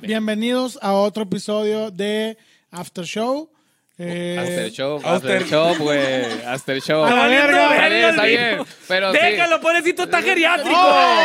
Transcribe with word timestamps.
Bienvenidos 0.00 0.78
a 0.80 0.94
otro 0.94 1.24
episodio 1.24 1.90
de 1.90 2.38
After 2.70 3.04
Show. 3.04 3.50
Eh, 4.00 4.36
After 4.38 4.70
show, 4.70 4.96
After- 5.04 5.12
after 5.38 5.44
show, 5.48 5.74
güey. 5.76 6.24
After 6.46 6.80
show. 6.80 7.04
A 7.04 7.10
la 7.10 7.26
verga, 7.26 7.74
Está 7.74 7.88
bien, 7.88 8.08
está 8.10 8.22
bien. 8.24 8.58
Pero 8.86 9.12
sí. 9.12 9.18
Déjalo, 9.20 9.60
pobrecito, 9.60 10.02
está 10.04 10.22
geriátrico. 10.22 10.78
¡Oh! 10.80 11.22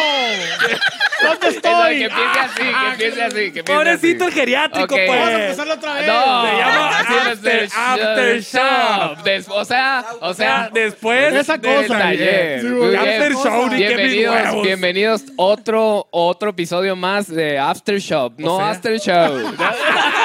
¿Dónde 1.23 1.47
Eso, 1.47 1.57
estoy? 1.57 1.97
que 1.99 2.03
empiece 2.05 2.39
así, 2.39 2.63
que 2.63 2.89
empiece 2.91 3.23
así, 3.23 3.35
que 3.35 3.59
empiece 3.59 3.63
Pobrecito 3.73 4.23
el 4.25 4.29
así. 4.31 4.39
geriátrico, 4.39 4.95
Ok. 4.95 5.01
pues. 5.05 5.07
Vamos 5.07 5.29
a 5.29 5.43
empezarlo 5.43 5.73
otra 5.75 5.93
vez. 5.93 6.07
No, 6.07 6.45
Se 6.47 6.57
llama 6.57 6.99
after- 6.99 7.63
el 7.63 7.69
after 7.75 8.41
show. 8.41 9.23
Des- 9.23 9.47
o 9.49 9.65
sea, 9.65 10.05
o 10.21 10.33
sea, 10.33 10.69
después 10.73 11.33
Esa 11.35 11.57
del 11.57 11.75
cosa. 11.87 11.99
taller. 11.99 12.59
Sí, 12.61 12.65
Muy 12.67 12.77
güey, 12.77 12.89
bien. 12.89 13.01
After 13.01 13.33
show, 13.35 13.69
ni 13.69 13.77
qué 13.77 13.87
Bienvenidos, 13.87 14.35
huevos. 14.35 14.63
bienvenidos 14.63 15.23
otro 15.37 16.07
otro 16.09 16.49
episodio 16.49 16.95
más 16.95 17.27
de 17.27 17.59
After 17.59 17.99
Shop, 17.99 18.33
no 18.37 18.57
sea- 18.57 18.69
After 18.71 18.99
Show. 18.99 19.53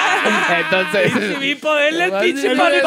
Entonces, 0.58 1.12
Y 1.34 1.36
mi 1.40 1.54
poderle 1.54 2.04
el 2.04 2.12
pinche 2.12 2.48
único- 2.48 2.66
el 2.66 2.80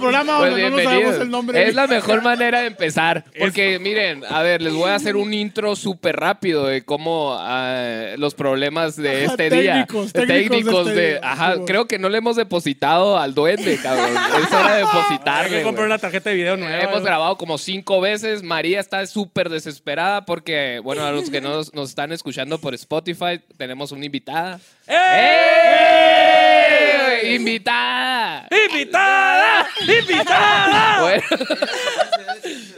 programa 0.00 0.38
Pues 0.38 0.50
donde 0.50 0.62
no 0.62 0.70
nos 0.70 0.80
bienvenidos. 0.80 0.84
sabemos 0.84 1.16
el 1.22 1.30
nombre. 1.30 1.68
Es 1.68 1.74
la 1.74 1.86
mejor 1.86 2.22
manera 2.22 2.60
de 2.60 2.66
empezar. 2.68 3.24
Porque 3.38 3.78
miren, 3.78 4.22
a 4.28 4.42
ver, 4.42 4.62
les 4.62 4.72
voy 4.72 4.90
a 4.90 4.94
hacer 4.94 5.16
un 5.16 5.32
intro 5.34 5.76
súper 5.76 6.16
rápido 6.16 6.66
de 6.66 6.84
cómo 6.84 7.36
ah, 7.38 8.14
los 8.16 8.34
problemas 8.34 8.96
de 8.96 9.24
Ajá, 9.24 9.32
este 9.32 9.50
día. 9.50 9.72
técnicos, 9.86 10.12
técnicos 10.12 10.86
de 10.86 10.90
este 10.92 11.00
de. 11.00 11.08
día. 11.12 11.20
Ajá, 11.22 11.54
creo 11.66 11.86
que 11.86 11.98
no 11.98 12.08
le 12.08 12.18
hemos 12.18 12.36
depositado 12.36 13.18
al 13.18 13.34
duende, 13.34 13.78
cabrón. 13.82 14.10
Es 14.42 14.52
hora 14.52 14.74
de 14.74 14.80
Hay 14.82 14.86
depositarle. 14.86 15.56
que 15.58 15.62
comprar 15.62 15.86
una 15.86 15.98
tarjeta 15.98 16.30
de 16.30 16.36
video 16.36 16.56
nueva. 16.56 16.80
Hemos 16.80 17.02
grabado 17.02 17.36
como 17.36 17.58
cinco 17.58 18.00
veces. 18.00 18.42
María 18.42 18.80
está 18.80 19.06
súper 19.06 19.48
desesperada 19.48 20.24
porque, 20.24 20.80
bueno, 20.82 21.04
a 21.04 21.10
los 21.12 21.30
que 21.30 21.40
nos, 21.40 21.74
nos 21.74 21.90
están 21.90 22.12
escuchando 22.12 22.58
por 22.58 22.74
Spotify, 22.74 23.40
tenemos 23.56 23.92
una 23.92 24.04
invitada. 24.04 24.49
¡Eh! 24.86 26.40
¡Invitada! 27.34 28.48
¡Invitada! 28.68 29.68
¡Invitada! 29.80 31.00
Bueno. 31.00 31.22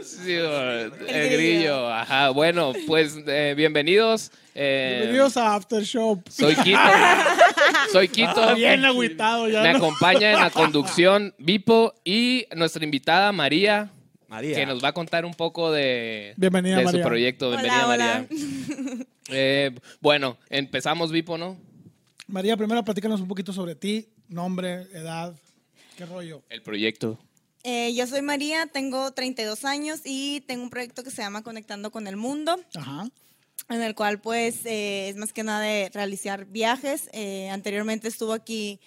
Sí, 0.03 0.33
el 0.33 1.29
grillo, 1.31 1.93
ajá. 1.93 2.31
Bueno, 2.31 2.73
pues 2.87 3.17
eh, 3.27 3.55
bienvenidos. 3.57 4.31
Eh, 4.55 4.99
Bienvenidos 5.01 5.37
a 5.37 5.55
After 5.55 5.83
Show. 5.83 6.23
Soy 6.31 6.55
Quito. 6.57 6.79
Soy 7.91 8.09
Quito. 8.09 8.55
Bien 8.55 8.85
agüitado 8.85 9.49
ya. 9.49 9.63
Me 9.63 9.73
¿no? 9.73 9.79
acompaña 9.79 10.33
en 10.33 10.41
la 10.41 10.51
conducción 10.51 11.35
Vipo 11.39 11.95
y 12.05 12.47
nuestra 12.55 12.85
invitada 12.85 13.33
María, 13.33 13.91
María. 14.33 14.57
que 14.57 14.65
nos 14.67 14.83
va 14.83 14.89
a 14.89 14.93
contar 14.95 15.27
un 15.27 15.35
poco 15.35 15.71
de, 15.71 16.33
Bienvenida, 16.39 16.79
de 16.79 16.85
María. 16.85 17.03
su 17.03 17.07
proyecto. 17.07 17.51
Bienvenida, 17.51 17.87
Hola, 17.87 18.27
María. 18.31 19.07
Eh, 19.29 19.71
bueno, 20.01 20.37
empezamos, 20.51 21.13
Vipo, 21.13 21.39
¿no? 21.39 21.57
María, 22.27 22.57
primero 22.57 22.83
platícanos 22.85 23.21
un 23.21 23.29
poquito 23.29 23.53
sobre 23.53 23.75
ti, 23.75 24.09
nombre, 24.29 24.83
edad, 24.95 25.35
qué 25.97 26.07
rollo. 26.07 26.43
El 26.51 26.61
proyecto. 26.63 27.19
Eh, 27.63 27.95
yo 27.95 28.07
soy 28.07 28.23
María, 28.23 28.67
tengo 28.67 29.13
32 29.13 29.65
años 29.65 30.01
y 30.05 30.41
tengo 30.47 30.65
un 30.65 30.71
proyecto 30.71 31.05
que 31.05 31.11
se 31.11 31.23
llama 31.23 31.43
Conectando 31.43 31.91
con 31.93 32.07
el 32.09 32.17
Mundo, 32.17 32.59
Ajá. 32.75 33.09
en 33.69 33.83
el 33.83 33.95
cual 33.95 34.21
pues 34.21 34.67
eh, 34.67 35.09
es 35.11 35.17
más 35.17 35.33
que 35.33 35.45
nada 35.45 35.61
de 35.61 35.89
realizar 35.95 36.47
viajes. 36.47 37.09
Eh, 37.13 37.49
anteriormente 37.51 38.09
estuvo 38.09 38.33
aquí 38.33 38.81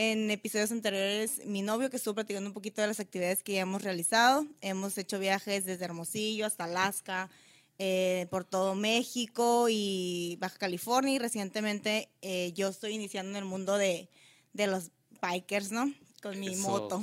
en 0.00 0.30
episodios 0.30 0.70
anteriores 0.70 1.44
mi 1.44 1.60
novio 1.60 1.90
que 1.90 1.96
estuvo 1.96 2.14
platicando 2.14 2.48
un 2.48 2.54
poquito 2.54 2.80
de 2.80 2.86
las 2.86 3.00
actividades 3.00 3.42
que 3.42 3.54
ya 3.54 3.62
hemos 3.62 3.82
realizado. 3.82 4.46
Hemos 4.60 4.96
hecho 4.96 5.18
viajes 5.18 5.64
desde 5.64 5.84
Hermosillo 5.84 6.46
hasta 6.46 6.64
Alaska, 6.64 7.28
eh, 7.80 8.28
por 8.30 8.44
todo 8.44 8.76
México 8.76 9.66
y 9.68 10.36
Baja 10.40 10.56
California 10.56 11.14
y 11.14 11.18
recientemente 11.18 12.08
eh, 12.22 12.52
yo 12.54 12.68
estoy 12.68 12.92
iniciando 12.94 13.30
en 13.32 13.36
el 13.38 13.44
mundo 13.44 13.76
de, 13.76 14.08
de 14.52 14.68
los 14.68 14.92
bikers, 15.20 15.72
¿no? 15.72 15.92
Con 16.22 16.38
mi 16.38 16.48
Eso. 16.48 16.68
moto. 16.68 17.02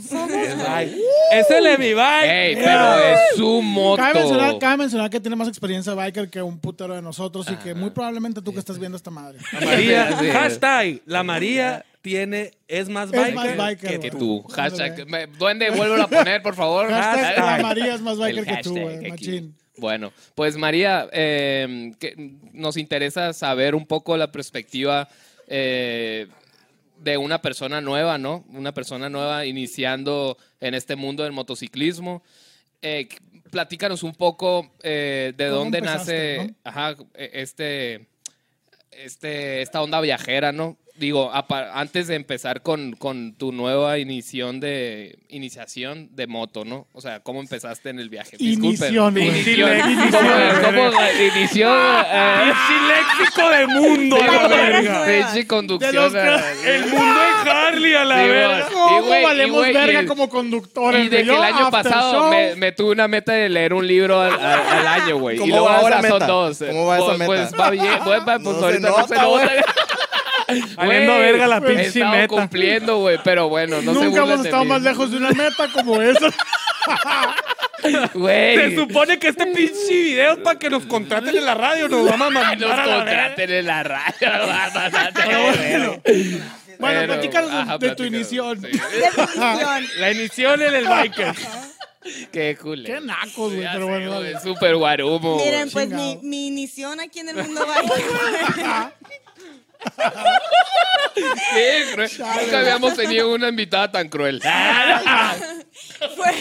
Es 1.32 1.50
el 1.52 1.64
de 1.66 1.78
mi 1.78 1.94
bike. 1.94 2.30
¡Ey, 2.30 2.56
pero 2.56 2.98
es 3.00 3.20
su 3.36 3.62
moto! 3.62 3.98
Cabe 4.02 4.20
mencionar, 4.20 4.60
cabe 4.60 4.78
mencionar 4.78 5.10
que 5.10 5.20
tiene 5.20 5.36
más 5.36 5.50
experiencia 5.50 5.94
biker 5.94 6.30
que 6.30 6.42
un 6.42 6.60
putero 6.60 6.94
de 6.96 7.02
nosotros 7.02 7.46
y 7.52 7.58
que 7.58 7.74
muy 7.74 7.90
probablemente 7.90 8.42
tú 8.42 8.54
que 8.54 8.60
estás 8.60 8.80
viendo 8.80 8.96
esta 8.96 9.12
madre. 9.12 9.40
La 9.52 9.60
María, 9.66 10.18
Sí. 10.20 10.28
hashtag, 10.30 11.02
la 11.06 11.24
María 11.24 11.86
tiene, 12.06 12.52
es 12.68 12.88
más 12.88 13.06
Es 13.12 13.20
biker, 13.20 13.34
más 13.34 13.58
biker, 13.58 14.00
que 14.00 14.12
tú. 14.12 14.44
Hashtag. 14.44 15.08
me- 15.10 15.26
Duende, 15.26 15.72
vuélvelo 15.72 16.04
a 16.04 16.08
poner, 16.08 16.44
por 16.44 16.54
favor. 16.56 16.88
Hashtag, 16.92 17.64
María 17.64 17.96
es 17.96 18.02
más 18.02 18.18
biker 18.20 18.46
que 18.46 18.58
tú, 18.62 18.78
machín. 19.10 19.56
Bueno, 19.78 20.14
pues 20.36 20.56
María, 20.56 21.10
eh, 21.12 21.92
que 22.00 22.14
nos 22.54 22.78
interesa 22.78 23.34
saber 23.34 23.74
un 23.74 23.88
poco 23.88 24.16
la 24.18 24.32
perspectiva 24.32 25.10
eh, 25.48 26.28
de 27.04 27.18
una 27.18 27.42
persona 27.42 27.82
nueva, 27.82 28.20
¿no? 28.20 28.46
Una 28.54 28.72
persona 28.72 29.10
nueva 29.10 29.48
iniciando 29.48 30.38
en 30.62 30.76
este 30.76 30.96
mundo 30.96 31.24
del 31.24 31.34
motociclismo. 31.34 32.22
Eh, 32.84 33.08
platícanos 33.50 34.04
un 34.04 34.14
poco 34.14 34.72
eh, 34.84 35.34
de 35.36 35.46
¿Cómo 35.48 35.58
dónde 35.58 35.80
empezaste, 35.80 36.38
nace 36.38 36.48
no? 36.50 36.56
ajá, 36.64 36.96
e- 37.16 37.32
este, 37.34 38.06
este, 38.92 39.62
esta 39.64 39.82
onda 39.82 40.00
viajera, 40.02 40.52
¿no? 40.52 40.78
Digo, 40.98 41.30
antes 41.74 42.08
de 42.08 42.16
empezar 42.16 42.62
con, 42.62 42.94
con 42.94 43.34
tu 43.34 43.52
nueva 43.52 44.00
iniciación 44.00 44.62
de 44.62 45.20
iniciación 45.28 46.08
de 46.16 46.26
moto, 46.26 46.64
¿no? 46.64 46.88
O 46.94 47.02
sea, 47.02 47.20
¿cómo 47.20 47.42
empezaste 47.42 47.90
en 47.90 48.00
el 48.00 48.10
viaje? 48.10 48.38
Disculpen. 48.38 48.94
Inición. 48.96 49.18
Inición. 49.18 49.78
Inición. 49.92 50.12
¿Cómo, 50.64 50.86
cómo 50.92 51.02
inició? 51.36 51.68
eh, 51.76 52.54
léxico 52.88 53.50
de 53.50 53.68
mundo, 53.68 54.16
a 54.22 54.26
la 54.26 54.48
verga. 54.48 55.06
pinche 55.06 55.48
conducción. 55.48 55.92
De 56.14 56.26
los 56.26 56.42
que- 56.42 56.56
El 56.76 56.82
mundo 56.88 57.20
en 57.42 57.50
Harley, 57.50 57.94
a 57.94 58.06
la 58.06 58.16
verga. 58.16 58.68
¿Cómo 58.72 59.10
valemos 59.22 59.62
verga 59.74 60.02
y- 60.02 60.06
como 60.06 60.30
conductores? 60.30 61.06
Y 61.06 61.10
de 61.10 61.24
que 61.26 61.30
el 61.36 61.44
año 61.44 61.70
pasado 61.72 62.30
me, 62.30 62.56
me 62.56 62.72
tuve 62.72 62.92
una 62.92 63.10
meta 63.10 63.34
de 63.34 63.50
leer 63.50 63.74
un 63.74 63.86
libro 63.86 64.22
al, 64.22 64.32
al- 64.34 64.68
al 64.80 64.88
año, 64.88 65.18
güey. 65.18 65.36
Y 65.36 65.40
¿Cómo 65.40 65.52
luego 65.52 65.68
ahora 65.70 66.02
son 66.02 66.26
dos. 66.26 66.60
¿Cómo 66.60 66.86
va 66.86 66.98
esa 67.00 67.06
pues, 67.08 67.20
meta? 67.20 67.28
Pues 67.28 67.60
va 67.60 67.70
bien. 67.70 67.86
Pues, 68.06 68.22
pues 68.24 68.40
No 68.42 68.54
se 68.60 68.66
ahorita 68.66 68.90
no 68.90 69.08
se 69.08 69.16
nota. 69.16 69.52
Valiendo 70.76 71.14
Güey, 71.16 71.32
verga 71.32 71.48
la 71.48 71.58
he 71.58 71.62
pinche 71.62 71.86
estado 71.88 72.12
meta. 72.12 72.28
cumpliendo, 72.28 72.98
güey. 73.00 73.18
Pero 73.24 73.50
bueno, 73.50 73.82
no 73.82 73.94
se 73.94 74.00
Nunca 74.06 74.22
burlen 74.22 74.24
hemos 74.32 74.44
de 74.44 74.50
estado 74.50 74.64
mí. 74.64 74.70
más 74.70 74.82
lejos 74.82 75.12
de 75.12 75.18
una 75.18 75.30
meta 75.32 75.68
como 75.74 76.02
esa. 76.02 76.30
Güey. 78.14 78.56
Se 78.58 78.76
supone 78.78 79.20
que 79.20 79.28
este 79.28 79.46
pinche 79.48 79.90
video 79.94 80.34
es 80.34 80.38
para 80.40 80.58
que 80.58 80.70
nos 80.72 80.86
contraten 80.88 81.38
en 81.38 81.46
la 81.46 81.54
radio. 81.54 81.88
Nos 81.88 82.10
vamos 82.10 82.28
a 82.28 82.30
mandar 82.32 82.58
Nos 82.60 82.72
a 82.72 82.86
la 82.86 82.98
verga. 83.04 83.28
contraten 83.28 83.52
en 83.52 83.66
la 83.66 83.84
radio. 83.84 84.12
Bueno, 85.14 86.02
bueno, 86.80 87.00
Pero, 87.00 87.14
platícanos 87.14 87.52
de- 87.52 87.58
ajá, 87.58 87.78
de 87.78 87.96
tu 87.96 88.04
inición. 88.04 88.60
Definición. 88.62 89.86
La 90.00 90.12
inición 90.12 90.62
en 90.64 90.76
el 90.76 90.88
biker. 90.88 91.34
Qué 92.32 92.58
cool. 92.62 92.84
Qué 92.86 93.00
nacos, 93.02 93.54
güey, 93.54 93.68
pero 93.72 93.88
bueno. 93.88 94.12
dale. 94.20 94.40
Súper 94.40 94.76
guarumo. 94.76 95.38
Miren, 95.38 95.70
pues 95.72 95.90
mi, 95.90 96.20
mi 96.24 96.48
inición 96.48 97.00
aquí 97.00 97.20
en 97.20 97.30
el 97.30 97.36
mundo 97.38 97.66
biker 97.66 98.92
Cruel. 101.94 102.12
Nunca 102.18 102.60
habíamos 102.60 102.96
tenido 102.96 103.34
una 103.34 103.50
invitada 103.50 103.92
tan 103.92 104.10
cruel. 104.10 104.42
fue 106.16 106.32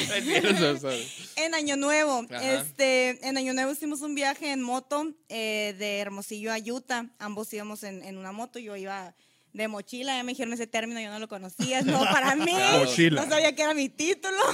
en 1.36 1.54
Año 1.54 1.76
Nuevo. 1.76 2.26
Ajá. 2.30 2.54
Este, 2.54 3.26
en 3.26 3.36
Año 3.36 3.52
Nuevo 3.54 3.72
hicimos 3.72 4.00
un 4.02 4.14
viaje 4.14 4.52
en 4.52 4.62
moto 4.62 5.12
eh, 5.28 5.74
de 5.78 5.98
Hermosillo 5.98 6.52
a 6.52 6.58
Utah. 6.58 7.06
Ambos 7.18 7.52
íbamos 7.52 7.82
en, 7.82 8.02
en 8.02 8.18
una 8.18 8.32
moto. 8.32 8.58
Yo 8.58 8.76
iba 8.76 9.14
de 9.54 9.68
mochila, 9.68 10.16
ya 10.16 10.24
me 10.24 10.32
dijeron 10.32 10.52
ese 10.52 10.66
término, 10.66 11.00
yo 11.00 11.10
no 11.10 11.18
lo 11.20 11.28
conocía, 11.28 11.78
es 11.78 11.86
nuevo 11.86 12.04
para 12.04 12.34
mí. 12.34 12.52
Mochila. 12.78 13.22
No 13.22 13.28
sabía 13.30 13.54
que 13.54 13.62
era 13.62 13.72
mi 13.72 13.88
título. 13.88 14.36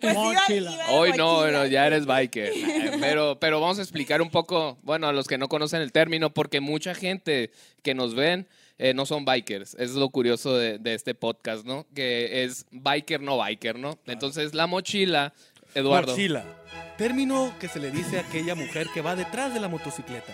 Pues 0.00 0.14
Mochila. 0.14 0.72
iba 0.72 0.90
Hoy 0.92 1.12
no, 1.12 1.40
bueno, 1.40 1.66
ya 1.66 1.86
eres 1.86 2.06
biker. 2.06 2.54
Pero, 3.00 3.38
pero 3.38 3.60
vamos 3.60 3.78
a 3.78 3.82
explicar 3.82 4.22
un 4.22 4.30
poco, 4.30 4.78
bueno, 4.82 5.06
a 5.08 5.12
los 5.12 5.26
que 5.26 5.36
no 5.36 5.46
conocen 5.48 5.82
el 5.82 5.92
término, 5.92 6.32
porque 6.32 6.60
mucha 6.60 6.94
gente 6.94 7.50
que 7.82 7.94
nos 7.94 8.14
ven 8.14 8.48
eh, 8.78 8.94
no 8.94 9.04
son 9.04 9.26
bikers. 9.26 9.74
Es 9.78 9.92
lo 9.92 10.08
curioso 10.08 10.56
de, 10.56 10.78
de 10.78 10.94
este 10.94 11.14
podcast, 11.14 11.66
¿no? 11.66 11.86
Que 11.94 12.44
es 12.44 12.64
biker, 12.70 13.20
no 13.20 13.36
biker, 13.36 13.78
¿no? 13.78 13.98
Entonces, 14.06 14.54
la 14.54 14.66
mochila, 14.66 15.34
Eduardo. 15.74 16.12
Mochila. 16.12 16.44
Término 16.96 17.54
que 17.58 17.68
se 17.68 17.78
le 17.78 17.90
dice 17.90 18.18
a 18.18 18.20
aquella 18.20 18.54
mujer 18.54 18.88
que 18.92 19.00
va 19.00 19.16
detrás 19.16 19.54
de 19.54 19.60
la 19.60 19.68
motocicleta. 19.68 20.32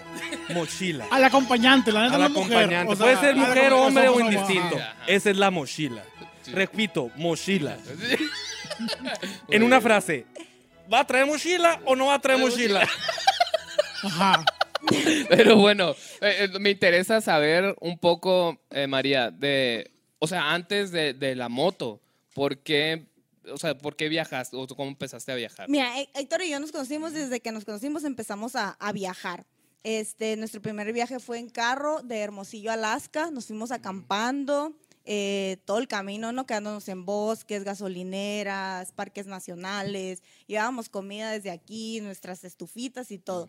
Mochila. 0.53 1.07
Al 1.11 1.23
acompañante, 1.23 1.93
la 1.93 2.03
neta 2.03 2.17
Al 2.17 2.21
no 2.23 2.27
acompañante. 2.27 2.93
O 2.93 2.97
sea, 2.97 3.07
Puede 3.07 3.21
ser 3.21 3.37
mujer, 3.37 3.67
acompañante, 3.67 4.09
hombre 4.09 4.09
o 4.09 4.21
indistinto. 4.21 4.77
Ajá. 4.77 4.97
Esa 5.07 5.31
es 5.31 5.37
la 5.37 5.51
mochila. 5.51 6.03
Sí. 6.43 6.53
Repito, 6.53 7.11
mochila. 7.17 7.77
En 9.49 9.63
una 9.63 9.81
frase. 9.81 10.27
¿Va 10.93 11.01
a 11.01 11.07
traer 11.07 11.27
mochila 11.27 11.81
o 11.85 11.97
no 11.97 12.07
va 12.07 12.15
a 12.15 12.19
traer 12.21 12.39
mochila? 12.39 12.87
Ajá. 14.03 14.45
Pero 15.29 15.57
bueno, 15.57 15.91
eh, 16.21 16.49
eh, 16.53 16.59
me 16.59 16.71
interesa 16.71 17.21
saber 17.21 17.75
un 17.81 17.99
poco, 17.99 18.61
eh, 18.71 18.87
María, 18.87 19.31
de, 19.31 19.91
o 20.19 20.27
sea, 20.27 20.53
antes 20.53 20.93
de, 20.93 21.15
de 21.15 21.35
la 21.35 21.49
moto, 21.49 22.01
¿por 22.35 22.59
qué, 22.59 23.07
o 23.53 23.57
sea, 23.59 23.77
por 23.77 23.97
qué 23.97 24.09
viajaste 24.09 24.57
o 24.57 24.67
cómo 24.69 24.89
empezaste 24.89 25.33
a 25.33 25.35
viajar? 25.35 25.69
Mira, 25.69 25.99
Hé- 26.01 26.09
Héctor 26.15 26.43
y 26.43 26.51
yo 26.51 26.61
nos 26.61 26.73
conocimos 26.73 27.13
desde 27.13 27.41
que 27.41 27.53
nos 27.53 27.65
conocimos, 27.65 28.05
empezamos 28.05 28.57
a, 28.57 28.71
a 28.71 28.93
viajar. 28.93 29.47
Este, 29.83 30.37
nuestro 30.37 30.61
primer 30.61 30.93
viaje 30.93 31.21
fue 31.21 31.39
en 31.39 31.49
carro 31.49 32.03
de 32.03 32.19
Hermosillo, 32.19 32.73
Alaska. 32.73 33.31
Nos 33.31 33.47
fuimos 33.47 33.71
acampando 33.71 34.75
eh, 35.05 35.59
todo 35.65 35.79
el 35.79 35.87
camino, 35.87 36.33
¿no? 36.33 36.45
Quedándonos 36.45 36.89
en 36.89 37.05
bosques, 37.05 37.63
gasolineras, 38.11 38.93
parques 38.93 39.27
nacionales. 39.27 40.23
Llevábamos 40.47 40.89
comida 40.89 41.31
desde 41.31 41.51
aquí, 41.51 42.01
nuestras 42.01 42.43
estufitas 42.45 43.11
y 43.11 43.19
todo. 43.19 43.49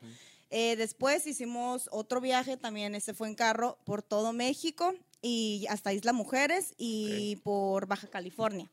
Eh, 0.49 0.75
después 0.77 1.25
hicimos 1.27 1.89
otro 1.91 2.21
viaje, 2.21 2.55
también 2.57 2.95
ese 2.95 3.13
fue 3.13 3.27
en 3.27 3.35
carro, 3.35 3.77
por 3.85 4.01
todo 4.01 4.31
México 4.31 4.93
y 5.21 5.65
hasta 5.69 5.91
Isla 5.93 6.13
Mujeres 6.13 6.73
y 6.77 7.37
por 7.37 7.87
Baja 7.87 8.07
California. 8.07 8.69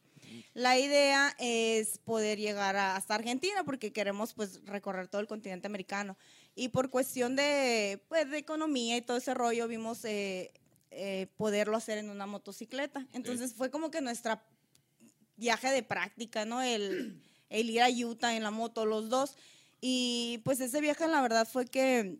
La 0.54 0.78
idea 0.78 1.34
es 1.38 1.98
poder 1.98 2.38
llegar 2.38 2.76
a- 2.76 2.96
hasta 2.96 3.14
Argentina 3.14 3.64
porque 3.64 3.92
queremos 3.92 4.34
pues 4.34 4.64
recorrer 4.64 5.08
todo 5.08 5.20
el 5.20 5.26
continente 5.26 5.66
americano. 5.66 6.16
Y 6.54 6.68
por 6.68 6.90
cuestión 6.90 7.34
de, 7.36 8.02
pues, 8.08 8.30
de 8.30 8.38
economía 8.38 8.96
y 8.96 9.02
todo 9.02 9.16
ese 9.16 9.34
rollo, 9.34 9.66
vimos 9.68 10.04
eh, 10.04 10.52
eh, 10.90 11.26
poderlo 11.36 11.76
hacer 11.76 11.98
en 11.98 12.10
una 12.10 12.26
motocicleta. 12.26 13.06
Entonces 13.12 13.54
fue 13.54 13.70
como 13.70 13.90
que 13.90 14.00
nuestra 14.00 14.44
viaje 15.36 15.70
de 15.70 15.82
práctica, 15.82 16.44
¿no? 16.44 16.62
El, 16.62 17.20
el 17.50 17.70
ir 17.70 17.82
a 17.82 17.88
Utah 17.90 18.36
en 18.36 18.42
la 18.44 18.50
moto, 18.52 18.86
los 18.86 19.08
dos. 19.08 19.36
Y 19.80 20.40
pues 20.44 20.60
ese 20.60 20.80
viaje 20.80 21.06
la 21.08 21.20
verdad 21.20 21.46
fue 21.46 21.66
que 21.66 22.18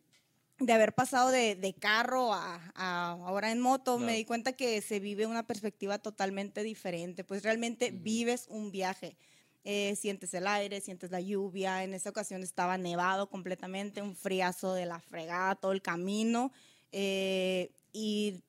de 0.58 0.72
haber 0.72 0.94
pasado 0.94 1.30
de, 1.30 1.56
de 1.56 1.74
carro 1.74 2.32
a, 2.32 2.72
a 2.74 3.10
ahora 3.10 3.50
en 3.50 3.60
moto, 3.60 3.98
me 3.98 4.14
di 4.16 4.24
cuenta 4.24 4.52
que 4.52 4.80
se 4.80 5.00
vive 5.00 5.26
una 5.26 5.46
perspectiva 5.46 5.98
totalmente 5.98 6.62
diferente. 6.62 7.24
Pues 7.24 7.42
realmente 7.42 7.90
vives 7.90 8.46
un 8.48 8.70
viaje. 8.70 9.16
Eh, 9.64 9.96
sientes 9.96 10.34
el 10.34 10.46
aire, 10.46 10.80
sientes 10.80 11.10
la 11.10 11.20
lluvia. 11.20 11.84
En 11.84 11.94
esa 11.94 12.10
ocasión 12.10 12.42
estaba 12.42 12.76
nevado 12.78 13.30
completamente, 13.30 14.02
un 14.02 14.14
friazo 14.14 14.74
de 14.74 14.86
la 14.86 15.00
fregada 15.00 15.54
todo 15.54 15.72
el 15.72 15.82
camino. 15.82 16.52
eh, 16.92 17.72
y 17.92 18.42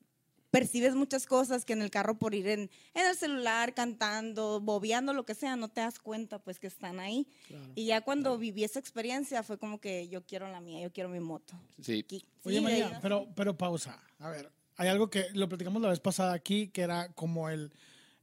percibes 0.55 0.95
muchas 0.95 1.25
cosas 1.25 1.65
que 1.65 1.73
en 1.73 1.81
el 1.81 1.91
carro 1.91 2.17
por 2.17 2.33
ir 2.33 2.47
en, 2.47 2.69
en 2.93 3.05
el 3.05 3.15
celular, 3.15 3.73
cantando, 3.73 4.61
bobeando, 4.61 5.11
lo 5.11 5.25
que 5.25 5.35
sea, 5.35 5.57
no 5.57 5.67
te 5.67 5.81
das 5.81 5.99
cuenta 5.99 6.39
pues 6.39 6.59
que 6.59 6.67
están 6.67 7.01
ahí. 7.01 7.27
Y 7.75 7.87
ya 7.87 8.01
cuando 8.01 8.37
viví 8.37 8.63
esa 8.63 8.79
experiencia 8.79 9.43
fue 9.43 9.57
como 9.57 9.81
que 9.81 10.07
yo 10.07 10.25
quiero 10.25 10.49
la 10.49 10.61
mía, 10.61 10.81
yo 10.81 10.93
quiero 10.93 11.09
mi 11.09 11.19
moto. 11.19 11.59
Sí. 11.81 11.99
Aquí. 11.99 12.23
Oye, 12.43 12.61
María, 12.61 12.99
pero, 13.01 13.27
pero 13.35 13.57
pausa. 13.57 14.01
A 14.19 14.29
ver, 14.29 14.49
hay 14.77 14.87
algo 14.87 15.09
que 15.09 15.25
lo 15.33 15.49
platicamos 15.49 15.81
la 15.81 15.89
vez 15.89 15.99
pasada 15.99 16.33
aquí, 16.33 16.69
que 16.69 16.83
era 16.83 17.11
como 17.13 17.49
el, 17.49 17.73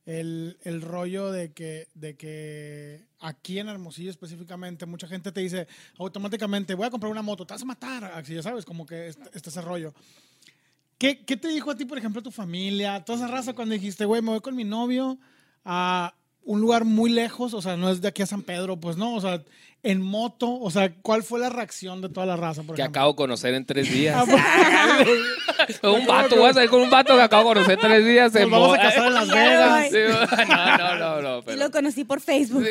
el, 0.06 0.58
el 0.62 0.80
rollo 0.80 1.30
de 1.32 1.52
que, 1.52 1.88
de 1.94 2.16
que 2.16 3.04
aquí 3.20 3.58
en 3.58 3.68
Hermosillo 3.68 4.10
específicamente, 4.10 4.86
mucha 4.86 5.06
gente 5.06 5.32
te 5.32 5.40
dice 5.40 5.68
automáticamente, 5.98 6.74
voy 6.74 6.86
a 6.86 6.90
comprar 6.90 7.12
una 7.12 7.22
moto, 7.22 7.46
te 7.46 7.52
vas 7.52 7.62
a 7.62 7.66
matar. 7.66 8.04
Así 8.04 8.34
ya 8.34 8.42
sabes, 8.42 8.64
como 8.64 8.86
que 8.86 9.08
este, 9.08 9.28
este 9.34 9.50
ese 9.50 9.60
rollo. 9.60 9.92
¿Qué, 11.02 11.18
¿Qué 11.24 11.36
te 11.36 11.48
dijo 11.48 11.68
a 11.68 11.74
ti, 11.74 11.84
por 11.84 11.98
ejemplo, 11.98 12.22
tu 12.22 12.30
familia, 12.30 13.04
toda 13.04 13.18
esa 13.18 13.26
raza 13.26 13.54
cuando 13.54 13.72
dijiste, 13.72 14.04
güey, 14.04 14.22
me 14.22 14.30
voy 14.30 14.38
con 14.38 14.54
mi 14.54 14.62
novio 14.62 15.18
a 15.64 16.14
un 16.44 16.60
lugar 16.60 16.84
muy 16.84 17.10
lejos, 17.10 17.54
o 17.54 17.60
sea, 17.60 17.76
no 17.76 17.90
es 17.90 18.00
de 18.00 18.06
aquí 18.06 18.22
a 18.22 18.26
San 18.26 18.42
Pedro, 18.42 18.78
pues 18.78 18.96
no, 18.96 19.16
o 19.16 19.20
sea, 19.20 19.42
en 19.84 20.00
moto, 20.00 20.60
o 20.60 20.70
sea, 20.70 20.92
¿cuál 21.02 21.22
fue 21.24 21.40
la 21.40 21.48
reacción 21.48 22.00
de 22.02 22.08
toda 22.08 22.24
la 22.24 22.36
raza, 22.36 22.62
por 22.62 22.76
Que 22.76 22.82
ejemplo? 22.82 23.00
acabo 23.00 23.12
de 23.12 23.16
conocer 23.16 23.54
en 23.54 23.66
tres 23.66 23.92
días. 23.92 24.16
Ah, 24.28 24.98
un 25.82 26.06
vato, 26.06 26.36
voy 26.36 26.50
a 26.50 26.54
salir 26.54 26.70
con 26.70 26.82
un 26.82 26.90
vato 26.90 27.14
que 27.16 27.22
acabo 27.22 27.48
de 27.48 27.54
conocer 27.56 27.74
en 27.74 27.80
tres 27.80 28.04
días. 28.06 28.32
Nos 28.32 28.42
en 28.42 28.50
vamos 28.50 28.78
a 28.78 28.80
casar 28.82 29.06
en 29.08 29.14
Las 29.14 29.28
Vegas. 29.28 29.88
Sí, 29.90 29.96
no, 30.48 30.76
no, 30.78 30.98
no, 30.98 31.22
no. 31.22 31.38
Y 31.38 31.42
pero- 31.42 31.58
lo 31.58 31.70
conocí 31.70 32.04
por 32.04 32.20
Facebook. 32.20 32.64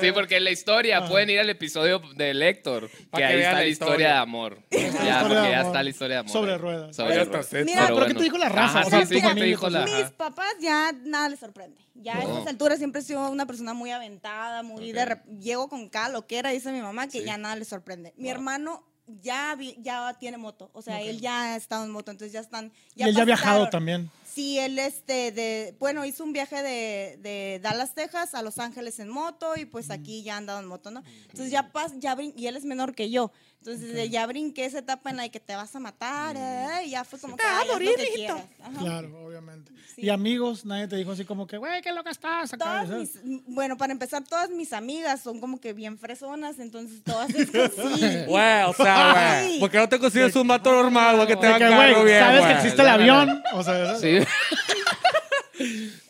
Sí, 0.00 0.12
porque 0.14 0.36
en 0.38 0.44
la 0.44 0.50
historia 0.50 1.04
pueden 1.06 1.30
ir 1.30 1.40
al 1.40 1.50
episodio 1.50 2.00
de 2.16 2.30
Héctor, 2.48 2.88
que 3.14 3.24
ahí 3.24 3.40
está 3.40 3.52
la 3.52 3.66
historia 3.66 3.92
historia. 3.92 4.08
de 4.08 4.14
amor. 4.14 4.58
Ya, 4.70 5.20
porque 5.20 5.34
de 5.34 5.52
está 5.60 5.82
la 5.82 5.90
historia 5.90 6.14
de 6.16 6.20
amor. 6.20 6.32
Sobre 6.32 6.52
ahí. 6.52 6.58
ruedas. 6.58 6.96
Sobre 6.96 7.24
ruedas. 7.24 7.48
Mira, 7.64 7.86
pero 7.88 8.06
¿qué 8.06 8.14
te 8.14 8.22
dijo 8.22 8.38
la 8.38 8.48
raza? 8.48 8.78
Ajá, 8.80 8.86
O 8.86 8.90
sea, 8.90 9.00
sí, 9.00 9.14
sí, 9.14 9.20
tus 9.20 9.30
¿qué 9.34 9.38
te 9.40 9.44
dijo 9.46 9.66
amigos. 9.66 9.90
la- 9.90 9.98
Mis 10.02 10.10
papás 10.12 10.54
ya 10.60 10.92
nada 11.04 11.28
les 11.28 11.38
sorprende. 11.40 11.76
Ya 11.94 12.14
a 12.14 12.24
No. 12.24 12.30
estas 12.38 12.46
alturas 12.48 12.78
siempre 12.78 13.00
he 13.00 13.04
sido 13.04 13.28
una 13.30 13.46
persona 13.46 13.74
muy 13.74 13.90
aventada, 13.90 14.62
muy 14.62 14.92
de 14.92 15.02
Ok. 15.02 15.08
rep- 15.10 15.38
llego 15.38 15.68
con 15.68 15.81
cada 15.88 16.08
lo 16.08 16.26
que 16.26 16.38
era, 16.38 16.50
dice 16.50 16.72
mi 16.72 16.80
mamá, 16.80 17.06
que 17.08 17.20
Sí. 17.20 17.24
ya 17.26 17.36
nada 17.38 17.56
les 17.56 17.68
sorprende. 17.68 18.12
Mi 18.16 18.24
Wow. 18.24 18.32
hermano 18.32 18.84
ya 19.20 19.54
vi- 19.56 19.76
ya 19.80 20.14
tiene 20.18 20.36
moto, 20.38 20.70
o 20.72 20.80
sea, 20.80 21.00
él 21.02 21.20
ya 21.20 21.42
ha 21.42 21.56
estado 21.56 21.84
en 21.84 21.90
moto, 21.90 22.10
entonces 22.12 22.32
ya 22.32 22.40
están 22.40 22.72
Y 22.94 23.02
él 23.02 23.14
ya 23.14 23.22
ha 23.22 23.24
viajado 23.26 23.68
también. 23.68 24.10
Sí, 24.24 24.58
él 24.58 24.78
este 24.78 25.30
de 25.32 25.74
bueno, 25.78 26.06
hizo 26.06 26.24
un 26.24 26.32
viaje 26.32 26.62
de, 26.62 27.18
de 27.20 27.60
Dallas, 27.62 27.94
Texas 27.94 28.34
a 28.34 28.40
Los 28.42 28.58
Ángeles 28.58 28.98
en 29.00 29.10
moto 29.10 29.56
y 29.56 29.66
pues 29.66 29.90
aquí 29.90 30.22
ya 30.22 30.34
ha 30.34 30.38
andado 30.38 30.60
en 30.60 30.66
moto, 30.66 30.90
¿no? 30.90 31.02
Entonces 31.22 31.50
ya 31.50 31.70
pas, 31.72 31.92
ya 31.98 32.16
y 32.36 32.46
él 32.46 32.56
es 32.56 32.64
menor 32.64 32.94
que 32.94 33.10
yo. 33.10 33.32
Entonces 33.64 33.94
de- 33.94 34.10
ya 34.10 34.26
brinqué 34.26 34.64
esa 34.64 34.80
etapa 34.80 35.10
en 35.10 35.18
la 35.18 35.28
que 35.28 35.38
te 35.38 35.54
vas 35.54 35.72
a 35.76 35.78
matar, 35.78 36.34
eh, 36.36 36.84
y 36.86 36.90
ya 36.90 37.04
fue 37.04 37.20
como 37.20 37.36
que 37.36 37.44
"Ay, 37.44 37.68
haz 37.68 37.72
lo 37.72 37.78
que 37.78 37.94
quieras". 38.16 38.42
Ajá. 38.60 38.78
Claro, 38.80 39.24
obviamente. 39.24 39.70
Sí. 39.94 40.02
Y 40.02 40.08
amigos, 40.10 40.64
nadie 40.64 40.88
te 40.88 40.96
dijo 40.96 41.12
así 41.12 41.24
como 41.24 41.46
que, 41.46 41.58
güey, 41.58 41.80
qué 41.80 41.92
loca 41.92 42.10
estás 42.10 42.52
acá. 42.54 42.84
Mis- 42.84 43.20
bueno, 43.46 43.76
para 43.76 43.92
empezar, 43.92 44.24
todas 44.24 44.50
mis 44.50 44.72
amigas 44.72 45.20
son 45.20 45.38
como 45.38 45.60
que 45.60 45.74
bien 45.74 45.96
fresonas, 45.96 46.58
entonces 46.58 47.04
todas 47.04 47.30
es 47.30 47.50
que 47.50 47.68
sí. 47.68 48.24
Güey, 48.26 48.62
o 48.66 48.72
sea, 48.74 49.42
güey. 49.44 49.60
¿Por 49.60 49.70
qué 49.70 49.78
no 49.78 49.88
te 49.88 49.98
consideras 50.00 50.34
un 50.34 50.48
vato 50.48 50.72
normal, 50.72 51.14
güey, 51.14 51.28
que 51.28 51.36
te 51.36 51.48
va 51.48 51.58
que, 51.58 51.64
a 51.64 51.68
bien, 52.02 52.18
sabes 52.18 52.40
que 52.40 52.46
güey? 52.46 52.56
existe 52.56 52.82
el 52.82 52.88
avión. 52.88 53.42
O 53.52 53.62
sea, 53.62 53.94
Sí. 53.96 54.18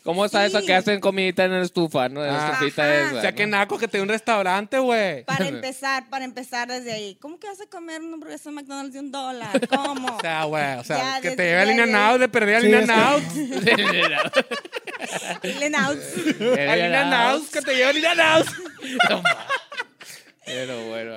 ¿Cómo 0.03 0.25
está 0.25 0.45
eso 0.45 0.61
que 0.65 0.75
hacen 0.75 0.99
comidita 0.99 1.45
en 1.45 1.51
la 1.53 1.61
estufa, 1.61 2.09
no? 2.09 2.25
En 2.25 2.33
la 2.33 2.47
Ah. 2.47 2.51
estufita 2.53 2.83
Ajá. 2.83 3.07
esa. 3.09 3.17
O 3.17 3.21
sea, 3.21 3.31
que 3.33 3.47
naco 3.47 3.77
que 3.77 3.87
te 3.87 4.01
un 4.01 4.09
restaurante, 4.09 4.77
güey. 4.79 5.23
Para 5.23 5.47
empezar, 5.47 6.09
para 6.09 6.25
empezar 6.25 6.67
desde 6.67 6.91
ahí. 6.91 7.15
¿Cómo 7.21 7.39
que 7.39 7.47
vas 7.47 7.61
a 7.61 7.67
comer 7.67 8.01
una 8.01 8.15
hamburguesa 8.15 8.49
de 8.49 8.55
McDonald's 8.57 8.93
de 8.93 8.99
un 8.99 9.11
dólar? 9.11 9.67
¿Cómo? 9.69 10.07
O 10.17 10.21
sea, 10.21 10.43
güey, 10.43 10.77
o 10.79 10.83
sea, 10.83 10.97
Ya, 10.97 11.21
que 11.21 11.35
te 11.37 11.43
lleve 11.43 11.61
a 11.61 11.65
ya, 11.65 11.71
línea 11.71 11.85
ya. 11.85 12.07
now, 12.09 12.17
le 12.17 12.27
perdí 12.27 12.53
a 12.53 12.59
Sí, 12.59 12.65
línea 12.65 12.79
es 12.81 12.87
que- 17.49 17.61
te 17.61 17.71
lleve 17.75 17.85
a 17.85 17.93
línea 17.93 18.15
now. 18.15 18.43
Pero 20.45 20.85
bueno. 20.87 21.15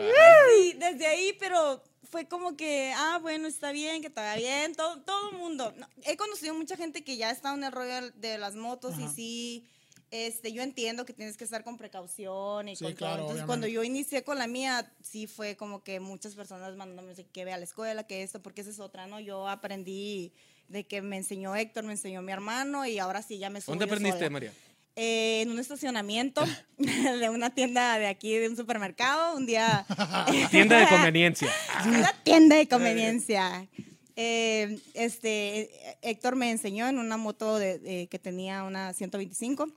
desde 0.79 1.07
ahí, 1.07 1.37
pero 1.41 1.83
fue 2.11 2.27
como 2.27 2.57
que, 2.57 2.93
ah, 2.97 3.19
bueno, 3.21 3.49
está 3.49 3.73
bien, 3.73 4.03
que 4.03 4.11
te 4.11 4.21
vaya 4.21 4.37
bien, 4.37 4.75
todo, 4.75 5.01
todo 5.03 5.31
el 5.31 5.37
mundo. 5.39 5.73
No, 5.77 5.87
he 6.05 6.17
conocido 6.17 6.55
mucha 6.55 6.77
gente 6.77 7.03
que 7.05 7.17
ya 7.17 7.31
está 7.31 7.53
en 7.55 7.65
el 7.65 7.73
rollo 7.73 8.11
de 8.13 8.39
las 8.39 8.55
motos 8.55 8.95
y 8.99 9.09
sí, 9.09 9.67
este, 10.11 10.53
yo 10.53 10.63
entiendo 10.63 11.05
que 11.05 11.13
tienes 11.13 11.37
que 11.37 11.45
estar 11.45 11.65
con 11.65 11.77
precaución 11.77 12.69
y 12.69 12.77
Sí, 12.77 12.85
con 12.85 12.93
claro, 12.95 13.15
todo. 13.17 13.23
Entonces, 13.23 13.45
obviamente. 13.45 13.47
cuando 13.47 13.67
yo 13.67 13.83
inicié 13.83 14.23
con 14.23 14.39
la 14.39 14.47
mía, 14.47 14.93
sí 15.03 15.27
fue 15.27 15.57
como 15.57 15.83
que 15.83 16.01
muchas 16.01 16.35
personas 16.35 16.77
mandándome 16.77 17.15
que 17.33 17.45
vea 17.45 17.57
a 17.57 17.59
la 17.59 17.65
escuela, 17.65 18.07
que 18.07 18.23
esto, 18.23 18.41
porque 18.41 18.61
esa 18.61 18.71
es 18.71 18.81
otra, 18.81 19.07
¿no? 19.07 19.21
Yo 19.21 19.49
aprendí 19.49 20.33
de 20.69 20.85
que 20.87 21.03
me 21.03 21.17
enseñó 21.17 21.55
Héctor, 21.55 21.85
me 21.85 21.93
enseñó 21.93 22.23
mi 22.23 22.33
hermano 22.33 22.87
y 22.87 22.99
ahora 22.99 23.23
sí 23.23 23.39
ya 23.39 23.51
me 23.51 23.61
subo 23.61 23.73
¿Dónde 23.73 23.85
aprendiste, 23.85 24.19
sola. 24.19 24.31
María? 24.31 24.53
Eh, 24.99 25.43
en 25.43 25.51
un 25.51 25.59
estacionamiento 25.59 26.43
de 26.79 27.29
una 27.29 27.51
tienda 27.51 27.99
de 27.99 28.07
aquí, 28.07 28.35
de 28.35 28.49
un 28.49 28.57
supermercado, 28.57 29.37
un 29.37 29.45
día... 29.45 29.85
Tienda 30.51 30.79
de 30.81 30.89
conveniencia. 30.89 31.51
Una 31.87 32.13
tienda 32.23 32.57
de 32.57 32.67
conveniencia. 32.67 33.69
Eh, 34.17 34.79
este, 34.95 35.71
Héctor 36.01 36.37
me 36.37 36.51
enseñó 36.51 36.89
en 36.89 36.99
una 36.99 37.19
moto 37.19 37.59
de, 37.59 37.79
de- 37.79 38.07
que 38.07 38.19
tenía 38.19 38.65
una 38.65 38.95
125 38.95 39.69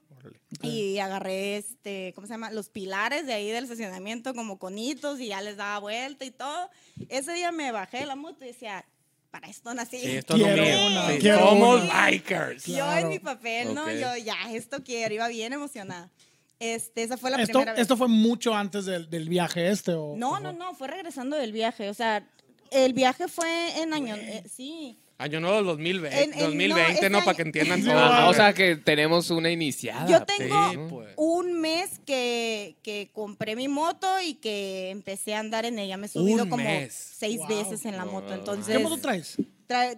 y 0.62 1.00
agarré, 1.00 1.58
este, 1.58 2.14
¿cómo 2.16 2.26
se 2.26 2.34
llama? 2.34 2.50
Los 2.52 2.70
pilares 2.70 3.26
de 3.26 3.34
ahí 3.34 3.50
del 3.52 3.66
estacionamiento 3.66 4.34
como 4.34 4.58
conitos 4.58 5.20
y 5.20 5.28
ya 5.28 5.42
les 5.42 5.58
daba 5.58 5.80
vuelta 5.80 6.24
y 6.24 6.32
todo. 6.32 6.70
Ese 7.10 7.34
día 7.34 7.52
me 7.52 7.74
bajé 7.74 7.98
de 8.00 8.06
la 8.06 8.16
moto 8.16 8.46
y 8.46 8.48
decía, 8.48 8.86
para 9.32 9.48
esto 9.48 9.74
nací. 9.74 10.00
Sí, 10.00 10.18
esto 10.18 10.36
Quiero 10.36 10.64
una, 10.88 11.08
Sí, 11.10 11.18
quiero 11.20 11.40
Somos 11.40 11.84
una. 11.84 12.06
bikers. 12.08 12.66
Yo 12.66 12.76
Claro. 12.76 13.00
en 13.02 13.10
mi 13.10 13.20
papel, 13.20 13.74
¿no? 13.76 13.84
Ok. 13.84 13.92
Yo 13.92 14.16
ya, 14.24 14.36
esto 14.54 14.84
quiero, 14.84 15.14
iba 15.14 15.28
bien 15.28 15.54
emocionada. 15.54 16.10
Este, 16.60 17.04
esa 17.04 17.16
fue 17.18 17.32
la 17.32 17.38
esto, 17.42 17.54
primera 17.60 17.72
vez. 17.74 17.82
esto 17.82 17.96
fue 17.96 18.08
mucho 18.08 18.54
antes 18.54 18.86
del, 18.86 19.10
del 19.10 19.30
viaje 19.30 19.70
este. 19.70 19.94
O, 19.94 20.16
No, 20.18 20.32
o- 20.32 20.40
no, 20.40 20.52
no, 20.52 20.74
fue 20.76 20.88
regresando 20.88 21.38
del 21.38 21.52
viaje. 21.54 21.90
O 21.90 21.94
sea, 21.94 22.28
el 22.72 22.94
viaje 22.94 23.28
fue 23.28 23.82
en 23.82 23.94
año. 23.94 24.16
eh, 24.16 24.44
sí. 24.54 24.98
Año 25.22 25.42
nuevo 25.42 25.62
2020, 25.64 26.24
En- 26.24 26.34
en- 26.34 26.40
2020, 26.40 26.82
no, 26.82 26.94
este 26.94 27.10
¿no? 27.10 27.20
Para 27.26 27.36
que 27.36 27.42
entiendan 27.42 27.84
todo. 27.86 27.98
Ajá, 28.00 28.10
vale. 28.22 28.30
o 28.30 28.34
sea 28.34 28.54
que 28.54 28.78
tenemos 28.78 29.30
una 29.32 29.52
iniciada. 29.52 30.08
Yo 30.10 30.24
tengo 30.26 30.72
Sí, 30.72 30.78
pues. 30.90 31.10
un 31.18 31.60
mes 31.60 32.00
que, 32.06 32.78
que 32.84 33.10
compré 33.14 33.58
mi 33.58 33.68
moto 33.68 34.08
y 34.26 34.36
que 34.36 34.90
empecé 34.92 35.36
a 35.36 35.40
andar 35.40 35.66
en 35.66 35.78
ella. 35.78 35.98
Me 35.98 36.06
he 36.06 36.10
subido 36.10 36.44
Un 36.44 36.50
como 36.50 36.64
mes. 36.64 36.94
seis 37.18 37.38
Wow. 37.40 37.48
veces 37.50 37.84
en 37.86 37.98
la 37.98 38.06
moto. 38.06 38.34
Entonces, 38.34 38.78
¿Qué 38.78 38.82
moto 38.82 38.98
traes? 38.98 39.36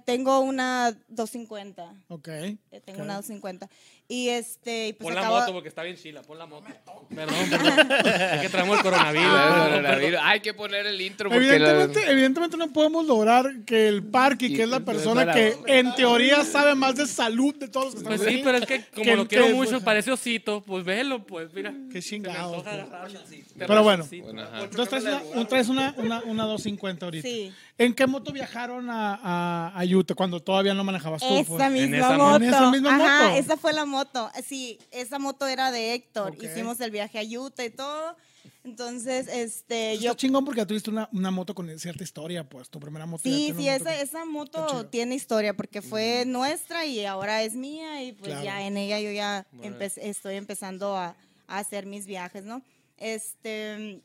Tengo 0.05 0.39
una 0.41 0.91
250. 1.07 1.93
Ok. 2.09 2.27
Eh, 2.27 2.57
Tengo 2.85 2.99
ok. 2.99 3.03
una 3.05 3.15
250. 3.15 3.69
Y 4.07 4.27
este, 4.27 4.89
y 4.89 4.93
pues 4.93 5.05
Pon 5.05 5.15
la 5.15 5.21
acabo- 5.21 5.39
moto 5.39 5.53
porque 5.53 5.69
está 5.69 5.83
bien 5.83 5.95
chila, 5.95 6.21
pon 6.21 6.37
la 6.37 6.45
moto. 6.45 6.67
Perdón, 7.15 7.49
perdón. 7.49 7.91
Es 8.33 8.41
que 8.41 8.49
traemos 8.49 8.77
el 8.77 8.83
coronavirus. 8.83 9.25
Ah, 9.29 9.69
perdón, 9.71 9.83
perdón. 10.01 10.19
Hay 10.23 10.39
que 10.41 10.53
poner 10.53 10.85
el 10.85 10.99
intro 10.99 11.29
porque 11.29 11.45
Evidentemente, 11.47 12.05
la- 12.05 12.11
evidentemente 12.11 12.57
no 12.57 12.73
podemos 12.73 13.05
lograr 13.05 13.63
que 13.65 13.87
el 13.87 14.03
parque, 14.03 14.47
Y- 14.47 14.55
que 14.55 14.63
es 14.63 14.69
la 14.69 14.81
persona 14.81 15.31
que 15.31 15.55
en 15.67 15.95
teoría 15.95 16.43
sabe 16.43 16.75
más 16.75 16.95
de 16.97 17.07
salud 17.07 17.55
de 17.55 17.69
todos 17.69 17.85
los 17.85 17.93
que 17.95 17.99
estamos 18.01 18.19
Pues 18.19 18.29
sí, 18.35 18.41
pero 18.43 18.57
es 18.57 18.65
que 18.65 18.83
como 18.93 19.05
que 19.05 19.15
lo 19.15 19.21
el 19.21 19.27
quiero 19.29 19.45
que- 19.47 19.53
mucho, 19.53 19.79
parece 19.81 20.11
osito, 20.11 20.61
pues 20.61 20.83
velo, 20.83 21.25
pues 21.25 21.53
mira. 21.53 21.73
Qué 21.89 22.01
chingado. 22.01 22.57
agarrarlo. 22.57 23.19
Pero 23.57 23.83
bueno. 23.83 24.05
Bueno. 24.23 24.43
Entonces 24.61 24.89
traes 24.89 25.05
una, 25.05 25.21
un- 25.39 25.47
traes 25.47 25.69
una, 25.69 25.95
una, 25.97 26.21
una 26.23 26.43
250 26.43 27.05
ahorita. 27.05 27.25
Sí. 27.27 27.53
¿En 27.77 27.93
qué 27.93 28.05
moto 28.07 28.31
viajaron 28.33 28.89
a, 28.89 29.19
a, 29.23 29.60
a 29.69 29.83
Utah 29.85 30.15
cuando 30.15 30.39
todavía 30.41 30.73
no 30.73 30.83
manejabas 30.83 31.21
tú? 31.21 31.27
Esa 31.37 31.43
pues? 31.57 31.71
misma 31.71 31.97
esa 31.97 32.17
moto. 32.17 32.35
¿En 32.37 32.43
esa 32.43 32.71
misma 32.71 32.95
Ajá, 32.95 33.23
moto? 33.29 33.35
esa 33.37 33.57
fue 33.57 33.73
la 33.73 33.85
moto. 33.85 34.31
Sí, 34.45 34.79
esa 34.91 35.19
moto 35.19 35.47
era 35.47 35.71
de 35.71 35.93
Héctor. 35.93 36.31
Ok. 36.31 36.43
Hicimos 36.43 36.79
el 36.81 36.91
viaje 36.91 37.19
a 37.19 37.39
Utah 37.39 37.63
y 37.65 37.69
todo. 37.69 38.15
Entonces, 38.63 39.27
este, 39.27 39.93
Está 39.93 40.03
yo 40.05 40.13
chingón 40.13 40.45
porque 40.45 40.63
tuviste 40.67 40.89
una, 40.91 41.09
una 41.13 41.31
moto 41.31 41.55
con 41.55 41.79
cierta 41.79 42.03
historia, 42.03 42.47
pues, 42.47 42.69
tu 42.69 42.79
primera 42.79 43.05
moto. 43.07 43.23
Sí, 43.23 43.47
sí, 43.47 43.51
una 43.51 43.53
moto 43.53 43.69
esa, 43.71 43.83
que- 43.85 43.95
esa 43.95 44.03
Está 44.03 44.25
moto 44.25 44.85
tiene 44.87 45.15
historia 45.15 45.55
porque 45.55 45.81
fue 45.81 46.25
nuestra 46.27 46.85
y 46.85 47.03
ahora 47.05 47.41
es 47.41 47.55
mía 47.55 48.03
y 48.03 48.11
pues 48.13 48.29
Claro. 48.31 48.43
ya 48.45 48.61
en 48.65 48.77
ella 48.77 48.99
yo 48.99 49.11
ya 49.11 49.47
empe- 49.61 49.91
estoy 49.97 50.35
empezando 50.35 50.95
a, 50.95 51.15
a 51.47 51.57
hacer 51.57 51.85
mis 51.87 52.05
viajes, 52.05 52.43
¿no? 52.45 52.61
Este, 52.97 53.99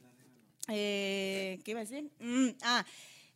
eh, 0.68 1.60
¿qué 1.64 1.70
iba 1.70 1.80
a 1.80 1.84
decir? 1.84 2.10
Mm, 2.20 2.48
ah, 2.62 2.84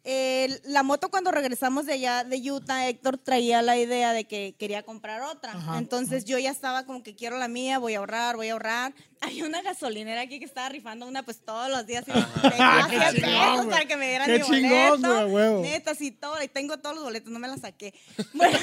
el- 0.05 0.61
la 0.65 0.83
moto 0.83 1.11
cuando 1.11 1.31
regresamos 1.31 1.85
de 1.87 1.93
allá 1.95 2.25
de 2.25 2.51
Utah, 2.51 2.89
Héctor 2.89 3.19
traía 3.19 3.61
la 3.63 3.77
idea 3.77 4.13
de 4.13 4.25
que 4.25 4.55
quería 4.59 4.83
comprar 4.83 5.21
otra. 5.23 5.53
Ajá, 5.53 5.79
Entonces 5.79 6.25
yo 6.25 6.39
ya 6.39 6.51
estaba 6.51 6.87
como 6.87 7.03
que 7.03 7.15
quiero 7.15 7.37
la 7.39 7.49
mía, 7.49 7.79
voy 7.79 7.95
a 7.95 7.99
ahorrar, 7.99 8.37
voy 8.37 8.49
a 8.49 8.53
ahorrar. 8.53 8.95
Hay 9.21 9.43
una 9.43 9.61
gasolinera 9.61 10.23
aquí 10.23 10.39
que 10.39 10.47
estaba 10.47 10.71
rifando 10.71 11.07
una 11.07 11.23
pues 11.23 11.45
todos 11.45 11.69
los 11.69 11.87
días. 11.87 12.05
Y 12.09 12.13
pegaba 12.49 12.89
Qué 12.91 12.99
100 12.99 13.15
chingón, 13.17 13.69
para 13.69 13.85
que 13.85 13.97
me 13.97 14.09
dieran 14.09 14.27
Qué 14.27 14.39
mi 14.39 14.45
chingón, 14.45 15.03
boleto. 15.03 15.27
huevo. 15.27 15.61
Neta, 15.63 15.95
sí, 15.95 16.11
todo. 16.11 16.43
Y 16.43 16.49
tengo 16.49 16.79
todos 16.79 16.95
los 16.97 17.05
boletos, 17.05 17.31
no 17.31 17.39
me 17.39 17.49
la 17.49 17.57
saqué. 17.59 17.93
Bueno. 18.33 18.59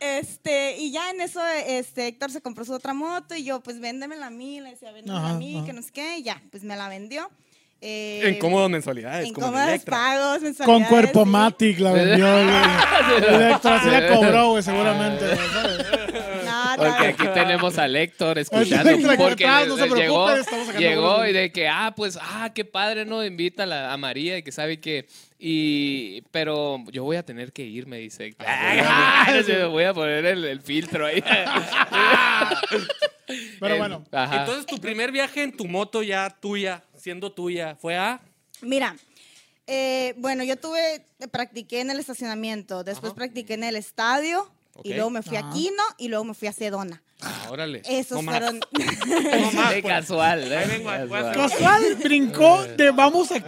este, 0.00 0.76
y 0.78 0.90
ya 0.92 1.10
en 1.10 1.20
eso, 1.20 1.40
este, 1.46 2.06
Héctor 2.08 2.30
se 2.30 2.40
compró 2.40 2.64
su 2.64 2.72
otra 2.72 2.92
moto 2.94 3.34
y 3.34 3.44
yo, 3.44 3.60
pues, 3.60 3.80
véndemela 3.80 4.26
a 4.26 4.30
mí. 4.30 4.60
Le 4.60 4.70
decía, 4.70 4.92
véndemela 4.92 5.24
Ajá, 5.24 5.34
a 5.34 5.38
mí, 5.38 5.56
ajá. 5.56 5.66
que 5.66 5.72
no 5.72 5.82
sé 5.82 5.90
qué. 5.92 6.18
Y 6.18 6.22
ya, 6.22 6.42
pues, 6.50 6.62
me 6.64 6.76
la 6.76 6.88
vendió. 6.88 7.30
Eh, 7.80 8.22
En 8.24 8.38
cómodas 8.40 8.68
mensualidades, 8.70 9.28
en 9.28 9.34
Electra. 9.70 9.96
pagos, 9.96 10.40
Con 10.64 10.82
cuerpo 10.84 11.22
sí. 11.24 11.30
Matic 11.30 11.78
la 11.78 11.92
vendió, 11.92 12.26
güey. 12.26 13.28
Electra 13.34 13.76
así 13.76 13.88
la 13.88 14.08
cobró, 14.08 14.50
güey, 14.50 14.62
seguramente. 14.64 15.24
Porque 16.76 17.06
aquí 17.08 17.24
tenemos 17.34 17.78
a 17.78 17.86
Héctor 17.86 18.38
escuchando. 18.38 18.90
Héctor 18.90 19.10
aquí 19.10 19.22
Porque 19.22 19.46
no 19.46 19.76
se 19.76 19.88
le 19.88 19.94
llegó, 19.96 20.28
llegó 20.78 21.26
y 21.26 21.32
de 21.32 21.50
que, 21.52 21.68
ah, 21.68 21.92
pues, 21.96 22.18
ah, 22.20 22.50
qué 22.54 22.64
padre, 22.64 23.04
¿no? 23.04 23.24
Invita 23.24 23.62
a, 23.64 23.66
la- 23.66 23.92
a 23.92 23.96
María 23.96 24.38
y 24.38 24.42
que 24.42 24.52
sabe 24.52 24.80
que. 24.80 25.06
Y, 25.40 26.22
pero 26.32 26.82
yo 26.90 27.04
voy 27.04 27.16
a 27.16 27.22
tener 27.24 27.52
que 27.52 27.62
ir, 27.62 27.86
me 27.86 27.98
dice 27.98 28.26
Héctor. 28.26 28.46
Ah, 28.48 29.26
voy 29.70 29.84
a 29.84 29.94
poner 29.94 30.26
el, 30.26 30.44
el 30.44 30.60
filtro 30.62 31.06
ahí. 31.06 31.22
Pero 33.60 33.76
bueno. 33.76 34.04
Ajá. 34.12 34.40
Entonces, 34.40 34.66
tu 34.66 34.80
primer 34.80 35.12
viaje 35.12 35.42
en 35.42 35.56
tu 35.56 35.66
moto 35.66 36.02
ya 36.02 36.30
tuya, 36.30 36.84
siendo 36.96 37.32
tuya, 37.32 37.76
fue 37.76 37.96
a... 37.96 38.20
Mira, 38.60 38.96
eh, 39.66 40.14
bueno, 40.16 40.44
yo 40.44 40.56
tuve, 40.56 41.04
practiqué 41.30 41.80
en 41.80 41.90
el 41.90 42.00
estacionamiento, 42.00 42.84
después 42.84 43.12
practiqué 43.12 43.54
en 43.54 43.64
el 43.64 43.76
estadio 43.76 44.50
y 44.82 44.94
luego 44.94 45.10
me 45.10 45.22
fui 45.22 45.36
Ajá. 45.36 45.50
a 45.50 45.52
Quino 45.52 45.82
y 45.98 46.08
luego 46.08 46.24
me 46.24 46.34
fui 46.34 46.48
a 46.48 46.52
Sedona. 46.52 47.02
Ah, 47.20 47.48
órale. 47.50 47.82
Esos 47.84 48.16
No 48.18 48.22
más. 48.22 48.38
fueron... 48.38 48.60
No 49.40 49.52
más, 49.52 49.74
Qué 49.74 49.82
pues. 49.82 49.94
casual, 49.94 50.52
¿eh? 50.52 50.64
Vengo, 50.68 50.88
a 50.90 50.98
Casual. 50.98 51.32
Casual 51.34 51.94
brincó 51.96 52.64
de 52.64 52.90
vamos 52.92 53.32
a 53.32 53.38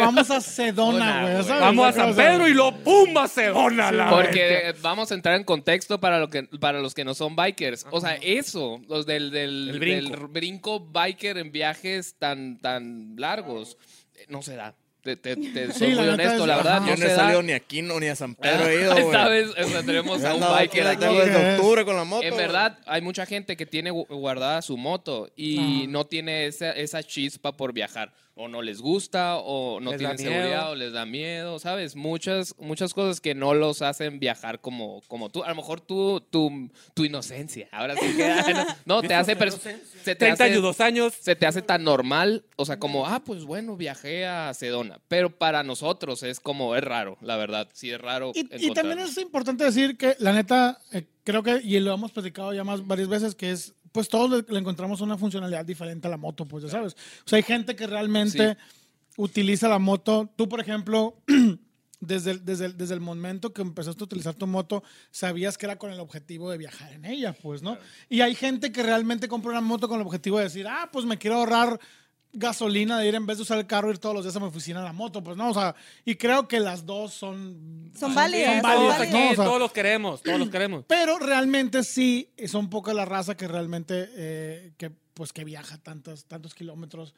vamos 0.00 0.30
a 0.30 0.40
Sedona, 0.40 1.22
güey. 1.22 1.48
Vamos 1.48 1.86
a 1.86 1.88
O 1.88 1.92
sea, 1.92 2.04
San 2.04 2.14
Pedro 2.14 2.46
y 2.48 2.52
lo 2.54 2.76
pum 2.82 3.16
a 3.16 3.26
Sedona, 3.26 3.90
la 3.90 4.04
bestia. 4.14 4.22
Porque 4.22 4.74
vamos 4.82 5.10
a 5.10 5.14
entrar 5.14 5.34
en 5.36 5.44
contexto 5.44 5.98
para, 5.98 6.18
lo 6.18 6.28
que, 6.28 6.42
para 6.44 6.80
los 6.80 6.92
que 6.94 7.04
no 7.04 7.14
son 7.14 7.36
bikers. 7.36 7.86
O 7.90 8.00
sea, 8.02 8.16
eso, 8.16 8.80
los 8.88 9.06
del, 9.06 9.30
del, 9.30 9.70
El 9.70 9.78
brinco. 9.78 10.10
del 10.16 10.26
brinco 10.28 10.80
biker 10.80 11.38
en 11.38 11.52
viajes 11.52 12.16
tan, 12.18 12.58
tan 12.58 13.14
largos, 13.16 13.78
eh, 14.14 14.26
no 14.28 14.42
se 14.42 14.56
da. 14.56 14.74
Te, 15.06 15.16
te- 15.16 15.36
te 15.36 15.72
soy 15.72 15.90
la 15.94 16.02
muy 16.02 16.10
neta 16.10 16.14
honesto, 16.24 16.42
es- 16.42 16.48
la 16.48 16.56
verdad, 16.56 16.80
no 16.80 16.86
Yo 16.88 16.92
no 16.92 16.96
se 16.98 17.04
he 17.06 17.08
da. 17.10 17.16
salido 17.16 17.42
ni 17.42 17.52
a 17.52 17.60
Quino 17.60 18.00
ni 18.00 18.08
a 18.08 18.16
San 18.16 18.34
Pedro. 18.34 18.66
he 18.68 18.80
ido, 18.80 18.94
vez 19.30 19.50
o 19.50 19.68
sea, 19.68 19.82
tenemos 19.84 20.24
a 20.24 20.34
un 20.34 20.42
andado 20.42 20.56
biker 20.56 20.86
aquí 20.88 21.04
desde 21.04 21.54
octubre 21.54 21.84
con 21.84 21.96
la 21.96 22.04
moto. 22.04 22.26
En 22.26 22.36
verdad, 22.36 22.78
hay 22.86 23.00
mucha 23.02 23.24
gente 23.24 23.56
que 23.56 23.66
tiene 23.66 23.92
gu- 23.92 24.06
guardada 24.08 24.60
su 24.62 24.76
moto 24.76 25.30
y 25.36 25.58
Ajá. 25.58 25.90
no 25.90 26.06
tiene 26.06 26.46
esa, 26.46 26.72
esa 26.72 27.02
chispa 27.02 27.52
por 27.56 27.72
viajar. 27.72 28.12
O 28.38 28.48
no 28.48 28.60
les 28.60 28.82
gusta, 28.82 29.36
o 29.38 29.80
no 29.80 29.92
Les 29.92 29.98
tienen 29.98 30.18
seguridad, 30.18 30.70
o 30.70 30.74
les 30.74 30.92
da 30.92 31.06
miedo, 31.06 31.58
¿sabes? 31.58 31.96
Muchas, 31.96 32.54
muchas 32.58 32.92
cosas 32.92 33.18
que 33.18 33.34
no 33.34 33.54
los 33.54 33.80
hacen 33.80 34.20
viajar 34.20 34.60
como, 34.60 35.00
como 35.08 35.30
tú. 35.30 35.42
A 35.42 35.48
lo 35.48 35.54
mejor 35.54 35.80
tú, 35.80 36.20
tu, 36.20 36.70
tu 36.92 37.04
inocencia. 37.04 37.66
Ahora 37.72 37.96
sí 37.96 38.14
que. 38.14 38.26
No, 38.84 39.00
te 39.00 39.14
hace. 39.14 39.34
Se 39.34 40.14
te 40.14 40.16
30 40.16 40.44
hace, 40.44 40.54
y 40.54 40.60
dos 40.60 40.80
años. 40.80 41.14
se 41.18 41.34
te 41.34 41.46
hace 41.46 41.62
tan 41.62 41.82
normal, 41.82 42.44
o 42.56 42.66
sea, 42.66 42.78
como, 42.78 43.06
ah, 43.06 43.24
pues 43.24 43.44
bueno, 43.44 43.76
viajé 43.76 44.26
a 44.26 44.52
Sedona. 44.52 45.00
Pero 45.08 45.30
para 45.30 45.62
nosotros 45.62 46.22
es 46.22 46.38
como, 46.38 46.76
es 46.76 46.84
raro, 46.84 47.16
la 47.22 47.36
verdad. 47.36 47.68
Sí, 47.72 47.90
es 47.90 48.00
raro. 48.00 48.32
Y, 48.34 48.68
y 48.68 48.70
también 48.74 48.98
es 48.98 49.16
importante 49.16 49.64
decir 49.64 49.96
que, 49.96 50.14
la 50.18 50.32
neta, 50.32 50.78
eh, 50.92 51.06
creo 51.24 51.42
que, 51.42 51.60
y 51.62 51.80
lo 51.80 51.92
hemos 51.92 52.12
platicado 52.12 52.52
ya 52.52 52.64
más 52.64 52.86
varias 52.86 53.08
veces, 53.08 53.34
que 53.34 53.50
es, 53.50 53.74
pues 53.96 54.10
todos 54.10 54.30
le, 54.30 54.44
le 54.46 54.58
encontramos 54.58 55.00
una 55.00 55.16
funcionalidad 55.16 55.64
diferente 55.64 56.06
a 56.06 56.10
la 56.10 56.18
moto, 56.18 56.44
pues 56.44 56.64
ya 56.64 56.68
sabes. 56.68 56.92
O 56.92 57.28
sea, 57.28 57.38
hay 57.38 57.42
gente 57.42 57.74
que 57.74 57.86
realmente 57.86 58.58
utiliza 59.16 59.70
la 59.70 59.78
moto. 59.78 60.28
Tú, 60.36 60.50
por 60.50 60.60
ejemplo, 60.60 61.22
desde 62.00 62.32
el, 62.32 62.44
desde, 62.44 62.66
el, 62.66 62.76
desde 62.76 62.92
el 62.92 63.00
momento 63.00 63.54
que 63.54 63.62
empezaste 63.62 64.02
a 64.02 64.04
utilizar 64.04 64.34
tu 64.34 64.46
moto, 64.46 64.84
sabías 65.10 65.56
que 65.56 65.64
era 65.64 65.78
con 65.78 65.90
el 65.90 65.98
objetivo 65.98 66.50
de 66.50 66.58
viajar 66.58 66.92
en 66.92 67.06
ella, 67.06 67.32
pues, 67.32 67.62
¿no? 67.62 67.78
Y 68.10 68.20
hay 68.20 68.34
gente 68.34 68.70
que 68.70 68.82
realmente 68.82 69.28
compra 69.28 69.52
una 69.52 69.62
moto 69.62 69.88
con 69.88 69.98
el 69.98 70.06
objetivo 70.06 70.36
de 70.36 70.44
decir, 70.44 70.66
ah, 70.68 70.90
pues 70.92 71.06
me 71.06 71.16
quiero 71.16 71.36
ahorrar 71.36 71.80
gasolina 72.38 72.98
de 72.98 73.08
ir 73.08 73.14
en 73.14 73.26
vez 73.26 73.38
de 73.38 73.42
usar 73.42 73.58
el 73.58 73.66
carro 73.66 73.90
ir 73.90 73.98
todos 73.98 74.14
los 74.14 74.24
días 74.24 74.36
a 74.36 74.40
mi 74.40 74.46
oficina 74.46 74.78
en 74.80 74.84
la 74.84 74.92
moto, 74.92 75.22
pues 75.22 75.36
no, 75.36 75.50
o 75.50 75.54
sea, 75.54 75.74
y 76.04 76.14
creo 76.16 76.46
que 76.46 76.60
las 76.60 76.84
dos 76.86 77.12
son 77.14 77.90
Son 77.98 78.14
válidas, 78.14 78.46
son 78.46 78.60
son 78.60 78.62
válidas. 78.62 78.98
¿no? 78.98 79.04
Aquí 79.04 79.32
O 79.32 79.34
sea, 79.36 79.44
todos 79.44 79.58
los 79.60 79.72
queremos, 79.72 80.22
todos 80.22 80.38
los 80.38 80.50
queremos. 80.50 80.84
pero 80.86 81.18
realmente 81.18 81.82
sí, 81.82 82.30
son 82.46 82.68
poca 82.70 82.92
la 82.94 83.04
raza 83.04 83.36
que 83.36 83.48
realmente, 83.48 84.08
eh, 84.14 84.72
que, 84.76 84.90
pues, 85.14 85.32
que 85.32 85.44
viaja 85.44 85.78
tantos, 85.78 86.26
tantos 86.26 86.54
kilómetros 86.54 87.14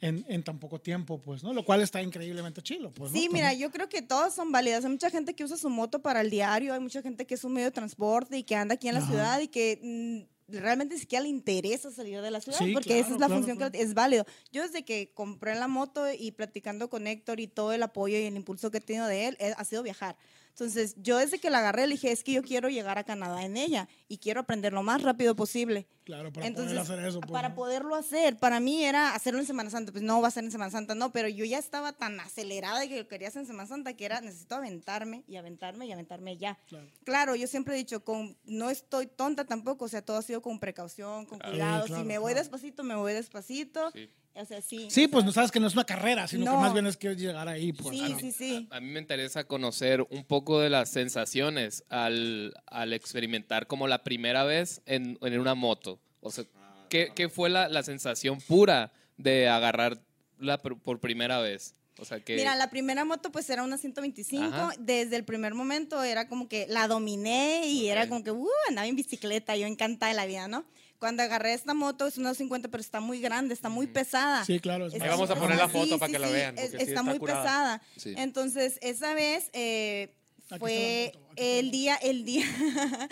en, 0.00 0.26
en 0.28 0.42
tan 0.42 0.58
poco 0.58 0.78
tiempo, 0.80 1.18
pues, 1.22 1.42
¿no? 1.42 1.54
Lo 1.54 1.64
cual 1.64 1.80
está 1.80 2.02
increíblemente 2.02 2.60
chilo, 2.60 2.92
pues, 2.92 3.12
¿no? 3.12 3.18
Sí, 3.18 3.28
mira, 3.32 3.54
yo 3.54 3.70
creo 3.70 3.88
que 3.88 4.02
todas 4.02 4.34
son 4.34 4.52
válidas. 4.52 4.84
Hay 4.84 4.90
mucha 4.90 5.08
gente 5.10 5.34
que 5.34 5.42
usa 5.44 5.56
su 5.56 5.70
moto 5.70 6.02
para 6.02 6.20
el 6.20 6.28
diario, 6.28 6.74
hay 6.74 6.80
mucha 6.80 7.00
gente 7.00 7.24
que 7.26 7.34
es 7.34 7.44
un 7.44 7.52
medio 7.54 7.66
de 7.68 7.70
transporte 7.72 8.36
y 8.36 8.42
que 8.42 8.56
anda 8.56 8.74
aquí 8.74 8.88
en 8.88 8.94
la 8.94 9.00
Ajá. 9.00 9.08
ciudad 9.08 9.40
y 9.40 9.48
que 9.48 9.80
mm, 9.82 10.35
realmente 10.48 10.94
ni 10.94 11.00
siquiera 11.00 11.22
le 11.22 11.28
interesa 11.28 11.90
salir 11.90 12.20
de 12.20 12.30
la 12.30 12.40
ciudad 12.40 12.58
Sí, 12.58 12.72
porque 12.72 12.98
esa 12.98 13.08
claro, 13.08 13.14
es 13.14 13.20
la 13.20 13.26
claro, 13.26 13.38
función 13.38 13.56
claro. 13.56 13.72
que 13.72 13.82
es 13.82 13.94
válido. 13.94 14.24
Yo 14.52 14.62
desde 14.62 14.84
que 14.84 15.12
compré 15.14 15.54
la 15.54 15.68
moto 15.68 16.04
y 16.12 16.32
platicando 16.32 16.88
con 16.88 17.06
Héctor 17.06 17.40
y 17.40 17.48
todo 17.48 17.72
el 17.72 17.82
apoyo 17.82 18.18
y 18.18 18.22
el 18.22 18.36
impulso 18.36 18.70
que 18.70 18.78
he 18.78 18.80
tenido 18.80 19.06
de 19.06 19.28
él, 19.28 19.36
eh, 19.40 19.54
ha 19.56 19.64
sido 19.64 19.82
viajar. 19.82 20.16
Entonces, 20.50 20.94
yo 20.96 21.18
desde 21.18 21.38
que 21.38 21.50
la 21.50 21.58
agarré 21.58 21.86
le 21.86 21.94
dije, 21.94 22.10
es 22.10 22.24
que 22.24 22.32
yo 22.32 22.42
quiero 22.42 22.70
llegar 22.70 22.96
a 22.96 23.04
Canadá 23.04 23.44
en 23.44 23.58
ella 23.58 23.88
y 24.08 24.18
quiero 24.18 24.40
aprender 24.40 24.72
lo 24.72 24.82
más 24.82 25.02
rápido 25.02 25.36
posible. 25.36 25.86
Claro, 26.06 26.32
para 26.32 26.46
Entonces, 26.46 26.78
poder 26.78 26.82
hacer 26.84 27.04
eso. 27.04 27.20
Pues, 27.20 27.32
para 27.32 27.48
¿no? 27.48 27.56
poderlo 27.56 27.96
hacer, 27.96 28.38
para 28.38 28.60
mí 28.60 28.84
era 28.84 29.12
hacerlo 29.16 29.40
en 29.40 29.46
Semana 29.46 29.70
Santa. 29.70 29.90
Pues 29.90 30.04
no 30.04 30.20
va 30.20 30.28
a 30.28 30.30
ser 30.30 30.44
en 30.44 30.52
Semana 30.52 30.70
Santa, 30.70 30.94
no, 30.94 31.10
pero 31.10 31.26
yo 31.26 31.44
ya 31.44 31.58
estaba 31.58 31.92
tan 31.94 32.20
acelerada 32.20 32.78
de 32.78 32.88
que 32.88 32.98
lo 33.00 33.08
quería 33.08 33.26
hacer 33.26 33.40
en 33.40 33.48
Semana 33.48 33.66
Santa 33.68 33.92
que 33.94 34.04
era 34.04 34.20
necesito 34.20 34.54
aventarme 34.54 35.24
y 35.26 35.34
aventarme 35.34 35.84
y 35.84 35.90
aventarme 35.90 36.36
ya. 36.36 36.60
Claro. 36.68 36.86
Claro, 37.02 37.34
yo 37.34 37.48
siempre 37.48 37.74
he 37.74 37.78
dicho, 37.78 38.04
con, 38.04 38.36
no 38.44 38.70
estoy 38.70 39.08
tonta 39.08 39.46
tampoco, 39.46 39.86
o 39.86 39.88
sea, 39.88 40.00
todo 40.00 40.18
ha 40.18 40.22
sido 40.22 40.40
con 40.42 40.60
precaución, 40.60 41.26
con 41.26 41.40
Claro. 41.40 41.52
cuidado. 41.52 41.82
Sí, 41.82 41.88
claro, 41.88 42.02
si 42.02 42.06
me 42.06 42.18
voy 42.18 42.34
claro. 42.34 42.44
despacito, 42.44 42.84
me 42.84 42.94
voy 42.94 43.12
despacito. 43.12 43.90
Sí. 43.90 44.08
O 44.36 44.44
sea, 44.44 44.60
sí. 44.60 44.88
Sí, 44.90 45.08
pues 45.08 45.22
sea, 45.22 45.26
no 45.26 45.32
sabes 45.32 45.50
que 45.50 45.60
no 45.60 45.66
es 45.66 45.72
una 45.74 45.84
carrera, 45.84 46.28
sino 46.28 46.44
que 46.44 46.50
No. 46.50 46.60
más 46.60 46.72
bien 46.72 46.86
es 46.86 46.96
que 46.96 47.14
llegar 47.16 47.48
ahí, 47.48 47.72
pues. 47.72 47.96
Sí, 47.96 48.04
claro. 48.04 48.18
sí, 48.20 48.32
sí. 48.32 48.68
A 48.70 48.80
mí 48.80 48.88
me 48.90 49.00
interesa 49.00 49.44
conocer 49.44 50.06
un 50.10 50.24
poco 50.24 50.60
de 50.60 50.68
las 50.70 50.90
sensaciones 50.90 51.84
al, 51.88 52.54
al 52.66 52.92
experimentar 52.92 53.66
como 53.66 53.88
la 53.88 54.04
primera 54.04 54.44
vez 54.44 54.82
en, 54.86 55.18
en 55.22 55.40
una 55.40 55.54
moto. 55.54 56.00
O 56.20 56.30
sea, 56.30 56.44
¿qué, 56.90 57.12
qué 57.14 57.28
fue 57.28 57.48
la, 57.50 57.68
la 57.68 57.82
sensación 57.82 58.38
pura 58.40 58.92
de 59.16 59.48
agarrarla 59.48 60.58
por, 60.62 60.78
por 60.78 61.00
primera 61.00 61.38
vez? 61.38 61.74
O 61.98 62.04
sea, 62.04 62.20
que... 62.20 62.36
Mira, 62.36 62.54
la 62.56 62.68
primera 62.68 63.06
moto 63.06 63.32
pues 63.32 63.48
era 63.48 63.62
una 63.62 63.78
125. 63.78 64.44
Ajá. 64.44 64.70
Desde 64.78 65.16
el 65.16 65.24
primer 65.24 65.54
momento 65.54 66.02
era 66.04 66.28
como 66.28 66.46
que 66.46 66.66
la 66.68 66.88
dominé 66.88 67.68
y 67.68 67.88
era 67.88 68.02
Ok. 68.02 68.08
como 68.10 68.22
que 68.24 68.30
uh, 68.32 68.48
andaba 68.68 68.86
en 68.86 68.96
bicicleta, 68.96 69.56
yo 69.56 69.66
encantada 69.66 70.10
de 70.12 70.16
la 70.16 70.26
vida, 70.26 70.46
¿no? 70.46 70.66
Cuando 70.98 71.22
agarré 71.22 71.52
esta 71.52 71.74
moto 71.74 72.06
es 72.06 72.16
una 72.18 72.30
250, 72.30 72.68
pero 72.68 72.80
está 72.80 73.00
muy 73.00 73.20
grande, 73.20 73.52
está 73.54 73.68
muy 73.68 73.86
pesada. 73.86 74.44
Sí, 74.44 74.60
claro. 74.60 74.86
es 74.86 74.94
Ahí 74.94 75.08
vamos 75.08 75.30
a 75.30 75.34
poner 75.36 75.56
la 75.58 75.68
foto 75.68 75.98
para 75.98 76.10
que 76.12 76.18
la 76.18 76.28
vean, 76.28 76.56
es- 76.58 76.70
porque 76.70 76.76
sí 76.84 76.90
está, 76.90 77.00
está 77.00 77.02
muy 77.02 77.18
curada. 77.18 77.42
pesada. 77.42 77.82
Sí. 77.96 78.14
Entonces, 78.16 78.78
esa 78.82 79.12
vez 79.14 79.50
eh, 79.52 80.14
fue 80.58 81.12
moto, 81.14 81.18
el 81.36 81.70
día, 81.70 81.96
el 81.96 82.24
día, 82.24 82.44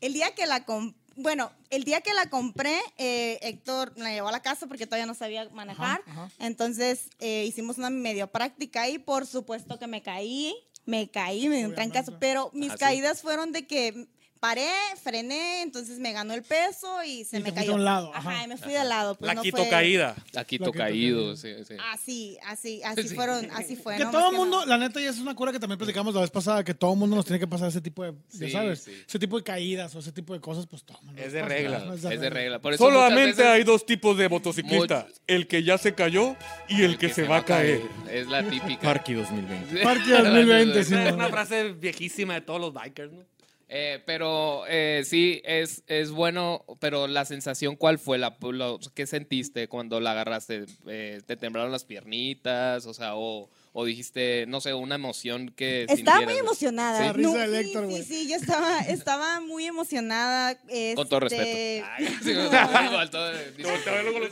El 0.00 0.14
día 0.14 0.34
que 0.34 0.46
la 0.46 0.64
compré, 0.64 0.98
bueno, 1.16 1.52
el 1.68 1.84
día 1.84 2.00
que 2.00 2.14
la 2.14 2.30
compré, 2.30 2.78
eh, 2.96 3.38
Héctor 3.42 3.92
la 3.98 4.10
llevó 4.12 4.28
a 4.28 4.32
la 4.32 4.40
casa 4.40 4.66
porque 4.66 4.86
todavía 4.86 5.04
no 5.04 5.14
sabía 5.14 5.46
manejar. 5.50 6.00
Ajá, 6.06 6.24
ajá. 6.24 6.30
Entonces 6.38 7.10
eh, 7.18 7.44
hicimos 7.46 7.76
una 7.76 7.90
medio 7.90 8.26
práctica 8.32 8.88
y 8.88 8.98
por 8.98 9.26
supuesto 9.26 9.78
que 9.78 9.86
me 9.86 10.02
caí, 10.02 10.54
me 10.86 11.10
caí, 11.10 11.48
me 11.50 11.58
dio 11.58 11.68
un 11.68 11.74
trancazo, 11.74 12.18
pero 12.18 12.50
mis 12.54 12.70
Ah, 12.70 12.74
sí. 12.74 12.78
caídas 12.80 13.20
fueron 13.20 13.52
de 13.52 13.66
que 13.66 14.08
paré, 14.40 14.66
frené, 15.02 15.60
entonces 15.62 15.98
me 15.98 16.12
ganó 16.12 16.32
el 16.32 16.42
peso 16.42 17.04
y 17.04 17.24
se 17.24 17.38
Y 17.38 17.42
me 17.42 17.52
cayó. 17.52 17.74
un 17.74 17.84
lado, 17.84 18.10
Ajá, 18.14 18.30
ajá. 18.30 18.44
y 18.44 18.48
me 18.48 18.56
fui 18.56 18.72
de 18.72 18.82
lado. 18.84 19.14
Pues 19.14 19.26
La 19.28 19.34
no 19.34 19.42
quito 19.42 19.58
fue- 19.58 19.68
caída. 19.68 20.16
La 20.32 20.44
que 20.44 20.58
caído, 20.72 21.36
sí, 21.36 21.48
sí. 21.68 21.74
Así, 21.92 22.38
así, 22.46 22.82
así 22.84 23.08
Sí. 23.08 23.14
fueron, 23.14 23.50
así 23.52 23.76
fue. 23.76 23.98
Que 23.98 24.04
¿no? 24.04 24.10
todo 24.10 24.26
el 24.26 24.30
que 24.32 24.36
mundo, 24.38 24.64
la 24.64 24.78
neta, 24.78 24.98
y 25.00 25.04
es 25.04 25.18
una 25.18 25.34
cura 25.34 25.52
que 25.52 25.60
también 25.60 25.76
platicamos 25.78 26.14
la 26.14 26.22
vez 26.22 26.30
pasada, 26.30 26.64
que 26.64 26.72
todo 26.72 26.94
el 26.94 26.98
mundo 26.98 27.16
nos 27.16 27.26
tiene 27.26 27.38
que 27.38 27.46
pasar 27.46 27.68
ese 27.68 27.82
tipo 27.82 28.02
de, 28.02 28.14
ya 28.32 28.50
sabes, 28.50 28.80
sí. 28.82 28.92
ese 29.06 29.18
tipo 29.18 29.36
de 29.36 29.44
caídas 29.44 29.94
o 29.94 29.98
ese 29.98 30.10
tipo 30.10 30.32
de 30.32 30.40
cosas, 30.40 30.66
pues 30.66 30.84
todo 30.84 30.98
el 31.00 31.06
mundo 31.06 31.22
Es 31.22 31.32
de 31.34 31.42
regla. 31.42 31.78
¿no? 31.80 31.92
Es 31.94 32.02
de 32.02 32.30
regla. 32.30 32.60
Por 32.60 32.72
eso 32.72 32.82
Solamente 32.84 33.32
veces- 33.42 33.44
hay 33.46 33.62
dos 33.64 33.84
tipos 33.84 34.16
de 34.16 34.28
motociclistas. 34.30 35.04
El 35.26 35.46
que 35.48 35.62
ya 35.62 35.76
se 35.76 35.94
cayó 35.94 36.34
y 36.68 36.82
el, 36.82 36.96
que, 36.96 37.10
se, 37.10 37.24
va 37.24 37.38
a 37.38 37.44
caer. 37.44 37.82
Es 38.10 38.26
la 38.26 38.42
típica. 38.42 38.80
Parky 38.80 39.12
2020. 39.14 39.82
Parque 39.82 40.10
2020, 40.12 40.84
sí, 40.84 40.94
es 40.94 41.12
una 41.12 41.28
frase 41.28 41.72
viejísima 41.74 42.34
de 42.34 42.40
todos 42.40 42.58
los 42.60 42.72
bikers, 42.72 43.12
¿no? 43.12 43.22
Eh, 43.72 44.02
pero 44.04 44.64
eh, 44.66 45.02
sí, 45.04 45.40
es, 45.44 45.84
es 45.86 46.10
bueno, 46.10 46.64
pero 46.80 47.06
la 47.06 47.24
sensación, 47.24 47.76
¿cuál 47.76 48.00
fue? 48.00 48.18
La, 48.18 48.36
lo- 48.40 48.80
¿Qué 48.94 49.06
sentiste 49.06 49.68
cuando 49.68 50.00
la 50.00 50.10
agarraste? 50.10 50.64
Eh, 50.88 51.20
¿Te 51.24 51.36
temblaron 51.36 51.70
las 51.70 51.84
piernitas? 51.84 52.84
O 52.86 52.94
sea, 52.94 53.14
o, 53.14 53.48
o 53.72 53.84
dijiste, 53.84 54.46
no 54.48 54.60
sé, 54.60 54.74
una 54.74 54.96
emoción 54.96 55.50
que 55.50 55.86
Estaba 55.88 56.22
muy 56.22 56.36
emocionada. 56.36 56.98
Sí. 56.98 57.04
La 57.06 57.12
risa 57.12 57.28
No, 57.28 57.56
sí, 57.56 57.64
sí, 57.64 57.74
güey. 57.74 58.02
sí, 58.02 58.28
yo 58.28 58.36
estaba, 58.36 58.80
estaba 58.80 59.40
muy 59.40 59.66
emocionada. 59.66 60.58
Con 60.96 61.08
todo 61.08 61.26
este, 61.26 61.84
respeto. 61.84 62.20
Sí, 62.24 62.30
igual, 62.32 63.10
todo- 63.10 63.32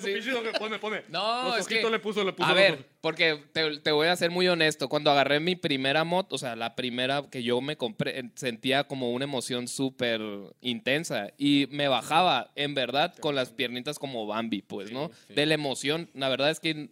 Sí. 0.02 0.12
Pone, 0.59 0.78
pone. 0.78 1.02
No, 1.09 1.45
Los 1.50 1.61
es 1.61 1.66
que, 1.66 1.83
le 1.88 1.99
puso, 1.99 2.25
le 2.25 2.33
puso 2.33 2.49
a 2.49 2.52
ver, 2.52 2.88
porque 3.00 3.40
te, 3.52 3.78
te 3.78 3.92
voy 3.92 4.09
a 4.09 4.16
ser 4.16 4.30
muy 4.30 4.49
honesto. 4.49 4.88
Cuando 4.88 5.11
agarré 5.11 5.40
mi 5.40 5.54
primera 5.57 6.04
moto, 6.04 6.35
o 6.35 6.38
sea, 6.38 6.57
la 6.57 6.75
primera 6.75 7.25
que 7.30 7.42
yo 7.42 7.61
me 7.61 7.76
compré, 7.76 8.30
sentía 8.35 8.85
como 8.85 9.12
una 9.12 9.25
emoción 9.25 9.68
súper 9.68 10.21
intensa 10.61 11.33
y 11.38 11.68
me 11.71 11.88
bajaba, 11.88 12.50
en 12.57 12.75
verdad, 12.75 13.14
con 13.21 13.35
las 13.35 13.50
piernitas 13.50 13.99
como 13.99 14.26
Bambi, 14.26 14.62
pues, 14.62 14.90
¿no? 14.90 15.11
De 15.28 15.47
la 15.47 15.54
emoción. 15.54 16.11
La 16.14 16.28
verdad 16.28 16.50
es 16.50 16.61
que 16.61 16.88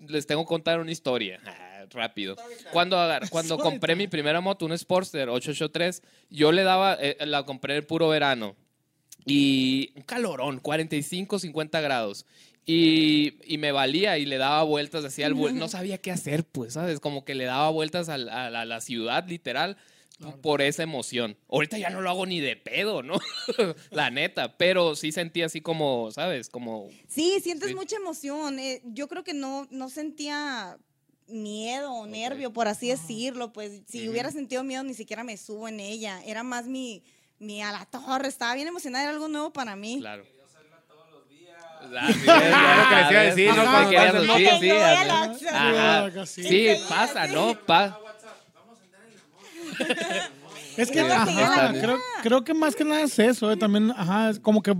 les 0.00 0.26
tengo 0.26 0.44
que 0.44 0.48
contar 0.48 0.80
una 0.80 0.92
historia. 0.92 1.40
Rápido. 1.90 2.36
Cuando, 2.72 2.96
cuando 3.30 3.58
compré 3.58 3.96
mi 3.96 4.06
primera 4.08 4.40
moto, 4.40 4.66
un 4.66 4.76
Sportster 4.76 5.28
883, 5.28 6.02
yo 6.30 6.52
le 6.52 6.62
daba, 6.62 6.96
eh, 7.00 7.16
la 7.26 7.44
compré 7.44 7.76
el 7.76 7.84
puro 7.84 8.08
verano 8.08 8.56
y 9.24 9.92
un 9.96 10.02
calorón, 10.02 10.60
45, 10.60 11.38
50 11.38 11.80
grados. 11.80 12.26
Y, 12.68 13.34
y 13.44 13.58
me 13.58 13.70
valía 13.70 14.18
y 14.18 14.26
le 14.26 14.38
daba 14.38 14.62
vueltas 14.64 15.16
al 15.20 15.34
vuelo. 15.34 15.56
No 15.56 15.68
sabía 15.68 15.98
qué 15.98 16.10
hacer, 16.10 16.44
pues, 16.44 16.72
¿sabes? 16.72 16.98
Como 16.98 17.24
que 17.24 17.34
le 17.36 17.44
daba 17.44 17.70
vueltas 17.70 18.08
a, 18.08 18.18
la, 18.18 18.46
a 18.48 18.64
la 18.64 18.80
ciudad, 18.80 19.24
literal, 19.28 19.76
por 20.42 20.62
esa 20.62 20.82
emoción. 20.82 21.36
Ahorita 21.48 21.78
ya 21.78 21.90
no 21.90 22.00
lo 22.00 22.10
hago 22.10 22.26
ni 22.26 22.40
de 22.40 22.56
pedo, 22.56 23.04
¿no? 23.04 23.14
la 23.92 24.10
neta. 24.10 24.56
Pero 24.56 24.96
sí 24.96 25.12
sentí 25.12 25.42
así 25.42 25.60
como, 25.60 26.10
¿sabes? 26.10 26.48
Como. 26.50 26.88
Sí, 27.06 27.38
sientes 27.40 27.68
Sí. 27.68 27.74
mucha 27.76 27.96
emoción. 27.96 28.58
eh, 28.58 28.80
yo 28.84 29.06
creo 29.06 29.22
que 29.22 29.34
no, 29.34 29.68
no 29.70 29.88
sentía 29.88 30.76
miedo 31.28 31.92
o 31.92 32.06
nervio, 32.06 32.52
por 32.52 32.68
así 32.68 32.88
decirlo. 32.88 33.52
Pues 33.52 33.82
si 33.88 34.08
hubiera 34.08 34.30
sentido 34.30 34.62
miedo, 34.64 34.82
ni 34.82 34.94
siquiera 34.94 35.24
me 35.24 35.36
subo 35.36 35.68
en 35.68 35.80
ella. 35.80 36.22
Era 36.24 36.42
más 36.42 36.66
mi, 36.66 37.02
mi 37.38 37.62
a 37.62 37.72
la 37.72 37.84
torre. 37.86 38.28
Estaba 38.28 38.54
bien 38.54 38.68
emocionada, 38.68 39.04
era 39.04 39.12
algo 39.12 39.28
nuevo 39.28 39.52
para 39.52 39.76
mí. 39.76 39.98
Claro. 40.00 40.24
Ah, 41.98 43.30
sí, 43.34 43.46
lo 43.46 43.54
que 43.54 43.70
les 43.70 43.92
iba 43.92 43.94
a 43.94 44.00
¿ves? 44.00 44.54
decir, 44.56 44.68
Ajá, 44.68 45.04
¿no? 45.04 45.26
Moto. 45.26 45.36
sí. 45.40 45.46
Ajá. 45.46 46.26
Sí, 46.26 46.68
pasa. 46.88 47.26
¿no? 47.28 47.54
Pa- 47.64 48.00
Es 50.76 50.90
que, 50.90 51.02
No, 51.02 51.12
ajá, 51.14 51.72
creo, 51.72 51.98
creo 52.22 52.44
que 52.44 52.54
más 52.54 52.74
que 52.76 52.84
nada 52.84 53.02
es 53.02 53.18
eso, 53.18 53.50
eh, 53.50 53.56
también, 53.56 53.90
ajá, 53.92 54.30
es 54.30 54.38
como 54.40 54.62
que 54.62 54.74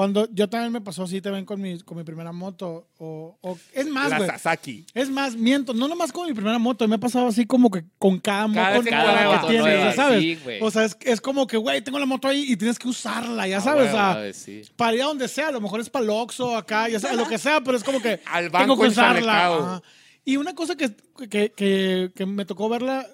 cuando 0.00 0.26
yo 0.32 0.48
también 0.48 0.72
me 0.72 0.80
pasó 0.80 1.02
así 1.02 1.20
también 1.20 1.44
con 1.44 1.60
mi, 1.60 1.78
con 1.80 1.98
mi 1.98 2.04
primera 2.04 2.32
moto, 2.32 2.88
o, 2.96 3.36
o- 3.42 3.58
es 3.74 3.86
más, 3.86 4.08
La 4.08 4.16
güey, 4.16 4.30
Sasaki. 4.30 4.86
es 4.94 5.10
más, 5.10 5.36
miento, 5.36 5.74
no 5.74 5.88
nomás 5.88 6.10
con 6.10 6.26
mi 6.26 6.32
primera 6.32 6.58
moto, 6.58 6.88
me 6.88 6.94
ha 6.94 6.98
pasado 6.98 7.26
así 7.26 7.44
como 7.44 7.70
que 7.70 7.84
con 7.98 8.18
cada 8.18 8.46
moto 8.46 8.60
Cada 8.60 8.70
vez 8.78 8.84
que 8.84 8.90
nueva 8.92 9.04
cada 9.12 9.20
que 9.20 9.26
moto 9.36 9.46
tienes, 9.48 9.66
nueva, 9.66 9.84
ya 9.84 9.92
¿sabes? 9.92 10.20
sí, 10.22 10.38
güey. 10.42 10.58
o 10.62 10.70
sea, 10.70 10.84
es, 10.86 10.96
es 11.02 11.20
como 11.20 11.46
que, 11.46 11.58
güey, 11.58 11.82
tengo 11.84 11.98
la 11.98 12.06
moto 12.06 12.28
ahí 12.28 12.46
y 12.50 12.56
tienes 12.56 12.78
que 12.78 12.88
usarla, 12.88 13.46
ya 13.46 13.58
Ah, 13.58 13.60
sabes, 13.60 13.88
o 13.88 13.92
sea, 13.92 14.32
sí. 14.32 14.62
para 14.74 14.94
ir 14.94 15.02
a 15.02 15.04
donde 15.04 15.28
sea, 15.28 15.48
a 15.48 15.52
lo 15.52 15.60
mejor 15.60 15.80
es 15.80 15.90
para 15.90 16.02
el 16.02 16.10
Oxxo, 16.10 16.56
acá, 16.56 16.88
ya 16.88 16.98
sabes, 16.98 17.18
lo 17.18 17.28
que 17.28 17.36
sea, 17.36 17.60
pero 17.60 17.76
es 17.76 17.84
como 17.84 18.00
que 18.00 18.20
Al 18.26 18.44
tengo 18.44 18.58
banco 18.58 18.78
que 18.78 18.86
en 18.86 18.92
usarla. 18.92 19.46
Ajá. 19.56 19.82
Y 20.24 20.38
una 20.38 20.54
cosa 20.54 20.76
que, 20.76 20.94
que, 21.28 21.52
que, 21.52 22.10
que 22.14 22.24
me 22.24 22.46
tocó 22.46 22.70
verla, 22.70 23.06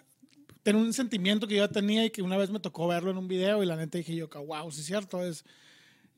tener 0.62 0.80
un 0.80 0.92
sentimiento 0.92 1.48
que 1.48 1.56
yo 1.56 1.64
ya 1.66 1.72
tenía 1.72 2.04
y 2.04 2.10
que 2.10 2.22
una 2.22 2.36
vez 2.36 2.50
me 2.50 2.60
tocó 2.60 2.86
verlo 2.86 3.10
en 3.10 3.16
un 3.18 3.26
video 3.26 3.60
y 3.62 3.66
la 3.66 3.74
neta 3.74 3.98
dije 3.98 4.14
yo, 4.14 4.30
que 4.30 4.38
wow, 4.38 4.70
sí 4.70 4.82
es 4.82 4.86
cierto, 4.86 5.24
es 5.24 5.44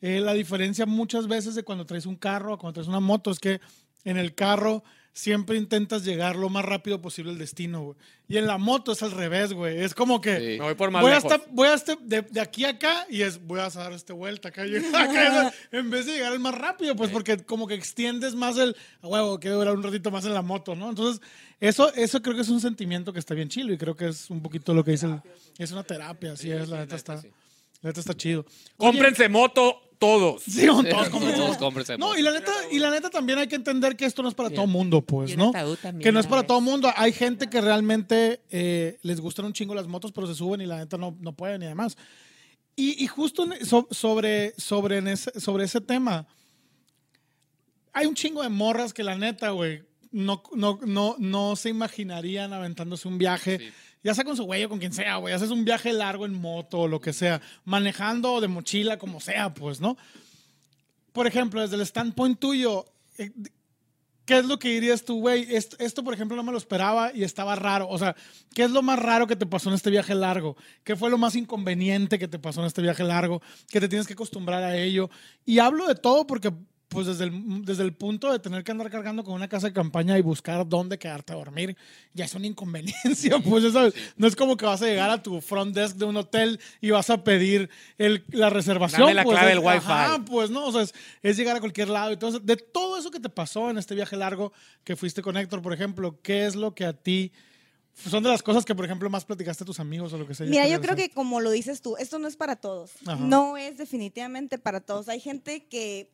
eh, 0.01 0.21
la 0.21 0.35
diferencia 0.35 0.87
muchas 0.87 1.27
veces 1.27 1.55
de 1.55 1.63
cuando 1.63 1.87
traes 1.87 2.07
un 2.07 2.17
carro 2.17 2.55
a 2.55 2.59
cuando 2.59 2.75
traes 2.75 2.89
una 2.89 3.01
moto, 3.01 3.31
es 3.31 3.39
que 3.39 3.61
en 4.05 4.17
el 4.17 4.35
carro 4.35 4.83
siempre 5.19 5.57
intentas 5.57 6.05
llegar 6.05 6.37
lo 6.37 6.49
más 6.49 6.65
rápido 6.65 7.03
posible 7.03 7.33
al 7.33 7.39
destino, 7.39 7.83
güey. 7.83 7.97
Y 8.29 8.37
en 8.37 8.47
la 8.47 8.57
moto 8.57 8.93
es 8.93 9.03
al 9.03 9.11
revés, 9.11 9.53
güey. 9.53 9.81
Es 9.83 9.93
como 9.93 10.21
que 10.21 10.37
Sí. 10.37 10.59
Me 10.59 10.61
voy 10.61 10.75
por 10.75 10.93
más 10.93 11.03
voy, 11.03 11.11
lejos. 11.11 11.33
hasta, 11.33 11.47
voy 11.51 11.69
hasta 11.69 11.97
de, 11.97 12.23
de 12.23 12.41
aquí 12.41 12.65
a 12.65 12.71
acá 12.71 13.05
y 13.11 13.23
es 13.23 13.45
voy 13.45 13.59
a 13.59 13.69
dar 13.69 13.93
esta 13.93 14.13
vuelta 14.15 14.51
acá, 14.51 14.63
acá, 14.63 15.53
en 15.73 15.91
vez 15.91 16.07
de 16.07 16.13
llegar 16.13 16.33
el 16.33 16.39
más 16.39 16.55
rápido, 16.55 16.95
pues 16.95 17.11
porque 17.11 17.37
como 17.39 17.67
que 17.67 17.75
extiendes 17.75 18.37
más 18.37 18.59
el 18.59 18.77
huevo, 19.03 19.41
quiero 19.41 19.57
durar 19.57 19.75
un 19.75 19.83
ratito 19.83 20.13
más 20.13 20.25
en 20.25 20.35
la 20.35 20.43
moto, 20.43 20.77
¿no? 20.77 20.89
Entonces, 20.89 21.21
eso, 21.59 21.93
eso 21.95 22.23
creo 22.23 22.37
que 22.37 22.43
es 22.43 22.49
un 22.49 22.61
sentimiento 22.61 23.13
que 23.13 23.19
está 23.19 23.35
bien 23.35 23.49
chilo 23.49 23.73
y 23.73 23.79
creo 23.79 23.97
que 23.97 24.07
es 24.07 24.31
un 24.31 24.41
poquito 24.41 24.73
lo 24.73 24.85
que 24.85 24.93
dice 24.93 25.07
el, 25.07 25.21
es 25.59 25.73
una 25.73 25.83
terapia, 25.83 26.35
así 26.35 26.53
es, 26.53 26.69
la 26.69 26.79
neta 26.79 26.95
está, 26.95 27.17
la 27.17 27.23
neta 27.83 27.99
está 27.99 28.15
chido. 28.15 28.43
Oye, 28.77 28.93
Cómprense 28.93 29.29
moto 29.29 29.88
todos. 29.99 30.43
Sí, 30.45 30.67
todos 30.67 31.09
cómprense. 31.09 31.37
Todos 31.39 31.57
cómprense 31.57 31.99
No, 31.99 32.17
y 32.17 32.23
la 32.23 32.33
neta, 32.33 32.53
y 32.71 32.79
la 32.79 32.91
neta 32.91 33.11
también 33.11 33.39
hay 33.39 33.49
que 33.49 33.57
entender 33.57 33.97
que 33.97 34.05
esto 34.05 34.23
no 34.23 34.29
es 34.29 34.35
para 34.35 34.49
todo 34.51 34.67
mundo, 34.67 35.01
pues, 35.03 35.37
¿no? 35.37 35.51
también, 35.53 35.99
Que 36.01 36.13
no 36.13 36.21
es 36.21 36.27
para 36.27 36.45
todo 36.45 36.61
mundo. 36.61 36.91
Hay 36.97 37.13
gente 37.13 37.49
que 37.51 37.61
realmente 37.61 38.41
eh, 38.51 38.99
les 39.03 39.21
gustan 39.21 39.45
un 39.47 39.53
chingo 39.53 39.75
las 39.75 39.87
motos, 39.89 40.13
pero 40.13 40.27
se 40.27 40.35
suben 40.35 40.61
y 40.61 40.67
la 40.67 40.77
neta 40.79 40.97
no, 40.97 41.17
no 41.21 41.33
pueden 41.35 41.63
y 41.63 41.67
demás. 41.67 41.97
Y, 42.77 43.03
y 43.03 43.07
justo 43.09 43.45
en- 43.45 43.67
so- 43.67 43.89
sobre, 43.91 44.55
sobre, 44.57 44.99
en 44.99 45.09
ese, 45.09 45.39
sobre 45.41 45.65
ese 45.65 45.81
tema, 45.81 46.27
hay 47.93 48.07
un 48.07 48.15
chingo 48.15 48.43
de 48.43 48.49
morras 48.49 48.93
que 48.93 49.03
la 49.03 49.17
neta, 49.17 49.51
güey, 49.51 49.83
no, 50.13 50.43
no, 50.55 50.79
no, 50.87 51.17
no 51.19 51.57
se 51.57 51.69
imaginarían 51.71 52.53
aventándose 52.53 53.09
un 53.09 53.19
viaje, 53.19 53.59
Sí. 53.59 53.69
Ya 54.09 54.15
sea 54.15 54.25
con 54.25 54.39
su 54.39 54.45
güey 54.45 54.65
o 54.65 54.71
con 54.71 54.79
quien 54.79 54.95
sea, 54.95 55.17
güey, 55.17 55.35
haces 55.35 55.51
un 55.51 55.67
viaje 55.67 55.93
largo 55.93 56.25
en 56.25 56.33
moto 56.33 56.79
o 56.81 56.89
lo 56.89 56.99
que 56.99 57.13
sea, 57.13 57.43
manejando 57.67 58.41
de 58.41 58.49
mochila, 58.49 58.97
como 58.97 59.21
sea, 59.21 59.53
pues, 59.53 59.83
¿no? 59.83 59.99
Por 61.13 61.27
ejemplo, 61.27 61.61
desde 61.61 61.77
el 61.77 61.83
standpoint 61.83 62.39
tuyo, 62.39 62.87
eh, 63.19 63.31
¿qué 64.25 64.39
es 64.39 64.47
lo 64.47 64.59
que 64.59 64.71
dirías 64.71 65.05
tú, 65.05 65.21
güey? 65.21 65.55
Esto, 65.55 65.77
esto, 65.79 66.03
por 66.03 66.15
ejemplo, 66.15 66.39
no 66.39 66.43
me 66.43 66.53
lo 66.53 66.57
esperaba 66.57 67.13
y 67.15 67.23
estaba 67.23 67.55
raro. 67.55 67.87
O 67.87 67.99
sea, 67.99 68.17
¿qué 68.55 68.63
es 68.63 68.71
lo 68.71 68.81
más 68.81 68.99
raro 68.99 69.27
que 69.27 69.37
te 69.37 69.45
pasó 69.45 69.69
en 69.69 69.75
este 69.75 69.91
viaje 69.91 70.15
largo? 70.15 70.57
¿Qué 70.85 70.97
fue 70.97 71.11
lo 71.11 71.19
más 71.19 71.35
inconveniente 71.35 72.19
que 72.19 72.29
te 72.29 72.39
pasó 72.39 72.63
en 72.63 72.67
este 72.67 72.81
viaje 72.81 73.05
largo? 73.05 73.43
Que 73.71 73.79
te 73.79 73.91
tienes 73.91 74.07
que 74.07 74.15
acostumbrar 74.15 74.63
a 74.63 74.75
ello. 74.75 75.11
Y 75.45 75.59
hablo 75.59 75.87
de 75.87 75.97
todo 75.97 76.27
porque, 76.27 76.51
pues, 76.89 77.07
desde 77.07 77.25
el, 77.25 77.65
desde 77.65 77.83
el 77.83 77.93
punto 77.95 78.33
de 78.33 78.39
tener 78.39 78.65
que 78.65 78.71
andar 78.73 78.91
cargando 78.91 79.23
con 79.23 79.35
una 79.35 79.49
casa 79.49 79.67
de 79.67 79.73
campaña 79.75 80.17
y 80.19 80.23
buscar 80.23 80.67
dónde 80.67 80.99
quedarte 80.99 81.33
a 81.33 81.37
dormir, 81.37 81.77
ya 82.15 82.25
es 82.25 82.35
una 82.35 82.47
inconveniencia, 82.47 83.39
pues, 83.45 83.63
ya 83.65 83.71
¿sabes? 83.71 83.95
No 84.17 84.27
es 84.27 84.35
como 84.35 84.57
que 84.57 84.65
vas 84.65 84.81
a 84.83 84.87
llegar 84.87 85.11
a 85.11 85.23
tu 85.23 85.41
front 85.41 85.75
desk 85.75 85.97
de 85.97 86.07
un 86.07 86.17
hotel 86.17 86.59
y 86.81 86.91
vas 86.91 87.11
a 87.11 87.23
pedir 87.23 87.69
el, 87.99 88.25
la 88.31 88.49
reservación. 88.51 89.03
Dame 89.03 89.15
la 89.15 89.25
pues, 89.25 89.37
clave 89.39 89.53
es- 89.53 89.57
del 89.59 89.67
Wi-Fi. 89.67 89.87
ajá, 89.87 90.25
pues 90.25 90.51
no, 90.51 90.67
o 90.67 90.73
sea, 90.73 90.83
es, 90.83 90.95
es 91.23 91.37
llegar 91.37 91.57
a 91.57 91.61
cualquier 91.61 91.89
lado. 91.89 92.11
Entonces, 92.13 92.45
de 92.45 92.57
todo 92.57 92.97
eso 92.99 93.11
que 93.11 93.21
te 93.21 93.29
pasó 93.29 93.69
en 93.71 93.79
este 93.79 93.95
viaje 93.95 94.17
largo 94.17 94.53
que 94.85 94.97
fuiste 94.97 95.21
con 95.23 95.37
Héctor, 95.37 95.61
por 95.61 95.73
ejemplo, 95.75 96.19
¿qué 96.23 96.47
es 96.47 96.57
lo 96.57 96.75
que 96.75 96.87
a 96.87 96.95
ti 96.95 97.33
son 98.09 98.23
de 98.23 98.29
las 98.31 98.43
cosas 98.45 98.65
que, 98.65 98.75
por 98.75 98.85
ejemplo, 98.85 99.11
más 99.11 99.25
platicaste 99.25 99.65
a 99.65 99.67
tus 99.67 99.81
amigos 99.81 100.13
o 100.13 100.19
lo 100.19 100.27
que 100.27 100.35
sea? 100.35 100.47
Mira, 100.47 100.69
yo 100.69 100.81
creo 100.81 100.95
que 100.97 101.11
como 101.11 101.41
lo 101.41 101.51
dices 101.51 101.83
tú, 101.83 101.97
esto 101.99 102.19
no 102.19 102.29
es 102.29 102.37
para 102.37 102.57
todos. 102.57 102.93
Ajá. 103.07 103.17
No 103.17 103.57
es 103.57 103.77
definitivamente 103.77 104.57
para 104.59 104.81
todos. 104.81 105.09
Hay 105.09 105.19
gente 105.21 105.67
que, 105.67 106.11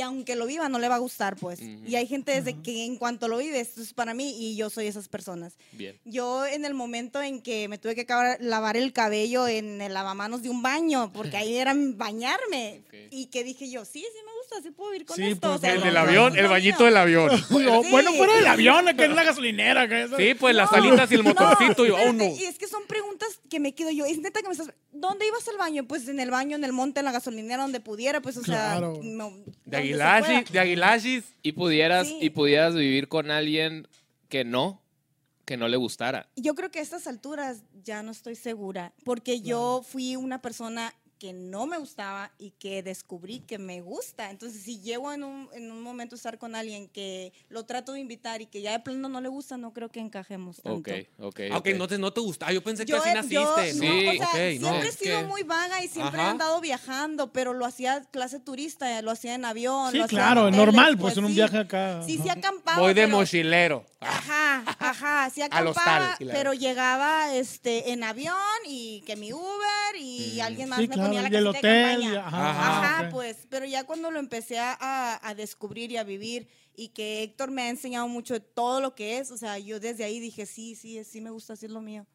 que 0.00 0.04
aunque 0.04 0.34
lo 0.34 0.46
viva 0.46 0.70
no 0.70 0.78
le 0.78 0.88
va 0.88 0.94
a 0.94 0.98
gustar, 0.98 1.36
pues. 1.36 1.60
Y 1.60 1.94
hay 1.94 2.06
gente 2.06 2.32
desde 2.32 2.58
que 2.62 2.86
en 2.86 2.96
cuanto 2.96 3.28
lo 3.28 3.36
vive, 3.36 3.60
esto 3.60 3.82
es 3.82 3.92
para 3.92 4.14
mí 4.14 4.34
y 4.38 4.56
yo 4.56 4.70
soy 4.70 4.86
esas 4.86 5.08
personas. 5.08 5.58
Bien. 5.72 5.94
Yo 6.06 6.46
en 6.46 6.64
el 6.64 6.72
momento 6.72 7.20
en 7.20 7.42
que 7.42 7.68
me 7.68 7.76
tuve 7.76 7.94
que 7.94 8.06
lavar 8.40 8.78
el 8.78 8.94
cabello 8.94 9.46
en 9.46 9.82
el 9.82 9.92
lavamanos 9.92 10.42
de 10.42 10.48
un 10.48 10.62
baño, 10.62 11.12
porque 11.12 11.36
ahí 11.36 11.54
era 11.54 11.74
bañarme, 11.76 12.80
y 13.10 13.26
que 13.26 13.44
dije 13.44 13.70
yo, 13.70 13.84
sí, 13.84 14.00
sí 14.00 14.18
me 14.24 14.32
gusta 14.38 14.39
sí 14.62 14.70
puedo 14.70 14.90
vivir 14.92 15.06
con 15.06 15.16
Sí, 15.16 15.24
esto. 15.24 15.40
pues, 15.40 15.54
o 15.54 15.58
sea, 15.58 15.72
El 15.72 15.78
no, 15.80 15.84
del 15.86 15.94
no, 15.94 16.00
avión, 16.00 16.32
no, 16.34 16.38
el 16.40 16.48
bañito 16.48 16.84
del 16.84 16.96
avión. 16.96 17.30
Sí. 17.48 17.54
Bueno, 17.90 18.12
fuera 18.12 18.34
del 18.36 18.46
avión, 18.46 18.86
que 18.96 19.04
en 19.04 19.14
la 19.16 19.24
gasolinera. 19.24 19.88
Que 19.88 20.02
eso. 20.04 20.16
Sí, 20.16 20.34
pues 20.34 20.54
las 20.54 20.72
alitas 20.72 21.10
y 21.10 21.14
el 21.14 21.22
motorcito. 21.22 21.86
y, 21.86 21.90
oh, 21.90 22.12
no. 22.12 22.24
Y 22.24 22.44
es 22.44 22.58
que 22.58 22.66
son 22.66 22.82
preguntas 22.86 23.28
que 23.48 23.60
me 23.60 23.74
quedo 23.74 23.90
yo. 23.90 24.04
Es 24.06 24.18
neta 24.18 24.40
que 24.42 24.48
me 24.48 24.52
estás. 24.52 24.72
¿Dónde 24.92 25.26
ibas 25.26 25.46
al 25.48 25.56
baño? 25.56 25.84
Pues 25.86 26.08
en 26.08 26.20
el 26.20 26.30
baño, 26.30 26.56
en 26.56 26.64
el 26.64 26.72
monte, 26.72 27.00
en 27.00 27.06
la 27.06 27.12
gasolinera, 27.12 27.62
donde 27.62 27.80
pudiera. 27.80 28.20
Pues, 28.20 28.36
o 28.36 28.42
Claro. 28.42 28.94
sea. 28.96 29.02
no- 29.04 29.30
De 29.30 29.36
donde 29.36 29.52
se 29.70 29.76
Aguilashis, 29.76 30.26
pueda. 30.26 30.50
de 30.52 30.58
Aguilashis. 30.60 31.24
Y 31.42 31.52
pudieras, 31.52 32.06
Sí. 32.08 32.18
y 32.20 32.30
pudieras 32.30 32.74
vivir 32.74 33.08
con 33.08 33.30
alguien 33.30 33.86
que 34.28 34.44
no, 34.44 34.82
que 35.44 35.56
no 35.56 35.66
le 35.68 35.76
gustara. 35.76 36.28
Yo 36.36 36.54
creo 36.54 36.70
que 36.70 36.78
a 36.78 36.82
estas 36.82 37.06
alturas 37.08 37.62
ya 37.82 38.02
no 38.04 38.12
estoy 38.12 38.36
segura, 38.36 38.92
porque 39.04 39.40
yo 39.40 39.82
fui 39.84 40.14
una 40.16 40.40
persona 40.40 40.94
que 41.20 41.32
no 41.34 41.66
me 41.66 41.76
gustaba 41.78 42.32
y 42.38 42.50
que 42.52 42.82
descubrí 42.82 43.40
que 43.40 43.58
me 43.58 43.82
gusta. 43.82 44.30
Entonces, 44.30 44.62
si 44.62 44.80
llego 44.80 45.12
en 45.12 45.22
un, 45.22 45.48
en 45.52 45.70
un 45.70 45.82
momento 45.82 46.14
a 46.14 46.16
estar 46.16 46.38
con 46.38 46.54
alguien 46.56 46.88
que 46.88 47.32
lo 47.50 47.64
trato 47.66 47.92
de 47.92 48.00
invitar 48.00 48.40
y 48.40 48.46
que 48.46 48.62
ya 48.62 48.72
de 48.72 48.80
plano 48.80 49.08
no 49.10 49.20
le 49.20 49.28
gusta, 49.28 49.58
no 49.58 49.72
creo 49.74 49.90
que 49.90 50.00
encajemos 50.00 50.62
tanto. 50.62 50.78
Ok, 50.80 50.88
ok. 51.18 51.40
Ah, 51.52 51.56
ok, 51.58 51.60
ok. 51.60 51.66
entonces 51.66 51.98
no 51.98 52.10
te 52.12 52.20
gusta. 52.20 52.46
Ah, 52.48 52.52
yo 52.52 52.62
pensé 52.64 52.86
que 52.86 52.92
Yo, 52.92 52.96
así 53.02 53.10
naciste. 53.12 53.34
yo- 53.34 53.42
¿no? 53.44 53.56
no, 53.56 53.62
Sí, 53.62 54.08
o 54.08 54.12
sea, 54.12 54.30
siempre 54.32 54.58
no. 54.60 54.82
he 54.82 54.92
sido 54.92 55.20
que- 55.20 55.26
muy 55.26 55.42
vaga 55.42 55.84
y 55.84 55.88
siempre 55.88 56.20
he 56.22 56.24
andado 56.24 56.58
viajando, 56.60 57.32
pero 57.32 57.52
lo 57.52 57.66
hacía 57.66 58.02
clase 58.10 58.40
turista, 58.40 59.00
lo 59.02 59.10
hacía 59.10 59.34
en 59.34 59.44
avión. 59.44 59.92
Sí, 59.92 59.98
lo 59.98 60.04
hacía 60.04 60.18
claro, 60.18 60.48
en 60.48 60.56
normal, 60.56 60.86
hoteles, 60.94 61.00
pues 61.02 61.16
en 61.18 61.24
un 61.24 61.30
sí. 61.30 61.34
viaje 61.36 61.58
acá. 61.58 62.02
Sí, 62.02 62.18
sí 62.22 62.30
acampaba. 62.30 62.80
Voy 62.80 62.94
de 62.94 63.02
pero- 63.04 63.16
mochilero. 63.18 63.84
Ajá, 64.02 64.64
ajá, 64.78 65.28
sí 65.28 65.42
hostal, 65.42 65.58
acampaba, 65.68 66.16
y 66.18 66.24
la- 66.24 66.32
pero 66.32 66.54
llegaba 66.54 67.34
este 67.34 67.92
en 67.92 68.02
avión 68.02 68.34
y 68.66 69.02
que 69.02 69.14
mi 69.14 69.34
Uber 69.34 69.96
y 69.98 70.40
alguien 70.40 70.70
más 70.70 70.78
Sí, 70.80 70.88
me 70.88 70.94
claro, 70.94 71.09
ponía 71.10 71.22
la 71.22 71.28
y 71.30 71.38
el 71.38 71.44
casita 71.44 71.68
de 71.68 71.82
hotel, 71.82 72.02
campaña. 72.02 72.26
ajá, 72.26 72.96
Ajá, 72.98 73.08
pues, 73.10 73.46
pero 73.50 73.66
ya 73.66 73.84
cuando 73.84 74.10
lo 74.10 74.18
empecé 74.18 74.58
a, 74.58 74.76
a- 74.80 75.34
descubrir 75.34 75.90
y 75.92 75.96
a 75.96 76.04
vivir 76.04 76.48
y 76.74 76.88
que 76.88 77.22
Héctor 77.22 77.50
me 77.50 77.62
ha 77.62 77.68
enseñado 77.68 78.08
mucho 78.08 78.34
de 78.34 78.40
todo 78.40 78.80
lo 78.80 78.94
que 78.94 79.18
es, 79.18 79.30
o 79.30 79.36
sea, 79.36 79.58
yo 79.58 79.78
desde 79.80 80.04
ahí 80.04 80.18
dije, 80.20 80.46
sí, 80.46 80.74
sí, 80.74 81.02
sí 81.04 81.20
me 81.20 81.30
gusta, 81.30 81.56
sí 81.56 81.66
es 81.66 81.72
lo 81.72 81.80
mío. 81.80 82.06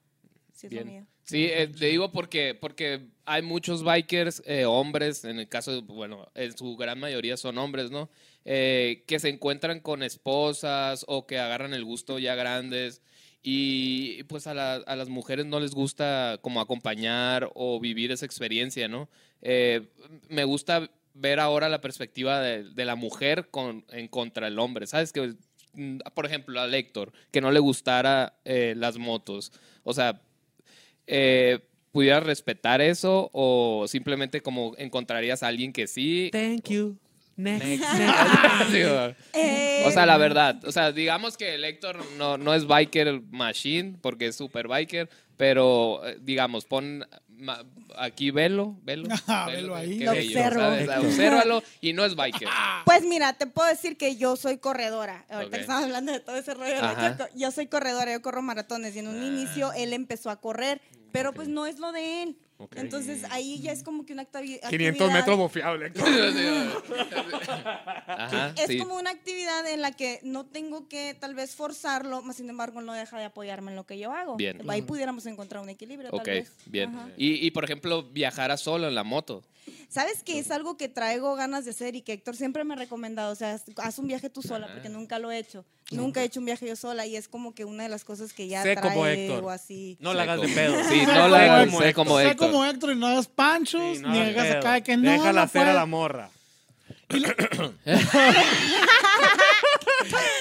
Sí 0.54 0.68
es 0.68 0.74
lo 0.74 0.84
Bien. 0.84 0.88
mío. 0.88 1.08
Sí, 1.24 1.46
eh, 1.46 1.68
te 1.68 1.88
digo 1.88 2.12
porque, 2.12 2.54
porque 2.54 3.08
hay 3.26 3.42
muchos 3.42 3.84
bikers, 3.84 4.44
eh, 4.46 4.66
hombres, 4.66 5.26
en 5.26 5.40
el 5.40 5.50
caso, 5.50 5.72
de- 5.72 5.82
bueno, 5.82 6.28
en 6.36 6.56
su 6.56 6.76
gran 6.78 7.00
mayoría 7.00 7.36
son 7.36 7.58
hombres, 7.58 7.90
¿no? 7.92 8.10
Eh, 8.46 9.04
que 9.08 9.20
se 9.20 9.30
encuentran 9.30 9.80
con 9.80 10.04
esposas 10.04 11.04
o 11.08 11.26
que 11.26 11.40
agarran 11.40 11.74
el 11.74 11.84
gusto 11.84 12.20
ya 12.20 12.36
grandes 12.36 13.02
y 13.48 14.24
pues 14.24 14.48
a, 14.48 14.56
la- 14.56 14.76
a 14.78 14.96
las 14.96 15.08
mujeres 15.08 15.46
no 15.46 15.60
les 15.60 15.76
gusta 15.76 16.40
como 16.42 16.60
acompañar 16.62 17.48
o 17.54 17.80
vivir 17.80 18.12
esa 18.12 18.26
experiencia, 18.26 18.88
¿no? 18.88 19.08
Eh, 19.44 19.82
me 20.30 20.44
gusta 20.46 20.90
ver 21.14 21.40
ahora 21.40 21.70
la 21.70 21.80
perspectiva 21.80 22.42
de, 22.42 22.64
de 22.64 22.86
la 22.86 22.96
mujer 22.96 23.50
con, 23.52 23.86
en 23.92 24.08
contra 24.08 24.48
del 24.50 24.58
hombre, 24.58 24.88
¿sabes? 24.88 25.14
Que, 25.14 25.36
mm, 25.74 26.00
por 26.16 26.26
ejemplo, 26.26 26.60
a 26.60 26.68
Héctor, 26.76 27.14
que 27.32 27.40
no 27.40 27.52
le 27.52 27.60
gustara 27.60 28.34
eh, 28.46 28.74
las 28.76 28.98
motos. 28.98 29.52
O 29.84 29.94
sea, 29.94 30.20
eh, 31.06 31.60
¿pudieras 31.92 32.24
respetar 32.24 32.82
eso 32.82 33.30
o 33.32 33.86
simplemente 33.88 34.42
como 34.42 34.74
encontrarías 34.80 35.44
a 35.44 35.48
alguien 35.50 35.72
que 35.72 35.86
sí? 35.86 36.30
Thank 36.32 36.70
you. 36.70 36.98
Next. 37.38 37.84
Eh, 39.34 39.84
o 39.86 39.91
sea, 39.91 40.06
la 40.06 40.17
verdad, 40.17 40.63
o 40.65 40.71
sea, 40.71 40.91
digamos 40.91 41.38
que 41.38 41.56
el 41.56 41.63
Héctor 41.65 41.98
no, 42.17 42.38
no 42.38 42.54
es 42.54 42.65
biker 42.65 43.21
machine 43.32 43.98
porque 44.02 44.28
es 44.28 44.36
super 44.36 44.67
biker, 44.67 45.10
pero 45.38 46.06
eh, 46.08 46.17
digamos, 46.21 46.65
pon 46.65 47.06
ma- 47.28 47.63
aquí 47.98 48.32
velo, 48.32 48.78
velo, 48.84 49.08
Ah, 49.28 49.48
velo 49.52 49.76
ahí. 49.76 50.00
Lo 50.00 50.12
bello, 50.13 50.30
observo. 50.39 50.60
¿sabes? 50.62 50.89
Obsérvalo 50.98 51.63
y 51.82 51.93
no 51.93 52.06
es 52.06 52.15
biker. 52.15 52.48
Pues 52.86 53.04
mira, 53.04 53.34
te 53.34 53.45
puedo 53.48 53.67
decir 53.67 53.98
que 53.98 54.15
yo 54.15 54.38
soy 54.38 54.58
corredora. 54.58 55.26
Ahorita 55.30 55.48
Ok. 55.50 55.54
que 55.56 55.62
estamos 55.62 55.84
hablando 55.84 56.12
de 56.13 56.19
todo 56.21 56.38
ese 56.38 56.54
rollo, 56.54 56.74
yo 57.36 57.52
soy 57.52 57.67
corredora, 57.67 58.12
yo 58.13 58.21
corro 58.21 58.41
maratones 58.41 58.95
y 58.95 59.00
en 59.00 59.08
un 59.10 59.21
Ah. 59.21 59.26
inicio 59.28 59.74
él 59.74 59.91
empezó 59.93 60.30
a 60.30 60.39
correr, 60.39 60.82
pero 61.12 61.34
pues 61.34 61.48
no 61.50 61.65
es 61.67 61.80
lo 61.80 61.91
de 61.91 62.24
él. 62.24 62.38
Entonces 62.76 63.26
ahí 63.32 63.60
ya 63.62 63.74
es 63.74 63.84
como 63.84 64.06
que 64.06 64.13
una 64.13 64.24
activi- 64.24 64.56
actividad. 64.63 64.70
500 64.70 65.12
metros 65.12 65.38
bofiable. 65.38 65.91
Ajá, 68.08 68.54
Es 68.58 68.68
sí. 68.68 68.78
como 68.78 68.96
una 68.96 69.10
actividad 69.12 69.68
en 69.70 69.82
la 69.82 69.91
que 69.91 70.20
no 70.24 70.46
tengo 70.46 70.88
que 70.88 71.15
tal 71.20 71.36
vez 71.36 71.56
forzarlo, 71.56 72.22
más 72.22 72.38
sin 72.38 72.50
embargo 72.50 72.82
no 72.82 72.94
deja 72.94 73.18
de 73.18 73.26
apoyarme 73.26 73.72
en 73.72 73.76
lo 73.76 73.86
que 73.86 73.98
yo 74.00 74.12
hago. 74.12 74.36
Bien. 74.38 74.62
Ahí 74.70 74.82
pudiéramos 74.82 75.26
encontrar 75.26 75.62
un 75.63 75.70
equilibrio. 75.70 76.12
tal 76.12 76.26
vez. 76.26 76.52
bien. 76.65 76.96
Y, 77.18 77.46
y, 77.46 77.52
por 77.52 77.63
ejemplo, 77.63 78.04
viajar 78.04 78.52
a 78.52 78.58
solo 78.58 78.88
en 78.88 78.96
la 78.96 79.04
moto. 79.04 79.44
¿Sabes 79.89 80.21
que 80.23 80.38
es 80.39 80.51
algo 80.51 80.78
que 80.78 80.89
traigo 80.89 81.36
ganas 81.36 81.65
de 81.65 81.71
hacer 81.71 81.95
y 81.95 82.01
que 82.01 82.13
Héctor 82.13 82.36
siempre 82.36 82.63
me 82.63 82.73
ha 82.73 82.78
recomendado? 82.78 83.32
O 83.32 83.36
sea, 83.36 83.60
haz 83.78 83.97
un 83.99 84.08
viaje 84.08 84.30
tú 84.30 84.41
sola, 84.41 84.67
porque 84.71 84.89
nunca 84.89 85.19
lo 85.19 85.32
he 85.32 85.38
hecho. 85.39 85.65
Nunca 85.91 86.21
he 86.21 86.25
hecho 86.25 86.39
un 86.39 86.45
viaje 86.47 86.67
yo 86.67 86.75
sola 86.75 87.06
y 87.06 87.15
es 87.15 87.28
como 87.28 87.54
que 87.56 87.63
una 87.65 87.84
de 87.84 87.89
las 87.89 88.04
cosas 88.04 88.34
que 88.34 88.47
ya 88.47 88.63
Sé 88.63 88.75
como 88.75 89.06
Héctor. 89.08 89.51
así. 89.51 89.97
No 89.99 90.13
la 90.13 90.23
hagas 90.23 90.41
de 90.41 90.47
pedo. 90.49 90.75
Sí, 90.89 90.99
Sé 91.01 91.06
no 91.06 91.13
como 91.13 91.28
la 91.30 91.38
hagas, 91.43 91.67
Héctor. 91.67 91.84
sé 91.84 91.93
como 91.93 92.17
Sé 92.19 92.28
Héctor. 92.32 92.47
como 92.51 92.65
Héctor 92.65 92.91
y 92.91 92.95
no 92.95 93.08
hagas 93.08 93.28
panchos, 93.28 93.97
Sí, 93.97 94.01
no 94.04 94.10
ni 94.10 94.19
hagas 94.19 94.51
acá 94.51 94.73
de 94.73 94.84
que 94.84 94.97
no. 94.97 95.10
Déjala 95.12 95.32
no 95.34 95.41
hacer 95.41 95.62
a 95.62 95.65
puedo. 95.65 95.75
la 95.75 95.86
morra. 95.86 96.30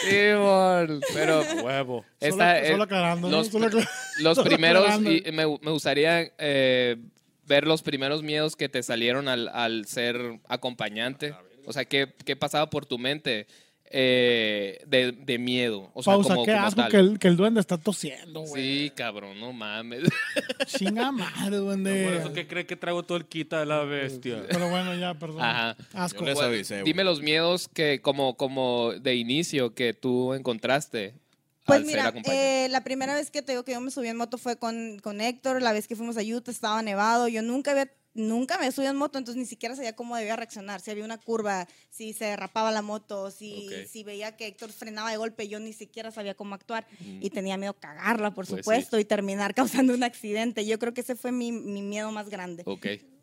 Sí, 0.09 0.29
amor, 0.31 1.01
pero 1.15 1.43
Huevo. 1.63 2.05
esta, 2.21 2.57
Solo- 2.59 2.69
solo 2.69 2.83
aclarando, 2.85 3.29
los, 3.31 3.49
Solo 3.49 3.67
aclar- 3.69 3.89
los 4.21 4.39
primeros, 4.45 4.83
aclarando. 4.85 5.11
y 5.13 5.23
me, 5.33 5.47
me 5.47 5.71
gustaría 5.71 6.31
eh, 6.39 6.97
ver 7.47 7.67
los 7.67 7.83
primeros 7.83 8.23
miedos 8.23 8.57
que 8.57 8.69
te 8.69 8.83
salieron 8.83 9.29
al, 9.29 9.49
al 9.49 9.87
ser 9.87 10.41
acompañante. 10.49 11.35
O 11.67 11.73
sea, 11.73 11.85
¿qué, 11.85 12.13
qué 12.25 12.37
pasaba 12.37 12.69
por 12.69 12.85
tu 12.87 12.99
mente 12.99 13.47
eh, 13.91 14.81
de, 14.87 15.13
de 15.13 15.39
miedo? 15.39 15.91
O 15.95 16.03
sea, 16.03 16.15
Pausa, 16.15 16.35
como, 16.35 16.45
qué 16.45 16.53
como 16.53 16.67
asco 16.67 16.81
tal. 16.83 16.91
que 16.91 16.97
el, 16.99 17.19
que 17.19 17.29
el 17.29 17.37
duende 17.37 17.61
está 17.61 17.79
tosiendo, 17.79 18.41
güey. 18.41 18.63
Sí, 18.63 18.93
cabrón, 18.95 19.39
no 19.41 19.53
mames. 19.53 20.03
Chinga 20.67 21.11
madre, 21.13 21.59
Por 21.59 21.61
duende. 21.61 22.19
eso 22.19 22.33
que 22.33 22.47
cree 22.47 22.67
que 22.67 22.77
traigo 22.77 23.03
todo 23.03 23.17
el 23.17 23.27
quita 23.27 23.61
de 23.61 23.67
la 23.67 23.83
bestia. 23.85 24.43
Pero 24.49 24.69
bueno, 24.69 24.95
ya, 24.95 25.15
perdón. 25.15 25.43
Ajá. 25.43 25.77
Asco. 25.95 26.21
Yo 26.21 26.27
les 26.27 26.41
avisé. 26.41 26.83
Dime 26.83 27.05
los 27.05 27.21
miedos 27.23 27.69
que 27.69 28.01
como, 28.03 28.37
como 28.37 28.93
de 28.93 29.15
inicio 29.17 29.75
que 29.75 29.95
tú 29.95 30.35
encontraste 30.35 31.15
Pues 31.65 31.85
mira, 31.85 32.09
acompañante. 32.09 32.65
eh, 32.67 32.69
la 32.69 32.85
primera 32.85 33.15
vez 33.15 33.31
que 33.31 33.43
te 33.43 33.53
digo 33.53 33.65
que 33.65 33.73
yo 33.73 33.81
me 33.81 33.91
subí 33.91 34.09
en 34.09 34.17
moto 34.17 34.39
fue 34.39 34.59
con, 34.59 34.99
con 35.01 35.21
Héctor, 35.21 35.63
la 35.63 35.73
vez 35.73 35.89
que 35.89 35.97
fuimos 35.97 36.17
a 36.17 36.23
Utah 36.23 36.51
estaba 36.51 36.83
nevado, 36.83 37.29
yo 37.29 37.43
nunca 37.43 37.71
había 37.73 37.91
nunca 38.15 38.59
me 38.59 38.71
subí 38.73 38.87
en 38.87 38.97
moto, 38.97 39.19
entonces 39.19 39.41
ni 39.41 39.47
siquiera 39.47 39.75
sabía 39.75 39.95
cómo 39.97 40.17
debía 40.17 40.37
reaccionar, 40.37 40.81
si 40.81 40.91
había 40.91 41.05
una 41.05 41.19
curva, 41.19 41.67
si 41.91 42.13
se 42.13 42.27
derrapaba 42.27 42.71
la 42.71 42.81
moto, 42.83 43.31
si, 43.31 43.69
si 43.91 44.05
veía 44.05 44.37
que 44.37 44.47
Héctor 44.47 44.71
frenaba 44.73 45.11
de 45.11 45.17
golpe, 45.17 45.49
yo 45.49 45.59
ni 45.61 45.73
siquiera 45.73 46.11
sabía 46.11 46.35
cómo 46.35 46.55
actuar 46.55 46.87
y 47.01 47.31
tenía 47.31 47.57
miedo 47.57 47.75
cagarla, 47.75 48.33
por 48.33 48.47
Pues 48.47 48.61
supuesto, 48.61 48.99
y 48.99 49.05
terminar 49.05 49.55
causando 49.55 49.95
un 49.95 50.05
accidente. 50.05 50.65
Yo 50.65 50.79
creo 50.79 50.95
que 50.95 51.01
ese 51.01 51.17
fue 51.17 51.33
mi, 51.33 51.51
mi 51.53 51.83
miedo 51.83 52.13
más 52.13 52.29
grande. 52.31 52.65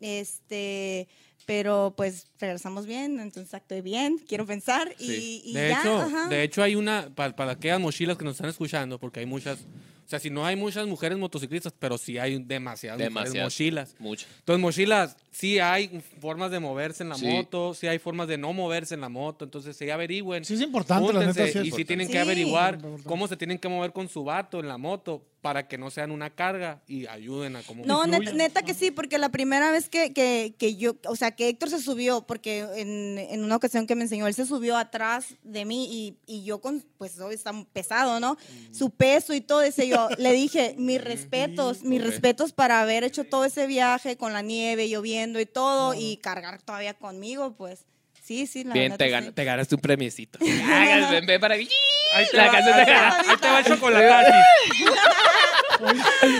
Este, 0.00 1.08
pero 1.46 1.94
pues 1.96 2.26
regresamos 2.38 2.86
bien, 2.86 3.18
entonces 3.18 3.52
actué 3.54 3.82
bien, 3.82 4.18
quiero 4.28 4.46
pensar, 4.46 4.94
Sí. 4.98 5.42
y, 5.44 5.50
y 5.50 5.54
De 5.54 5.68
ya, 5.70 5.80
hecho, 5.80 6.00
ajá. 6.00 6.28
de 6.28 6.42
hecho 6.42 6.62
hay 6.62 6.74
una, 6.74 7.08
para, 7.14 7.34
para 7.34 7.52
aquellas 7.52 7.80
mochilas 7.80 8.16
que 8.16 8.24
nos 8.24 8.34
están 8.36 8.50
escuchando, 8.50 8.98
porque 9.00 9.20
hay 9.20 9.26
muchas, 9.26 9.58
o 10.04 10.08
sea, 10.12 10.18
si 10.18 10.28
no 10.30 10.44
hay 10.44 10.56
muchas 10.56 10.86
mujeres 10.86 11.16
motociclistas, 11.18 11.72
pero 11.78 11.96
sí 11.98 12.18
hay 12.18 12.42
demasiadas, 12.42 13.10
mujeres 13.10 13.34
mochilas. 13.42 13.94
Mucho. 13.98 14.26
Entonces, 14.40 14.60
mochilas, 14.60 15.16
sí 15.30 15.58
hay 15.58 16.02
formas 16.20 16.50
de 16.50 16.60
moverse 16.60 17.02
en 17.02 17.08
la 17.08 17.14
Sí. 17.14 17.26
moto, 17.26 17.72
sí 17.74 17.86
hay 17.86 17.98
formas 17.98 18.28
de 18.28 18.36
no 18.38 18.52
moverse 18.52 18.94
en 18.94 19.00
la 19.00 19.08
moto, 19.08 19.44
entonces 19.44 19.76
sí 19.76 19.88
averigüen. 19.90 20.44
Sí 20.44 20.54
es 20.54 20.60
importante, 20.60 21.12
la 21.12 21.20
neta, 21.20 21.46
sí 21.46 21.58
es 21.60 21.66
y 21.66 21.70
si 21.70 21.84
tienen 21.84 22.06
Sí. 22.08 22.12
que 22.12 22.18
averiguar 22.18 22.74
Importante. 22.74 23.08
cómo 23.08 23.26
se 23.28 23.36
tienen 23.36 23.58
que 23.58 23.68
mover 23.68 23.92
con 23.92 24.08
su 24.08 24.24
vato 24.24 24.60
en 24.60 24.68
la 24.68 24.76
moto 24.78 25.24
para 25.42 25.66
que 25.66 25.76
no 25.76 25.90
sean 25.90 26.12
una 26.12 26.30
carga 26.30 26.80
y 26.86 27.08
ayuden 27.08 27.56
a 27.56 27.62
cómo 27.64 27.84
No, 27.84 28.06
neta, 28.06 28.62
que 28.62 28.74
sí, 28.74 28.92
porque 28.92 29.18
la 29.18 29.28
primera 29.28 29.72
vez 29.72 29.88
que, 29.88 30.12
que, 30.12 30.54
que 30.56 30.76
yo, 30.76 30.94
o 31.06 31.16
sea, 31.16 31.32
que 31.32 31.48
Héctor 31.48 31.68
se 31.68 31.80
subió, 31.80 32.22
porque 32.22 32.60
en, 32.76 33.18
en 33.18 33.42
una 33.42 33.56
ocasión 33.56 33.88
que 33.88 33.96
me 33.96 34.04
enseñó, 34.04 34.28
él 34.28 34.34
se 34.34 34.46
subió 34.46 34.76
atrás 34.76 35.34
de 35.42 35.64
mí 35.64 35.88
y, 35.90 36.16
y 36.32 36.44
yo 36.44 36.60
con, 36.60 36.84
pues 36.96 37.18
hoy 37.18 37.34
está 37.34 37.52
pesado, 37.72 38.20
¿no? 38.20 38.38
Su 38.70 38.90
peso 38.90 39.34
y 39.34 39.40
todo 39.40 39.62
ese, 39.62 39.88
yo 39.88 40.08
le 40.16 40.32
dije, 40.32 40.74
mis 40.78 41.02
respetos, 41.02 41.82
mis 41.82 42.02
respetos 42.02 42.52
para 42.52 42.80
haber 42.80 43.02
hecho 43.02 43.24
todo 43.24 43.44
ese 43.44 43.66
viaje 43.66 44.16
con 44.16 44.32
la 44.32 44.42
nieve, 44.42 44.88
lloviendo 44.88 45.40
y 45.40 45.46
todo, 45.46 45.92
y 45.94 46.18
cargar 46.18 46.62
todavía 46.62 46.94
conmigo, 46.94 47.54
pues. 47.56 47.84
Sí, 48.32 48.46
sí, 48.46 48.64
la 48.64 48.72
Bien, 48.72 48.96
te, 48.96 49.04
sí. 49.04 49.10
gan- 49.10 49.34
te 49.34 49.44
ganaste 49.44 49.74
un 49.74 49.80
premiecito. 49.82 50.38
Hagas, 50.72 51.10
ven, 51.10 51.26
ven 51.26 51.38
para 51.40 51.54
aquí. 51.56 51.68
Ahí 52.14 52.24
te, 52.30 52.36
La 52.38 52.46
va, 52.46 52.52
canción 52.52 52.74
ahí 52.78 52.84
te 52.86 52.92
va- 52.92 53.16
ahí 53.18 53.36
te 53.38 53.48
va 53.48 53.58
el 53.58 53.64
chocolate. 53.66 54.32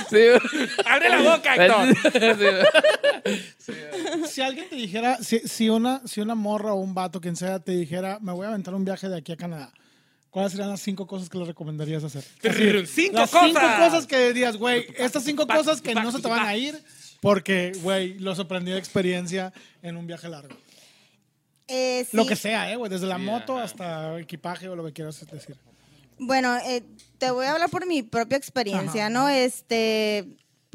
Sí. 0.09 0.19
¡Abre 0.87 1.09
la 1.11 1.19
boca, 1.21 1.55
Héctor! 1.57 1.95
Sí. 3.59 3.73
Si 4.29 4.41
alguien 4.41 4.69
te 4.71 4.77
dijera, 4.77 5.19
si, 5.19 5.41
si, 5.41 5.69
una, 5.69 6.01
si 6.07 6.21
una 6.21 6.35
morra 6.35 6.73
o 6.73 6.77
un 6.81 6.95
vato, 6.95 7.21
quien 7.21 7.37
sea, 7.37 7.59
te 7.59 7.73
dijera, 7.73 8.19
me 8.23 8.33
voy 8.33 8.47
a 8.47 8.51
aventar 8.51 8.75
un 8.75 8.85
viaje 8.85 9.09
de 9.09 9.19
aquí 9.19 9.33
a 9.33 9.37
Canadá, 9.37 9.71
¿cuáles 10.31 10.53
serían 10.53 10.71
las 10.71 10.81
cinco 10.81 11.07
cosas 11.07 11.29
que 11.29 11.37
le 11.39 11.45
recomendarías 11.45 12.05
hacer? 12.05 12.25
Así, 12.49 12.87
¡Cinco 12.87 13.19
las 13.19 13.31
cosas! 13.31 13.49
cinco 13.49 13.61
cosas 13.85 14.07
que 14.07 14.29
dirías, 14.29 14.57
güey, 14.57 14.87
estas 14.97 15.25
cinco 15.25 15.47
cosas 15.47 15.81
que 15.83 15.95
no 15.95 16.11
se 16.11 16.21
te 16.21 16.29
van 16.29 16.47
a 16.47 16.57
ir 16.57 16.83
porque, 17.21 17.73
güey, 17.83 18.19
lo 18.19 18.35
sorprendí 18.35 18.73
de 18.73 18.79
experiencia 18.79 19.53
en 19.83 19.97
un 19.97 20.07
viaje 20.07 20.29
largo. 20.29 20.57
Eh, 21.68 22.07
Lo 22.12 22.27
que 22.27 22.37
sea, 22.37 22.70
¿eh, 22.72 22.77
güey? 22.77 22.90
Desde 22.90 23.07
la 23.07 23.18
moto 23.18 23.59
hasta 23.59 24.18
equipaje 24.18 24.68
o 24.68 24.77
lo 24.77 24.85
que 24.85 24.92
quieras 24.92 25.25
decir. 25.31 25.57
Bueno, 26.18 26.57
eh, 26.59 26.83
te 27.18 27.31
voy 27.31 27.46
a 27.46 27.53
hablar 27.53 27.70
por 27.70 27.87
mi 27.87 28.03
propia 28.03 28.37
experiencia, 28.37 29.07
Ajá. 29.07 29.11
¿no? 29.11 29.29
Este, 29.29 30.29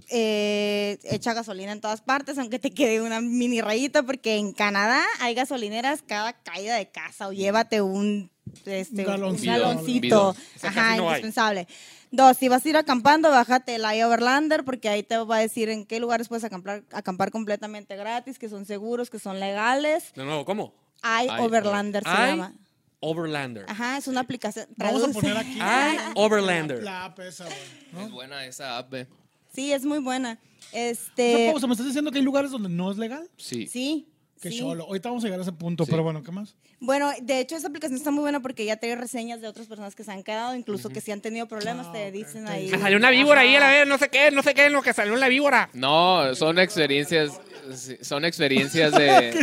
eh, 0.10 0.98
echa 1.04 1.34
gasolina 1.34 1.72
en 1.72 1.82
todas 1.82 2.02
partes, 2.02 2.38
aunque 2.38 2.60
te 2.60 2.72
quede 2.72 3.02
una 3.02 3.22
mini 3.22 3.62
rayita, 3.62 4.04
porque 4.04 4.36
en 4.38 4.54
Canadá 4.54 5.04
hay 5.20 5.34
gasolineras 5.36 6.02
cada 6.06 6.34
caída 6.34 6.76
de 6.76 6.90
casa 6.90 7.28
o 7.28 7.34
llévate 7.34 7.82
un, 7.82 8.32
este, 8.66 9.02
Un 9.02 9.08
galoncito. 9.08 10.30
un 10.32 10.68
Ajá, 10.68 10.94
hay. 10.94 11.68
Dos, 12.12 12.38
si 12.38 12.48
vas 12.48 12.66
a 12.66 12.70
ir 12.70 12.78
acampando, 12.78 13.30
bájate 13.30 13.76
el 13.76 13.82
iOverlander 13.84 14.64
porque 14.64 14.88
ahí 14.90 15.04
te 15.04 15.18
va 15.18 15.38
a 15.38 15.40
decir 15.40 15.70
en 15.70 15.86
qué 15.86 16.00
lugares 16.00 16.28
puedes 16.30 16.44
acampar, 16.44 16.84
acampar 16.92 17.32
completamente 17.32 17.96
gratis, 17.96 18.40
que 18.40 18.48
son 18.50 18.66
seguros, 18.66 19.10
que 19.10 19.20
son 19.20 19.40
legales. 19.40 20.14
De 20.16 20.24
nuevo, 20.24 20.46
¿cómo? 20.46 20.74
iOverlander 21.04 22.04
se 22.04 22.10
I- 22.10 22.14
llama. 22.28 22.54
Overlander. 23.00 23.66
Ajá, 23.68 23.98
es 23.98 24.08
una 24.08 24.22
aplicación. 24.22 24.66
Vamos 24.76 24.96
a 25.04 25.12
traduce. 25.12 25.20
poner 25.22 25.38
aquí. 25.38 25.60
I 25.60 26.12
Overlander. 26.16 26.82
La 26.84 27.06
app 27.06 27.20
esa, 27.20 27.46
güey. 27.46 27.58
¿no? 27.94 28.02
Es 28.06 28.12
buena 28.12 28.46
esa 28.46 28.78
app. 28.80 28.92
eh. 28.96 29.08
Sí, 29.54 29.72
es 29.72 29.86
muy 29.86 30.00
buena. 30.00 30.40
Este, 30.72 31.52
o 31.54 31.60
sea, 31.60 31.68
¿me 31.68 31.74
estás 31.74 31.86
diciendo 31.88 32.12
que 32.12 32.18
hay 32.18 32.24
lugares 32.24 32.50
donde 32.52 32.70
no 32.70 32.92
es 32.92 32.98
legal? 32.98 33.30
Sí. 33.38 33.68
sí. 33.68 34.08
Que 34.42 34.52
sí. 34.52 34.60
Ahorita 34.60 35.10
vamos 35.10 35.24
a 35.24 35.28
llegar 35.28 35.40
a 35.40 35.44
ese 35.44 35.52
punto, 35.52 35.84
Sí. 35.86 35.92
pero 35.92 36.04
bueno, 36.04 36.22
¿qué 36.24 36.32
más? 36.32 36.56
Bueno, 36.80 37.10
de 37.22 37.40
hecho 37.40 37.56
esa 37.56 37.68
aplicación 37.70 37.98
está 37.98 38.12
muy 38.12 38.22
buena 38.22 38.40
porque 38.40 38.66
ya 38.66 38.78
trae 38.78 38.96
reseñas 38.96 39.42
de 39.42 39.48
otras 39.48 39.66
personas 39.68 39.96
que 39.96 40.04
se 40.04 40.12
han 40.12 40.22
quedado, 40.24 40.56
incluso 40.56 40.90
que 40.90 41.02
si 41.02 41.12
han 41.12 41.22
tenido 41.22 41.48
problemas 41.48 41.88
Ah, 41.88 41.94
te 41.94 42.12
dicen 42.12 42.46
te 42.46 42.52
ahí. 42.52 42.68
Me 42.70 42.78
salió 42.78 42.98
una 42.98 43.10
víbora 43.10 43.42
ahí 43.42 43.56
a 43.56 43.60
la 43.60 43.70
vez, 43.72 43.88
no 43.88 43.98
sé 43.98 44.10
qué, 44.10 44.30
no 44.32 44.44
sé 44.44 44.54
qué 44.54 44.68
es 44.68 44.72
lo 44.72 44.82
que 44.84 44.94
salió 44.94 45.14
en 45.16 45.20
la 45.20 45.28
víbora. 45.28 45.70
No, 45.74 46.36
son 46.36 46.60
experiencias, 46.60 47.40
sí, 47.74 47.98
son 48.02 48.26
experiencias 48.26 48.92
de, 48.98 49.40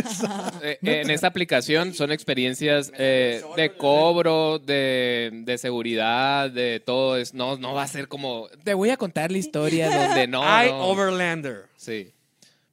eh, 0.61 0.77
en 0.81 1.09
esta 1.09 1.27
aplicación 1.27 1.93
son 1.93 2.11
experiencias 2.13 2.91
eh, 2.97 3.43
de 3.57 3.75
cobro, 3.75 4.59
de, 4.59 5.29
de 5.43 5.57
seguridad, 5.57 6.49
de 6.49 6.79
todo. 6.79 7.17
Es, 7.17 7.33
no, 7.33 7.57
no 7.57 7.73
va 7.73 7.83
a 7.83 7.87
ser 7.87 8.07
como 8.07 8.47
te 8.63 8.73
voy 8.73 8.91
a 8.91 8.97
contar 8.97 9.29
la 9.31 9.37
historia 9.39 9.89
donde 9.89 10.27
no. 10.27 10.41
I 10.65 10.69
no. 10.69 10.85
Overlander. 10.87 11.65
Sí, 11.75 12.11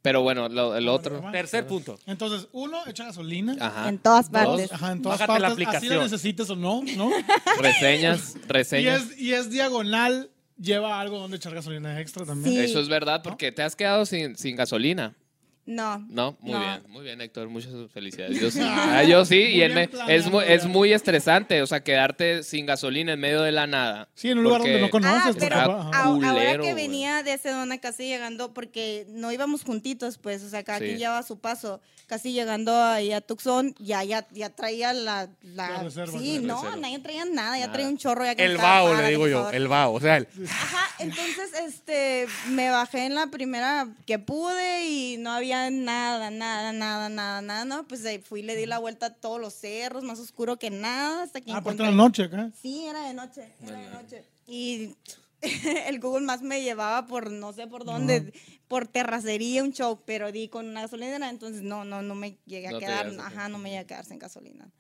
pero 0.03 0.21
bueno, 0.23 0.49
lo- 0.49 0.77
el 0.77 0.88
otro. 0.88 1.23
Tercer 1.33 1.67
punto. 1.67 1.99
Entonces, 2.07 2.49
uno, 2.53 2.79
echa 2.87 3.05
gasolina. 3.05 3.57
Ajá. 3.61 3.88
En 3.88 3.99
todas 3.99 4.31
Dos, 4.31 4.43
partes. 4.45 4.73
Ajá, 4.73 4.93
en 4.93 5.03
todas 5.03 5.19
Bájate 5.21 5.41
la 5.41 5.49
partes. 5.49 5.67
Así 5.69 5.77
aplicación. 5.77 5.97
lo 5.97 6.03
necesites 6.03 6.51
o 6.51 6.57
no, 6.57 6.83
¿no? 6.97 7.11
Reseñas, 7.61 8.35
y, 8.37 8.49
reseñas. 8.49 9.03
es, 9.03 9.19
y 9.19 9.33
es 9.33 9.51
diagonal, 9.51 10.31
lleva 10.61 11.01
algo 11.01 11.19
donde 11.19 11.37
echar 11.37 11.55
gasolina 11.55 12.01
extra 12.01 12.25
también. 12.27 12.55
Sí. 12.55 12.61
Eso 12.71 12.81
es 12.81 12.88
verdad 12.88 13.23
porque 13.23 13.53
te 13.53 13.62
has 13.62 13.77
quedado 13.77 14.05
sin, 14.07 14.37
sin 14.37 14.57
gasolina. 14.57 15.15
No. 15.64 15.98
No, 16.09 16.37
muy 16.40 16.53
No. 16.53 16.59
bien, 16.61 16.83
muy 16.88 17.05
bien, 17.05 17.20
Héctor, 17.20 17.48
muchas 17.48 17.70
felicidades. 17.92 18.40
Yo 18.40 18.51
sí, 18.51 18.59
Ah, 18.64 19.05
yo 19.05 19.25
sí, 19.25 19.37
Muy 19.37 19.44
y 19.55 19.62
él 19.62 19.75
me- 19.75 19.88
es, 20.09 20.29
muy, 20.29 20.44
es 20.46 20.66
muy 20.66 20.92
estresante, 20.92 21.62
o 21.62 21.66
sea, 21.68 21.85
quedarte 21.85 22.42
sin 22.42 22.66
gasolina 22.66 23.12
en 23.12 23.20
medio 23.20 23.42
de 23.42 23.53
la 23.53 23.66
nada. 23.68 24.09
Sí, 24.14 24.31
en 24.31 24.38
un 24.38 24.44
lugar 24.44 24.62
donde 24.62 24.81
no 24.81 24.90
conoces. 24.90 25.18
Ah, 25.20 25.22
pues, 25.27 25.37
pero 25.38 25.55
capaz, 25.57 25.81
ajá. 25.88 25.90
a- 26.01 26.05
ahora 26.05 26.59
que 26.59 26.75
venía 26.75 27.22
de 27.22 27.38
Sedona 27.38 27.79
casi 27.79 28.09
llegando, 28.09 28.53
porque 28.53 29.07
no 29.11 29.31
íbamos 29.31 29.62
juntitos, 29.62 30.18
pues, 30.18 30.42
o 30.42 30.48
sea, 30.48 30.64
cada 30.64 30.79
Sí. 30.81 30.85
quien 30.87 30.98
llevaba 30.98 31.22
su 31.22 31.38
paso. 31.38 31.81
Casi 32.09 32.33
llegando 32.33 32.77
ahí 32.83 33.12
a 33.12 33.22
Tucson, 33.22 33.75
ya, 33.79 34.05
ya, 34.05 34.27
ya 34.33 34.51
traía 34.51 34.92
la... 34.92 35.29
la- 35.42 35.70
La 35.70 35.83
reserva, 35.85 36.18
sí, 36.18 36.40
la 36.40 36.46
no, 36.48 36.77
nadie 36.77 36.98
traía 36.98 37.25
nada, 37.25 37.57
ya 37.57 37.61
Nada. 37.66 37.72
traía 37.72 37.88
un 37.88 37.96
chorro. 37.96 38.25
Ya 38.25 38.35
que 38.35 38.44
El 38.44 38.59
vaho, 38.59 38.88
le 38.88 38.94
"Párate, 38.96 39.11
digo 39.11 39.29
yo. 39.29 39.38
favor". 39.38 39.55
El 39.55 39.68
vaho. 39.68 39.92
O 39.94 40.01
sea, 40.01 40.16
el. 40.18 40.29
Ajá, 40.46 40.88
entonces 40.98 41.51
este 41.66 42.27
me 42.51 42.68
bajé 42.68 43.07
en 43.07 43.14
la 43.14 43.29
primera 43.29 43.87
que 44.05 44.18
pude 44.18 44.85
y 44.90 45.16
no 45.18 45.31
había 45.33 45.52
nada, 45.71 46.31
nada, 46.31 46.73
nada, 46.73 47.09
nada, 47.09 47.43
nada, 47.43 47.65
no, 47.65 47.87
pues 47.88 48.05
ahí 48.05 48.19
fui, 48.19 48.43
le 48.43 48.57
di 48.57 48.67
la 48.67 48.79
vuelta 48.79 49.07
a 49.07 49.15
todos 49.15 49.41
los 49.41 49.55
cerros, 49.55 50.03
más 50.05 50.19
oscuro 50.19 50.59
que 50.59 50.71
nada, 50.71 51.23
hasta 51.23 51.41
que 51.41 51.53
Ah, 51.53 51.59
encontré- 51.59 51.85
de 51.87 51.91
la 51.91 51.97
noche 51.97 52.25
acá. 52.25 52.51
Sí, 52.61 52.85
era 52.87 53.07
de 53.07 53.15
noche, 53.15 53.53
era 53.62 53.79
de 53.79 53.91
noche. 53.91 54.25
Y 54.47 54.95
el 55.87 56.01
Google 56.01 56.25
Maps 56.27 56.43
me 56.43 56.62
llevaba 56.62 57.07
por 57.07 57.31
no 57.31 57.53
sé 57.53 57.67
por 57.67 57.85
dónde, 57.85 58.33
por 58.69 58.87
terracería, 58.88 59.62
un 59.62 59.73
show, 59.73 60.01
pero 60.05 60.31
di 60.33 60.49
con 60.49 60.67
una 60.69 60.83
gasolinera, 60.83 61.29
entonces 61.31 61.62
no, 61.62 61.85
no, 61.85 62.03
no 62.03 62.15
me 62.15 62.38
llegué 62.47 62.69
a 62.69 62.73
No 62.73 62.79
quedar, 62.79 63.12
ajá, 63.21 63.49
no 63.49 63.59
me 63.59 63.71
llegué 63.71 63.81
a 63.81 63.87
quedar 63.87 64.05
sin 64.05 64.19
gasolina. 64.19 64.71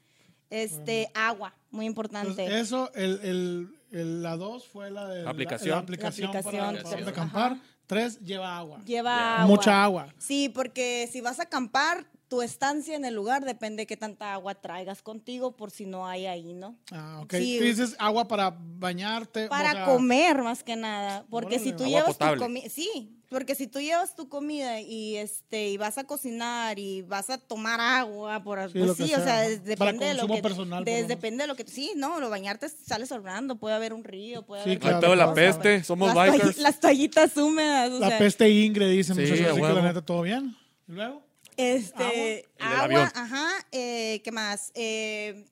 Este, 0.50 1.10
agua, 1.14 1.54
muy 1.70 1.86
importante. 1.86 2.28
Entonces, 2.44 2.54
eso, 2.66 2.92
el, 2.94 3.20
el, 3.22 3.74
el- 3.90 4.22
la 4.22 4.36
dos 4.36 4.66
fue 4.68 4.90
la 4.90 5.08
de 5.08 5.22
la- 5.24 5.30
Aplicación. 5.30 5.70
la 5.76 5.78
aplicación, 5.78 6.30
La 6.32 6.42
para, 6.42 6.68
aplicación, 6.68 6.92
para 7.00 7.04
sí. 7.04 7.10
acampar. 7.10 7.56
Tres, 7.86 8.18
lleva 8.20 8.56
agua. 8.56 8.80
Lleva 8.84 9.42
agua. 9.42 9.46
Mucha 9.46 9.84
agua. 9.84 10.06
Sí, 10.18 10.48
porque 10.48 11.08
si 11.12 11.20
vas 11.20 11.40
a 11.40 11.44
acampar, 11.44 12.06
tu 12.32 12.40
estancia 12.40 12.96
en 12.96 13.04
el 13.04 13.14
lugar 13.14 13.44
depende 13.44 13.82
de 13.82 13.86
qué 13.86 13.98
tanta 13.98 14.32
agua 14.32 14.54
traigas 14.54 15.02
contigo 15.02 15.54
por 15.54 15.70
si 15.70 15.84
no 15.84 16.06
hay 16.08 16.24
ahí, 16.24 16.54
¿no? 16.54 16.78
Ah, 16.90 17.20
ok. 17.22 17.34
Sí. 17.34 17.56
Tú 17.58 17.64
dices 17.64 17.94
agua 17.98 18.26
para 18.26 18.56
bañarte. 18.58 19.48
Para 19.48 19.68
o 19.68 19.72
sea, 19.72 19.84
comer 19.84 20.42
más 20.42 20.64
que 20.64 20.74
nada, 20.74 21.26
porque 21.28 21.56
Órale. 21.56 21.62
si 21.64 21.72
tú 21.76 21.84
Agua 21.84 21.88
llevas 21.98 22.12
potable. 22.14 22.36
tu 22.38 22.42
comida, 22.44 22.68
sí, 22.70 23.18
porque 23.28 23.54
si 23.54 23.66
tú 23.66 23.80
llevas 23.80 24.14
tu 24.16 24.30
comida 24.30 24.80
y 24.80 25.16
este 25.16 25.68
y 25.68 25.76
vas 25.76 25.98
a 25.98 26.04
cocinar 26.04 26.78
y 26.78 27.02
vas 27.02 27.28
a 27.28 27.36
tomar 27.36 27.80
agua 27.82 28.42
por 28.42 28.58
Sí, 28.70 28.78
pues 28.78 28.96
sí, 28.96 29.02
o 29.04 29.06
sea, 29.08 29.24
sea, 29.24 29.34
ajá. 29.40 29.44
es- 29.48 29.58
Para 29.76 29.92
depende 29.92 30.06
de 30.06 30.14
lo 30.14 30.26
que 30.26 30.40
personal, 30.42 30.84
menos. 30.86 31.08
depende 31.08 31.42
de 31.44 31.48
lo 31.48 31.54
que 31.54 31.64
sí, 31.66 31.92
no, 31.96 32.18
lo 32.18 32.30
bañarte 32.30 32.70
sale 32.70 33.04
sobrando, 33.04 33.56
puede 33.56 33.74
haber 33.74 33.92
un 33.92 34.04
río, 34.04 34.42
puede 34.46 34.62
Sí, 34.64 34.70
haber 34.70 34.78
claro, 34.80 35.00
toda 35.00 35.16
la 35.16 35.24
claro. 35.24 35.34
peste, 35.34 35.84
somos 35.84 36.14
las, 36.14 36.32
bikers. 36.32 36.56
las 36.56 36.80
toallitas 36.80 37.36
húmedas, 37.36 37.90
o 37.90 37.98
La 37.98 38.08
sea, 38.08 38.18
peste 38.18 38.48
Ingrid, 38.48 38.88
dice 38.90 39.14
Sí, 39.14 39.20
muchachos. 39.20 39.46
a 39.46 39.50
Así 39.50 39.60
que 39.60 39.68
la 39.74 39.82
neta, 39.82 40.00
todo 40.00 40.22
bien. 40.22 40.56
¿Y 40.88 40.92
luego? 40.92 41.22
Este, 41.56 42.46
agua, 42.58 43.12
ajá, 43.14 43.48
eh, 43.72 44.20
¿qué 44.24 44.32
más? 44.32 44.70
Eh, 44.74 45.46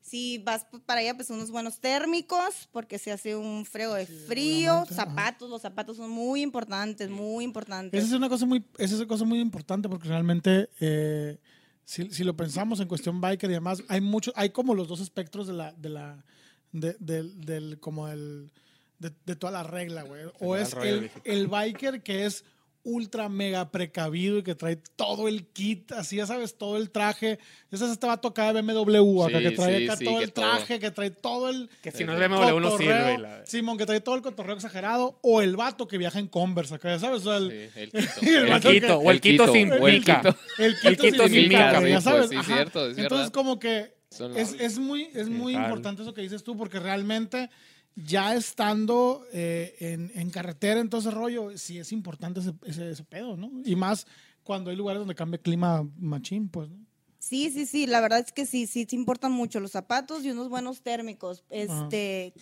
si 0.00 0.38
vas 0.38 0.66
para 0.86 1.00
allá, 1.00 1.14
pues 1.14 1.30
unos 1.30 1.50
buenos 1.50 1.80
térmicos, 1.80 2.68
porque 2.72 2.98
se 2.98 3.10
hace 3.10 3.34
un 3.34 3.64
frego 3.66 3.94
de 3.94 4.06
frío, 4.06 4.72
ajá. 4.72 4.86
zapatos, 4.94 5.50
los 5.50 5.62
zapatos 5.62 5.96
son 5.96 6.10
muy 6.10 6.42
importantes, 6.42 7.10
muy 7.10 7.44
importantes. 7.44 7.98
Esa 7.98 8.12
es 8.14 8.16
una 8.18 8.28
cosa 8.28 8.46
muy, 8.46 8.64
esa 8.78 8.94
es 8.94 9.00
una 9.00 9.08
cosa 9.08 9.24
muy 9.24 9.40
importante 9.40 9.88
porque 9.88 10.06
realmente, 10.08 10.70
eh, 10.80 11.38
si, 11.84 12.08
si 12.12 12.22
lo 12.22 12.36
pensamos 12.36 12.78
en 12.80 12.86
cuestión 12.88 13.20
biker 13.20 13.50
y 13.50 13.54
demás, 13.54 13.82
hay 13.88 14.00
mucho, 14.00 14.32
hay 14.36 14.50
como 14.50 14.74
los 14.74 14.86
dos 14.86 15.00
espectros 15.00 15.48
de 15.48 15.52
la, 15.54 15.72
de 15.72 15.88
la, 15.88 16.24
de- 16.70 16.96
del, 17.00 17.40
del- 17.40 17.80
como 17.80 18.08
el, 18.08 18.52
de, 19.00 19.12
de 19.24 19.34
toda 19.36 19.52
la 19.52 19.64
regla, 19.64 20.02
güey. 20.02 20.22
O 20.38 20.54
es 20.56 20.72
el, 20.82 21.10
el 21.24 21.48
biker 21.48 22.02
que 22.02 22.26
es 22.26 22.44
ultra 22.88 23.28
mega 23.28 23.72
precavido 23.72 24.38
y 24.38 24.44
que 24.44 24.54
trae 24.54 24.76
todo 24.94 25.26
el 25.26 25.44
kit, 25.48 25.90
así 25.90 26.16
ya 26.16 26.26
sabes, 26.26 26.56
todo 26.56 26.76
el 26.76 26.90
traje. 26.90 27.40
Ese 27.72 27.84
es 27.84 27.90
este 27.90 28.06
vato 28.06 28.28
acá 28.28 28.52
de 28.52 28.62
BMW, 28.62 29.24
acá 29.24 29.38
Sí, 29.38 29.44
que 29.44 29.50
trae 29.50 29.78
sí, 29.78 29.84
acá 29.84 29.96
sí, 29.96 30.04
todo 30.04 30.20
el 30.20 30.32
todo. 30.32 30.44
traje, 30.44 30.78
que 30.78 30.90
trae 30.92 31.10
todo 31.10 31.48
el, 31.50 31.68
Que 31.82 31.90
si 31.90 32.04
no 32.04 32.12
es 32.12 32.18
BMW 32.28 32.60
no 32.60 32.78
sirve. 32.78 33.18
la- 33.18 33.44
Simón, 33.44 33.76
que 33.76 33.86
trae 33.86 34.00
todo 34.00 34.14
el 34.14 34.22
cotorreo 34.22 34.54
exagerado, 34.54 35.18
o 35.22 35.42
el 35.42 35.56
vato 35.56 35.88
que 35.88 35.98
viaja 35.98 36.20
en 36.20 36.28
Converse, 36.28 36.76
acá, 36.76 36.90
ya 36.90 37.00
¿sabes? 37.00 37.26
O 37.26 37.36
el, 37.36 37.50
el 37.74 37.90
Quito. 37.90 38.20
El 38.22 38.48
El 38.48 38.60
Quito, 38.60 38.98
o 38.98 39.10
el 39.10 39.16
El 39.16 39.20
Quito 39.20 39.42
Quito, 39.44 39.52
sin 39.52 39.72
o 39.72 39.88
el 39.88 39.94
mica. 39.94 40.20
Quito. 40.22 40.36
el 40.58 40.64
El 40.66 40.76
Quito 40.80 41.02
Quito 41.02 41.22
sin 41.24 41.32
sin 41.32 41.42
mica, 41.48 41.72
ya 41.72 41.80
pues, 41.80 42.04
sabes. 42.04 42.30
sí, 42.30 42.36
Ajá. 42.36 42.54
cierto, 42.54 42.86
es 42.88 42.98
Entonces, 42.98 43.10
verdad. 43.18 43.32
como 43.32 43.58
que 43.58 43.96
es, 44.36 44.54
es 44.60 44.78
muy, 44.78 45.10
es 45.14 45.28
muy 45.28 45.54
importante 45.54 46.02
eso 46.02 46.14
que 46.14 46.22
dices 46.22 46.44
tú, 46.44 46.56
porque 46.56 46.78
realmente 46.78 47.50
ya 47.96 48.34
estando 48.34 49.24
eh, 49.32 49.74
en, 49.80 50.12
en 50.14 50.30
carretera, 50.30 50.80
en 50.80 50.88
todo 50.90 51.00
ese 51.00 51.10
rollo, 51.10 51.56
sí 51.58 51.78
es 51.78 51.90
importante 51.92 52.40
ese, 52.40 52.52
ese, 52.66 52.90
ese 52.90 53.04
pedo, 53.04 53.36
¿no? 53.36 53.50
Y 53.64 53.74
más 53.74 54.06
cuando 54.44 54.70
hay 54.70 54.76
lugares 54.76 55.00
donde 55.00 55.14
cambia 55.14 55.40
clima 55.40 55.88
machín, 55.98 56.48
pues, 56.48 56.68
¿no? 56.70 56.76
Sí, 57.18 57.50
sí, 57.50 57.66
sí, 57.66 57.86
la 57.88 58.00
verdad 58.00 58.20
es 58.24 58.30
que 58.32 58.46
sí, 58.46 58.66
sí, 58.68 58.86
sí 58.88 58.94
importan 58.94 59.32
mucho 59.32 59.58
los 59.58 59.72
zapatos 59.72 60.24
y 60.24 60.30
unos 60.30 60.48
buenos 60.48 60.82
térmicos. 60.82 61.42
Este, 61.50 62.32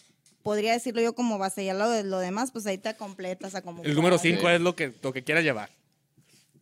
podría 0.42 0.72
decirlo 0.72 1.00
yo 1.00 1.14
como 1.14 1.38
base, 1.38 1.64
ya 1.64 1.72
lo, 1.72 1.88
de- 1.88 2.02
lo 2.04 2.18
demás, 2.18 2.50
pues 2.50 2.66
ahí 2.66 2.76
te 2.76 2.94
completas 2.94 3.54
a 3.54 3.62
como 3.62 3.82
El 3.82 3.94
número 3.94 4.18
puedas. 4.18 4.36
5 4.36 4.48
es 4.50 4.60
lo 4.60 4.76
que, 4.76 4.92
lo 5.02 5.12
que 5.14 5.24
quieras 5.24 5.42
llevar. 5.44 5.70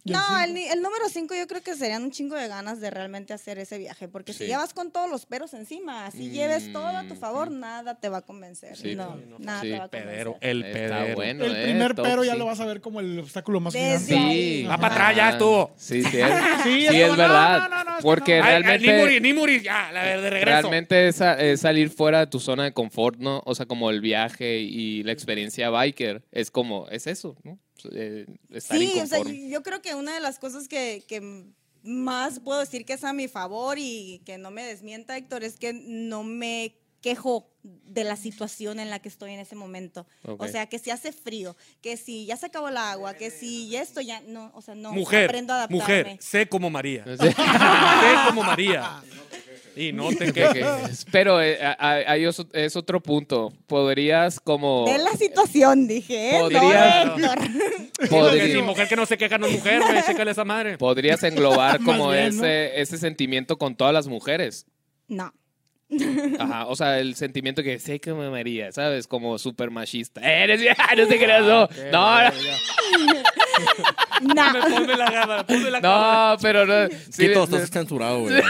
El 0.04 0.12
No, 0.14 0.20
el, 0.42 0.56
el 0.56 0.82
número 0.82 1.08
5 1.08 1.32
yo 1.36 1.46
creo 1.46 1.62
que 1.62 1.76
serían 1.76 2.02
un 2.02 2.10
chingo 2.10 2.34
de 2.34 2.48
ganas 2.48 2.80
de 2.80 2.90
realmente 2.90 3.32
hacer 3.32 3.58
ese 3.60 3.78
viaje, 3.78 4.08
porque 4.08 4.32
si 4.32 4.48
ya 4.48 4.58
vas 4.58 4.74
con 4.74 4.90
todos 4.90 5.08
los 5.08 5.26
peros 5.26 5.54
encima, 5.54 6.10
si 6.10 6.28
lleves 6.30 6.72
todo 6.72 6.88
a 6.88 7.04
tu 7.04 7.14
Mm, 7.14 7.18
favor, 7.18 7.50
nada 7.52 7.94
te 7.94 8.08
va 8.08 8.18
a 8.18 8.22
convencer. 8.22 8.76
Sí, 8.76 8.96
no, 8.96 9.14
no, 9.14 9.38
nada 9.38 9.60
sí, 9.60 9.70
te 9.70 9.78
va 9.78 9.84
a 9.84 9.88
Pedero, 9.88 10.32
convencer. 10.32 10.50
el 10.50 10.62
Está 10.64 10.98
pedero. 10.98 11.14
bueno. 11.14 11.44
el 11.44 11.56
eh, 11.56 11.62
primer 11.64 11.94
top 11.94 12.04
pero 12.04 12.24
ya 12.24 12.34
lo 12.34 12.46
vas 12.46 12.58
a 12.58 12.64
ver 12.66 12.80
como 12.80 12.98
el 12.98 13.20
obstáculo 13.20 13.60
más 13.60 13.72
Desde. 13.74 13.98
Sí. 14.16 14.66
Va 14.68 14.76
para 14.78 14.94
atrás, 14.94 15.16
ya 15.16 15.30
estuvo. 15.30 15.70
Sí, 15.76 16.02
sí, 16.02 16.18
es, 16.20 16.30
Sí, 16.64 16.86
sí, 16.90 17.00
es 17.00 17.16
verdad. 17.16 17.68
no, 17.84 17.92
porque 18.02 18.38
no. 18.38 18.44
Ay, 18.44 18.54
ay, 18.54 18.62
realmente, 18.62 18.92
ni 18.92 18.98
morir, 19.02 19.22
ni 19.22 19.32
morir, 19.32 19.62
ya, 19.62 19.92
la 19.92 20.04
de 20.04 20.20
de 20.20 20.30
regreso. 20.30 20.46
realmente 20.62 21.06
es, 21.08 21.20
es 21.20 21.60
salir 21.60 21.90
fuera 21.90 22.18
de 22.20 22.26
tu 22.26 22.40
zona 22.40 22.64
de 22.64 22.72
confort, 22.72 23.18
¿no? 23.20 23.40
O 23.44 23.54
sea, 23.54 23.66
como 23.66 23.88
el 23.90 24.00
viaje 24.00 24.58
y 24.58 25.04
la 25.04 25.12
experiencia 25.12 25.70
biker, 25.70 26.24
es 26.32 26.50
como, 26.50 26.88
es 26.88 27.06
eso, 27.06 27.36
¿no? 27.44 27.58
Eh, 27.92 28.26
estar 28.50 28.78
Sí, 28.78 29.00
o 29.00 29.06
sea, 29.06 29.22
yo 29.22 29.62
creo 29.62 29.82
que 29.82 29.94
una 29.94 30.14
de 30.14 30.20
las 30.20 30.38
cosas 30.38 30.68
que, 30.68 31.04
que 31.06 31.46
más 31.82 32.40
puedo 32.40 32.60
decir 32.60 32.84
que 32.84 32.92
es 32.94 33.04
a 33.04 33.12
mi 33.12 33.28
favor 33.28 33.78
y 33.78 34.22
que 34.24 34.38
no 34.38 34.50
me 34.50 34.64
desmienta, 34.64 35.16
Héctor, 35.16 35.44
es 35.44 35.58
que 35.58 35.72
no 35.72 36.22
me 36.22 36.76
quejo 37.00 37.50
de 37.62 38.04
la 38.04 38.16
situación 38.16 38.80
en 38.80 38.88
la 38.88 39.00
que 39.00 39.08
estoy 39.08 39.32
en 39.32 39.40
ese 39.40 39.56
momento. 39.56 40.06
O 40.24 40.48
sea, 40.48 40.66
que 40.66 40.78
si 40.78 40.90
hace 40.90 41.12
frío, 41.12 41.56
que 41.80 41.96
si 41.96 42.26
ya 42.26 42.36
se 42.36 42.46
acabó 42.46 42.68
el 42.68 42.76
agua, 42.76 43.14
que 43.14 43.30
si 43.30 43.76
esto 43.76 44.00
ya 44.00 44.20
no, 44.22 44.50
o 44.54 44.62
sea, 44.62 44.74
no, 44.74 44.92
Mujer, 44.92 45.24
aprendo 45.24 45.52
a 45.52 45.56
adaptarme. 45.56 45.82
mujer, 45.82 46.16
sé 46.20 46.48
como 46.48 46.70
María. 46.70 47.04
Sé 47.18 47.34
como 48.28 48.42
María. 48.42 49.02
Y 49.76 49.92
no 49.92 50.08
te 50.10 50.26
Que- 50.26 50.32
quejes. 50.32 51.04
que- 51.04 51.10
Pero 51.10 51.40
eh, 51.42 51.58
ahí 51.78 52.24
es, 52.24 52.42
es 52.52 52.76
otro 52.76 53.00
punto. 53.00 53.52
Podrías 53.66 54.38
como... 54.40 54.84
De 54.86 54.98
la 54.98 55.12
situación, 55.12 55.86
dije, 55.88 56.30
¿eh? 56.30 56.32
No, 56.38 56.40
Podría- 56.50 57.02
Héctor. 57.02 57.38
Porque 58.10 58.62
mujer 58.62 58.88
que 58.88 58.96
no 58.96 59.06
se 59.06 59.16
queja 59.16 59.38
no 59.38 59.46
es 59.46 59.52
mujer, 59.54 59.80
güey, 59.80 60.02
chécale 60.04 60.30
esa 60.32 60.44
madre. 60.44 60.76
podrías 60.78 61.22
englobar 61.22 61.78
como 61.84 62.10
bien, 62.10 62.36
¿no? 62.36 62.44
ese, 62.44 62.80
ese 62.80 62.98
sentimiento 62.98 63.56
con 63.58 63.76
todas 63.76 63.94
las 63.94 64.08
mujeres. 64.08 64.66
No. 65.08 65.32
Ajá, 66.38 66.66
o 66.68 66.74
sea, 66.74 66.98
el 67.00 67.14
sentimiento 67.16 67.62
que 67.62 67.78
sé 67.78 68.00
que 68.00 68.14
me 68.14 68.24
amaría, 68.26 68.72
¿sabes? 68.72 69.06
Como 69.06 69.38
súper 69.38 69.70
machista. 69.70 70.20
Eres, 70.42 70.60
no 70.96 71.06
te 71.06 71.18
creas, 71.18 71.42
no. 71.42 71.68
No, 71.92 72.22
no, 72.22 72.30
No. 74.34 74.74
Ponme 74.74 74.96
la 74.96 75.10
gama, 75.10 75.46
ponme 75.46 75.70
la 75.70 75.80
cámara. 75.82 76.30
no, 76.34 76.38
pero 76.40 76.64
no. 76.66 76.88
sí, 77.10 77.26
Quito, 77.28 77.44
estás 77.44 77.70
censurado, 77.70 78.20
güey. 78.20 78.40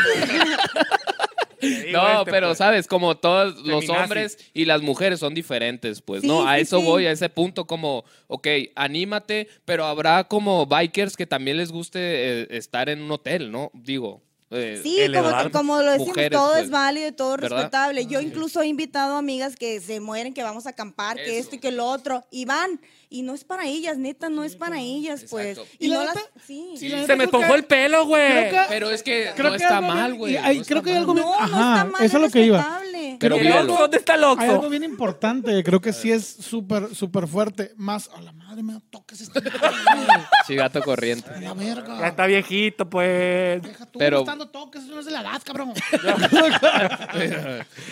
No, 1.93 2.21
este, 2.21 2.31
pero 2.31 2.49
pues. 2.49 2.59
sabes, 2.59 2.87
como 2.87 3.17
todos 3.17 3.65
los 3.65 3.89
hombres 3.89 4.39
y 4.53 4.65
las 4.65 4.83
mujeres 4.83 5.21
son 5.21 5.35
diferentes, 5.35 6.03
pues, 6.03 6.23
Sí, 6.23 6.27
¿no? 6.27 6.47
A 6.47 6.57
sí, 6.57 6.63
eso 6.63 6.79
sí. 6.81 6.85
voy, 6.85 7.07
a 7.07 7.13
ese 7.13 7.29
punto 7.29 7.67
como, 7.67 8.05
ok, 8.27 8.47
anímate, 8.75 9.49
pero 9.65 9.85
habrá 9.87 10.25
como 10.25 10.67
bikers 10.67 11.17
que 11.17 11.27
también 11.27 11.57
les 11.57 11.71
guste 11.71 12.01
eh, 12.43 12.47
estar 12.51 12.89
en 12.89 13.03
un 13.03 13.11
hotel, 13.13 13.51
¿no? 13.51 13.71
Digo. 13.75 14.23
Eh, 14.53 14.81
Sí, 14.83 14.99
como, 15.13 15.51
como 15.51 15.77
lo 15.83 15.91
decimos, 15.93 16.09
Mujeres, 16.09 16.39
todo 16.39 16.53
pues, 16.53 16.65
es 16.65 16.71
válido 16.71 17.09
y 17.09 17.13
todo 17.13 17.37
¿verdad? 17.37 17.49
respetable. 17.57 18.07
Yo 18.07 18.21
incluso 18.21 18.61
he 18.63 18.67
invitado 18.67 19.15
a 19.17 19.19
amigas 19.19 19.57
que 19.57 19.81
se 19.81 20.01
mueren, 20.01 20.35
que 20.35 20.43
vamos 20.43 20.67
a 20.67 20.71
acampar, 20.71 21.17
que 21.17 21.39
Eso. 21.39 21.41
esto 21.45 21.57
y 21.57 21.59
que 21.59 21.73
lo 21.73 21.87
otro, 21.87 22.25
y 22.31 22.45
van. 22.45 22.81
Y 23.11 23.21
no 23.23 23.35
es 23.35 23.45
para 23.45 23.67
ellas, 23.67 23.99
neta, 23.99 24.31
no 24.31 24.43
es 24.43 24.57
para 24.57 24.81
ellas, 24.81 25.27
pues. 25.29 25.59
Y, 25.79 25.87
Y 25.87 25.91
no 25.91 26.03
las... 26.03 26.17
Sí. 26.47 26.75
Se 26.79 27.15
me 27.17 27.29
que- 27.29 27.55
el 27.55 27.65
pelo, 27.65 28.07
güey. 28.07 28.51
Pero 28.69 28.91
es 28.91 29.03
que 29.03 29.31
Creo 29.37 29.51
no 29.51 29.57
que 29.57 29.63
está 29.63 29.79
algo 29.79 29.89
mal, 29.89 30.15
güey. 30.15 30.35
no 30.35 30.47
está 30.49 30.65
creo 30.67 30.83
que 30.83 30.91
hay 30.91 30.95
mal. 30.95 31.01
algo 31.03 31.15
bien- 31.15 31.27
No, 31.27 31.33
no 31.33 31.39
Ajá, 31.45 31.73
está 31.75 31.85
mal, 31.85 32.03
eso 32.05 32.17
es 32.17 32.23
lo 32.23 32.31
que 32.31 32.43
iba. 32.43 32.81
Pero. 33.19 33.37
¿Dónde 33.67 33.97
está 33.99 34.15
el 34.15 34.25
Hay 34.25 34.49
algo 34.49 34.69
bien 34.69 34.85
importante, 34.85 35.63
creo 35.63 35.81
que 35.81 35.93
sí 35.93 36.11
es 36.11 36.27
súper, 36.27 36.95
súper 36.95 37.27
fuerte. 37.27 37.73
Más, 37.77 38.09
a 38.15 38.21
la 38.23 38.33
madre 38.53 38.63
me 38.63 38.81
toques 38.91 39.21
esta 39.21 39.41
madre, 39.41 40.25
Sí, 40.47 40.55
gato 40.55 40.83
corriente. 40.83 41.29
güey. 41.31 41.43
La 41.43 41.55
verga. 41.55 41.99
Ya 41.99 42.09
está 42.09 42.27
viejito, 42.27 42.89
pues. 42.91 43.63
Deja 43.63 43.87
tú, 43.87 43.99
Pero- 43.99 44.23
dando 44.25 44.49
toques, 44.49 44.83
eso 44.85 44.93
no 44.95 45.01
es 45.01 45.07
de 45.07 45.13
la 45.13 45.23
edad, 45.23 45.41
cabrón. 45.45 45.73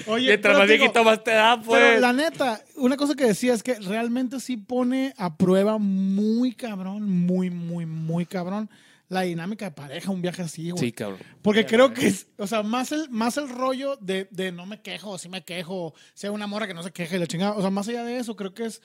Oye, 0.06 0.26
Mientras 0.26 0.52
pero 0.52 0.58
más 0.58 0.68
digo, 0.68 0.78
viejito 0.84 1.04
más 1.04 1.24
te 1.24 1.32
da, 1.32 1.56
Pero 1.56 1.66
pues. 1.66 2.00
la 2.00 2.12
neta, 2.12 2.60
una 2.76 2.96
cosa 2.96 3.14
que 3.14 3.24
decía 3.24 3.54
es 3.54 3.62
que 3.62 3.74
realmente 3.74 4.40
sí 4.40 4.56
pone 4.56 5.14
a 5.16 5.36
prueba 5.36 5.78
muy 5.78 6.52
cabrón, 6.54 7.08
muy, 7.08 7.50
muy, 7.50 7.86
muy 7.86 8.26
cabrón 8.26 8.68
la 9.08 9.22
dinámica 9.22 9.64
de 9.64 9.70
pareja, 9.72 10.12
un 10.12 10.22
viaje 10.22 10.42
así, 10.42 10.70
güey. 10.70 10.84
Sí, 10.84 10.92
cabrón. 10.92 11.18
Porque 11.42 11.66
creo 11.66 11.92
que 11.92 12.06
es, 12.06 12.28
o 12.38 12.46
sea, 12.46 12.62
más 12.62 12.92
el, 12.92 13.10
más 13.10 13.36
el 13.38 13.48
rollo 13.48 13.96
de, 13.96 14.28
de 14.30 14.52
no 14.52 14.66
me 14.66 14.80
quejo, 14.82 15.18
sí 15.18 15.28
me 15.28 15.42
quejo, 15.42 15.94
sea 16.14 16.30
una 16.30 16.46
morra 16.46 16.68
que 16.68 16.74
no 16.74 16.82
se 16.84 16.92
queje 16.92 17.16
y 17.16 17.18
la 17.18 17.26
chingada. 17.26 17.54
O 17.54 17.60
sea, 17.60 17.70
más 17.70 17.88
allá 17.88 18.04
de 18.04 18.18
eso, 18.18 18.36
creo 18.36 18.54
que 18.54 18.66
es, 18.66 18.80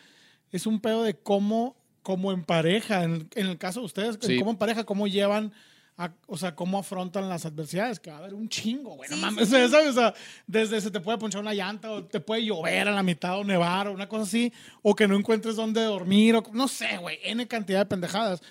es 0.51 0.65
un 0.65 0.79
pedo 0.79 1.03
de 1.03 1.15
cómo, 1.17 1.75
como 2.01 2.31
en 2.31 2.43
pareja, 2.43 3.03
en, 3.03 3.27
en 3.35 3.47
el 3.47 3.57
caso 3.57 3.79
de 3.81 3.85
ustedes, 3.87 4.17
Sí. 4.21 4.37
cómo 4.39 4.51
en 4.51 4.57
pareja, 4.57 4.83
cómo 4.83 5.07
llevan, 5.07 5.51
a- 5.97 6.11
o 6.27 6.37
sea, 6.37 6.55
cómo 6.55 6.77
afrontan 6.77 7.29
las 7.29 7.45
adversidades, 7.45 7.99
que 7.99 8.09
va 8.11 8.17
a 8.17 8.19
haber 8.19 8.33
un 8.33 8.49
chingo, 8.49 8.95
güey. 8.95 9.09
no 9.09 9.15
Sí, 9.15 9.21
mames, 9.21 9.49
sí, 9.49 9.55
sí. 9.65 9.69
¿sabes? 9.69 9.89
O 9.89 9.93
sea, 9.93 10.13
desde 10.45 10.81
se 10.81 10.91
te 10.91 10.99
puede 10.99 11.17
ponchar 11.17 11.41
una 11.41 11.53
llanta, 11.53 11.91
o 11.91 12.03
te 12.03 12.19
puede 12.19 12.43
llover 12.45 12.87
a 12.87 12.91
la 12.91 13.01
mitad, 13.03 13.39
o 13.39 13.43
nevar, 13.43 13.87
o 13.87 13.93
una 13.93 14.07
cosa 14.09 14.23
así, 14.23 14.51
o 14.81 14.93
que 14.95 15.07
no 15.07 15.15
encuentres 15.15 15.55
dónde 15.55 15.81
dormir, 15.83 16.35
o 16.35 16.43
no 16.53 16.67
sé, 16.67 16.97
güey, 16.97 17.17
N 17.23 17.47
cantidad 17.47 17.79
de 17.79 17.85
pendejadas 17.85 18.41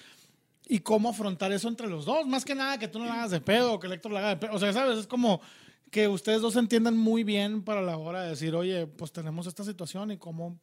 y 0.66 0.78
cómo 0.80 1.10
afrontar 1.10 1.52
eso 1.52 1.68
entre 1.68 1.86
los 1.88 2.06
dos. 2.06 2.26
Más 2.26 2.44
que 2.44 2.54
nada 2.54 2.78
que 2.78 2.88
tú 2.88 2.98
no 2.98 3.04
la 3.04 3.12
hagas 3.14 3.30
de 3.30 3.40
pedo 3.42 3.74
o 3.74 3.78
que 3.78 3.86
el 3.86 3.92
Héctor 3.92 4.12
la 4.12 4.20
haga 4.20 4.28
de 4.30 4.36
pedo. 4.38 4.54
O 4.54 4.58
sea, 4.58 4.72
¿sabes? 4.72 4.98
Es 4.98 5.06
como 5.06 5.42
que 5.90 6.08
ustedes 6.08 6.40
dos 6.40 6.54
se 6.54 6.58
entiendan 6.60 6.96
muy 6.96 7.22
bien 7.22 7.62
para 7.62 7.82
la 7.82 7.98
hora 7.98 8.22
de 8.22 8.30
decir, 8.30 8.54
oye, 8.54 8.86
pues 8.86 9.12
tenemos 9.12 9.46
esta 9.46 9.62
situación 9.62 10.10
y 10.10 10.16
cómo... 10.16 10.58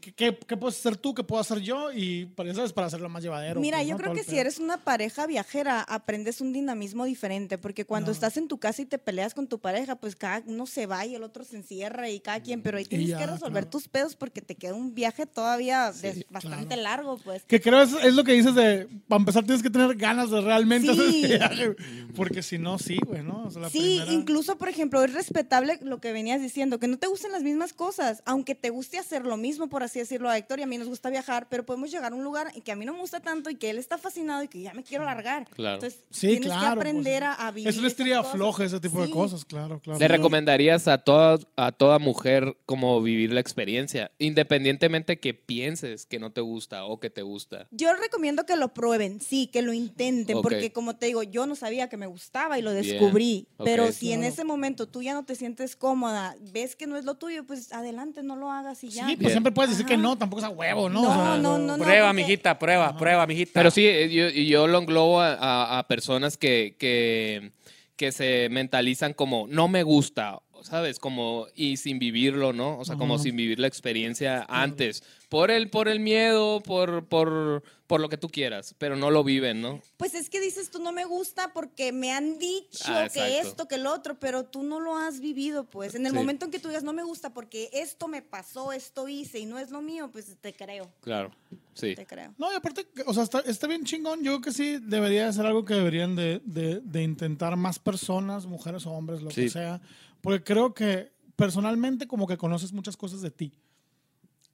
¿Qué, 0.00 0.12
qué, 0.12 0.38
qué 0.46 0.56
puedes 0.56 0.78
hacer 0.78 0.96
tú? 0.96 1.14
¿Qué 1.14 1.24
puedo 1.24 1.40
hacer 1.40 1.58
yo? 1.60 1.90
Y 1.92 2.26
para 2.26 2.50
eso 2.52 2.64
es 2.64 2.72
para 2.72 2.86
hacerlo 2.86 3.08
más 3.08 3.24
llevadero. 3.24 3.60
Mira, 3.60 3.78
pues, 3.78 3.88
yo 3.88 3.94
¿no? 3.94 3.98
creo 3.98 4.12
Todo 4.12 4.22
que 4.22 4.30
si 4.30 4.38
eres 4.38 4.60
una 4.60 4.76
pareja 4.84 5.26
viajera, 5.26 5.80
aprendes 5.82 6.40
un 6.40 6.52
dinamismo 6.52 7.04
diferente, 7.06 7.58
porque 7.58 7.84
cuando 7.84 8.10
No. 8.10 8.12
estás 8.12 8.36
en 8.36 8.46
tu 8.46 8.58
casa 8.58 8.82
y 8.82 8.86
te 8.86 8.98
peleas 8.98 9.34
con 9.34 9.48
tu 9.48 9.58
pareja, 9.58 9.96
pues 9.96 10.14
cada 10.14 10.42
uno 10.46 10.66
se 10.66 10.86
va 10.86 11.04
y 11.06 11.16
el 11.16 11.24
otro 11.24 11.42
se 11.42 11.56
encierra 11.56 12.08
y 12.08 12.20
cada 12.20 12.40
quien, 12.40 12.62
pero 12.62 12.78
ahí 12.78 12.84
tienes 12.84 13.08
ya, 13.08 13.18
que 13.18 13.26
resolver 13.26 13.64
claro. 13.64 13.68
tus 13.70 13.88
pedos 13.88 14.14
porque 14.14 14.40
te 14.42 14.54
queda 14.54 14.74
un 14.74 14.94
viaje 14.94 15.26
todavía 15.26 15.92
bastante 16.30 16.66
claro. 16.66 16.82
largo, 16.82 17.18
pues. 17.18 17.42
Que 17.44 17.60
creo 17.60 17.82
es, 17.82 17.92
es 18.04 18.14
lo 18.14 18.22
que 18.22 18.32
dices 18.32 18.54
de, 18.54 18.86
para 19.08 19.18
empezar 19.18 19.42
tienes 19.44 19.62
que 19.62 19.70
tener 19.70 19.96
ganas 19.96 20.30
de 20.30 20.40
realmente 20.40 20.90
hacer 20.92 21.08
ese 21.08 21.26
viaje. 21.36 21.76
Porque 22.14 22.42
si 22.42 22.58
no, 22.58 22.78
sí, 22.78 22.96
güey, 23.04 23.24
¿no? 23.24 23.44
O 23.46 23.50
sea, 23.50 23.62
la 23.62 23.70
Sí, 23.70 23.96
primera- 23.98 24.12
incluso, 24.12 24.56
por 24.56 24.68
ejemplo, 24.68 25.02
es 25.02 25.12
respetable 25.12 25.80
lo 25.82 26.00
que 26.00 26.12
venías 26.12 26.40
diciendo, 26.40 26.78
que 26.78 26.86
no 26.86 26.96
te 26.96 27.08
gusten 27.08 27.32
las 27.32 27.42
mismas 27.42 27.72
cosas, 27.72 28.22
aunque 28.24 28.54
te 28.54 28.70
guste 28.70 28.96
hacer 28.98 29.24
lo 29.26 29.36
mismo, 29.36 29.68
por 29.68 29.79
así 29.82 29.98
decirlo, 29.98 30.28
a 30.28 30.36
Héctor 30.38 30.58
y 30.60 30.62
a 30.62 30.66
mí 30.66 30.78
nos 30.78 30.88
gusta 30.88 31.10
viajar, 31.10 31.48
pero 31.48 31.64
podemos 31.66 31.90
llegar 31.90 32.12
a 32.12 32.14
un 32.14 32.24
lugar 32.24 32.50
en 32.54 32.62
que 32.62 32.72
a 32.72 32.76
mí 32.76 32.84
no 32.84 32.92
me 32.94 33.00
gusta 33.00 33.20
tanto 33.20 33.50
y 33.50 33.56
que 33.56 33.70
él 33.70 33.78
está 33.78 33.98
fascinado 33.98 34.42
y 34.42 34.48
que 34.48 34.60
ya 34.60 34.74
me 34.74 34.82
quiero 34.82 35.04
largar. 35.04 35.46
Claro. 35.54 35.74
Entonces, 35.76 36.00
Sí, 36.10 36.28
tienes 36.28 36.46
claro. 36.48 36.60
que 36.60 36.66
aprender 36.80 37.22
pues, 37.22 37.38
a, 37.38 37.46
a 37.46 37.50
vivir. 37.50 37.68
Es 37.68 37.78
una 37.78 37.88
estrella 37.88 38.22
floja 38.24 38.64
ese 38.64 38.80
tipo 38.80 39.02
de 39.04 39.10
cosas, 39.10 39.44
claro, 39.44 39.80
claro. 39.80 39.98
¿Le 39.98 40.08
recomendarías 40.08 40.88
a 40.88 40.98
toda, 40.98 41.38
a 41.56 41.72
toda 41.72 41.98
mujer 41.98 42.56
como 42.66 43.00
vivir 43.02 43.32
la 43.32 43.40
experiencia, 43.40 44.10
independientemente 44.18 45.18
que 45.20 45.34
pienses 45.34 46.06
que 46.06 46.18
no 46.18 46.32
te 46.32 46.40
gusta 46.40 46.84
o 46.84 46.98
que 47.00 47.10
te 47.10 47.22
gusta? 47.22 47.66
Yo 47.70 47.92
recomiendo 47.94 48.46
que 48.46 48.56
lo 48.56 48.72
prueben, 48.74 49.20
sí, 49.20 49.46
que 49.46 49.62
lo 49.62 49.72
intenten, 49.72 50.40
porque 50.42 50.72
como 50.72 50.96
te 50.96 51.06
digo, 51.06 51.22
yo 51.22 51.46
no 51.46 51.54
sabía 51.54 51.88
que 51.88 51.96
me 51.96 52.06
gustaba 52.06 52.58
y 52.58 52.62
lo 52.62 52.72
descubrí. 52.72 53.46
Pero 53.64 53.92
si 53.92 54.12
en 54.12 54.20
Claro. 54.20 54.32
ese 54.34 54.44
momento 54.44 54.88
tú 54.88 55.02
ya 55.02 55.14
no 55.14 55.24
te 55.24 55.34
sientes 55.34 55.76
cómoda, 55.76 56.34
ves 56.52 56.76
que 56.76 56.86
no 56.86 56.96
es 56.96 57.04
lo 57.04 57.14
tuyo, 57.16 57.44
pues 57.46 57.72
adelante, 57.72 58.22
no 58.22 58.36
lo 58.36 58.50
hagas 58.50 58.82
y 58.84 58.88
ya. 58.88 59.02
Sí, 59.02 59.06
Bien. 59.08 59.18
pues 59.20 59.32
siempre 59.32 59.52
puedes 59.52 59.69
decir 59.70 59.86
que 59.86 59.96
no, 59.96 60.16
tampoco 60.16 60.40
es 60.40 60.46
a 60.46 60.50
huevo, 60.50 60.88
¿no? 60.88 61.02
No, 61.02 61.10
O 61.10 61.14
sea, 61.14 61.36
no, 61.38 61.58
no, 61.58 61.76
no. 61.76 61.84
Prueba, 61.84 62.08
porque- 62.08 62.22
mijita, 62.22 62.58
prueba, 62.58 62.96
prueba, 62.96 63.26
mijita. 63.26 63.52
Pero 63.54 63.70
sí, 63.70 63.86
eh, 63.86 64.08
yo, 64.10 64.28
y 64.28 64.46
yo 64.46 64.66
lo 64.66 64.78
englobo 64.78 65.20
a, 65.20 65.34
a- 65.34 65.78
a 65.78 65.86
personas 65.88 66.36
que, 66.36 66.76
que, 66.78 67.52
que 67.96 68.12
se 68.12 68.48
mentalizan 68.50 69.12
como 69.14 69.46
no 69.48 69.68
me 69.68 69.82
gusta, 69.82 70.38
¿sabes? 70.64 70.98
Como 70.98 71.46
y 71.54 71.76
sin 71.76 71.98
vivirlo, 71.98 72.52
¿no? 72.52 72.78
O 72.78 72.84
sea, 72.84 72.96
como 72.96 73.18
sin 73.18 73.36
vivir 73.36 73.58
la 73.58 73.66
experiencia 73.66 74.44
antes. 74.48 75.02
Por 75.28 75.50
el, 75.52 75.70
por 75.70 75.86
el 75.88 76.00
miedo, 76.00 76.60
por, 76.60 77.04
por, 77.06 77.62
por 77.86 78.00
lo 78.00 78.08
que 78.08 78.16
tú 78.16 78.28
quieras, 78.28 78.74
pero 78.78 78.96
no 78.96 79.10
lo 79.12 79.22
viven, 79.22 79.60
¿no? 79.60 79.80
Pues 79.96 80.14
es 80.14 80.28
que 80.28 80.40
dices 80.40 80.70
tú 80.72 80.80
no 80.80 80.90
me 80.90 81.04
gusta 81.04 81.52
porque 81.52 81.92
me 81.92 82.10
han 82.10 82.36
dicho 82.38 82.84
Ah, 82.88 83.08
que 83.12 83.38
esto, 83.38 83.68
que 83.68 83.76
el 83.76 83.86
otro, 83.86 84.18
pero 84.18 84.44
tú 84.44 84.64
no 84.64 84.80
lo 84.80 84.96
has 84.96 85.20
vivido, 85.20 85.64
pues. 85.70 85.94
En 85.94 86.04
el 86.04 86.10
Sí. 86.12 86.18
momento 86.18 86.46
en 86.46 86.50
que 86.50 86.58
tú 86.58 86.66
digas 86.66 86.82
no 86.82 86.92
me 86.92 87.04
gusta 87.04 87.32
porque 87.32 87.70
esto 87.72 88.08
me 88.08 88.22
pasó, 88.22 88.72
esto 88.72 89.06
hice 89.06 89.38
y 89.38 89.46
no 89.46 89.58
es 89.60 89.70
lo 89.70 89.82
mío, 89.82 90.10
pues 90.12 90.36
te 90.40 90.52
creo, 90.52 90.90
Claro, 91.00 91.30
sí. 91.74 91.94
te 91.94 92.06
creo. 92.06 92.34
No, 92.36 92.52
y 92.52 92.56
aparte, 92.56 92.88
o 93.06 93.14
sea, 93.14 93.22
está, 93.22 93.38
está 93.40 93.68
bien 93.68 93.84
chingón. 93.84 94.24
Yo 94.24 94.32
creo 94.32 94.40
que 94.40 94.52
sí 94.52 94.78
debería 94.82 95.26
de 95.26 95.32
ser 95.32 95.46
algo 95.46 95.64
que 95.64 95.74
deberían 95.74 96.16
de, 96.16 96.40
de- 96.44 96.80
de 96.80 97.02
intentar 97.04 97.54
más 97.56 97.78
personas, 97.78 98.46
mujeres 98.46 98.84
o 98.84 98.90
hombres, 98.90 99.22
lo 99.22 99.30
Sí. 99.30 99.42
que 99.42 99.50
sea. 99.50 99.80
Porque 100.20 100.42
creo 100.42 100.74
que 100.74 101.12
personalmente 101.36 102.06
como 102.06 102.26
que 102.26 102.36
conoces 102.36 102.72
muchas 102.72 102.96
cosas 102.96 103.22
de 103.22 103.30
ti. 103.30 103.54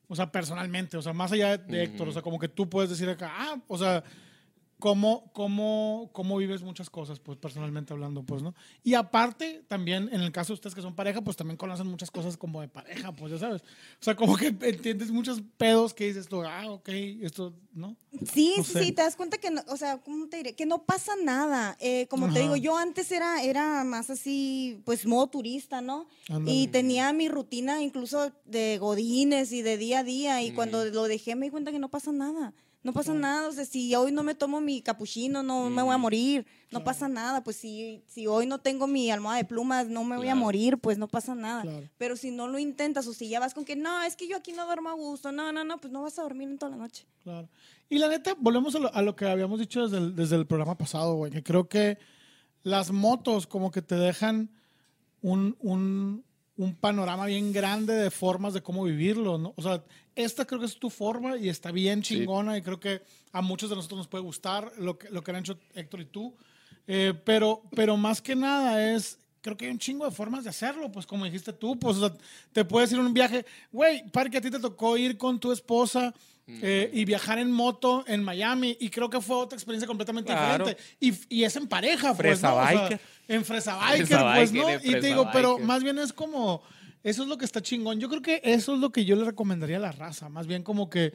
O 0.09 0.15
sea, 0.15 0.31
personalmente, 0.31 0.97
o 0.97 1.03
sea, 1.03 1.13
más 1.13 1.33
allá 1.33 1.57
de, 1.59 1.65
de 1.65 1.83
Héctor, 1.85 2.09
o 2.09 2.13
sea, 2.13 2.23
como 2.23 2.39
que 2.39 2.49
tú 2.49 2.69
puedes 2.69 2.91
decir 2.91 3.09
acá, 3.09 3.33
ah, 3.35 3.61
o 3.67 3.77
sea, 3.77 4.05
cómo, 4.79 5.31
cómo, 5.33 6.11
cómo 6.13 6.37
vives 6.37 6.63
muchas 6.63 6.91
cosas, 6.91 7.19
pues 7.19 7.39
personalmente 7.39 7.93
hablando, 7.93 8.23
pues, 8.23 8.43
¿no? 8.43 8.55
Y 8.83 8.95
aparte, 8.95 9.65
también, 9.69 10.09
en 10.13 10.21
el 10.21 10.33
caso 10.33 10.49
de 10.49 10.55
ustedes 10.55 10.75
que 10.75 10.83
son 10.83 10.95
pareja, 10.95 11.23
pues 11.23 11.37
también 11.37 11.57
conocen 11.57 11.87
muchas 11.87 12.11
cosas 12.11 12.37
como 12.37 12.61
de 12.61 12.69
pareja, 12.69 13.13
pues, 13.13 13.33
ya 13.33 13.39
sabes. 13.39 13.63
O 13.63 14.05
sea, 14.05 14.15
como 14.15 14.37
que 14.37 14.49
entiendes 14.49 15.11
muchos 15.11 15.43
pedos 15.57 15.95
que 15.95 16.07
dices 16.07 16.29
tú, 16.29 16.43
ah, 16.43 16.71
ok, 16.71 16.89
esto, 17.23 17.55
¿no? 17.73 17.97
Sí, 18.33 18.55
No 18.59 18.65
sí, 18.65 18.73
sé. 18.73 18.85
sí, 18.85 18.93
te 18.93 19.03
das 19.03 19.17
cuenta 19.17 19.39
que, 19.39 19.51
no, 19.51 19.63
o 19.69 19.77
sea, 19.77 19.99
¿cómo 19.99 20.29
te 20.29 20.39
diré? 20.39 20.55
Que 20.55 20.67
no 20.67 20.85
pasa 20.85 21.13
nada. 21.23 21.77
Eh, 21.81 22.07
como 22.09 22.33
te 22.33 22.41
digo, 22.41 22.57
yo 22.57 22.77
antes 22.77 23.11
era, 23.13 23.43
era 23.43 23.85
más 23.85 24.11
así, 24.11 24.81
pues 24.85 25.07
modo 25.07 25.27
turista, 25.29 25.81
¿no? 25.81 26.07
Ándale. 26.29 26.57
Y 26.57 26.69
tenía 26.69 27.13
mi 27.13 27.29
rutina 27.29 27.83
incluso 27.83 28.33
de 28.45 28.79
godines 28.79 29.53
y 29.53 29.63
de 29.63 29.77
día 29.77 30.01
a 30.01 30.05
día. 30.05 30.43
Y 30.43 30.53
cuando 30.53 30.85
lo 30.87 31.05
dejé 31.05 31.35
me 31.37 31.47
di 31.47 31.51
cuenta 31.51 31.73
que 31.73 31.79
no 31.79 31.89
pasa 31.91 32.13
nada. 32.13 32.55
No 32.87 32.93
pasa 32.93 33.15
nada. 33.15 33.49
O 33.49 33.53
sea, 33.53 33.65
si 33.65 33.93
hoy 33.97 34.13
no 34.13 34.23
me 34.23 34.37
tomo 34.37 34.61
mi 34.61 34.81
capuchino, 34.81 35.43
no 35.43 35.69
me 35.71 35.83
voy 35.83 35.93
a 35.93 35.99
morir. 35.99 36.47
No 36.71 36.85
pasa 36.85 37.09
nada. 37.09 37.43
Pues 37.43 37.57
si, 37.57 38.05
si 38.07 38.29
hoy 38.29 38.47
no 38.47 38.61
tengo 38.61 38.87
mi 38.87 39.11
almohada 39.11 39.39
de 39.39 39.45
plumas, 39.45 39.89
no 39.89 40.05
me 40.05 40.17
voy 40.17 40.29
a 40.29 40.37
morir, 40.37 40.79
pues 40.79 40.97
no 40.97 41.09
pasa 41.09 41.35
nada. 41.35 41.63
Claro. 41.63 41.89
Pero 41.99 42.15
si 42.15 42.31
no 42.31 42.47
lo 42.47 42.61
intentas 42.61 43.09
o 43.09 43.13
si 43.13 43.29
ya 43.29 43.41
vas 43.41 43.55
con 43.55 43.65
que 43.65 43.75
no, 43.75 44.05
es 44.05 44.15
que 44.15 44.29
yo 44.29 44.37
aquí 44.37 44.53
no 44.53 44.67
duermo 44.67 44.89
a 44.89 44.93
gusto. 44.93 45.33
No, 45.33 45.51
no, 45.51 45.65
no, 45.65 45.79
pues 45.79 45.93
no 45.93 46.03
vas 46.03 46.17
a 46.21 46.23
dormir 46.23 46.49
en 46.49 46.59
toda 46.59 46.71
la 46.71 46.77
noche. 46.77 47.07
Claro. 47.25 47.49
Y 47.89 47.99
la 47.99 48.07
neta, 48.07 48.37
volvemos 48.39 48.73
a 48.77 48.79
lo, 48.79 48.95
a 48.95 49.03
lo 49.03 49.17
que 49.17 49.27
habíamos 49.27 49.59
dicho 49.59 49.83
desde 49.83 49.99
el, 49.99 50.15
desde 50.15 50.37
el 50.37 50.47
programa 50.47 50.79
pasado, 50.79 51.17
güey, 51.17 51.33
que 51.33 51.43
creo 51.43 51.69
que 51.69 51.99
las 52.63 52.93
motos 52.93 53.49
como 53.49 53.73
que 53.73 53.83
te 53.83 53.97
dejan 53.97 54.49
un, 55.23 55.57
un, 55.59 56.25
un 56.57 56.77
panorama 56.77 57.27
bien 57.27 57.53
grande 57.53 57.95
de 57.95 58.13
formas 58.13 58.55
de 58.55 58.63
cómo 58.63 58.85
vivirlo, 58.85 59.39
¿no? 59.39 59.55
O 59.57 59.63
sea, 59.63 59.83
esta 60.17 60.45
creo 60.47 60.59
que 60.59 60.67
es 60.67 60.79
tu 60.79 60.91
forma 60.91 61.37
y 61.37 61.49
está 61.49 61.71
bien 61.71 62.03
chingona 62.03 62.57
y 62.57 62.63
creo 62.63 62.81
que 62.81 63.03
a 63.33 63.43
muchos 63.43 63.71
de 63.71 63.77
nosotros 63.77 63.99
nos 63.99 64.09
puede 64.09 64.25
gustar 64.25 64.73
lo 64.79 64.99
que, 64.99 65.09
lo 65.11 65.23
que 65.23 65.31
han 65.31 65.37
hecho 65.37 65.59
Héctor 65.75 66.01
y 66.01 66.07
tú. 66.07 66.35
Eh, 66.89 67.15
pero, 67.25 67.63
pero 67.75 67.97
más 67.97 68.23
que 68.23 68.35
nada 68.35 68.93
es, 68.95 69.19
creo 69.43 69.57
que 69.57 69.67
hay 69.67 69.71
un 69.71 69.79
chingo 69.79 70.05
de 70.05 70.11
formas 70.11 70.45
de 70.45 70.51
hacerlo, 70.51 70.91
pues 70.91 71.07
como 71.07 71.25
dijiste 71.25 71.53
tú, 71.53 71.79
pues 71.79 71.97
o 71.99 72.09
sea, 72.09 72.19
te 72.53 72.65
puedes 72.65 72.91
ir 72.93 72.99
a 72.99 73.03
un 73.03 73.13
viaje, 73.13 73.45
güey, 73.71 74.09
para 74.11 74.31
que 74.31 74.39
a 74.39 74.41
ti 74.41 74.51
te 74.51 74.59
tocó 74.59 74.97
ir 74.97 75.19
con 75.19 75.39
tu 75.39 75.53
esposa 75.53 76.15
eh, 76.49 76.91
y 76.95 77.05
viajar 77.05 77.41
en 77.41 77.51
moto 77.51 78.05
en 78.07 78.23
Miami 78.23 78.77
y 78.79 78.89
creo 78.89 79.11
que 79.11 79.21
fue 79.21 79.37
otra 79.37 79.57
experiencia 79.57 79.87
completamente 79.89 80.33
Claro. 80.33 80.65
diferente. 80.65 80.83
Y, 81.01 81.39
y 81.41 81.45
es 81.45 81.57
en 81.57 81.67
pareja, 81.67 82.15
pues, 82.15 82.19
Fresa 82.19 82.51
¿no? 82.51 82.57
O 82.57 82.89
sea, 82.89 83.01
en 83.27 83.45
Fresa 83.45 83.77
Biker, 83.77 84.07
Fresa 84.07 84.33
pues, 84.35 84.53
biker, 84.53 84.81
¿no? 84.85 84.89
Y 84.91 85.01
te 85.01 85.07
digo, 85.09 85.29
pero 85.33 85.55
biker. 85.55 85.67
más 85.67 85.83
bien 85.83 85.99
es 85.99 86.13
como, 86.13 86.63
eso 87.09 87.23
es 87.23 87.29
lo 87.29 87.39
que 87.39 87.45
está 87.45 87.63
chingón. 87.63 88.01
Yo 88.01 88.09
creo 88.09 88.21
que 88.23 88.41
eso 88.45 88.75
es 88.75 88.81
lo 88.81 88.91
que 88.91 89.05
yo 89.05 89.15
le 89.17 89.25
recomendaría 89.25 89.77
a 89.77 89.81
la 89.81 89.93
raza, 89.93 90.29
más 90.29 90.47
bien 90.47 90.63
como 90.63 90.91
que 90.91 91.13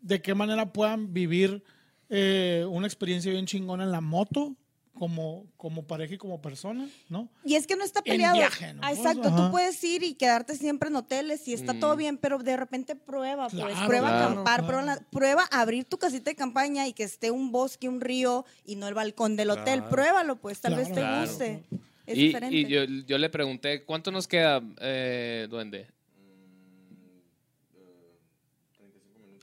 de 0.00 0.22
qué 0.22 0.34
manera 0.34 0.72
puedan 0.72 1.12
vivir 1.12 1.62
eh, 2.08 2.66
una 2.68 2.86
experiencia 2.86 3.30
bien 3.30 3.46
chingona 3.46 3.84
en 3.84 3.92
la 3.92 4.00
moto 4.00 4.56
como, 4.94 5.46
como 5.56 5.86
pareja 5.86 6.14
y 6.14 6.18
como 6.18 6.42
persona, 6.42 6.86
¿no? 7.08 7.28
Y 7.44 7.54
es 7.54 7.66
que 7.66 7.76
no 7.76 7.84
está 7.84 8.00
En 8.04 8.12
peleado. 8.12 8.36
viaje, 8.36 8.74
¿no? 8.74 8.82
Ah, 8.84 8.92
exacto, 8.92 9.28
Ajá. 9.28 9.36
tú 9.36 9.50
puedes 9.50 9.82
ir 9.84 10.02
y 10.02 10.14
quedarte 10.14 10.54
siempre 10.56 10.88
en 10.90 10.96
hoteles 10.96 11.46
y 11.48 11.54
está 11.54 11.78
todo 11.78 11.96
bien, 11.96 12.18
pero 12.18 12.38
de 12.38 12.56
repente 12.58 12.94
prueba, 12.96 13.48
pues, 13.48 13.62
prueba 13.86 14.08
claro, 14.08 14.24
acampar, 14.32 14.60
claro. 14.60 14.66
Prueba, 14.66 14.98
prueba 15.10 15.44
abrir 15.50 15.84
tu 15.86 15.98
casita 15.98 16.30
de 16.30 16.36
campaña 16.36 16.86
y 16.88 16.92
que 16.92 17.04
esté 17.04 17.30
un 17.30 17.52
bosque, 17.52 17.88
un 17.88 18.00
río 18.02 18.44
y 18.66 18.76
no 18.76 18.86
el 18.88 18.94
balcón 18.94 19.36
del 19.36 19.50
hotel. 19.50 19.80
Claro. 19.80 19.90
Pruébalo, 19.90 20.36
pues, 20.40 20.60
tal 20.60 20.74
vez 20.74 20.88
te 20.88 20.94
Claro. 21.00 21.20
guste. 21.26 21.64
Es 22.06 22.18
Y, 22.18 22.22
diferente. 22.28 22.56
y 22.56 22.66
yo, 22.66 22.84
yo 23.06 23.18
le 23.18 23.28
pregunté, 23.30 23.84
¿cuánto 23.84 24.10
nos 24.10 24.26
queda, 24.26 24.60
eh, 24.80 25.46
Duende? 25.48 25.86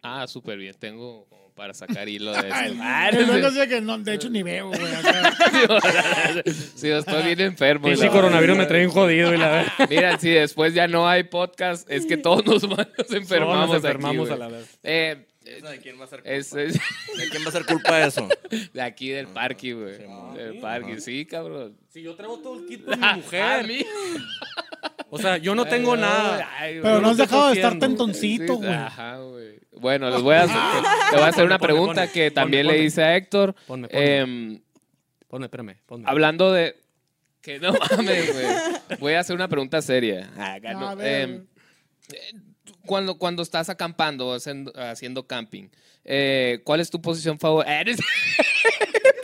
Ah, 0.01 0.27
súper 0.27 0.57
bien. 0.57 0.73
Tengo 0.79 1.25
como 1.29 1.49
para 1.53 1.73
sacar 1.73 2.07
hilo 2.07 2.31
de 2.31 2.39
eso. 2.49 2.55
Que 3.69 3.81
no, 3.81 3.97
de 3.99 4.13
hecho 4.13 4.29
ni 4.29 4.43
veo, 4.43 4.67
güey. 4.69 4.79
Sí, 6.75 6.89
estoy 6.89 7.23
bien 7.23 7.41
enfermo. 7.41 7.89
y 7.89 7.95
la- 7.95 8.09
coronavirus 8.09 8.57
me 8.57 8.65
trae 8.65 8.79
bien 8.79 8.91
jodido 8.91 9.33
y 9.33 9.37
la 9.37 9.49
verdad. 9.49 9.71
Mira, 9.89 10.17
si 10.19 10.29
después 10.29 10.73
ya 10.73 10.87
no 10.87 11.07
hay 11.07 11.23
podcast, 11.23 11.89
es 11.91 12.05
que 12.05 12.15
todos 12.17 12.45
nos, 12.45 12.63
nos 12.63 13.11
enfermamos. 13.11 13.67
Todos 13.67 13.67
nos 13.67 13.75
enfermamos 13.75 14.29
aquí, 14.29 14.35
a 14.35 14.37
la 14.37 14.47
vez. 14.47 14.79
Eh, 14.83 15.27
¿De 15.49 15.79
quién 15.79 15.99
va 15.99 16.05
a 16.05 16.07
ser 16.07 16.19
culpa? 16.21 16.31
es, 16.35 16.53
es 16.53 16.73
¿De 17.17 17.29
quién 17.29 17.43
va 17.43 17.49
a 17.49 17.51
ser 17.51 17.65
culpa 17.65 17.97
de 17.97 18.07
eso? 18.07 18.27
de 18.73 18.81
aquí 18.81 19.09
del 19.09 19.27
parque, 19.27 19.73
güey. 19.73 19.97
Simón. 19.97 20.35
Del 20.35 20.59
parque, 20.59 20.99
sí, 21.01 21.25
cabrón. 21.25 21.77
Si 21.89 22.01
yo 22.01 22.15
traigo 22.15 22.39
todo 22.39 22.59
el 22.59 22.65
kit 22.67 22.83
por 22.85 22.97
mi 22.97 23.05
A 23.05 23.15
mujer. 23.15 23.67
mí. 23.67 23.85
O 25.09 25.17
sea, 25.17 25.37
yo 25.37 25.55
no 25.55 25.65
tengo 25.65 25.93
Ay, 25.93 26.01
nada. 26.01 26.49
ay. 26.59 26.79
Pero 26.81 27.01
no 27.01 27.09
has 27.09 27.17
dejado 27.17 27.47
de 27.49 27.55
estar 27.55 27.77
tentoncito, 27.79 28.53
Sí, 28.53 28.59
güey. 28.59 28.69
Ajá, 28.73 29.17
güey. 29.17 29.59
Bueno, 29.79 30.09
les 30.09 30.21
voy 30.21 30.35
a 30.35 30.43
hacer, 30.43 30.57
te 31.09 31.15
voy 31.15 31.25
a 31.25 31.27
hacer 31.29 31.45
una 31.45 31.57
ponme, 31.57 31.67
pregunta 31.73 32.01
ponme. 32.01 32.11
que 32.13 32.31
también 32.31 32.65
Ponme, 32.67 32.77
le 32.79 32.83
hice 32.85 33.01
a 33.01 33.15
Héctor. 33.15 33.55
Ponme, 33.65 33.87
ponme. 33.87 34.61
Ponme, 35.27 35.45
espérame, 35.45 35.75
ponme. 35.85 36.03
hablando 36.07 36.51
de. 36.51 36.75
Que 37.41 37.59
no 37.59 37.71
mames, 37.73 38.33
güey. 38.33 38.99
Voy 38.99 39.13
a 39.13 39.21
hacer 39.21 39.35
una 39.35 39.47
pregunta 39.47 39.81
seria. 39.81 40.29
Ah, 40.37 40.59
No, 40.73 40.89
a 40.89 41.07
em, 41.07 41.45
cuando, 42.89 43.19
cuando 43.19 43.43
estás 43.43 43.69
acampando, 43.69 44.33
haciendo, 44.33 44.73
haciendo 44.75 45.27
camping, 45.27 45.67
eh, 46.05 46.61
¿cuál 46.63 46.79
es 46.79 46.89
tu 46.89 46.99
posición 46.99 47.37
favorita? 47.37 47.79
Eres... 47.79 47.99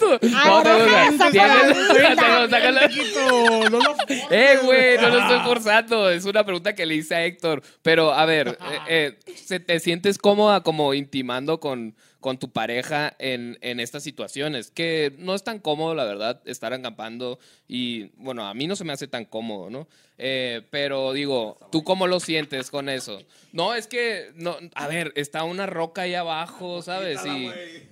No, 0.02 0.64
no 0.64 0.70
lo 3.80 3.96
Eh, 4.30 4.60
güey, 4.64 4.98
no 4.98 5.10
lo 5.10 5.20
estoy 5.20 5.40
forzando. 5.40 6.10
Es 6.12 6.26
una 6.26 6.44
pregunta 6.44 6.76
que 6.76 6.86
le 6.86 6.94
hice 6.96 7.16
a 7.16 7.26
Héctor. 7.26 7.64
Pero, 7.82 8.14
a 8.14 8.26
ver, 8.26 8.58
eh, 8.88 9.18
eh, 9.26 9.34
¿se- 9.36 9.60
¿te 9.60 9.80
sientes 9.80 10.20
cómoda 10.20 10.62
como 10.62 10.94
intimando 10.94 11.60
con, 11.60 11.96
con 12.26 12.40
tu 12.40 12.50
pareja 12.50 13.16
en, 13.20 13.60
en 13.62 13.80
estas 13.80 14.02
situaciones? 14.02 14.72
Que 14.72 15.14
no 15.20 15.36
es 15.36 15.44
tan 15.44 15.60
cómodo, 15.60 15.94
la 15.94 16.06
verdad, 16.06 16.42
estar 16.46 16.74
acampando. 16.74 17.38
Y, 17.68 18.06
bueno, 18.18 18.48
a 18.48 18.56
mí 18.56 18.66
no 18.66 18.76
se 18.76 18.84
me 18.84 18.94
hace 18.94 19.08
tan 19.08 19.26
cómodo, 19.26 19.70
¿no? 19.70 19.88
Eh, 20.18 20.62
pero 20.72 21.12
digo, 21.14 21.58
¿tú 21.72 21.84
cómo 21.84 22.08
lo 22.08 22.20
sientes 22.20 22.72
con 22.72 22.90
eso? 22.90 23.22
No, 23.52 23.76
es 23.76 23.86
que, 23.86 24.32
no, 24.36 24.56
a 24.74 24.88
ver, 24.88 25.12
está 25.16 25.44
una 25.44 25.68
roca 25.68 26.04
ahí 26.04 26.16
abajo, 26.16 26.82
¿sabes? 26.82 27.20
Y, 27.26 27.52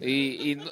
y, 0.10 0.52
y 0.52 0.56
no, 0.56 0.72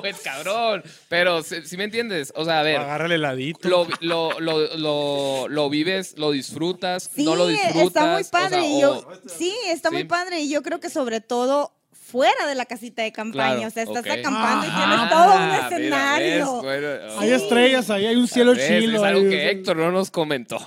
pues 0.00 0.20
cabrón. 0.20 0.82
Pero, 1.08 1.42
si 1.42 1.76
me 1.78 1.84
entiendes? 1.84 2.30
O 2.36 2.44
sea, 2.44 2.60
a 2.60 2.62
ver, 2.62 2.76
Agárrale 2.80 3.14
el 3.14 3.22
ladito. 3.22 3.66
lo, 3.68 3.86
lo, 4.00 4.38
lo, 4.40 4.76
lo, 4.76 5.46
lo 5.48 5.70
vives, 5.70 6.18
lo 6.18 6.30
disfrutas, 6.32 7.10
Sí, 7.14 7.24
no 7.24 7.36
lo 7.36 7.46
disfrutas. 7.46 7.86
está 7.86 8.06
muy 8.12 8.22
o 8.22 8.30
padre. 8.30 8.60
sea, 8.60 8.66
y 8.66 8.80
yo, 8.82 8.98
o- 8.98 9.28
sí, 9.28 9.54
está 9.68 9.88
Sí. 9.88 9.94
muy 9.94 10.04
padre. 10.04 10.40
Y 10.40 10.50
yo 10.50 10.62
creo 10.62 10.78
que 10.80 10.90
sobre 10.90 11.20
todo 11.22 11.75
fuera 12.16 12.46
de 12.46 12.54
la 12.54 12.64
casita 12.64 13.02
de 13.02 13.12
campaña. 13.12 13.56
Claro, 13.56 13.68
o 13.68 13.70
sea, 13.70 13.82
estás 13.82 14.06
acampando 14.06 14.66
y 14.66 14.70
tienes 14.70 15.10
todo 15.10 15.36
un 15.36 15.46
mira, 15.46 15.68
escenario. 15.68 16.62
Bueno, 16.62 16.88
Hay 17.18 17.30
oh, 17.30 17.36
estrellas 17.36 17.90
ahí, 17.90 18.06
hay 18.06 18.16
un 18.16 18.26
cielo 18.26 18.52
¿ves? 18.52 18.66
chilo. 18.66 18.96
Es 18.96 19.04
algo 19.04 19.20
ahí, 19.20 19.28
que. 19.28 19.50
Héctor 19.50 19.76
no 19.76 19.92
nos 19.92 20.10
comentó. 20.10 20.56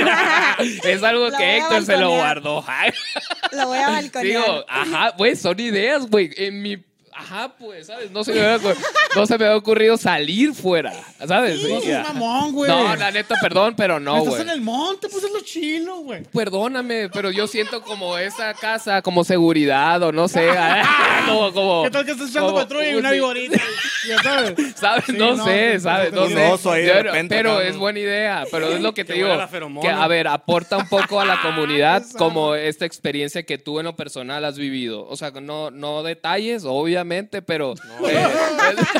es 0.84 1.02
algo 1.02 1.30
que 1.36 1.58
Héctor 1.58 1.84
se 1.84 1.96
lo 1.98 2.10
guardó. 2.10 2.64
Lo 3.52 3.66
voy 3.66 3.78
a 3.78 3.90
balconear. 3.90 4.42
Digo, 4.42 4.64
ajá, 4.68 5.10
güey, 5.18 5.36
son 5.36 5.58
ideas, 5.60 6.06
güey. 6.08 6.30
En 6.36 6.62
mi. 6.62 6.78
Ajá, 7.32 7.52
pues, 7.56 7.86
¿sabes? 7.86 8.10
No 8.10 8.24
se 8.24 8.32
me 8.32 8.40
había, 8.40 8.58
ocur- 8.58 8.76
no 9.14 9.24
se 9.26 9.38
me 9.38 9.44
había 9.44 9.56
ocurrido 9.56 9.96
salir 9.96 10.52
fuera, 10.52 10.92
¿sabes? 11.28 11.62
No 11.62 11.80
Sí, 11.80 11.86
seas 11.86 12.08
mamón, 12.12 12.52
güey. 12.52 12.68
no, 12.68 12.96
la 12.96 13.10
neta, 13.12 13.36
perdón, 13.40 13.74
pero 13.76 14.00
no, 14.00 14.16
Estás 14.18 14.30
güey. 14.30 14.42
en 14.42 14.48
el 14.50 14.60
monte, 14.60 15.08
pues 15.08 15.22
es 15.22 15.30
lo 15.32 15.40
chilo, 15.40 15.98
güey. 16.00 16.24
Perdóname, 16.24 17.08
pero 17.08 17.30
yo 17.30 17.46
siento 17.46 17.82
como 17.82 18.18
esa 18.18 18.52
casa, 18.54 19.00
como 19.00 19.22
seguridad 19.22 20.02
o 20.02 20.10
no 20.10 20.26
sé. 20.26 20.50
ah, 20.50 21.22
como, 21.28 21.52
como, 21.52 21.82
¿Qué 21.84 21.90
tal 21.90 22.04
que 22.04 22.10
estás 22.12 22.30
echando 22.30 22.48
como- 22.48 22.58
patrulla 22.62 22.90
y 22.90 22.94
una 22.96 23.10
sí. 23.10 23.14
viborita? 23.14 23.60
Ya 24.08 24.22
sabes. 24.22 24.54
¿Sabes? 24.76 25.04
Sí, 25.06 25.12
no, 25.16 25.36
no, 25.36 25.44
sé, 25.44 25.68
pues, 25.70 25.82
¿sabes? 25.84 26.12
No 26.12 26.24
un 26.24 26.30
sé. 26.58 26.68
ahí 26.70 26.82
de 26.82 26.94
no- 26.94 27.02
repente, 27.02 27.36
pero 27.36 27.60
es 27.60 27.76
buena 27.76 27.98
idea. 28.00 28.44
Pero 28.50 28.72
es 28.72 28.80
lo 28.80 28.92
que 28.92 29.04
te 29.04 29.12
digo. 29.12 29.28
Que, 29.80 29.88
a 29.88 30.06
ver, 30.08 30.26
aporta 30.26 30.78
un 30.78 30.88
poco 30.88 31.20
a 31.20 31.24
la 31.24 31.40
comunidad 31.42 32.02
como 32.18 32.56
esta 32.56 32.86
experiencia 32.86 33.44
que 33.44 33.56
tú 33.58 33.78
en 33.78 33.84
lo 33.84 33.94
personal 33.94 34.44
has 34.44 34.58
vivido. 34.58 35.06
O 35.06 35.16
sea, 35.16 35.30
no, 35.30 35.70
no 35.70 36.02
detalles, 36.02 36.64
obviamente, 36.66 37.19
pero. 37.28 37.74
eh, 38.08 38.26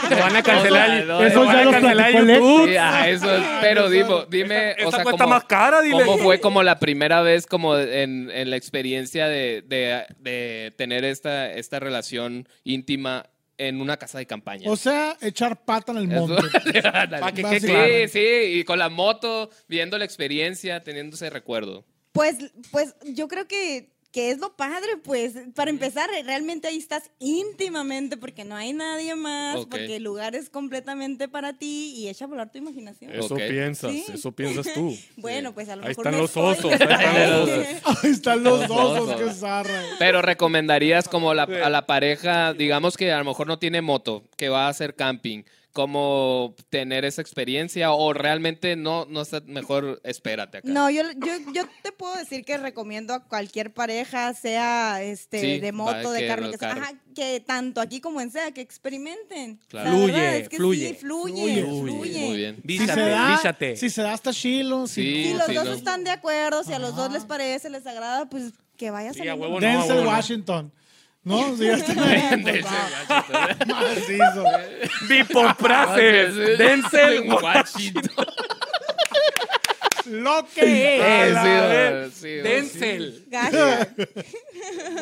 Te 0.08 0.14
van 0.14 0.36
a 0.36 0.42
cancelar. 0.42 1.04
No, 1.06 1.22
Eso 1.22 1.44
ya 1.44 1.64
lo 1.64 1.70
cancelar 1.72 2.12
YouTube. 2.12 2.68
Sí, 2.68 2.76
eso 3.08 3.36
es- 3.36 3.44
pero 3.60 3.88
dimo- 3.90 4.26
dime, 4.28 4.70
Esta- 4.72 4.86
o 4.88 4.90
sea, 4.92 5.04
cómo- 5.04 5.26
más 5.28 5.44
cara, 5.44 5.80
dile. 5.82 6.04
¿Cómo 6.04 6.18
fue 6.18 6.40
como 6.40 6.62
la 6.62 6.78
primera 6.78 7.22
vez 7.22 7.46
como 7.46 7.76
en, 7.78 8.30
en 8.30 8.50
la 8.50 8.56
experiencia 8.56 9.28
de, 9.28 9.62
de- 9.66 10.04
de 10.18 10.72
tener 10.76 11.04
esta, 11.04 11.52
esta 11.52 11.78
relación 11.80 12.48
íntima 12.64 13.24
en 13.58 13.80
una 13.80 13.96
casa 13.96 14.18
de 14.18 14.26
campaña? 14.26 14.70
O 14.70 14.76
sea, 14.76 15.16
echar 15.20 15.64
pata 15.64 15.92
en 15.92 15.98
el 15.98 16.12
Eso- 16.12 16.26
monte. 16.28 16.82
Pa' 17.20 17.32
que 17.32 17.42
quede 17.42 17.60
sí, 17.60 17.66
claro. 17.66 18.08
sí, 18.08 18.18
y 18.60 18.64
con 18.64 18.78
la 18.78 18.88
moto, 18.88 19.50
viendo 19.68 19.98
la 19.98 20.04
experiencia, 20.04 20.82
teniendo 20.82 21.16
ese 21.16 21.30
recuerdo. 21.30 21.84
Pues, 22.12 22.36
pues 22.72 22.94
yo 23.04 23.28
creo 23.28 23.46
que, 23.46 23.90
que 24.12 24.30
es 24.32 24.38
lo 24.38 24.56
padre, 24.56 24.96
pues, 25.04 25.34
para 25.54 25.70
empezar, 25.70 26.10
realmente 26.24 26.66
ahí 26.66 26.76
estás 26.78 27.10
íntimamente 27.20 28.16
porque 28.16 28.44
no 28.44 28.56
hay 28.56 28.72
nadie 28.72 29.14
más, 29.14 29.66
porque 29.66 29.96
el 29.96 30.02
lugar 30.02 30.34
es 30.34 30.50
completamente 30.50 31.28
para 31.28 31.52
ti 31.56 31.92
y 31.96 32.08
echa 32.08 32.24
a 32.24 32.28
volar 32.28 32.50
tu 32.50 32.58
imaginación. 32.58 33.12
Eso 33.12 33.36
piensas, 33.36 33.92
Sí. 33.92 34.04
eso 34.12 34.32
piensas 34.32 34.66
tú. 34.74 34.96
Bueno, 35.16 35.52
pues 35.54 35.68
a 35.68 35.76
lo 35.76 35.82
Ahí 35.82 35.88
mejor 35.90 36.06
están 36.06 36.12
no 36.14 36.22
los 36.22 36.36
osos, 36.36 36.64
ahí 36.72 36.78
están 36.80 37.30
los 37.30 37.48
osos. 37.48 37.66
Ahí 38.04 38.10
están 38.10 38.42
los 38.44 38.60
Los 38.68 38.70
osos, 38.70 39.08
osos. 39.10 39.20
qué 39.20 39.32
zarra. 39.34 39.82
Pero 39.98 40.22
recomendarías 40.22 41.08
como 41.08 41.32
la- 41.34 41.44
a 41.44 41.70
la 41.70 41.86
pareja, 41.86 42.52
digamos 42.52 42.96
que 42.96 43.12
a 43.12 43.18
lo 43.18 43.24
mejor 43.24 43.46
no 43.46 43.58
tiene 43.58 43.80
moto, 43.80 44.24
que 44.36 44.48
va 44.48 44.66
a 44.66 44.70
hacer 44.70 44.94
camping, 44.96 45.44
como 45.72 46.54
tener 46.68 47.04
esa 47.04 47.22
experiencia 47.22 47.92
o 47.92 48.12
realmente 48.12 48.74
no, 48.76 49.06
no 49.08 49.22
está 49.22 49.40
mejor 49.46 50.00
espérate 50.04 50.58
acá. 50.58 50.68
No, 50.68 50.90
yo, 50.90 51.02
yo, 51.16 51.52
yo 51.54 51.62
te 51.82 51.92
puedo 51.92 52.14
decir 52.16 52.44
que 52.44 52.58
recomiendo 52.58 53.14
a 53.14 53.24
cualquier 53.24 53.72
pareja, 53.72 54.34
sea 54.34 55.02
este 55.02 55.40
Sí, 55.40 55.60
de 55.60 55.72
moto, 55.72 56.10
de 56.12 56.36
lo 56.36 56.50
que, 56.50 56.58
sea, 56.58 56.72
ajá, 56.72 56.92
que 57.14 57.40
tanto 57.40 57.80
aquí 57.80 58.00
como 58.00 58.20
en 58.20 58.30
sea, 58.30 58.50
que 58.52 58.60
experimenten. 58.60 59.60
Claro. 59.68 59.90
Fluye, 59.90 60.12
verdad 60.12 60.36
es 60.36 60.48
que 60.48 60.56
fluye. 60.56 60.88
sí, 60.88 60.94
fluye, 60.94 61.32
Fluye. 61.34 61.62
fluye. 61.62 62.26
Muy 62.26 62.36
bien. 62.36 62.56
Si 62.56 62.62
Vísate, 62.64 62.94
se 62.94 63.08
da, 63.08 63.30
vísate. 63.30 63.76
si 63.76 63.90
se 63.90 64.02
da 64.02 64.12
hasta 64.12 64.32
chilo. 64.32 64.86
si 64.86 65.02
Sí, 65.02 65.24
Si 65.28 65.34
los 65.34 65.46
sí, 65.46 65.54
dos 65.54 65.64
no. 65.66 65.72
están 65.72 66.04
de 66.04 66.10
acuerdo, 66.10 66.64
si 66.64 66.72
a 66.72 66.78
los 66.78 66.96
dos 66.96 67.12
les 67.12 67.24
parece, 67.24 67.70
les 67.70 67.86
agrada, 67.86 68.28
pues 68.28 68.52
que 68.76 68.90
vaya 68.90 69.12
Sí, 69.12 69.20
a 69.20 69.24
saliendo. 69.24 69.42
huevo 69.42 69.60
no, 69.60 69.66
a 69.66 69.70
Denzel 69.70 69.96
huevo 69.98 70.10
no. 70.10 70.16
¿No? 71.24 71.54
Sí, 71.56 71.64
ya 71.66 71.74
está. 71.74 71.94
Pues, 71.94 72.64
va, 72.64 73.56
macizo. 73.66 74.44
Bipopraces, 75.08 76.58
Denzel 76.58 77.30
Washington. 77.30 78.26
Lo 80.06 80.44
que 80.54 80.96
es. 80.96 81.28
Sí, 81.38 81.44
ver- 81.44 82.10
sí, 82.10 82.28
Denzel. 82.28 83.24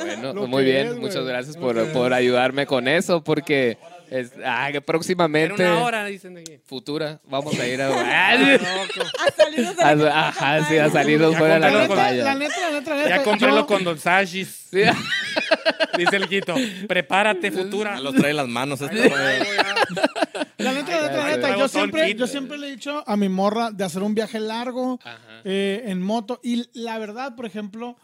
Bueno, 0.00 0.32
Lo 0.34 0.46
muy 0.46 0.64
bien, 0.64 0.88
es, 0.88 0.96
muchas 0.96 1.24
gracias 1.24 1.56
por, 1.56 1.86
por 1.92 2.12
ayudarme 2.12 2.66
con 2.66 2.88
eso, 2.88 3.22
porque 3.22 3.76
Es- 4.10 4.32
ah, 4.44 4.68
que 4.70 4.78
En 4.78 4.82
próximamente. 4.82 5.54
una 5.62 5.82
hora, 5.82 6.04
dicen 6.04 6.36
aquí. 6.38 6.58
Futura. 6.64 7.20
Vamos 7.24 7.58
a 7.58 7.66
ir 7.66 7.80
a. 7.82 7.88
A 7.88 9.30
salirnos 9.36 9.76
de 9.76 9.96
la 9.96 10.28
Ajá, 10.28 10.64
sí, 10.68 10.76
a 10.78 10.90
salirnos 10.90 11.36
fuera 11.36 11.54
de 11.54 11.60
la 11.60 11.70
neta, 11.70 11.94
la 11.94 12.12
neta, 12.12 12.24
la 12.24 12.34
neta, 12.34 12.94
la 12.96 13.02
Ya 13.02 13.08
neta, 13.10 13.22
compré 13.24 13.48
yo- 13.50 13.54
los 13.56 13.66
condonsagis. 13.66 14.66
Sí. 14.70 14.82
Dice 15.98 16.16
el 16.16 16.28
Quito. 16.28 16.54
Prepárate, 16.86 17.50
futura. 17.50 17.96
Ya 17.96 18.00
los 18.02 18.14
trae 18.14 18.30
en 18.30 18.36
las 18.36 18.48
manos. 18.48 18.80
este. 18.80 19.08
La 19.10 19.14
neta, 19.16 19.30
la 20.58 20.72
neta, 20.72 21.16
la 21.16 21.28
neta, 21.36 21.56
yo 21.56 21.68
siempre, 21.68 22.14
yo 22.14 22.26
siempre 22.26 22.58
le 22.58 22.68
he 22.68 22.70
dicho 22.72 23.02
a 23.06 23.16
mi 23.16 23.28
morra 23.28 23.70
de 23.70 23.84
hacer 23.84 24.02
un 24.02 24.14
viaje 24.14 24.38
largo 24.40 24.98
eh, 25.44 25.82
en 25.86 26.00
moto. 26.02 26.40
Y 26.42 26.68
la 26.78 26.98
verdad, 26.98 27.34
por 27.34 27.46
ejemplo, 27.46 27.96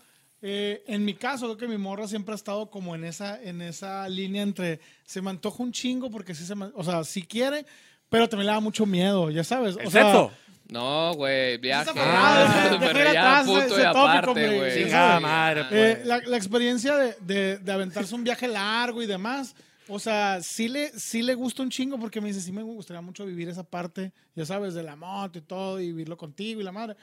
eh, 0.47 0.83
en 0.87 1.07
mi 1.07 1.15
caso, 1.15 1.47
creo 1.47 1.57
que 1.57 1.67
mi 1.69 1.79
morra 1.79 2.07
siempre 2.07 2.33
ha 2.33 2.37
estado 2.37 2.69
como 2.71 2.95
en 2.95 3.05
esa, 3.05 3.43
en 3.43 3.63
esa 3.63 4.07
línea 4.11 4.43
entre 4.43 4.79
se 5.07 5.23
me 5.23 5.31
antoja 5.31 5.63
un 5.63 5.73
chingo 5.73 6.11
porque 6.11 6.35
sí 6.35 6.45
se 6.45 6.55
me, 6.55 6.67
o 6.75 6.85
sea, 6.85 7.03
sí 7.03 7.23
quiere, 7.23 7.65
pero 8.11 8.29
también 8.29 8.49
le 8.49 8.53
da 8.53 8.61
mucho 8.61 8.85
miedo, 8.85 9.31
ya 9.31 9.43
sabes. 9.43 9.77
¿El 9.79 9.87
o 9.87 9.91
sea? 9.91 10.29
No, 10.69 11.13
güey, 11.15 11.57
viaje. 11.59 11.91
Ah, 11.97 12.77
Pero 12.81 12.99
ya 13.13 13.41
atrás 13.41 13.47
punto 13.47 13.63
ese 13.65 13.81
y 13.81 13.85
tópico, 13.85 13.99
aparte, 14.01 14.57
güey. 14.59 14.83
Chingada 14.85 15.21
madre, 15.21 15.61
Ah, 15.63 15.69
Eh, 15.71 16.03
la, 16.05 16.19
la 16.19 16.37
experiencia 16.37 16.97
de, 16.97 17.17
de- 17.21 17.59
de 17.59 17.73
aventarse 17.73 18.15
un 18.15 18.25
viaje 18.25 18.47
largo 18.49 19.03
y 19.03 19.07
demás, 19.07 19.55
o 19.89 19.99
sea, 19.99 20.43
sí 20.43 20.69
le, 20.69 20.89
sí 20.99 21.23
le 21.23 21.35
gusta 21.35 21.63
un 21.63 21.71
chingo 21.71 21.99
porque 21.99 22.21
me 22.21 22.29
dice, 22.29 22.41
sí 22.41 22.51
me 22.53 22.63
gustaría 22.63 23.03
mucho 23.03 23.27
vivir 23.27 23.49
esa 23.51 23.63
parte, 23.63 24.13
ya 24.35 24.47
sabes, 24.47 24.73
de 24.75 24.83
la 24.83 24.97
moto 24.97 25.39
y 25.39 25.43
todo, 25.43 25.81
y 25.81 25.87
vivirlo 25.89 26.17
contigo 26.17 26.61
y 26.61 26.65
la 26.65 26.73
madre. 26.73 26.97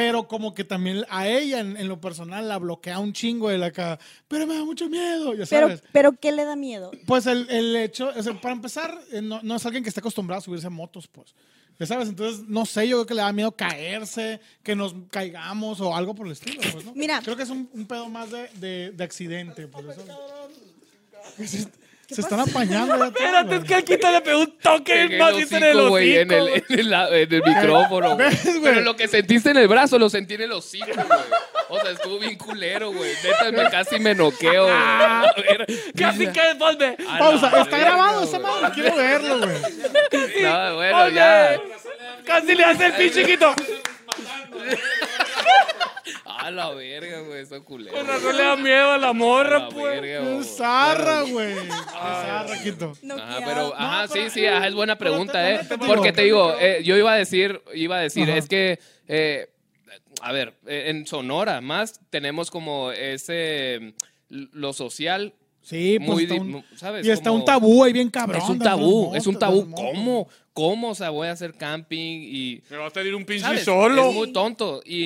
Pero 0.00 0.26
como 0.28 0.54
que 0.54 0.64
también 0.64 1.04
a 1.10 1.28
ella, 1.28 1.60
en, 1.60 1.76
en 1.76 1.86
lo 1.88 2.00
personal, 2.00 2.48
la 2.48 2.58
bloquea 2.58 2.98
un 2.98 3.12
chingo 3.12 3.48
de 3.50 3.58
la 3.58 3.70
cara, 3.70 3.98
pero 4.28 4.46
me 4.46 4.54
da 4.54 4.64
mucho 4.64 4.88
miedo, 4.88 5.34
ya 5.34 5.44
Pero, 5.48 5.68
sabes. 5.68 5.82
pero 5.92 6.12
¿qué 6.12 6.32
le 6.32 6.44
da 6.44 6.56
miedo? 6.56 6.90
Pues 7.06 7.26
el, 7.26 7.48
el 7.50 7.76
hecho, 7.76 8.10
o 8.16 8.22
sea, 8.22 8.40
para 8.40 8.54
empezar, 8.54 8.98
eh, 9.12 9.20
no, 9.20 9.40
no 9.42 9.56
es 9.56 9.66
alguien 9.66 9.82
que 9.82 9.90
esté 9.90 10.00
acostumbrado 10.00 10.38
a 10.38 10.42
subirse 10.42 10.66
a 10.66 10.70
motos, 10.70 11.06
pues. 11.06 11.34
Ya 11.78 11.86
sabes, 11.86 12.08
entonces, 12.08 12.44
no 12.48 12.66
sé, 12.66 12.88
yo 12.88 12.96
creo 12.98 13.06
que 13.06 13.14
le 13.14 13.22
da 13.22 13.32
miedo 13.32 13.52
caerse, 13.52 14.40
que 14.62 14.74
nos 14.76 14.94
caigamos 15.10 15.80
o 15.80 15.94
algo 15.94 16.14
por 16.14 16.26
el 16.26 16.32
estilo, 16.32 16.60
pues, 16.72 16.84
¿no? 16.84 16.92
Mira. 16.94 17.20
Creo 17.22 17.36
que 17.36 17.42
es 17.42 17.50
un, 17.50 17.68
un 17.72 17.86
pedo 17.86 18.08
más 18.08 18.30
de, 18.30 18.48
de, 18.54 18.90
de 18.92 19.04
accidente, 19.04 19.66
pues. 19.66 19.86
eso. 21.38 21.68
Se, 22.10 22.16
se 22.16 22.20
están 22.22 22.40
apañando 22.40 22.96
ya 22.98 23.06
Espérate, 23.06 23.56
es 23.56 23.64
que 23.64 23.74
el 23.74 23.84
Quito 23.84 24.10
le 24.10 24.20
pegó 24.20 24.40
un 24.40 24.58
toque 24.58 25.02
En 25.02 25.12
el 25.12 25.18
más 25.20 25.30
en 25.52 25.62
el 25.62 25.76
hocico, 25.76 25.88
güey, 25.90 26.16
en 26.16 26.32
el, 26.32 26.48
en 26.48 26.64
el, 26.68 26.92
en 26.92 27.32
el 27.34 27.42
micrófono. 27.44 28.16
Pero 28.64 28.80
lo 28.80 28.96
que 28.96 29.06
sentiste 29.06 29.50
en 29.50 29.58
el 29.58 29.68
brazo 29.68 29.96
lo 29.96 30.10
sentí 30.10 30.34
en 30.34 30.42
el 30.42 30.52
hocico, 30.52 30.86
güey. 30.86 31.06
O 31.68 31.80
sea, 31.80 31.92
estuvo 31.92 32.18
bien 32.18 32.36
culero, 32.36 32.92
güey. 32.92 33.12
Neta, 33.22 33.52
me, 33.52 33.70
casi 33.70 34.00
me 34.00 34.12
noqueo, 34.12 34.64
güey. 34.64 34.76
A 34.76 35.32
ver, 35.36 35.66
Casi 35.96 36.26
que 36.26 36.54
vuelve. 36.58 36.96
a 37.08 37.12
la 37.12 37.18
Pausa, 37.18 37.62
está 37.62 37.78
grabado 37.78 38.24
esa 38.24 38.38
madre, 38.40 38.70
quiero 38.74 38.96
verlo, 38.96 39.38
güey. 39.38 39.50
No, 40.42 40.74
bueno, 40.74 41.04
Oye, 41.04 41.14
ya. 41.14 41.60
Casi 42.24 42.54
le 42.56 42.64
hace 42.64 42.86
el 42.86 42.92
pinche 42.94 43.24
Quito. 43.24 43.54
A 46.40 46.50
la 46.50 46.70
verga, 46.70 47.20
güey, 47.20 47.42
eso 47.42 47.62
culero. 47.64 47.96
Con 47.96 48.06
razón 48.06 48.36
le 48.36 48.42
da 48.42 48.56
miedo 48.56 48.92
a 48.92 48.98
la 48.98 49.08
A 49.08 49.12
morra, 49.12 49.58
la 49.60 49.68
pues. 49.68 50.00
verga, 50.00 50.30
güey. 50.30 50.44
zarra, 50.44 51.22
güey. 51.22 51.54
Qué 51.54 51.68
zarra, 51.68 52.62
Quito. 52.62 52.92
No 53.02 53.14
Ajá, 53.16 53.38
pero, 53.44 53.74
ajá, 53.76 54.08
sí, 54.08 54.30
sí, 54.30 54.46
ajá, 54.46 54.66
es 54.66 54.74
buena 54.74 54.96
pregunta, 54.96 55.50
¿eh? 55.50 55.60
Porque 55.86 56.12
te 56.12 56.22
digo, 56.22 56.54
eh, 56.58 56.82
yo 56.84 56.96
iba 56.96 57.12
a 57.12 57.16
decir, 57.16 57.60
iba 57.74 57.96
a 57.96 58.00
decir, 58.00 58.24
Ajá. 58.28 58.36
es 58.38 58.48
que, 58.48 58.78
eh, 59.08 59.50
a 60.22 60.32
ver, 60.32 60.54
eh, 60.66 60.84
en 60.88 61.06
Sonora 61.06 61.60
más 61.60 62.00
tenemos 62.10 62.50
como 62.50 62.90
ese, 62.92 63.94
lo 64.28 64.72
social, 64.72 65.34
Sí, 65.62 65.98
pues 65.98 66.10
muy, 66.10 66.22
está 66.24 66.34
un- 66.36 66.64
¿sabes? 66.76 67.06
y 67.06 67.10
está 67.10 67.28
Como- 67.30 67.40
un 67.40 67.44
tabú 67.44 67.84
ahí 67.84 67.92
bien 67.92 68.08
cabrón. 68.08 68.40
Es 68.42 68.48
un 68.48 68.58
tabú, 68.58 69.14
es 69.14 69.26
un 69.26 69.38
tabú. 69.38 69.70
¿Cómo? 69.70 70.26
¿Cómo? 70.52 70.90
O 70.90 70.94
sea, 70.94 71.10
voy 71.10 71.28
a 71.28 71.32
hacer 71.32 71.54
camping 71.54 72.22
y... 72.24 72.60
Me 72.70 72.76
va 72.76 72.86
a 72.86 72.90
pedir 72.90 73.14
un 73.14 73.24
pinche 73.24 73.44
¿sabes? 73.44 73.64
solo. 73.64 74.08
Es 74.08 74.14
muy 74.14 74.32
tonto. 74.32 74.82
Y, 74.84 74.96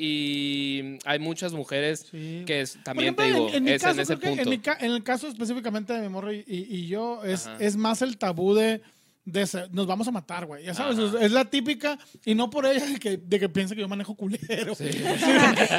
y 0.00 0.98
hay 1.04 1.18
muchas 1.18 1.52
mujeres 1.52 2.06
Sí. 2.10 2.42
que 2.46 2.62
es- 2.62 2.72
Por 2.76 2.84
también 2.84 3.14
ejemplo, 3.14 3.24
te 3.24 3.32
digo, 3.32 3.48
en, 3.50 3.54
en 3.56 3.64
mi 3.64 3.70
es 3.72 3.82
caso, 3.82 3.94
en 3.94 4.00
ese 4.00 4.16
creo 4.16 4.20
que 4.20 4.28
punto. 4.28 4.42
En, 4.44 4.48
mi 4.48 4.58
ca- 4.58 4.78
en 4.80 4.90
el 4.92 5.02
caso 5.02 5.28
específicamente 5.28 5.92
de 5.92 6.00
mi 6.00 6.08
morro 6.08 6.32
y, 6.32 6.42
y- 6.46 6.66
y 6.70 6.86
yo, 6.88 7.22
es, 7.24 7.46
Ajá. 7.46 7.56
es 7.60 7.76
más 7.76 8.00
el 8.02 8.16
tabú 8.16 8.54
de, 8.54 8.80
de 9.26 9.46
se- 9.46 9.68
nos 9.72 9.86
vamos 9.86 10.08
a 10.08 10.10
matar, 10.10 10.46
güey. 10.46 10.64
Ya 10.64 10.72
sabes, 10.74 10.98
Ajá. 10.98 11.18
es, 11.18 11.24
es 11.26 11.32
la 11.32 11.44
típica, 11.44 11.98
y 12.24 12.34
no 12.34 12.48
por 12.48 12.64
ella 12.66 12.86
de 12.86 12.98
que, 12.98 13.18
de 13.18 13.38
que 13.38 13.48
piense 13.50 13.74
que 13.74 13.82
yo 13.82 13.88
manejo 13.88 14.14
culero. 14.16 14.74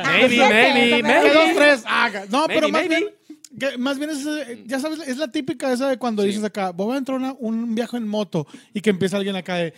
Maybe, 0.06 0.38
maybe, 0.38 1.02
Que 1.02 1.34
dos, 1.34 1.46
maybe. 1.46 1.54
tres, 1.56 1.84
haga. 1.86 2.26
No, 2.30 2.42
Maybe, 2.48 2.54
pero 2.56 2.70
más 2.70 2.82
maybe. 2.82 2.96
bien, 3.00 3.10
que 3.58 3.78
más 3.78 3.98
bien 3.98 4.10
es, 4.10 4.26
eh, 4.26 4.64
ya 4.66 4.80
sabes, 4.80 5.00
es 5.08 5.18
la 5.18 5.32
típica 5.32 5.72
esa 5.72 5.90
de 5.90 5.98
cuando 5.98 6.24
dices 6.24 6.44
acá, 6.44 6.72
voy 6.72 6.96
a 6.96 6.98
entrar 6.98 7.24
a 7.24 7.34
un 7.40 7.74
viaje 7.74 7.98
en 7.98 8.08
moto 8.08 8.48
y 8.74 8.82
que 8.82 8.90
empieza 8.90 9.18
alguien 9.18 9.36
acá 9.36 9.56
de, 9.56 9.74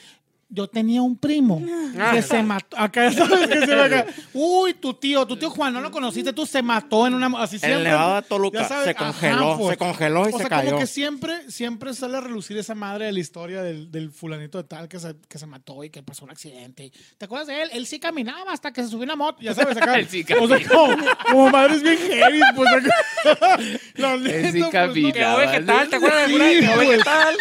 yo 0.53 0.67
tenía 0.67 1.01
un 1.01 1.17
primo 1.17 1.61
Ah. 1.97 2.11
que 2.13 2.21
se 2.21 2.43
mató. 2.43 2.77
Acá, 2.77 3.11
¿sabes? 3.13 3.47
Que 3.47 3.65
se 3.65 3.73
acá. 3.73 4.05
Uy, 4.33 4.73
tu 4.73 4.93
tío, 4.93 5.25
tu 5.25 5.37
tío 5.37 5.49
Juan, 5.49 5.73
no 5.73 5.79
lo 5.81 5.89
conociste, 5.91 6.33
tú 6.33 6.45
se 6.45 6.61
mató 6.61 7.07
en 7.07 7.13
una. 7.13 7.27
Así 7.41 7.55
El 7.55 7.61
siempre. 7.61 7.83
Nevado 7.85 8.15
de 8.15 8.21
ya 8.21 8.27
Toluca 8.27 8.67
sabes, 8.67 8.83
se 8.85 8.89
ajá, 8.91 9.05
congeló, 9.05 9.57
pues. 9.57 9.69
se 9.71 9.77
congeló 9.77 10.25
y 10.29 10.33
o 10.33 10.37
se 10.37 10.37
sea, 10.39 10.49
cayó. 10.49 10.69
como 10.71 10.79
que 10.81 10.87
siempre, 10.87 11.49
siempre 11.51 11.93
sale 11.93 12.17
a 12.17 12.21
relucir 12.21 12.57
esa 12.57 12.75
madre 12.75 13.05
de 13.05 13.11
la 13.13 13.19
historia 13.19 13.61
del, 13.63 13.89
del 13.91 14.11
fulanito 14.11 14.57
de 14.57 14.65
tal 14.65 14.87
que 14.89 14.99
se, 14.99 15.15
que 15.27 15.37
se 15.39 15.45
mató 15.47 15.83
y 15.83 15.89
que 15.89 16.03
pasó 16.03 16.25
un 16.25 16.31
accidente. 16.31 16.91
¿Te 17.17 17.25
acuerdas 17.25 17.47
de 17.47 17.61
él? 17.63 17.69
Él 17.73 17.87
sí 17.87 17.99
caminaba 17.99 18.51
hasta 18.51 18.71
que 18.73 18.83
se 18.83 18.89
subió 18.89 19.05
una 19.05 19.15
moto. 19.15 19.41
Ya 19.41 19.53
sabes, 19.53 19.77
acá. 19.77 19.95
Él 19.99 20.07
sí 20.09 20.25
o 20.39 20.47
sea, 20.47 20.59
como, 20.67 20.95
como 21.29 21.49
madres 21.49 21.81
bien 21.81 21.97
heavy, 21.97 22.39
pues 22.55 22.69
acá. 22.73 23.57
La 23.95 24.13
Él 24.15 24.25
sí 24.25 24.31
pues, 24.51 24.55
no. 24.55 24.69
caminaba. 24.69 25.13
Quedó 25.13 25.37
vegetal, 25.37 25.89
¿te 25.89 25.95
acuerdas 25.95 26.27
de? 26.29 26.37
Quedó 26.59 26.75
güey. 26.75 26.87
vegetal. 26.89 27.35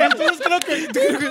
Entonces 0.00 0.40
creo 0.44 0.60
que. 0.60 1.28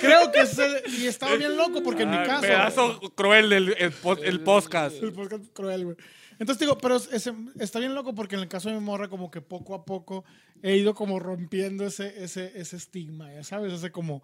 Creo 0.00 0.32
que, 0.32 0.46
se- 0.46 0.82
y 0.98 1.06
estaba 1.06 1.36
bien 1.36 1.56
loco 1.56 1.82
porque 1.82 2.02
en 2.04 2.10
mi 2.10 2.16
Ah, 2.16 2.22
caso. 2.24 2.40
Pedazo 2.42 3.00
cruel 3.14 3.50
del 3.50 3.74
el 3.78 3.92
podcast. 3.92 5.02
El 5.02 5.12
podcast 5.12 5.44
cruel, 5.52 5.84
güey. 5.84 5.96
Entonces 6.38 6.58
digo, 6.60 6.78
pero 6.78 6.96
es- 6.96 7.08
es- 7.12 7.30
está 7.58 7.78
bien 7.80 7.94
loco 7.94 8.14
porque 8.14 8.34
en 8.36 8.40
el 8.42 8.48
caso 8.48 8.68
de 8.70 8.74
mi 8.76 8.80
morra, 8.80 9.08
como 9.08 9.30
que 9.30 9.40
poco 9.42 9.74
a 9.74 9.84
poco 9.84 10.24
he 10.62 10.76
ido 10.76 10.94
como 10.94 11.18
rompiendo 11.18 11.86
ese, 11.86 12.22
ese, 12.24 12.52
ese 12.58 12.76
estigma, 12.76 13.32
ya 13.32 13.44
sabes, 13.44 13.72
ese 13.72 13.90
como. 13.92 14.22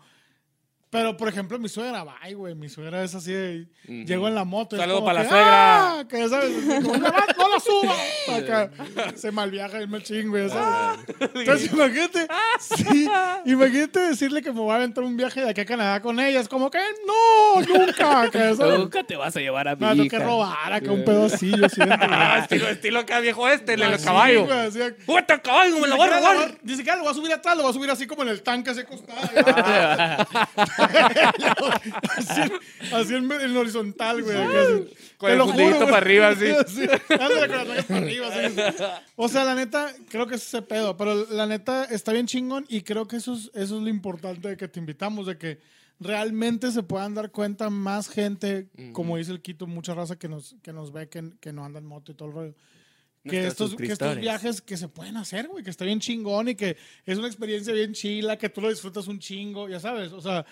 Pero, 0.96 1.16
por 1.16 1.28
ejemplo, 1.28 1.58
mi 1.58 1.68
suegra, 1.68 2.04
bye, 2.04 2.32
güey. 2.34 2.54
Mi 2.54 2.68
suegra 2.70 3.02
es 3.04 3.14
así 3.14 3.32
de. 3.32 3.68
Llego 3.86 4.28
en 4.28 4.34
la 4.34 4.44
moto. 4.44 4.76
Saludo 4.76 5.04
para 5.04 5.18
la 5.18 5.22
que, 5.24 5.28
suegra. 5.28 5.90
"Ah", 6.00 6.04
Que 6.08 6.18
ya 6.20 6.28
sabes, 6.30 6.50
"No, 6.82 6.96
no 6.96 7.48
la 7.48 7.60
suba. 7.60 7.94
Acá, 8.38 8.70
se 9.14 9.30
malviaja 9.30 9.82
y 9.82 9.86
me 9.86 10.02
chingo, 10.02 10.38
ya 10.38 10.48
sabes. 10.48 11.00
Entonces, 11.34 11.72
imagínate. 11.72 12.26
Sí, 12.60 13.08
imagínate 13.44 14.00
decirle 14.00 14.40
que 14.42 14.52
me 14.52 14.60
voy 14.60 14.72
a 14.72 14.76
aventar 14.76 15.04
un 15.04 15.16
viaje 15.16 15.42
de 15.42 15.50
aquí 15.50 15.60
a 15.60 15.66
Canadá 15.66 16.00
con 16.00 16.18
ella. 16.18 16.40
Es 16.40 16.48
como 16.48 16.70
que, 16.70 16.78
no, 17.06 17.60
nunca. 17.60 18.30
Que, 18.30 18.54
sabes. 18.56 18.78
Nunca 18.78 19.04
te 19.04 19.16
vas 19.16 19.36
a 19.36 19.40
llevar 19.40 19.68
a 19.68 19.76
mi 19.76 20.04
hija. 20.04 20.16
que 20.18 20.24
robar 20.24 20.72
acá 20.72 20.90
un 20.90 21.04
pedo 21.04 21.26
así, 21.26 21.50
yo 21.50 21.68
siento. 21.68 21.94
Ah, 22.08 22.38
estilo, 22.40 22.68
estilo 22.68 23.00
acá 23.00 23.20
viejo 23.20 23.46
este, 23.48 23.74
el 23.74 23.80
del 23.80 23.94
Así, 23.94 24.04
caballo. 24.04 24.46
güey, 24.46 24.58
así, 24.58 24.78
¡Puta 25.04 25.34
el 25.34 25.42
caballo! 25.42 25.78
¡Me 25.80 25.88
lo 25.88 25.96
voy 25.96 26.08
a 26.08 26.18
robar! 26.18 26.58
Ni 26.62 26.74
siquiera 26.76 26.96
lo 26.96 27.02
voy 27.04 27.12
a 27.12 27.14
subir 27.14 27.32
atrás, 27.32 27.56
lo 27.56 27.62
voy 27.62 27.70
a 27.70 27.74
subir 27.74 27.90
así 27.90 28.06
como 28.06 28.22
en 28.22 28.28
el 28.28 28.42
tanque, 28.42 28.70
así 28.70 28.80
acostado. 28.80 29.18
así, 32.16 32.40
así 32.92 33.14
en, 33.14 33.30
en 33.30 33.56
horizontal, 33.56 34.22
güey. 34.22 34.36
Con 35.16 35.28
Te 35.28 35.32
el 35.32 35.38
lo 35.38 35.46
juro, 35.46 35.56
fundillito 35.56 35.84
para 35.86 35.96
arriba, 35.96 36.28
así. 36.28 36.46
Para 37.08 37.72
arriba, 37.98 38.28
así. 38.28 38.56
O 39.16 39.28
sea, 39.28 39.44
la 39.44 39.54
neta, 39.54 39.94
creo 40.08 40.26
que 40.26 40.34
es 40.34 40.46
ese 40.46 40.62
pedo. 40.62 40.96
Pero 40.96 41.26
la 41.30 41.46
neta 41.46 41.84
está 41.84 42.12
bien 42.12 42.26
chingón 42.26 42.66
y 42.68 42.82
creo 42.82 43.06
que 43.06 43.16
eso 43.16 43.34
es, 43.34 43.50
eso 43.54 43.76
es 43.76 43.82
lo 43.82 43.88
importante 43.88 44.48
de 44.48 44.56
que 44.56 44.68
te 44.68 44.78
invitamos, 44.78 45.26
de 45.26 45.38
que 45.38 45.58
realmente 45.98 46.70
se 46.70 46.82
puedan 46.82 47.14
dar 47.14 47.30
cuenta 47.30 47.70
más 47.70 48.08
gente, 48.08 48.68
como 48.92 49.16
dice 49.16 49.32
el 49.32 49.40
Quito, 49.40 49.66
mucha 49.66 49.94
raza 49.94 50.16
que 50.16 50.28
nos, 50.28 50.56
que 50.62 50.72
nos 50.72 50.92
ve 50.92 51.08
que, 51.08 51.32
que 51.40 51.52
no 51.52 51.64
anda 51.64 51.78
en 51.78 51.86
moto 51.86 52.12
y 52.12 52.14
todo 52.14 52.28
el 52.28 52.34
rollo. 52.34 52.54
Que 53.24 53.46
estos, 53.46 53.74
que 53.74 53.86
estos 53.86 54.16
viajes 54.18 54.60
que 54.60 54.76
se 54.76 54.86
pueden 54.86 55.16
hacer, 55.16 55.48
güey, 55.48 55.64
que 55.64 55.70
está 55.70 55.84
bien 55.84 55.98
chingón 55.98 56.48
y 56.48 56.54
que 56.54 56.76
es 57.04 57.18
una 57.18 57.26
experiencia 57.26 57.72
bien 57.72 57.92
chila, 57.92 58.38
que 58.38 58.48
tú 58.48 58.60
lo 58.60 58.68
disfrutas 58.68 59.08
un 59.08 59.18
chingo, 59.18 59.68
ya 59.68 59.80
sabes, 59.80 60.12
o 60.12 60.20
sea, 60.20 60.46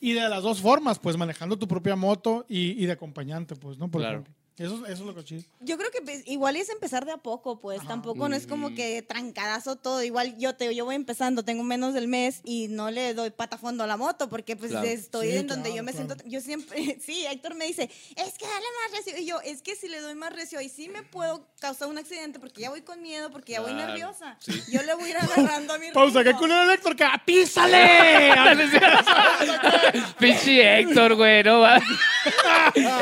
y 0.00 0.12
de 0.12 0.28
las 0.28 0.42
dos 0.42 0.60
formas, 0.60 0.98
pues 0.98 1.16
manejando 1.16 1.58
tu 1.58 1.66
propia 1.68 1.96
moto 1.96 2.44
y, 2.48 2.82
y 2.82 2.86
de 2.86 2.92
acompañante, 2.92 3.56
pues, 3.56 3.78
¿no? 3.78 3.90
Por 3.90 4.02
Claro. 4.02 4.20
ejemplo. 4.20 4.34
Eso, 4.58 4.74
eso 4.86 4.92
es 4.92 5.00
lo 5.00 5.14
que 5.14 5.24
chido. 5.24 5.42
Yo 5.60 5.78
creo 5.78 5.90
que 5.90 6.00
pues, 6.02 6.22
igual 6.26 6.56
es 6.56 6.68
empezar 6.68 7.04
de 7.06 7.12
a 7.12 7.16
poco, 7.18 7.60
pues 7.60 7.80
tampoco 7.86 8.28
no 8.28 8.34
es 8.36 8.46
como 8.46 8.74
que 8.74 9.02
trancadazo 9.02 9.76
todo. 9.76 10.02
Igual 10.02 10.36
yo 10.38 10.54
te 10.56 10.74
yo 10.74 10.84
voy 10.84 10.96
empezando, 10.96 11.44
tengo 11.44 11.62
menos 11.62 11.94
del 11.94 12.08
mes 12.08 12.40
y 12.44 12.66
no 12.68 12.90
le 12.90 13.14
doy 13.14 13.30
pata 13.30 13.56
a 13.56 13.58
fondo 13.58 13.84
a 13.84 13.86
la 13.86 13.96
moto 13.96 14.28
porque 14.28 14.56
pues 14.56 14.72
Claro. 14.72 14.86
estoy 14.88 15.30
Sí, 15.30 15.36
en 15.36 15.46
donde 15.46 15.74
yo 15.74 15.82
me 15.82 15.92
claro. 15.92 16.06
siento, 16.08 16.24
yo 16.28 16.40
siempre, 16.40 16.98
sí, 17.04 17.24
Héctor 17.26 17.54
me 17.54 17.66
dice, 17.66 17.84
es 18.16 18.34
que 18.38 18.46
dale 18.46 18.66
más 18.82 18.98
recio. 18.98 19.18
Y 19.22 19.26
yo, 19.26 19.40
es 19.42 19.62
que 19.62 19.76
si 19.76 19.88
le 19.88 20.00
doy 20.00 20.14
más 20.14 20.32
recio 20.32 20.60
y 20.60 20.68
sí 20.68 20.88
me 20.88 21.02
puedo 21.04 21.46
causar 21.60 21.88
un 21.88 21.98
accidente 21.98 22.38
porque 22.40 22.62
ya 22.62 22.70
voy 22.70 22.82
con 22.82 23.00
miedo, 23.00 23.30
porque 23.30 23.52
ya 23.52 23.60
voy 23.60 23.74
nerviosa. 23.74 24.36
sí. 24.40 24.60
Yo 24.72 24.82
le 24.82 24.94
voy 24.94 25.04
a 25.04 25.08
ir 25.10 25.16
agarrando 25.20 25.74
a 25.74 25.78
mi 25.78 25.90
Pausa, 25.92 26.18
¿qué 26.24 26.30
ritmo. 26.30 26.40
culero 26.40 26.62
el 26.64 26.70
Héctor? 26.70 26.96
que 26.96 27.04
¡ah, 27.04 27.22
¡Písale! 27.24 28.32
Pinche 30.18 30.80
Héctor, 30.80 31.14
güey, 31.14 31.42
no 31.44 31.60
va. 31.60 31.80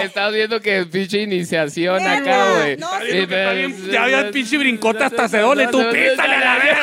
Estás 0.03 0.33
viendo 0.33 0.61
que 0.61 0.85
pinche 0.87 1.23
iniciación 1.47 2.07
acá, 2.07 2.55
güey. 2.57 2.77
No, 2.77 2.91
sí, 3.01 3.27
bien- 3.27 3.91
ya 3.91 4.05
había 4.05 4.21
el 4.21 4.31
pinche 4.31 4.59
brincote 4.59 5.05
hasta 5.05 5.29
Sedón 5.29 5.61
y 5.61 5.67
tú, 5.69 5.79
písale 5.93 6.35
a 6.35 6.41
la 6.41 6.55
verga. 6.59 6.83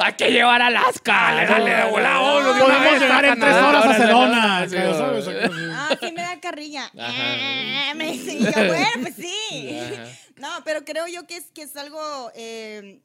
Hay 0.00 0.12
que 0.12 0.30
llevar 0.30 0.62
a 0.62 0.66
Alaska. 0.66 1.12
Dale, 1.12 1.46
dale, 1.46 1.74
de 1.74 1.90
volado, 1.90 2.40
lo 2.40 2.54
de 2.54 2.62
una 2.62 2.74
Podemos 2.74 2.92
vez, 2.92 3.00
llegar 3.02 3.24
en 3.24 3.40
tres 3.40 3.54
horas 3.54 3.84
a 3.86 3.94
Sedona. 3.94 4.58
Ah, 4.62 5.96
sí 6.00 6.12
me 6.12 6.22
da 6.22 6.40
carrilla. 6.40 6.90
Ah, 6.98 7.92
me 7.96 8.16
yo, 8.24 8.50
bueno, 8.52 8.86
pues 9.00 9.14
sí. 9.16 9.80
No, 10.36 10.48
pero 10.64 10.84
creo 10.84 11.06
yo 11.08 11.26
que 11.26 11.36
es, 11.36 11.44
que 11.54 11.62
es 11.62 11.76
algo... 11.76 12.30
eh, 12.34 13.00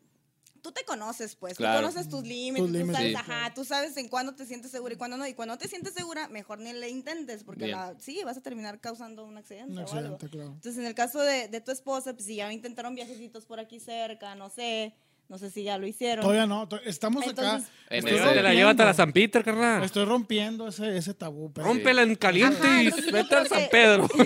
tú 0.67 0.73
te 0.73 0.83
conoces, 0.83 1.35
pues. 1.35 1.55
Claro. 1.57 1.79
Tú 1.79 1.87
conoces 1.87 2.09
tus 2.09 2.23
límites. 2.23 2.63
Tus 2.63 2.71
tú 2.71 2.77
límites, 2.77 2.95
sabes, 2.97 3.11
sí. 3.11 3.15
ajá, 3.15 3.53
tú 3.53 3.63
sabes 3.65 3.95
en 3.97 4.09
cuándo 4.09 4.35
te 4.35 4.45
sientes 4.45 4.69
segura 4.71 4.93
y 4.93 4.97
cuándo 4.97 5.15
no. 5.17 5.25
Y 5.25 5.33
cuando 5.33 5.53
no 5.53 5.57
te 5.57 5.67
sientes 5.67 5.93
segura, 5.93 6.27
mejor 6.27 6.59
ni 6.59 6.73
le 6.73 6.89
intentes, 6.89 7.43
porque 7.43 7.67
la- 7.67 7.95
sí, 7.99 8.21
vas 8.25 8.37
a 8.37 8.41
terminar 8.41 8.79
causando 8.81 9.23
un 9.23 9.37
accidente 9.37 9.71
Un 9.73 9.79
o 9.79 9.91
algo. 9.93 10.17
claro. 10.17 10.47
Entonces, 10.53 10.77
en 10.77 10.85
el 10.85 10.93
caso 10.95 11.21
de, 11.21 11.47
de 11.47 11.61
tu 11.61 11.71
esposa, 11.71 12.13
pues 12.13 12.25
si 12.25 12.35
ya 12.35 12.51
intentaron 12.51 12.93
viajecitos 12.95 13.45
por 13.45 13.59
aquí 13.59 13.79
cerca, 13.79 14.35
no 14.35 14.49
sé, 14.49 14.93
no 15.29 15.37
sé 15.37 15.49
si 15.49 15.63
ya 15.63 15.77
lo 15.77 15.87
hicieron. 15.87 16.21
Todavía 16.23 16.45
no. 16.47 16.67
to- 16.67 16.81
Estamos 16.83 17.25
Entonces- 17.25 17.65
acá. 17.65 17.71
En 17.89 17.97
Estoy 17.99 18.11
ese- 18.11 18.19
Llévatela, 18.19 18.41
rompiendo. 18.41 18.59
llévatela 18.59 18.89
a 18.89 18.93
San 18.93 19.11
Peter, 19.13 19.43
carnal. 19.43 19.83
Estoy 19.83 20.05
rompiendo 20.05 20.67
ese, 20.67 20.97
ese 20.97 21.13
tabú. 21.13 21.51
pero- 21.53 21.67
Rómpela 21.67 22.03
en 22.03 22.15
caliente 22.15 22.67
Ajá, 22.67 22.83
y 22.83 22.89
vete 23.11 23.27
creo 23.27 23.39
a 23.41 23.45
San 23.45 23.63
Pedro. 23.71 24.07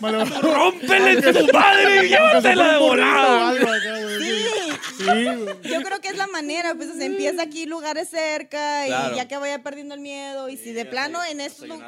¡Rómpela 0.00 1.10
en 1.12 1.22
tu 1.22 1.52
madre 1.52 2.06
y 2.06 2.08
llévatela 2.10 2.72
de 2.72 2.78
volada! 2.78 3.48
algo 3.50 3.68
acá, 3.70 4.02
güey. 4.02 4.18
Sí. 4.18 4.26
Sí, 4.26 4.44
güey. 4.66 4.78
Yo 5.62 5.82
creo 5.82 6.00
que 6.00 6.08
es 6.08 6.16
la 6.16 6.26
manera, 6.26 6.74
pues 6.74 6.90
se 6.96 7.04
empieza 7.06 7.42
aquí 7.42 7.66
lugares 7.66 8.08
cerca 8.10 8.84
Claro. 8.86 9.14
y 9.14 9.16
ya 9.16 9.28
que 9.28 9.36
vaya 9.36 9.62
perdiendo 9.62 9.94
el 9.94 10.00
miedo 10.00 10.48
y 10.48 10.56
si 10.56 10.72
de 10.72 10.84
plano 10.84 11.18
en 11.30 11.40
estos 11.40 11.68
lu- 11.68 11.78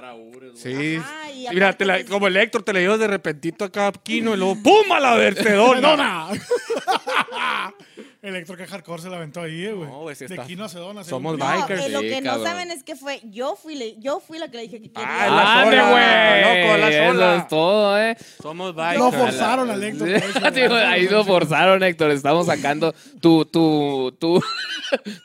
Sí. 0.54 0.96
Ajá, 0.96 1.30
y 1.30 1.48
Mira, 1.50 1.72
te 1.76 1.84
la- 1.84 1.98
que- 1.98 2.04
como 2.06 2.26
el 2.26 2.36
Héctor 2.36 2.62
te 2.62 2.72
le 2.72 2.80
llevas 2.80 2.98
de 2.98 3.06
repentito 3.08 3.64
acá 3.64 3.88
a 3.88 3.92
Kino 3.92 4.34
y 4.34 4.36
luego 4.36 4.56
¡pum! 4.62 4.90
a 4.92 5.00
la 5.00 5.14
Versedona. 5.14 6.28
Electro 8.20 8.56
que 8.56 8.66
hardcore 8.66 9.00
se 9.00 9.08
la 9.10 9.16
aventó 9.18 9.42
ahí, 9.42 9.64
eh, 9.66 9.72
güey. 9.72 9.88
No, 9.88 10.12
sí 10.12 10.26
de 10.26 10.34
a 10.40 10.68
Sedona. 10.68 11.04
se 11.04 11.10
Somos 11.10 11.38
No, 11.38 11.46
bikers. 11.46 11.86
eh, 11.86 11.88
lo 11.88 12.00
Sí, 12.00 12.08
que 12.08 12.20
no 12.20 12.30
cabrón. 12.32 12.46
saben 12.48 12.70
es 12.72 12.82
que 12.82 12.96
fue 12.96 13.20
yo 13.22 13.54
fui 13.54 13.76
le- 13.76 13.94
yo 14.00 14.18
fui 14.18 14.40
la 14.40 14.48
que 14.50 14.56
le 14.56 14.62
dije 14.64 14.82
que 14.82 14.90
quería. 14.90 15.06
Ah, 15.08 15.26
la 15.28 15.60
¡Ande, 15.62 15.76
sola, 15.76 15.90
güey! 15.90 16.42
loco, 16.66 16.76
la 16.78 16.88
Eso 16.90 17.12
sola. 17.12 17.36
es 17.36 17.48
todo, 17.48 18.00
¿eh? 18.00 18.16
Somos 18.42 18.74
Lo 18.74 18.82
bikers. 18.82 19.14
forzaron 19.16 19.70
al 19.70 19.84
Héctor. 19.84 20.08
por 20.08 20.16
eso, 20.16 20.40
Sí, 20.54 20.66
güey. 20.66 20.82
ahí 20.84 21.08
lo 21.08 21.24
forzaron, 21.24 21.80
Héctor. 21.84 22.10
Estamos 22.10 22.46
sacando 22.46 22.92
tu, 23.20 23.44
tu, 23.44 24.10
tu, 24.18 24.42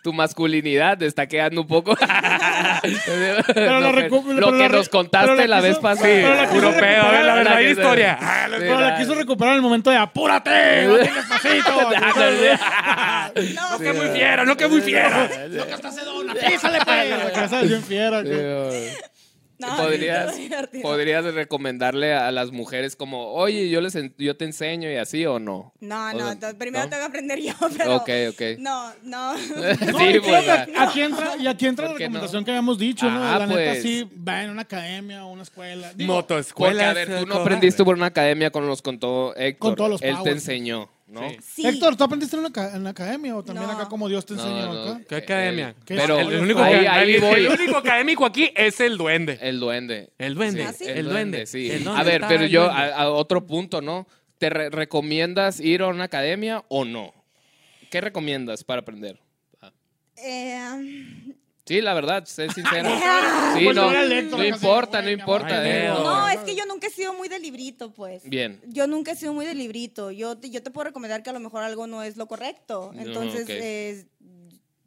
tu 0.04 0.14
masculinidad. 0.14 0.96
Te 1.00 1.08
está 1.08 1.26
quedando 1.26 1.62
un 1.62 1.68
poco. 1.68 1.96
Pero 3.54 3.80
lo 3.80 3.92
la 3.92 3.92
que, 3.94 4.10
recu- 4.10 4.24
lo 4.26 4.36
pero 4.36 4.52
que 4.52 4.58
la 4.64 4.70
nos 4.70 4.86
re- 4.86 4.92
contaste 4.92 5.36
la 5.36 5.48
la 5.48 5.58
quiso- 5.58 5.64
vez 5.68 5.78
pasada. 5.80 6.08
Sí, 6.08 6.14
Pero 6.22 6.36
la 6.36 6.44
quiso 6.50 6.56
europeo, 6.56 6.80
a 7.04 7.12
ver 7.12 7.26
la 7.26 7.36
recuperar, 7.36 7.36
verdadera 7.38 7.72
historia. 7.72 8.18
Sí, 8.20 8.56
Pero 8.60 8.80
la 8.80 8.98
quiso 8.98 9.16
recuperar 9.16 9.52
en 9.54 9.56
el 9.58 9.62
momento 9.64 9.90
de 9.90 9.98
apúrate, 9.98 10.86
no 10.88 10.96
tienes 10.98 11.26
pasito. 11.26 11.72
No, 12.83 12.83
No 13.56 13.80
que 13.80 13.94
muy 13.94 14.08
fiera, 14.10 14.46
no 14.46 14.58
que 14.58 14.68
muy 14.68 14.82
fiera. 14.82 15.30
Písale, 16.48 16.80
pues. 16.86 17.10
La 17.10 17.32
casa 17.32 17.62
es 17.62 17.70
bien 17.70 17.84
fiera. 17.84 18.24
Que- 18.24 18.94
no, 19.60 19.78
podrías, 19.78 20.36
podrías 20.82 21.24
recomendarle 21.24 22.14
a 22.14 22.32
las 22.32 22.52
mujeres 22.52 22.98
como, 22.98 23.32
oye, 23.34 23.70
yo 23.70 23.80
les 23.80 23.96
en- 23.96 24.14
yo 24.18 24.36
te 24.36 24.44
enseño 24.44 24.92
y 24.92 24.96
así 24.98 25.26
o 25.26 25.40
no. 25.40 25.72
No, 25.80 26.10
O 26.10 26.14
no, 26.14 26.34
sea, 26.38 26.54
primero 26.58 26.84
¿no? 26.84 26.90
tengo 26.90 27.04
que 27.04 27.08
aprender 27.08 27.40
yo, 27.42 27.54
pero 27.78 27.96
Ok, 27.98 28.10
ok. 28.32 28.42
No, 28.58 28.92
no. 29.04 29.34
No, 29.38 29.40
Sí, 30.00 30.06
y 30.06 30.20
creo 30.20 30.22
pues, 30.24 30.44
que 30.44 30.74
aquí 30.78 31.02
entra, 31.02 31.38
y 31.38 31.48
aquí 31.48 31.68
entra 31.68 31.86
la 31.86 31.92
¿Por 31.92 31.98
qué 31.98 32.04
no? 32.06 32.10
recomendación 32.10 32.44
que 32.44 32.52
habíamos 32.52 32.78
dicho, 32.78 33.10
¿no? 33.10 33.24
Ah, 33.24 33.40
la 33.40 33.46
neta, 33.48 33.72
pues. 33.72 33.84
sí, 33.84 34.10
va 34.28 34.44
en 34.44 34.50
una 34.50 34.64
academia 34.64 35.24
o 35.24 35.32
una 35.32 35.44
escuela. 35.44 35.94
Digo, 35.94 36.14
Motoescuela. 36.14 36.74
Porque, 36.74 36.84
a 36.84 36.94
ver, 36.94 37.20
tú 37.22 37.26
no 37.28 37.36
aprendiste 37.36 37.86
por 37.86 37.96
una 37.96 38.08
academia 38.08 38.50
con 38.52 38.68
los 38.68 38.82
contó 38.82 39.34
Héctor. 39.38 39.60
Con 39.70 39.76
todos 39.78 39.90
los 39.92 40.02
Él 40.02 40.10
te 40.10 40.18
powers. 40.18 40.36
enseñó, 40.36 40.90
¿no? 41.14 41.30
Sí. 41.30 41.38
Sí. 41.42 41.68
Héctor, 41.68 41.96
¿tú 41.96 42.04
aprendiste 42.04 42.36
en 42.36 42.42
una, 42.42 42.52
ca- 42.52 42.76
en 42.76 42.84
la 42.84 42.90
academia 42.90 43.36
o 43.38 43.44
también 43.44 43.68
No. 43.68 43.74
acá 43.74 43.88
como 43.88 44.10
Dios 44.10 44.26
te 44.26 44.34
No, 44.34 44.42
enseñó 44.42 44.74
no. 44.74 44.82
acá? 44.92 45.02
¿Qué 45.08 45.16
academia? 45.16 45.76
¿Qué 45.86 45.96
Pero? 45.96 46.20
El 46.20 46.42
único, 46.42 46.62
ahí, 46.62 46.80
que- 46.82 46.88
ahí 46.88 47.14
el- 47.16 47.22
voy. 47.22 47.46
el 47.46 47.48
único 47.50 47.78
académico 47.78 48.26
aquí 48.26 48.52
es 48.56 48.80
el 48.82 48.98
duende. 48.98 49.38
El 49.42 49.60
duende. 49.60 50.12
El 50.18 50.36
duende. 50.36 50.64
¿Ah, 50.66 50.74
sí? 50.74 50.86
El 50.88 51.06
duende. 51.08 51.46
sí. 51.46 51.70
El 51.72 51.84
duende 51.84 52.02
a 52.02 52.04
ver, 52.04 52.16
está 52.16 52.28
pero 52.28 52.44
el 52.46 52.50
yo, 52.50 52.64
duende. 52.66 52.82
a, 52.82 52.96
a 53.04 53.10
otro 53.12 53.46
punto, 53.46 53.82
¿no? 53.82 54.08
¿Te 54.40 54.50
re- 54.50 54.70
recomiendas 54.70 55.60
ir 55.62 55.82
a 55.84 55.88
una 55.88 56.06
academia 56.06 56.64
o 56.68 56.84
no? 56.84 57.14
¿Qué 57.90 58.02
recomiendas 58.02 58.64
para 58.64 58.82
aprender? 58.82 59.20
Eh, 60.18 61.36
Sí, 61.66 61.80
la 61.82 61.94
verdad, 61.94 62.26
sé 62.26 62.50
sincero. 62.50 62.90
Sí, 63.58 63.66
Pues 63.66 63.76
no, 63.76 63.92
no 64.38 64.44
importa, 64.46 65.02
no 65.02 65.10
importa. 65.10 65.62
Eh. 65.64 65.88
no. 65.88 66.28
es 66.28 66.40
que 66.40 66.56
yo 66.56 66.66
nunca 66.66 66.88
he 66.88 66.90
sido 66.90 67.14
muy 67.14 67.30
de 67.30 67.40
librito, 67.40 67.94
pues. 67.94 68.28
Bien. 68.28 68.60
Yo 68.68 68.88
nunca 68.88 69.12
he 69.12 69.16
sido 69.16 69.34
muy 69.34 69.46
de 69.46 69.54
librito. 69.56 70.10
Yo 70.12 70.38
te, 70.38 70.50
yo 70.50 70.62
te 70.64 70.72
puedo 70.72 70.86
recomendar 70.86 71.22
que 71.24 71.30
a 71.30 71.34
lo 71.34 71.40
mejor 71.40 71.64
algo 71.64 71.86
no 71.88 72.02
es 72.04 72.18
lo 72.18 72.26
correcto. 72.28 72.92
No, 72.94 73.02
Entonces, 73.02 73.46
eh, 73.48 74.06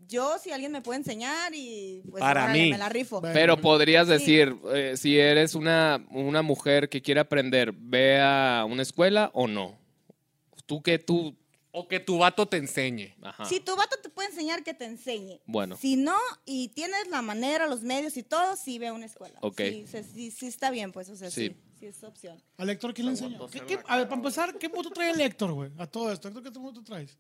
yo, 0.09 0.37
si 0.43 0.51
alguien 0.53 0.73
me 0.73 0.83
puede 0.83 0.99
enseñar 0.99 1.53
y 1.55 2.03
pues 2.11 2.21
Para 2.21 2.45
órale, 2.45 2.65
mí. 2.65 2.71
me 2.71 2.79
la 2.79 2.89
rifo. 2.89 3.23
Pero 3.23 3.61
podrías 3.61 4.07
Sí. 4.09 4.13
decir, 4.15 4.57
eh, 4.75 4.95
si 4.97 5.19
eres 5.19 5.55
una, 5.55 6.05
una 6.11 6.43
mujer 6.43 6.89
que 6.89 7.01
quiere 7.03 7.21
aprender, 7.21 7.73
¿ve 7.73 8.21
a 8.21 8.65
una 8.69 8.83
escuela 8.83 9.31
o 9.33 9.47
no? 9.49 9.79
Tú 10.67 10.83
que 10.83 10.99
tú... 10.99 11.37
O 11.79 11.87
que 11.87 12.01
tu 12.01 12.17
vato 12.17 12.47
te 12.47 12.57
enseñe. 12.57 13.15
Ajá. 13.21 13.45
Si 13.45 13.61
tu 13.61 13.77
vato 13.77 13.97
te 14.03 14.09
puede 14.09 14.31
enseñar, 14.31 14.65
que 14.65 14.73
te 14.73 14.87
enseñe. 14.87 15.41
Bueno. 15.45 15.77
Si 15.77 15.97
no, 15.97 16.17
y 16.47 16.69
tienes 16.69 17.07
la 17.11 17.21
manera, 17.21 17.67
los 17.67 17.83
medios 17.83 18.17
y 18.17 18.23
todo, 18.23 18.57
sí 18.57 18.79
ve 18.79 18.87
a 18.87 18.95
una 18.95 19.05
escuela. 19.05 19.39
Ok. 19.43 19.59
Sí, 19.61 19.85
sí, 19.87 19.99
sí, 20.15 20.31
sí 20.31 20.47
está 20.47 20.71
bien, 20.71 20.91
pues, 20.91 21.11
o 21.11 21.17
sea, 21.17 21.31
sí, 21.31 21.49
Sí. 21.49 21.57
sí, 21.79 21.87
es 21.87 22.03
opción. 22.03 22.43
¿Al 22.57 22.71
Héctor 22.71 22.95
quién 22.95 23.09
le 23.09 23.15
qué- 23.67 23.79
a 23.87 23.99
ver, 23.99 24.09
para 24.09 24.17
empezar, 24.17 24.57
¿qué 24.59 24.71
moto 24.71 24.89
trae 24.91 25.11
el 25.11 25.21
Héctor, 25.21 25.53
güey? 25.53 25.71
A 25.77 25.87
todo 25.87 26.11
esto. 26.11 26.29
¿Héctor, 26.29 26.43
¿qué 26.51 26.59
moto 26.59 26.83
traes? 26.83 27.19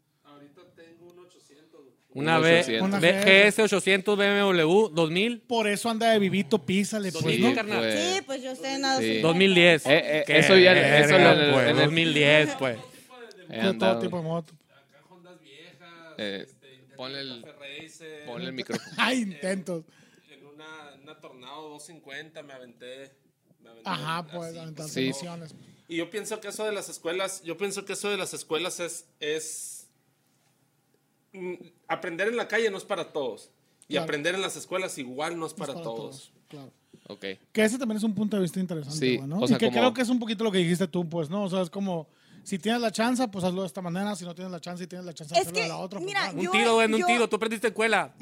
Una 2.14 2.38
Un 2.38 2.44
B, 2.44 2.60
800. 2.60 2.88
Una 2.88 2.98
GS 2.98 3.62
800 3.62 4.16
BMW 4.16 4.88
2000. 4.88 5.40
Por 5.42 5.68
eso 5.68 5.90
anda 5.90 6.10
de 6.12 6.18
vivito, 6.18 6.64
písale, 6.64 7.12
pues, 7.12 7.22
Sí, 7.36 7.42
¿no? 7.42 7.54
carnal. 7.54 7.80
pues. 7.80 7.94
Sí, 8.14 8.22
pues 8.24 8.42
yo 8.42 8.52
estoy 8.52 8.70
en 8.70 8.82
la 8.82 8.96
Sí. 8.98 9.18
2010. 9.20 9.84
Eh, 9.84 9.90
eh, 10.20 10.24
Qué 10.26 10.38
eso 10.38 10.56
ya- 10.56 10.72
eso 10.72 11.14
verga, 11.14 11.32
en 11.34 11.38
el- 11.40 11.52
pues, 11.52 11.64
en 11.68 11.76
el- 11.78 11.84
2010, 11.84 12.54
pues. 12.58 12.78
He 13.48 13.60
De 13.72 13.74
todo 13.74 13.98
tipo 13.98 14.16
de 14.18 14.22
moto. 14.22 14.52
Eh, 16.18 16.46
ponle 16.96 17.20
el, 17.20 17.44
ponle 18.26 18.46
el 18.46 18.52
micrófono. 18.54 18.90
Ay, 18.96 19.20
intentos. 19.22 19.84
En 20.30 20.46
una, 20.46 20.94
en 20.94 21.02
una 21.02 21.20
Tornado 21.20 21.68
250 21.70 22.42
me 22.42 22.52
aventé. 22.54 23.12
me 23.62 23.68
aventé 23.70 23.88
Ajá, 23.90 24.18
así. 24.20 24.28
pues, 24.34 24.56
aventarse 24.56 25.00
Sí. 25.00 25.06
misiones. 25.08 25.54
Y 25.88 25.96
yo 25.98 26.10
pienso 26.10 26.40
que 26.40 26.48
eso 26.48 26.64
de 26.64 26.72
las 26.72 26.88
escuelas, 26.88 27.42
yo 27.44 27.56
pienso 27.56 27.84
que 27.84 27.92
eso 27.92 28.08
de 28.10 28.16
las 28.16 28.32
escuelas 28.34 28.80
es, 28.80 29.06
es 29.20 29.86
mm, 31.32 31.54
aprender 31.88 32.28
en 32.28 32.36
la 32.36 32.48
calle 32.48 32.70
no 32.70 32.78
es 32.78 32.84
para 32.84 33.12
todos. 33.12 33.50
Y 33.88 33.92
Claro. 33.92 34.04
aprender 34.04 34.34
en 34.34 34.40
las 34.40 34.56
escuelas 34.56 34.98
igual 34.98 35.38
no 35.38 35.46
es 35.46 35.54
para, 35.54 35.74
Para 35.74 35.84
todos. 35.84 36.32
Claro. 36.48 36.72
Ok. 37.08 37.24
Que 37.52 37.62
ese 37.64 37.78
también 37.78 37.98
es 37.98 38.02
un 38.02 38.14
punto 38.14 38.36
de 38.36 38.42
vista 38.42 38.58
interesante, 38.58 38.98
Sí, 38.98 39.18
¿no? 39.18 39.38
o 39.40 39.46
sea, 39.46 39.56
y 39.56 39.60
que 39.60 39.66
como- 39.66 39.78
creo 39.78 39.94
que 39.94 40.02
es 40.02 40.08
un 40.08 40.18
poquito 40.18 40.42
lo 40.42 40.50
que 40.50 40.58
dijiste 40.58 40.88
tú, 40.88 41.08
pues, 41.08 41.28
¿no? 41.30 41.44
O 41.44 41.48
sea, 41.50 41.60
es 41.62 41.70
como, 41.70 42.08
si 42.46 42.60
tienes 42.60 42.80
la 42.80 42.92
chance, 42.92 43.26
pues 43.26 43.44
hazlo 43.44 43.62
de 43.62 43.66
esta 43.66 43.82
manera. 43.82 44.14
Si 44.14 44.24
no 44.24 44.32
tienes 44.32 44.52
la 44.52 44.60
chance 44.60 44.84
y 44.84 44.86
tienes 44.86 45.04
la 45.04 45.12
chance 45.12 45.34
de 45.34 45.40
Es 45.40 45.48
hacerlo 45.48 45.62
de 45.62 45.68
la 45.68 45.78
otra, 45.78 45.98
pues. 45.98 46.14
Un 46.32 46.50
tiro, 46.52 46.74
güey, 46.74 46.92
un 46.92 47.04
tiro. 47.04 47.28
Tú 47.28 47.34
aprendiste 47.34 47.66
escuela. 47.66 48.14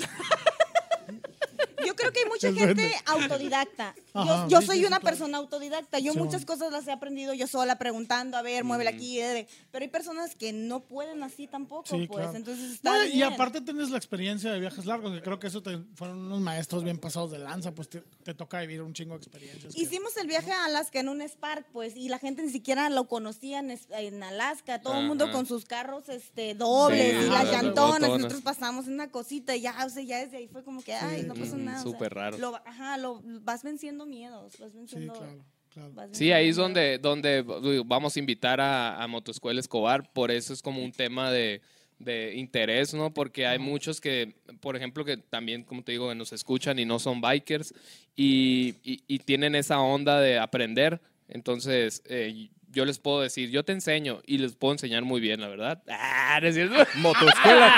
Yo 1.87 1.95
creo 1.95 2.11
que 2.11 2.21
hay 2.21 2.27
mucha 2.27 2.51
gente 2.55 2.97
autodidacta. 3.05 3.95
Ajá, 4.17 4.45
yo 4.45 4.49
yo 4.49 4.61
sí, 4.61 4.67
soy 4.69 4.77
sí, 4.77 4.83
sí, 4.83 4.87
una 4.87 5.01
claro. 5.01 5.17
persona 5.17 5.39
autodidacta. 5.39 5.99
Yo 5.99 6.13
Sí, 6.13 6.19
muchas 6.19 6.45
bueno. 6.45 6.61
cosas 6.61 6.73
las 6.73 6.87
he 6.87 6.93
aprendido 6.93 7.35
yo 7.35 7.49
sola, 7.49 7.79
preguntando, 7.79 8.37
a 8.37 8.43
ver, 8.43 8.63
muévela 8.63 8.91
aquí. 8.91 9.19
eh, 9.21 9.49
Pero 9.73 9.83
hay 9.83 9.89
personas 9.91 10.37
que 10.37 10.53
no 10.53 10.85
pueden 10.85 11.23
así 11.25 11.49
tampoco, 11.49 11.85
Sí, 11.87 12.07
pues. 12.07 12.21
claro. 12.23 12.37
Entonces 12.37 12.71
está 12.75 12.93
No, 12.97 13.05
y 13.05 13.23
aparte 13.23 13.61
tienes 13.61 13.91
la 13.91 13.97
experiencia 13.97 14.53
de 14.53 14.61
viajes 14.61 14.87
largos, 14.87 15.13
que 15.13 15.21
creo 15.21 15.41
que 15.41 15.49
eso 15.49 15.63
te, 15.63 15.79
fueron 15.97 16.19
unos 16.21 16.41
maestros 16.41 16.85
bien 16.85 16.99
pasados 16.99 17.33
de 17.33 17.39
lanza, 17.41 17.75
pues 17.75 17.89
te, 17.89 18.03
te 18.23 18.35
toca 18.35 18.61
vivir 18.61 18.83
un 18.83 18.93
chingo 18.95 19.15
de 19.15 19.19
experiencias. 19.19 19.75
que- 19.75 19.81
Hicimos 19.83 20.17
el 20.17 20.29
viaje 20.29 20.53
a 20.53 20.65
Alaska 20.67 21.01
en 21.01 21.09
un 21.09 21.21
Spark, 21.21 21.67
pues, 21.73 21.97
y 21.97 22.09
la 22.09 22.21
gente 22.21 22.43
ni 22.43 22.51
siquiera 22.51 22.89
lo 22.91 23.09
conocía 23.09 23.59
en, 23.59 24.23
Alaska. 24.23 24.81
Todo 24.81 25.01
el 25.01 25.07
mundo 25.09 25.31
con 25.33 25.45
sus 25.47 25.65
carros 25.65 26.09
este, 26.09 26.55
dobles 26.55 27.19
Sí, 27.19 27.27
y 27.27 27.31
las 27.31 27.45
llantonas. 27.51 27.75
botonas. 28.01 28.11
Nosotros 28.11 28.43
pasamos 28.43 28.87
en 28.87 28.95
una 28.95 29.11
cosita 29.11 29.57
y 29.57 29.63
ya, 29.63 29.75
o 29.85 29.91
sea, 29.91 30.03
ya 30.05 30.19
desde 30.19 30.37
ahí 30.37 30.47
fue 30.49 30.63
como 30.63 30.83
que, 30.83 30.95
ay, 30.95 31.25
no 31.25 31.35
pasó 31.35 31.57
Mm, 31.57 31.65
nada. 31.65 31.81
o 31.81 31.83
sea, 31.83 31.93
súper 31.93 32.15
raro. 32.15 32.39
lo- 32.39 32.57
ajá, 32.65 32.97
lo, 32.97 33.21
vas 33.43 33.63
venciendo 33.65 34.04
miedos, 34.07 34.57
vas 34.59 34.71
Sí, 34.73 34.77
venciendo... 34.79 35.13
claro, 35.15 35.45
claro. 35.73 35.91
vas 35.95 36.09
Sí, 36.13 36.33
ahí 36.33 36.49
es 36.49 36.57
venciendo 36.57 36.99
donde, 36.99 37.43
donde 37.43 37.83
vamos 37.87 38.17
a 38.17 38.19
invitar 38.19 38.61
a, 38.61 39.03
a 39.03 39.07
Motoescuela 39.07 39.61
Escobar, 39.61 40.13
por 40.13 40.31
eso 40.31 40.53
es 40.53 40.63
como 40.63 40.83
un 40.83 40.93
tema 40.93 41.31
de, 41.31 41.61
de 41.99 42.35
interés, 42.37 42.93
¿no? 42.95 43.13
Porque 43.15 43.47
hay 43.47 43.59
muchos 43.59 44.01
que, 44.01 44.35
por 44.61 44.77
ejemplo, 44.77 45.05
que 45.05 45.17
también, 45.17 45.63
como 45.65 45.83
te 45.83 45.93
digo, 45.93 46.09
que 46.09 46.15
nos 46.15 46.33
escuchan 46.33 46.79
y 46.79 46.85
no 46.85 46.99
son 46.99 47.21
bikers 47.21 47.73
y, 48.17 48.75
y- 48.85 49.03
y 49.07 49.19
tienen 49.21 49.55
esa 49.55 49.81
onda 49.81 50.21
de 50.21 50.39
aprender. 50.39 51.01
Entonces, 51.29 52.03
eh, 52.07 52.49
yo 52.71 52.85
les 52.85 52.99
puedo 52.99 53.21
decir, 53.21 53.51
yo 53.51 53.65
te 53.65 53.73
enseño 53.73 54.21
y 54.27 54.39
les 54.39 54.55
puedo 54.57 54.73
enseñar 54.73 55.05
muy 55.05 55.21
bien, 55.21 55.41
la 55.41 55.49
verdad. 55.49 55.83
Ah, 55.89 56.41
¿no 56.43 56.49
es 56.49 56.55
cierto? 56.57 56.75
Motoescuela 56.97 57.77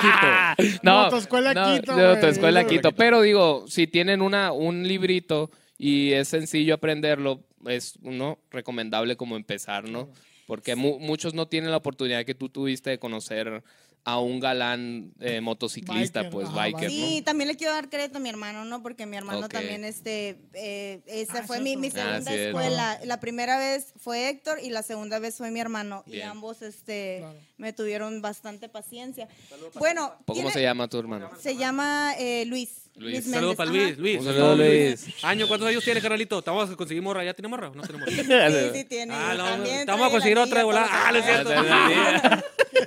Quito. 0.57 0.79
No, 0.83 1.03
Motoescuela 1.05 1.53
no, 1.55 1.75
Quito, 1.81 1.93
Motoescuela 1.93 2.67
Quito. 2.67 2.93
Pero 2.93 3.21
digo, 3.21 3.67
si 3.69 3.87
tienen 3.87 4.23
una, 4.23 4.53
un 4.53 4.89
librito 4.89 5.51
y 5.79 6.13
es 6.13 6.29
sencillo 6.29 6.75
aprenderlo, 6.75 7.45
es 7.67 7.99
¿no? 8.01 8.39
recomendable 8.51 9.17
como 9.17 9.37
empezar, 9.37 9.89
¿no? 9.89 10.09
Porque 10.47 10.77
mu- 10.77 10.99
muchos 11.01 11.35
no 11.35 11.49
tienen 11.49 11.71
la 11.71 11.77
oportunidad 11.79 12.25
que 12.25 12.35
tú 12.35 12.49
tuviste 12.49 12.91
de 12.91 12.99
conocer 12.99 13.63
a 14.09 14.21
un 14.21 14.39
galán 14.39 15.11
eh, 15.19 15.41
motociclista, 15.41 16.21
Biker, 16.21 16.33
pues 16.33 16.47
ajá, 16.49 16.57
biker, 16.67 16.89
Sí, 16.91 17.17
¿no? 17.19 17.25
también 17.25 17.49
le 17.49 17.57
quiero 17.57 17.73
dar 17.73 17.91
crédito 17.91 18.19
a 18.19 18.21
mi 18.21 18.29
hermano, 18.29 18.65
¿no? 18.65 18.81
Porque 18.81 19.05
mi 19.05 19.17
hermano 19.17 19.49
también, 19.49 19.83
este, 19.85 20.39
eh, 20.53 21.01
esa 21.07 21.41
Ah, 21.41 21.43
fue 21.45 21.59
mi, 21.59 21.77
mi. 21.77 21.89
Ah, 21.89 21.91
segunda 21.91 22.21
cierto. 22.31 22.61
escuela. 22.61 23.01
La 23.05 23.19
primera 23.19 23.59
vez 23.59 23.93
fue 23.97 24.29
Héctor 24.29 24.61
y 24.63 24.71
la 24.71 24.85
segunda 24.85 25.19
vez 25.19 25.37
fue 25.39 25.51
mi 25.51 25.59
hermano. 25.59 26.05
Y 26.07 26.21
ambos, 26.21 26.63
este, 26.63 27.17
Claro. 27.19 27.39
me 27.59 27.73
tuvieron 27.73 28.23
bastante 28.23 28.69
paciencia. 28.69 29.27
Bueno, 29.75 30.15
¿Cómo 30.25 30.35
tiene- 30.37 30.53
se 30.53 30.63
llama 30.63 30.87
tu 30.87 31.01
hermano? 31.01 31.29
se 31.41 31.57
llama 31.57 32.15
eh, 32.17 32.45
Luis. 32.47 32.83
Luis. 32.97 33.15
Luis 33.15 33.25
Saludos 33.35 33.57
Méndez, 33.57 33.57
para. 33.57 33.71
Luis. 33.71 33.99
Luis. 33.99 34.19
Un 34.21 34.25
saludo, 34.25 34.57
Luis. 34.57 35.07
Año, 35.25 35.49
¿cuántos 35.49 35.69
años 35.69 35.85
tiene, 35.85 36.01
carnalito? 36.01 36.41
¿Te 36.43 36.51
vamos 36.51 36.71
a 36.71 36.77
conseguir 36.77 37.03
morra? 37.03 37.25
¿Ya 37.25 37.35
tiene 37.35 37.49
morra 37.49 37.69
o 37.71 37.75
no 37.75 37.83
tiene 37.83 37.99
morra? 37.99 38.13
Sí, 38.73 38.79
sí 38.79 38.85
tiene. 38.85 39.15
Ah, 39.15 39.35
no, 39.37 39.45
vamos 39.93 40.09
a 40.09 40.11
conseguir 40.11 40.39
otra 40.39 40.59
de 40.61 40.65
volada. 40.65 40.87
todo 40.87 40.97
Ah, 40.97 42.01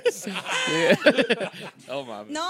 eso. 0.06 0.24
cierto. 0.24 0.30
No 1.88 2.04
mames. 2.04 2.32
No, 2.32 2.46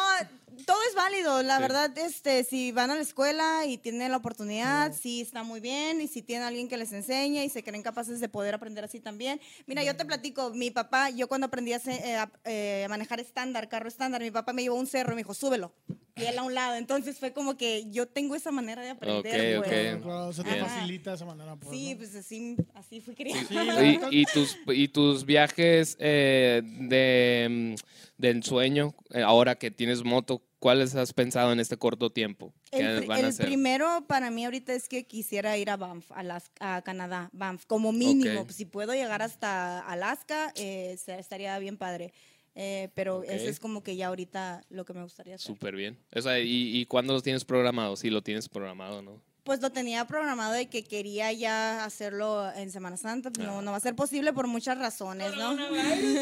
todo 0.66 0.76
es 0.88 0.94
válido. 0.94 1.42
La 1.42 1.56
Sí. 1.56 1.62
verdad, 1.62 1.98
este, 1.98 2.44
si 2.44 2.72
van 2.72 2.90
a 2.90 2.94
la 2.94 3.00
escuela 3.02 3.64
y 3.66 3.78
tienen 3.78 4.10
la 4.10 4.16
oportunidad, 4.18 4.92
sí 4.94 5.20
está 5.22 5.42
muy 5.42 5.60
bien. 5.60 6.00
Y 6.00 6.08
si 6.08 6.22
tienen 6.22 6.46
alguien 6.46 6.68
que 6.68 6.76
les 6.76 6.92
enseña 6.92 7.44
y 7.44 7.48
se 7.48 7.62
creen 7.62 7.82
capaces 7.82 8.20
de 8.20 8.28
poder 8.28 8.54
aprender 8.54 8.84
así 8.84 9.00
también. 9.00 9.40
Mira, 9.66 9.82
yo 9.84 9.96
te 9.96 10.04
platico, 10.04 10.50
mi 10.50 10.70
papá, 10.70 11.10
yo 11.10 11.28
cuando 11.28 11.46
aprendí 11.46 11.72
a, 11.72 11.80
eh, 11.86 12.16
a, 12.16 12.30
eh, 12.44 12.86
manejar 12.88 13.20
estándar, 13.20 13.68
carro 13.68 13.88
estándar, 13.88 14.20
mi 14.22 14.30
papá 14.30 14.52
me 14.52 14.62
llevó 14.62 14.76
a 14.76 14.80
un 14.80 14.86
cerro 14.86 15.12
y 15.12 15.16
me 15.16 15.20
dijo, 15.20 15.34
súbelo. 15.34 15.72
Y 16.20 16.26
él 16.26 16.38
a 16.38 16.42
un 16.42 16.54
lado. 16.54 16.76
Entonces 16.76 17.18
fue 17.18 17.32
como 17.32 17.56
que 17.56 17.90
yo 17.90 18.06
tengo 18.06 18.34
esa 18.34 18.50
manera 18.50 18.82
de 18.82 18.90
aprender. 18.90 19.58
Ok, 19.58 19.64
pues. 19.68 19.94
ok. 19.96 20.02
Claro, 20.02 20.32
se 20.32 20.42
te 20.44 20.50
Bien. 20.50 20.64
facilita 20.66 21.14
esa 21.14 21.24
manera. 21.24 21.56
Pues, 21.56 21.70
Sí, 21.70 21.92
¿no? 21.92 21.98
pues 21.98 22.14
así, 22.14 22.56
así 22.74 23.00
fui 23.00 23.14
criada. 23.14 23.84
Y, 23.84 23.98
y 24.10 24.24
tus, 24.26 24.56
y 24.68 24.88
tus 24.88 25.24
viajes 25.24 25.96
eh, 25.98 26.62
de, 26.64 27.48
mm, 27.50 27.74
de 28.18 28.30
ensueño, 28.30 28.94
eh, 29.10 29.22
ahora 29.22 29.54
que 29.56 29.70
tienes 29.70 30.04
moto, 30.04 30.42
¿cuáles 30.58 30.94
has 30.94 31.12
pensado 31.12 31.52
en 31.52 31.60
este 31.60 31.76
corto 31.76 32.10
tiempo? 32.12 32.52
¿Qué 32.70 32.78
El, 32.80 33.06
van 33.06 33.16
a 33.16 33.20
el 33.20 33.26
hacer? 33.26 33.46
primero 33.46 34.04
para 34.06 34.30
mí 34.30 34.44
ahorita 34.44 34.74
es 34.74 34.88
que 34.88 35.06
quisiera 35.06 35.56
ir 35.56 35.70
a 35.70 35.76
Banff, 35.76 36.10
a, 36.12 36.22
Las- 36.22 36.50
a 36.60 36.82
Canadá, 36.82 37.30
Banff, 37.32 37.64
como 37.66 37.92
mínimo. 37.92 38.40
Ok. 38.42 38.50
Si 38.50 38.64
puedo 38.66 38.92
llegar 38.92 39.22
hasta 39.22 39.80
Alaska, 39.80 40.52
eh, 40.54 40.96
estaría 41.06 41.58
bien 41.58 41.76
padre. 41.78 42.12
Eh, 42.54 42.88
pero 42.94 43.18
Ok. 43.18 43.26
eso 43.28 43.48
es 43.48 43.60
como 43.60 43.82
que 43.82 43.96
ya 43.96 44.08
ahorita 44.08 44.64
lo 44.70 44.84
que 44.84 44.92
me 44.92 45.02
gustaría 45.02 45.36
hacer. 45.36 45.46
Súper 45.46 45.76
bien. 45.76 45.98
O 46.14 46.20
sea, 46.20 46.38
¿y, 46.40 46.76
¿Y 46.80 46.86
cuándo 46.86 47.12
los 47.12 47.22
tienes 47.22 47.44
programado? 47.44 47.96
Si 47.96 48.10
lo 48.10 48.22
tienes 48.22 48.48
programado, 48.48 49.02
¿no? 49.02 49.22
Pues 49.44 49.60
lo 49.62 49.70
tenía 49.70 50.04
programado 50.06 50.52
de 50.52 50.68
que 50.68 50.84
quería 50.84 51.32
ya 51.32 51.84
hacerlo 51.84 52.50
en 52.54 52.70
Semana 52.70 52.96
Santa. 52.96 53.30
pues 53.30 53.46
Ah. 53.46 53.50
No, 53.50 53.62
no 53.62 53.70
va 53.70 53.78
a 53.78 53.80
ser 53.80 53.94
posible 53.94 54.32
por 54.32 54.46
muchas 54.46 54.76
razones, 54.78 55.34
¿no? 55.36 55.56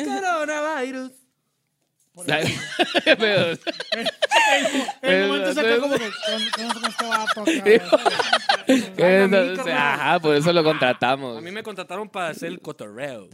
Coronavirus. 0.04 1.12
Pero- 3.04 3.58
El 5.02 5.28
momento 5.28 5.52
se 5.52 5.60
acá 5.60 5.80
como 5.80 5.94
que, 5.94 6.00
¿qué 6.00 6.52
qué 6.56 6.64
onda 9.22 9.38
con 9.38 9.58
este 9.58 9.72
ajá, 9.72 10.20
por 10.20 10.34
eso 10.34 10.52
lo 10.52 10.64
contratamos. 10.64 11.38
A 11.38 11.40
mí 11.40 11.50
me 11.50 11.62
contrataron 11.62 12.08
para 12.08 12.28
hacer 12.28 12.48
el 12.48 12.60
cotorreo. 12.60 13.28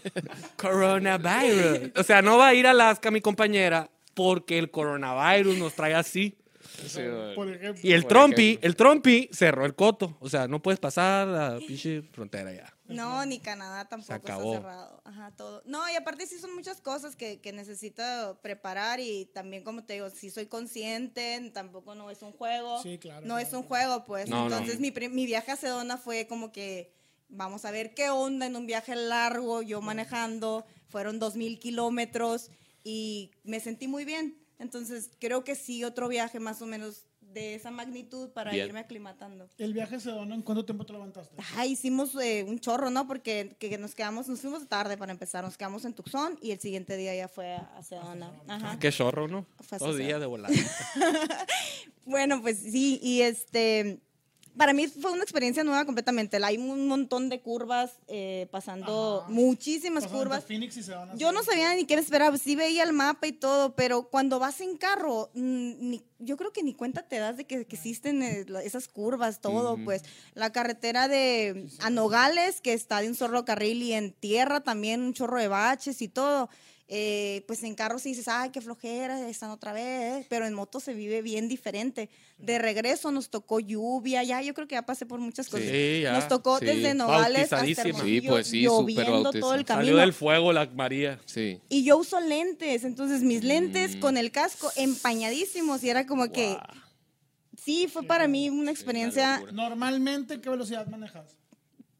coronavirus. 0.56 1.90
O 1.96 2.02
sea, 2.02 2.22
no 2.22 2.38
va 2.38 2.48
a 2.48 2.54
ir 2.54 2.66
a 2.66 2.70
Alaska 2.70 3.10
mi 3.10 3.20
compañera 3.20 3.90
porque 4.14 4.58
el 4.58 4.70
coronavirus 4.70 5.56
nos 5.58 5.74
trae 5.74 5.94
así. 5.94 6.36
Sí, 6.86 7.02
güey. 7.02 7.34
Por 7.34 7.48
ejemplo. 7.48 7.80
Y 7.82 7.92
el 7.92 8.06
Trumpi, 8.06 8.58
el 8.62 8.76
Trumpi 8.76 9.28
cerró 9.32 9.64
el 9.66 9.74
coto. 9.74 10.16
O 10.20 10.28
sea, 10.28 10.48
no 10.48 10.60
puedes 10.60 10.80
pasar 10.80 11.28
la 11.28 11.58
pinche 11.66 12.02
frontera 12.12 12.52
ya. 12.52 12.71
No, 12.84 13.24
ni 13.24 13.38
Canadá 13.38 13.88
tampoco 13.88 14.12
acabó. 14.14 14.42
está 14.54 14.60
cerrado. 14.60 15.02
Ajá, 15.04 15.30
todo. 15.36 15.62
No, 15.64 15.88
y 15.90 15.94
aparte 15.94 16.26
sí 16.26 16.38
son 16.38 16.54
muchas 16.54 16.80
cosas 16.80 17.16
que, 17.16 17.40
que 17.40 17.52
necesito 17.52 18.02
preparar 18.42 19.00
y 19.00 19.26
también, 19.26 19.62
como 19.64 19.84
te 19.84 19.94
digo, 19.94 20.10
si 20.10 20.30
soy 20.30 20.46
consciente, 20.46 21.50
tampoco 21.54 21.94
no 21.94 22.10
es 22.10 22.22
un 22.22 22.32
juego. 22.32 22.82
Sí, 22.82 22.98
claro, 22.98 23.20
No 23.22 23.34
claro. 23.34 23.46
es 23.48 23.52
un 23.54 23.62
juego, 23.62 24.04
pues. 24.04 24.28
No, 24.28 24.48
no. 24.48 24.56
Entonces, 24.56 24.80
Mi, 24.80 24.90
mi 25.10 25.26
viaje 25.26 25.52
a 25.52 25.56
Sedona 25.56 25.96
fue 25.96 26.26
como 26.26 26.50
que 26.52 26.92
vamos 27.28 27.64
a 27.64 27.70
ver 27.70 27.94
qué 27.94 28.10
onda 28.10 28.46
en 28.46 28.56
un 28.56 28.66
viaje 28.66 28.94
largo, 28.94 29.62
yo 29.62 29.80
manejando, 29.80 30.66
fueron 30.88 31.18
dos 31.18 31.34
mil 31.36 31.58
kilómetros 31.58 32.50
y 32.84 33.30
me 33.44 33.60
sentí 33.60 33.88
muy 33.88 34.04
bien. 34.04 34.38
Entonces, 34.58 35.10
creo 35.18 35.42
que 35.44 35.54
sí, 35.54 35.82
otro 35.84 36.08
viaje 36.08 36.40
más 36.40 36.60
o 36.62 36.66
menos 36.66 37.06
de 37.32 37.54
esa 37.54 37.70
magnitud 37.70 38.30
para 38.30 38.50
Bien. 38.52 38.66
irme 38.68 38.80
aclimatando. 38.80 39.48
¿El 39.58 39.72
viaje 39.72 40.00
se 40.00 40.10
donó 40.10 40.34
en 40.34 40.42
cuánto 40.42 40.64
tiempo 40.64 40.84
te 40.84 40.92
levantaste? 40.92 41.36
Ah, 41.56 41.66
hicimos 41.66 42.14
eh, 42.16 42.44
un 42.46 42.58
chorro, 42.58 42.90
¿no? 42.90 43.06
Porque 43.06 43.56
que 43.58 43.78
nos 43.78 43.94
quedamos, 43.94 44.28
nos 44.28 44.40
fuimos 44.40 44.66
tarde 44.68 44.96
para 44.96 45.12
empezar, 45.12 45.44
nos 45.44 45.56
quedamos 45.56 45.84
en 45.84 45.94
Tucson 45.94 46.38
y 46.40 46.50
el 46.50 46.60
siguiente 46.60 46.96
día 46.96 47.14
ya 47.14 47.28
fue 47.28 47.54
a 47.54 47.82
Sedona. 47.82 48.32
Ajá. 48.48 48.78
Qué 48.78 48.90
chorro, 48.90 49.28
¿no? 49.28 49.46
Fue 49.60 49.78
Dos 49.78 49.96
días 49.96 50.20
de 50.20 50.26
volada. 50.26 50.54
Bueno, 52.04 52.42
pues 52.42 52.58
sí, 52.58 52.98
y 53.02 53.22
este, 53.22 54.00
para 54.56 54.72
mí 54.72 54.86
fue 54.86 55.12
una 55.12 55.22
experiencia 55.22 55.64
nueva 55.64 55.84
completamente. 55.84 56.38
Hay 56.42 56.56
un 56.58 56.86
montón 56.86 57.28
de 57.28 57.40
curvas, 57.40 57.92
eh, 58.08 58.48
pasando 58.50 59.22
Ajá. 59.22 59.30
muchísimas 59.32 60.06
curvas. 60.06 60.44
Phoenix 60.44 60.76
y 60.76 60.82
Yo 61.16 61.32
no 61.32 61.42
sabía 61.42 61.74
ni 61.74 61.84
qué 61.84 61.94
esperaba, 61.94 62.36
sí 62.38 62.56
veía 62.56 62.82
el 62.82 62.92
mapa 62.92 63.26
y 63.26 63.32
todo, 63.32 63.74
pero 63.74 64.08
cuando 64.08 64.38
vas 64.38 64.60
en 64.60 64.76
carro, 64.76 65.30
ni- 65.34 66.04
yo 66.18 66.36
creo 66.36 66.52
que 66.52 66.62
ni 66.62 66.74
cuenta 66.74 67.02
te 67.02 67.18
das 67.18 67.36
de 67.36 67.44
que, 67.44 67.64
que 67.66 67.76
existen 67.76 68.22
eh, 68.22 68.46
esas 68.64 68.88
curvas, 68.88 69.40
todo, 69.40 69.76
pues 69.84 70.02
la 70.34 70.52
carretera 70.52 71.08
de 71.08 71.66
a 71.80 71.90
Nogales, 71.90 72.60
que 72.60 72.72
está 72.72 73.00
de 73.00 73.08
un 73.08 73.14
solo 73.14 73.44
carril 73.44 73.82
y 73.82 73.92
en 73.92 74.12
tierra 74.12 74.60
también 74.60 75.02
un 75.02 75.14
chorro 75.14 75.38
de 75.40 75.48
baches 75.48 76.00
y 76.02 76.08
todo. 76.08 76.48
Eh, 76.88 77.44
pues 77.46 77.62
en 77.62 77.74
carro 77.74 77.98
sí 77.98 78.10
dices, 78.10 78.28
ay, 78.28 78.50
qué 78.50 78.60
flojera, 78.60 79.28
están 79.28 79.50
otra 79.50 79.72
vez, 79.72 80.26
pero 80.28 80.46
en 80.46 80.52
moto 80.52 80.78
se 80.80 80.92
vive 80.94 81.22
bien 81.22 81.48
diferente. 81.48 82.10
De 82.38 82.58
regreso 82.58 83.10
nos 83.12 83.30
tocó 83.30 83.60
lluvia, 83.60 84.22
ya 84.24 84.42
yo 84.42 84.52
creo 84.52 84.66
que 84.68 84.74
ya 84.74 84.82
pasé 84.82 85.06
por 85.06 85.18
muchas 85.20 85.48
cosas. 85.48 85.66
Sí, 85.70 86.00
ya. 86.02 86.12
Nos 86.12 86.28
tocó 86.28 86.58
Sí. 86.58 86.66
desde 86.66 86.94
Nogales 86.94 87.44
hasta 87.44 87.56
Bautizadísima. 87.56 87.98
Hermosillo, 87.98 88.22
Sí, 88.22 88.28
pues 88.28 88.46
sí, 88.48 88.60
lloviendo 88.62 89.30
todo 89.32 89.54
el 89.54 89.60
bautizada. 89.64 89.64
Salió 89.64 89.64
camino. 89.64 89.96
del 89.98 90.12
fuego 90.12 90.52
la 90.52 90.66
María. 90.66 91.18
Sí. 91.24 91.60
Y 91.68 91.84
yo 91.84 91.96
uso 91.98 92.20
lentes, 92.20 92.84
entonces 92.84 93.22
mis 93.22 93.42
lentes 93.44 93.96
Mm. 93.96 94.00
con 94.00 94.16
el 94.16 94.30
casco 94.30 94.70
empañadísimos 94.76 95.82
y 95.84 95.88
era 95.90 96.06
como 96.06 96.30
que, 96.30 96.58
sí, 97.62 97.88
fue 97.88 98.02
para 98.02 98.28
mí 98.28 98.50
una 98.50 98.70
experiencia. 98.70 99.42
Normalmente, 99.52 100.40
¿qué 100.40 100.50
velocidad 100.50 100.86
manejas? 100.88 101.38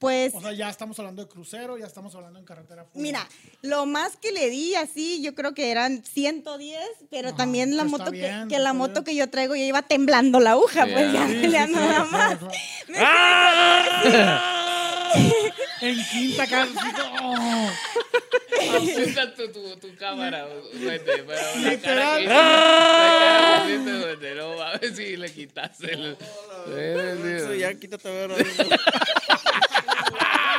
Pues, 0.02 0.34
O 0.34 0.40
sea, 0.40 0.52
ya 0.52 0.68
estamos 0.68 0.98
hablando 0.98 1.22
de 1.22 1.28
crucero, 1.28 1.78
ya 1.78 1.86
estamos 1.86 2.12
hablando 2.14 2.38
en 2.38 2.44
carretera. 2.44 2.84
full. 2.84 3.00
mira, 3.00 3.26
lo 3.62 3.86
más 3.86 4.16
que 4.16 4.32
le 4.32 4.50
di 4.50 4.74
así, 4.74 5.22
yo 5.22 5.34
creo 5.34 5.54
que 5.54 5.70
eran 5.70 6.04
110, 6.04 6.80
pero 7.08 7.28
Ajá, 7.28 7.36
también 7.38 7.76
la 7.76 7.84
moto 7.84 8.10
bien, 8.10 8.48
que, 8.48 8.54
que 8.56 8.60
la 8.60 8.72
moto 8.72 8.94
bien. 8.94 9.04
que 9.04 9.14
yo 9.14 9.30
traigo 9.30 9.54
ya 9.54 9.62
iba 9.64 9.82
temblando 9.82 10.40
la 10.40 10.50
aguja, 10.52 10.86
Ya. 10.88 10.92
pues 10.92 11.12
ya, 11.12 11.26
Sí, 11.28 11.50
ya 11.50 11.66
sí, 11.66 11.72
nada 11.72 12.04
sí, 12.04 12.10
más. 12.12 12.38
¡Ah! 12.98 14.48
En 15.82 15.96
quinta 16.10 16.46
casa. 16.46 16.80
Apunta 18.62 19.34
tu, 19.34 19.52
tu, 19.52 19.76
tu 19.76 19.96
cámara, 19.96 20.46
vete, 20.74 21.24
pero 21.24 21.56
Literal. 21.70 22.24
cara 22.24 23.64
que- 23.66 23.78
la 23.78 23.88
cara 23.88 24.06
vete, 24.06 24.34
no 24.34 24.56
mames 24.56 24.96
si 24.96 25.16
le 25.16 25.32
quitas 25.32 25.80
el... 25.80 26.16
Eso 26.76 27.54
ya 27.54 27.74
quítate 27.74 28.08
a 28.08 28.12
ver. 28.12 28.46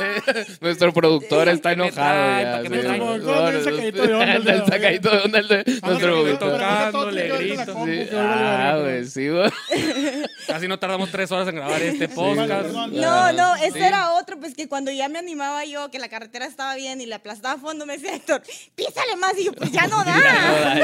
Nuestro 0.60 0.92
productor 0.92 1.48
está 1.48 1.70
¿Qué 1.70 1.76
me 1.76 1.86
enojado 1.88 3.18
no, 3.18 3.64
sacadito 3.64 4.02
de 4.06 4.14
onda 4.14 4.34
el 4.34 4.44
de 4.44 5.08
onda 5.24 5.38
el 5.38 5.48
de 5.48 5.64
nuestro 5.82 6.60
Ah, 6.62 6.88
productor. 6.92 7.12
le 7.12 7.28
grito. 7.28 7.84
la 8.12 8.20
Ah, 8.20 8.74
la- 8.74 8.80
güey, 8.80 9.04
sí, 9.06 9.28
güey. 9.28 9.50
Casi 10.46 10.66
no 10.68 10.78
tardamos 10.78 11.10
tres 11.10 11.30
horas 11.30 11.48
en 11.48 11.56
grabar 11.56 11.80
este 11.82 12.08
podcast. 12.08 12.70
No, 12.90 13.32
no, 13.32 13.54
ese 13.56 13.86
era 13.86 14.12
otro, 14.14 14.38
pues 14.40 14.54
que 14.54 14.68
cuando 14.68 14.90
ya 14.90 15.08
me 15.08 15.18
animaba 15.18 15.64
yo, 15.64 15.90
que 15.90 15.98
la 15.98 16.08
carretera 16.08 16.46
estaba 16.46 16.74
bien 16.74 17.00
y 17.00 17.06
le 17.06 17.14
aplastaba 17.14 17.54
a 17.54 17.58
fondo, 17.58 17.86
me 17.86 17.94
decía 17.94 18.14
Héctor, 18.16 18.42
písale 18.74 19.16
más, 19.16 19.38
y 19.38 19.44
yo, 19.44 19.52
pues 19.52 19.70
ya 19.70 19.86
no 19.86 20.02
da, 20.04 20.76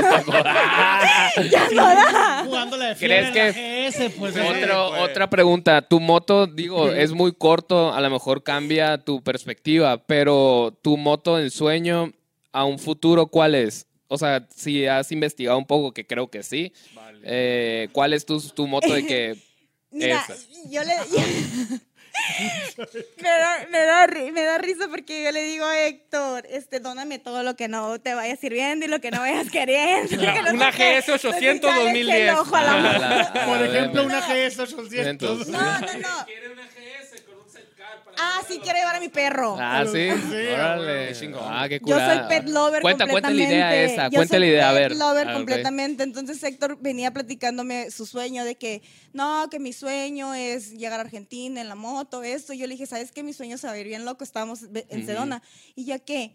ya 1.51 1.69
no 1.73 1.85
da. 1.95 2.43
Jugándole 2.45 2.87
de 2.87 2.97
¿Crees 2.97 3.31
que- 3.33 3.45
la 3.45 3.89
GS, 4.07 4.11
pues. 4.19 4.37
Otro- 4.37 4.91
pues. 4.91 5.03
Otra 5.11 5.29
pregunta. 5.31 5.83
Tu 5.83 6.01
moto, 6.01 6.47
digo, 6.47 6.91
es 6.91 7.13
muy 7.13 7.33
corto, 7.35 7.93
a 7.93 8.01
lo 8.01 8.11
mejor 8.11 8.43
cambia 8.43 8.99
tu 9.07 9.23
perspectiva, 9.23 9.97
pero 10.05 10.77
tu 10.83 10.97
moto 10.99 11.39
en 11.41 11.51
sueño 11.51 12.13
a 12.53 12.65
un 12.65 12.79
futuro, 12.79 13.29
¿cuál 13.29 13.55
es? 13.55 13.87
O 14.09 14.19
sea, 14.19 14.47
si 14.55 14.85
has 14.87 15.11
investigado 15.13 15.57
un 15.57 15.67
poco, 15.67 15.93
que 15.93 16.07
creo 16.07 16.29
que 16.29 16.43
sí, 16.43 16.73
eh, 17.23 17.89
¿cuál 17.93 18.13
es 18.13 18.27
tu, 18.27 18.41
tu 18.51 18.67
moto 18.67 18.93
de 18.93 19.07
que... 19.07 19.37
Mira, 19.93 20.27
Esa. 20.29 20.35
yo 20.69 20.83
le... 20.85 20.95
me, 23.23 23.29
da, 23.29 23.67
me, 23.71 23.79
da, 23.79 24.07
ri- 24.07 24.33
me 24.33 24.43
da 24.43 24.59
risa 24.59 24.89
porque 24.89 25.25
yo 25.25 25.33
le 25.33 25.43
digo 25.45 25.65
a 25.65 25.87
Héctor, 25.87 26.47
este, 26.51 26.81
dóname 26.81 27.19
todo 27.19 27.43
lo 27.43 27.57
que 27.57 27.69
no 27.69 28.01
te 28.01 28.15
vaya 28.15 28.37
sirviendo 28.37 28.85
y 28.87 28.89
lo 28.89 29.01
que 29.01 29.11
no 29.11 29.21
vayas 29.21 29.51
queriendo. 29.51 30.17
La- 30.17 30.35
que 30.35 30.43
no 30.43 30.51
una. 30.55 30.71
GS 30.71 31.09
800 31.11 31.71
Entonces 31.71 31.85
ya 31.85 31.93
le 31.93 32.01
eché 32.01 32.21
el 32.23 32.27
2010. 32.27 32.39
ojo 32.39 32.57
a 32.57 32.63
la 32.63 32.77
moto. 32.77 32.99
la- 32.99 33.47
Por 33.47 33.63
ejemplo, 33.67 34.05
una 34.05 34.21
GS 34.21 34.59
800. 34.61 35.07
Entonces- 35.07 35.49
No, 35.49 35.61
no, 35.61 35.79
no. 35.81 36.25
Quiere 36.27 36.49
una 36.53 36.65
GS 36.67 37.23
con 37.27 37.39
un 37.41 37.49
sidecar 37.51 38.03
para 38.05 38.06
Ah, 38.19 38.41
sí 38.49 38.59
quiero 38.63 38.79
llevar 38.79 38.97
a 38.97 39.01
mi 39.01 39.09
perro. 39.09 39.57
Ah, 39.59 39.85
sí. 39.85 40.09
Sí, 40.11 40.47
Órale. 40.53 41.13
Ah, 41.41 41.67
qué 41.69 41.75
Yo 41.79 41.85
curada. 41.85 42.29
soy 42.29 42.29
pet 42.29 42.49
lover 42.49 42.83
Cuenta, 42.83 43.07
cuenta 43.07 43.31
la 43.31 43.37
idea 43.37 43.47
completamente. 43.49 43.85
esa. 43.95 44.05
Yo 44.09 44.11
Cuenta 44.19 44.33
soy 44.35 44.41
la 44.41 44.47
idea, 44.47 44.71
a 44.71 44.73
pet 44.73 44.81
ver. 44.89 44.97
lover 44.97 45.29
Ah, 45.29 45.33
completamente. 45.35 46.03
Entonces 46.03 46.43
Héctor 46.43 46.79
venía 46.81 47.11
platicándome 47.13 47.91
su 47.91 48.07
sueño 48.07 48.45
de 48.45 48.55
que, 48.57 48.83
no, 49.13 49.49
que 49.51 49.59
mi 49.59 49.73
sueño 49.73 50.35
es 50.35 50.73
llegar 50.73 50.99
a 51.01 51.03
Argentina 51.03 51.61
en 51.61 51.69
la 51.69 51.75
moto, 51.75 52.23
esto. 52.23 52.53
Y 52.53 52.59
yo 52.59 52.67
le 52.67 52.75
dije, 52.75 52.87
¿sabes 52.87 53.13
qué? 53.13 53.23
Mi 53.23 53.33
sueño 53.33 53.59
se 53.59 53.67
va 53.67 53.75
a 53.75 53.79
ir 53.79 53.87
bien 53.87 54.05
loco. 54.05 54.25
Estábamos 54.25 54.61
en. 54.89 55.07
Sedona. 55.07 55.43
Y 55.75 55.85
ya 55.85 55.99
que, 55.99 56.33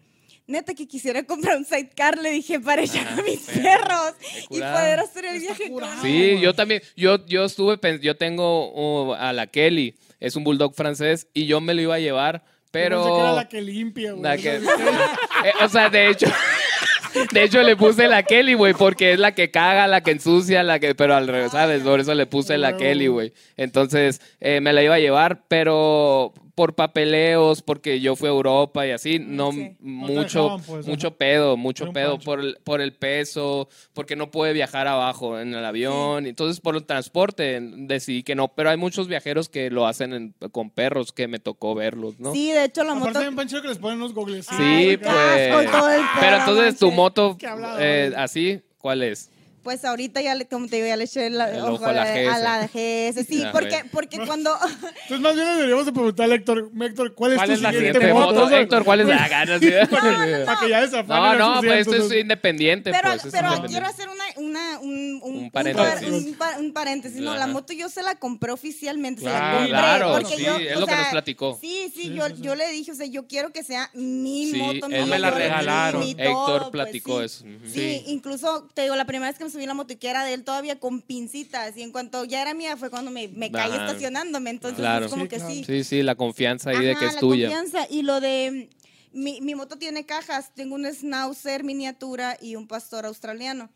neta 0.48 0.74
que 0.74 0.88
quisiera 0.88 1.24
comprar 1.26 1.58
un 1.58 1.66
sidecar, 1.66 2.18
le 2.18 2.32
dije, 2.32 2.60
para 2.60 2.82
echar 2.84 3.08
a 3.08 3.22
mis 3.24 3.40
perros 3.42 4.14
y 4.50 4.60
poder 4.60 5.00
hacer 5.00 5.26
el 5.26 5.36
Está 5.38 5.48
viaje. 5.56 5.64
con- 5.64 5.72
curada. 5.74 6.02
Sí, 6.02 6.40
yo 6.40 6.54
también, 6.54 6.82
yo, 6.96 7.26
yo 7.26 7.46
estuve, 7.46 7.80
yo 8.02 8.16
tengo 8.18 8.72
uh, 9.10 9.14
a 9.14 9.34
la 9.34 9.48
Kelly, 9.48 9.96
es 10.22 10.38
un 10.38 10.46
bulldog 10.46 10.74
francés, 10.76 11.28
y 11.34 11.46
yo 11.48 11.60
me 11.60 11.74
lo 11.74 11.82
iba 11.82 11.96
a 11.96 12.00
llevar, 12.00 12.46
pero... 12.72 13.04
Pensé 13.04 13.14
que 13.16 13.20
era 13.20 13.34
la 13.34 13.50
que 13.50 13.62
limpia, 13.62 14.12
güey. 14.14 14.24
La 14.24 14.38
que- 14.38 14.56
Eh, 14.56 15.54
o 15.66 15.68
sea, 15.68 15.90
de 15.90 16.08
hecho, 16.10 16.28
de 17.34 17.44
hecho 17.44 17.62
le 17.64 17.76
puse 17.76 18.08
la 18.08 18.24
Kelly, 18.24 18.54
güey, 18.54 18.74
porque 18.74 19.12
es 19.14 19.20
la 19.20 19.34
que 19.34 19.52
caga, 19.52 19.88
la 19.88 20.02
que 20.02 20.12
ensucia, 20.12 20.64
la 20.64 20.80
que, 20.80 20.96
pero 20.96 21.16
al 21.16 21.28
revés, 21.28 21.52
¿sabes? 21.52 21.82
Por 21.84 22.00
eso 22.00 22.14
le 22.14 22.28
puse 22.28 22.58
la. 22.58 22.78
Kelly, 22.78 23.08
güey. 23.08 23.34
Entonces, 23.58 24.22
eh, 24.40 24.62
me 24.62 24.72
la 24.72 24.84
iba 24.84 24.96
a 24.96 25.00
llevar, 25.00 25.44
pero 25.48 26.34
por 26.62 26.76
papeleos, 26.76 27.64
porque 27.64 28.01
yo 28.01 28.16
fui 28.16 28.28
a 28.28 28.32
Europa 28.34 28.86
y 28.86 28.91
así, 28.91 29.18
no 29.18 29.51
Sí. 29.51 29.76
No 29.80 30.05
te 30.05 30.14
mucho, 30.14 30.43
dejaban, 30.43 30.62
pues, 30.62 30.86
mucho 30.86 31.07
ajá. 31.07 31.18
pedo, 31.18 31.57
mucho 31.57 31.84
Era 31.86 31.93
pedo 31.93 32.20
por 32.20 32.39
el, 32.39 32.57
por 32.64 32.82
el 32.82 32.93
peso, 32.93 33.68
porque 33.93 34.16
no 34.16 34.30
puede 34.30 34.53
viajar 34.53 34.88
abajo 34.88 35.39
en 35.39 35.55
el 35.55 35.66
avión. 35.66 36.28
Entonces, 36.28 36.59
por 36.59 36.76
el 36.76 36.84
transporte 36.84 37.59
decidí 37.59 38.22
que 38.22 38.36
no, 38.36 38.49
pero 38.49 38.70
hay 38.70 38.78
muchos 38.78 39.07
viajeros 39.07 39.49
que 39.49 39.72
lo 39.72 39.88
hacen 39.88 40.14
en- 40.14 40.36
con 40.51 40.70
perros, 40.70 41.12
que 41.12 41.28
me 41.28 41.39
tocó 41.39 41.74
verlos, 41.74 42.20
¿no? 42.20 42.32
Sí, 42.32 42.51
de 42.51 42.66
hecho 42.66 42.84
la 42.84 42.93
moto... 42.93 43.09
Aparte 43.09 43.62
que 43.64 43.68
les 43.68 43.80
ponen 43.80 43.97
unos 43.97 44.14
gogles. 44.14 44.45
Sí, 44.45 44.53
Ay, 44.55 44.97
pues. 44.97 45.72
todo 45.72 45.89
el 45.89 46.01
Pero 46.20 46.38
entonces 46.38 46.78
tu 46.78 46.91
moto 46.91 47.38
eh, 47.80 48.14
así, 48.16 48.62
¿cuál 48.78 49.01
es? 49.01 49.32
Pues 49.64 49.86
ahorita 49.86 50.22
ya, 50.22 50.34
le, 50.34 50.47
como 50.47 50.68
te 50.68 50.78
digo, 50.78 50.88
ya 50.88 50.95
le 50.95 51.03
eché 51.03 51.30
la- 51.30 51.51
El 51.51 51.62
ojo 51.62 51.74
ojo 51.74 51.86
a 51.86 51.93
la 51.93 52.01
a 52.01 52.05
GS. 52.05 52.41
la 52.41 52.68
GS. 52.68 53.24
Sí, 53.28 53.39
Ya, 53.41 53.51
porque, 53.51 53.84
porque 53.91 54.18
cuando... 54.26 54.57
Entonces 55.03 55.20
más 55.20 55.36
bien 55.36 55.45
le 55.45 55.53
deberíamos 55.53 55.86
de 55.86 55.91
preguntarle 55.91 56.34
a 56.34 56.38
Héctor, 56.38 56.72
Héctor, 56.82 57.14
¿cuál 57.14 57.32
es 57.34 57.38
¿Cuál 57.38 57.47
tu 57.49 57.53
es 57.53 57.62
la 57.62 57.70
siguiente, 57.72 57.99
Siguiente 57.99 58.14
moto, 58.20 58.34
moto? 58.41 58.55
Héctor, 58.57 58.84
¿cuál 58.84 59.01
es 59.01 59.07
la 59.07 59.28
gana? 59.28 59.59
Sí. 59.59 59.70
Para 60.45 60.59
que 60.59 60.70
ya 60.70 60.82
desafane 60.82 61.20
No, 61.20 61.34
la 61.34 61.38
no, 61.38 61.62
pues 61.62 61.88
esto 61.88 61.95
es 61.95 62.20
independiente. 62.22 62.91
Pero, 62.91 63.09
pues, 63.12 63.26
es 63.26 63.32
pero 63.32 63.47
independiente. 63.53 63.68
quiero 63.68 63.88
hacer 63.88 64.09
una, 64.09 64.24
una, 64.47 64.80
un, 64.80 65.20
un, 65.24 65.38
Un 65.43 65.51
paréntesis. 65.51 65.93
par- 66.01 66.12
un 66.14 66.34
pa- 66.36 66.57
un 66.59 66.74
paréntesis. 66.74 67.22
No, 67.22 67.36
la 67.36 67.45
moto 67.45 67.72
yo 67.74 67.88
se 67.89 68.01
la 68.01 68.16
compré 68.16 68.51
oficialmente. 68.51 69.22
se 69.22 69.28
la 69.30 69.38
Claro, 69.38 69.57
compré. 69.57 69.70
claro, 69.70 70.12
porque 70.14 70.36
sí, 70.38 70.43
yo, 70.43 70.55
es 70.57 70.80
lo 70.80 70.86
que 70.88 70.91
sea, 70.93 71.01
nos 71.01 71.12
platicó. 71.12 71.57
Sí, 71.62 71.91
sí, 71.93 72.14
yo, 72.16 72.28
yo 72.30 72.55
le 72.55 72.68
dije, 72.72 72.91
o 72.91 72.95
sea, 72.95 73.05
yo 73.05 73.28
quiero 73.28 73.51
que 73.51 73.64
sea 73.64 73.91
mi 73.93 74.47
Sí, 74.51 74.57
moto, 74.57 74.88
él 74.89 75.05
me 75.05 75.20
la 75.20 75.30
regalaron. 75.30 76.01
Héctor 76.03 76.59
pues, 76.62 76.72
platicó 76.72 77.20
sí. 77.20 77.26
eso. 77.26 77.45
Sí, 77.72 78.03
incluso 78.07 78.68
te 78.74 78.82
digo, 78.84 78.95
la 78.95 79.05
primera 79.05 79.30
vez 79.30 79.38
que 79.38 79.43
me 79.43 79.51
subí 79.52 79.64
en 79.64 79.68
la 79.68 79.74
moto 79.76 79.93
y 79.93 79.97
que 79.97 80.10
era 80.10 80.24
de 80.26 80.34
él 80.34 80.43
todavía 80.43 80.80
con 80.80 81.02
pincitas. 81.02 81.78
Y 81.78 81.84
en 81.84 81.91
cuanto 81.91 82.24
ya 82.26 82.41
era 82.41 82.54
mía 82.54 82.78
fue 82.78 82.89
cuando 82.89 83.12
me, 83.12 83.28
me 83.28 83.52
caí 83.52 83.72
Ajá. 83.72 83.86
estacionándome. 83.88 84.49
Entonces, 84.49 84.80
Claro. 84.80 85.06
es 85.06 85.12
como 85.12 85.24
Sí, 85.26 85.30
que 85.30 85.36
claro. 85.38 85.54
sí. 85.54 85.64
Sí, 85.66 85.84
sí, 85.84 86.02
la 86.04 86.16
confianza 86.16 86.72
ahí 86.72 86.84
de 86.84 86.91
Ajá, 86.91 86.99
que 86.99 87.06
es 87.08 87.14
la 87.16 87.20
tuya. 87.20 87.47
confianza. 87.49 87.88
Y 87.89 88.02
lo 88.04 88.20
de 88.22 88.70
mi, 89.14 89.41
mi 89.41 89.54
moto 89.56 89.78
tiene 89.78 90.06
cajas, 90.06 90.54
tengo 90.56 90.76
un 90.76 90.86
schnauzer 90.86 91.64
miniatura 91.64 92.38
y 92.41 92.56
un 92.56 92.68
pastor 92.68 93.06
australiano. 93.06 93.70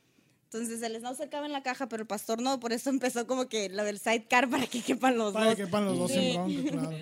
Entonces 0.46 0.82
el 0.84 0.96
schnauzer 0.98 1.30
cabe 1.30 1.48
en 1.48 1.52
la 1.52 1.64
caja, 1.64 1.90
pero 1.90 2.02
el 2.04 2.08
pastor 2.08 2.42
no, 2.42 2.60
por 2.62 2.72
eso 2.72 2.90
empezó 2.90 3.28
como 3.28 3.50
que 3.50 3.68
lo 3.70 3.84
del 3.84 4.00
sidecar 4.00 4.50
para 4.50 4.66
que 4.68 4.82
quepan 4.82 5.18
los 5.18 5.34
Para 5.34 5.48
dos. 5.48 5.56
que 5.56 5.64
quepan 5.66 5.86
los 5.86 5.98
dos 6.00 6.12
Sí. 6.12 6.32
sin 6.32 6.66
bronca, 6.66 6.72
claro. 6.72 6.98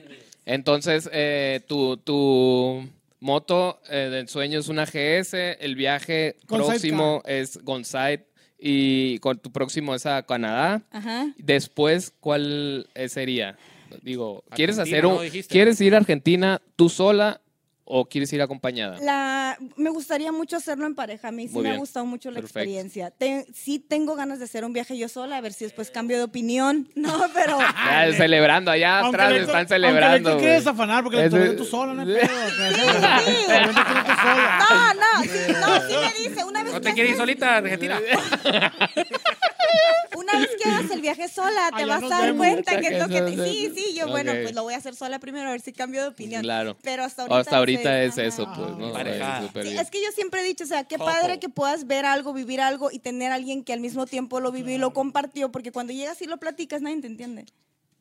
Entonces, 0.45 1.09
eh, 1.13 1.61
tu, 1.67 1.97
tu 1.97 2.87
moto 3.19 3.79
eh, 3.89 4.09
del 4.11 4.27
sueño 4.27 4.59
es 4.59 4.67
una 4.69 4.85
GS, 4.85 5.33
el 5.59 5.75
viaje 5.75 6.35
Con 6.47 6.59
próximo 6.59 7.21
es 7.25 7.59
Onsite 7.65 8.25
y 8.65 9.19
con 9.19 9.39
tu 9.39 9.51
próximo 9.51 9.93
es 9.93 10.05
a 10.05 10.23
Canadá. 10.23 10.81
Ajá. 10.89 11.33
Después, 11.37 12.13
¿cuál 12.21 12.87
eh, 12.95 13.09
sería? 13.09 13.57
Digo, 14.01 14.45
¿quieres 14.55 14.79
Argentina, 14.79 14.97
hacer 14.99 15.05
un, 15.05 15.15
¿no? 15.15 15.21
Dijiste. 15.21 15.51
¿quieres 15.51 15.81
ir 15.81 15.93
a 15.93 15.97
Argentina 15.97 16.61
tú 16.77 16.87
sola 16.87 17.41
o 17.85 18.05
quieres 18.05 18.31
ir 18.33 18.41
acompañada? 18.41 18.97
La, 19.01 19.57
me 19.75 19.89
gustaría 19.89 20.31
mucho 20.31 20.55
hacerlo 20.57 20.85
en 20.87 20.95
pareja. 20.95 21.27
A 21.27 21.31
mí 21.31 21.47
sí 21.47 21.53
Muy 21.53 21.63
me 21.63 21.71
ha 21.71 21.77
gustado 21.77 22.05
mucho 22.05 22.29
la 22.31 22.35
Perfecto. 22.39 22.59
experiencia. 22.59 23.13
Sí 23.53 23.79
tengo 23.79 24.15
ganas 24.15 24.39
de 24.39 24.45
hacer 24.45 24.63
un 24.65 24.71
viaje 24.73 24.97
yo 24.97 25.09
sola, 25.09 25.37
a 25.37 25.41
ver 25.41 25.53
si 25.53 25.65
después 25.65 25.91
cambio 25.91 26.17
de 26.17 26.23
opinión. 26.23 26.89
No, 26.95 27.25
pero... 27.33 27.57
Ya 27.89 28.13
celebrando, 28.15 28.71
allá 28.71 28.99
Aunque 28.99 29.21
atrás 29.21 29.41
están 29.41 29.67
celebrando. 29.67 30.15
Héctor 30.29 30.33
quiere 30.37 30.53
güey. 30.53 30.59
desafanar 30.59 31.03
porque 31.03 31.17
la 31.17 31.25
Ese- 31.25 31.37
torres 31.37 31.57
tú 31.57 31.65
sola, 31.65 31.93
no 31.93 32.01
hay 32.01 32.07
pedo. 32.07 32.23
Obviamente 32.23 33.81
tú 33.83 33.93
no. 33.93 34.03
No, 34.59 34.93
no, 34.93 35.23
sí, 35.23 35.53
no, 35.59 35.87
sí 35.87 35.95
me 36.23 36.29
dice, 36.29 36.43
una 36.45 36.63
vez 36.63 36.73
¿No 36.73 36.79
que 36.81 36.87
te 36.87 36.93
quieres 36.93 37.11
ir 37.11 37.17
solita 37.17 37.53
a 37.55 37.57
Argentina? 37.57 37.99
Una 40.15 40.39
vez 40.39 40.49
que 40.61 40.69
hagas 40.69 40.91
el 40.91 41.01
viaje 41.01 41.27
sola, 41.27 41.71
te 41.75 41.85
vas 41.85 42.03
a 42.03 42.07
dar 42.07 42.35
cuenta 42.35 42.79
que 42.79 42.87
es 42.87 42.99
lo 42.99 43.07
que 43.07 43.21
te... 43.21 43.33
Eso, 43.33 43.43
Sí, 43.43 43.71
sí, 43.75 43.95
yo, 43.95 44.07
bueno, 44.07 44.31
pues 44.41 44.53
lo 44.55 44.63
voy 44.63 44.73
a 44.73 44.77
hacer 44.77 44.95
sola 44.95 45.19
primero, 45.19 45.47
a 45.49 45.51
ver 45.51 45.61
si 45.61 45.73
cambio 45.73 46.01
de 46.01 46.07
opinión. 46.09 46.41
Claro. 46.43 46.77
Pero 46.81 47.03
hasta 47.03 47.23
ahorita... 47.23 47.39
Hasta 47.39 47.57
ahorita 47.57 47.82
es 47.83 48.13
ajá. 48.17 48.27
eso, 48.27 48.47
pues, 48.55 48.77
¿no? 48.77 48.89
Súper 49.47 49.67
Sí, 49.67 49.77
es 49.77 49.89
que 49.89 50.03
yo 50.03 50.11
siempre 50.11 50.41
he 50.41 50.43
dicho, 50.43 50.63
o 50.63 50.67
sea, 50.67 50.83
qué 50.85 50.97
padre 50.97 51.39
que 51.39 51.49
puedas 51.49 51.87
ver 51.87 52.05
algo, 52.05 52.33
vivir 52.33 52.61
algo 52.61 52.91
y 52.91 52.99
tener 52.99 53.31
a 53.31 53.35
alguien 53.35 53.63
que 53.63 53.73
al 53.73 53.79
mismo 53.79 54.05
tiempo 54.05 54.39
lo 54.39 54.51
vivió 54.51 54.75
y 54.75 54.77
lo 54.77 54.93
compartió, 54.93 55.51
porque 55.51 55.71
cuando 55.71 55.93
llegas 55.93 56.21
y 56.21 56.25
lo 56.25 56.37
platicas, 56.37 56.81
nadie 56.81 57.01
te 57.01 57.07
entiende. 57.07 57.45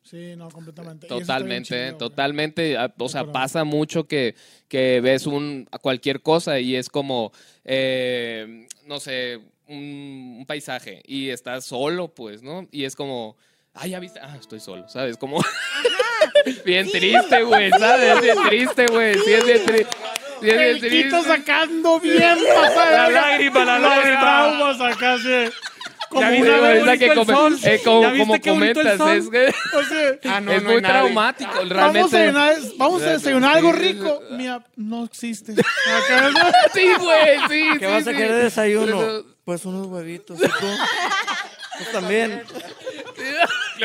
Sí, 0.03 0.35
no, 0.35 0.49
completamente. 0.49 1.07
Totalmente, 1.07 1.85
chido, 1.87 1.97
totalmente. 1.97 2.77
ah, 2.77 2.93
O 2.97 3.07
sea, 3.07 3.31
pasa 3.31 3.63
mucho 3.63 4.05
que, 4.05 4.35
que 4.67 4.99
ves 5.01 5.25
un 5.25 5.67
cualquier 5.81 6.21
cosa 6.21 6.59
y 6.59 6.75
es 6.75 6.89
como, 6.89 7.31
eh, 7.63 8.67
no 8.85 8.99
sé, 8.99 9.39
un, 9.67 10.35
un 10.39 10.45
paisaje 10.45 11.01
y 11.05 11.29
estás 11.29 11.65
solo, 11.65 12.13
pues, 12.13 12.43
¿no? 12.43 12.67
Y 12.69 12.83
es 12.83 12.97
como, 12.97 13.37
ah, 13.73 13.87
ya 13.87 14.01
viste, 14.01 14.19
ah, 14.19 14.35
estoy 14.37 14.59
solo, 14.59 14.89
¿sabes? 14.89 15.15
Como, 15.15 15.41
bien 16.65 16.89
triste, 16.91 17.43
güey, 17.43 17.69
¿sabes? 17.71 18.21
Bien 18.21 18.37
triste, 18.47 18.85
güey. 18.87 19.13
Sí, 19.19 19.33
es 19.33 19.45
bien 19.45 19.65
triste. 19.65 19.97
Sí, 20.41 20.49
es 20.49 20.57
bien 20.57 20.59
El 20.61 20.81
Quito 20.81 21.21
triste. 21.21 21.23
sacando 21.23 21.99
bien 21.99 22.37
pasada. 22.55 23.09
La 23.09 23.09
lágrima, 23.09 23.65
la 23.65 23.79
lágrima. 23.79 24.19
traumas 24.19 24.81
acá, 24.81 25.17
sí. 25.17 25.51
Como 26.09 26.29
viste, 26.29 26.41
una 26.51 26.59
vez, 26.59 26.99
que 26.99 27.07
come- 27.15 27.33
eh, 27.63 27.81
como, 27.83 28.01
¿Ya 28.03 28.09
como 28.11 28.35
sol? 28.97 29.09
es, 29.09 29.25
o 29.73 29.83
sea, 29.83 30.19
Ah, 30.35 30.41
no, 30.41 30.51
es 30.51 30.61
no 30.61 30.69
muy 30.69 30.79
nadie. 30.81 30.93
traumático, 30.93 31.51
Vamos 31.55 31.71
a, 31.71 31.73
realmente. 31.73 32.17
desayunar, 32.17 32.55
vamos 32.77 33.01
a 33.01 33.09
desayunar 33.13 33.55
algo 33.57 33.71
rico. 33.71 34.21
Mira, 34.31 34.63
no 34.75 35.05
existe. 35.05 35.55
Sí, 36.73 36.87
güey, 36.99 37.39
sí, 37.49 37.79
¿Qué 37.79 37.85
sí, 37.87 37.91
vas 37.91 38.07
a 38.07 38.11
sí. 38.11 38.15
querer 38.17 38.31
de 38.33 38.43
desayuno? 38.43 38.99
Pero- 38.99 39.25
Pues 39.43 39.65
unos 39.65 39.87
huevitos. 39.87 40.37
¿y 40.39 40.43
tú? 40.43 40.67
Pues 41.79 41.91
también. 41.91 42.43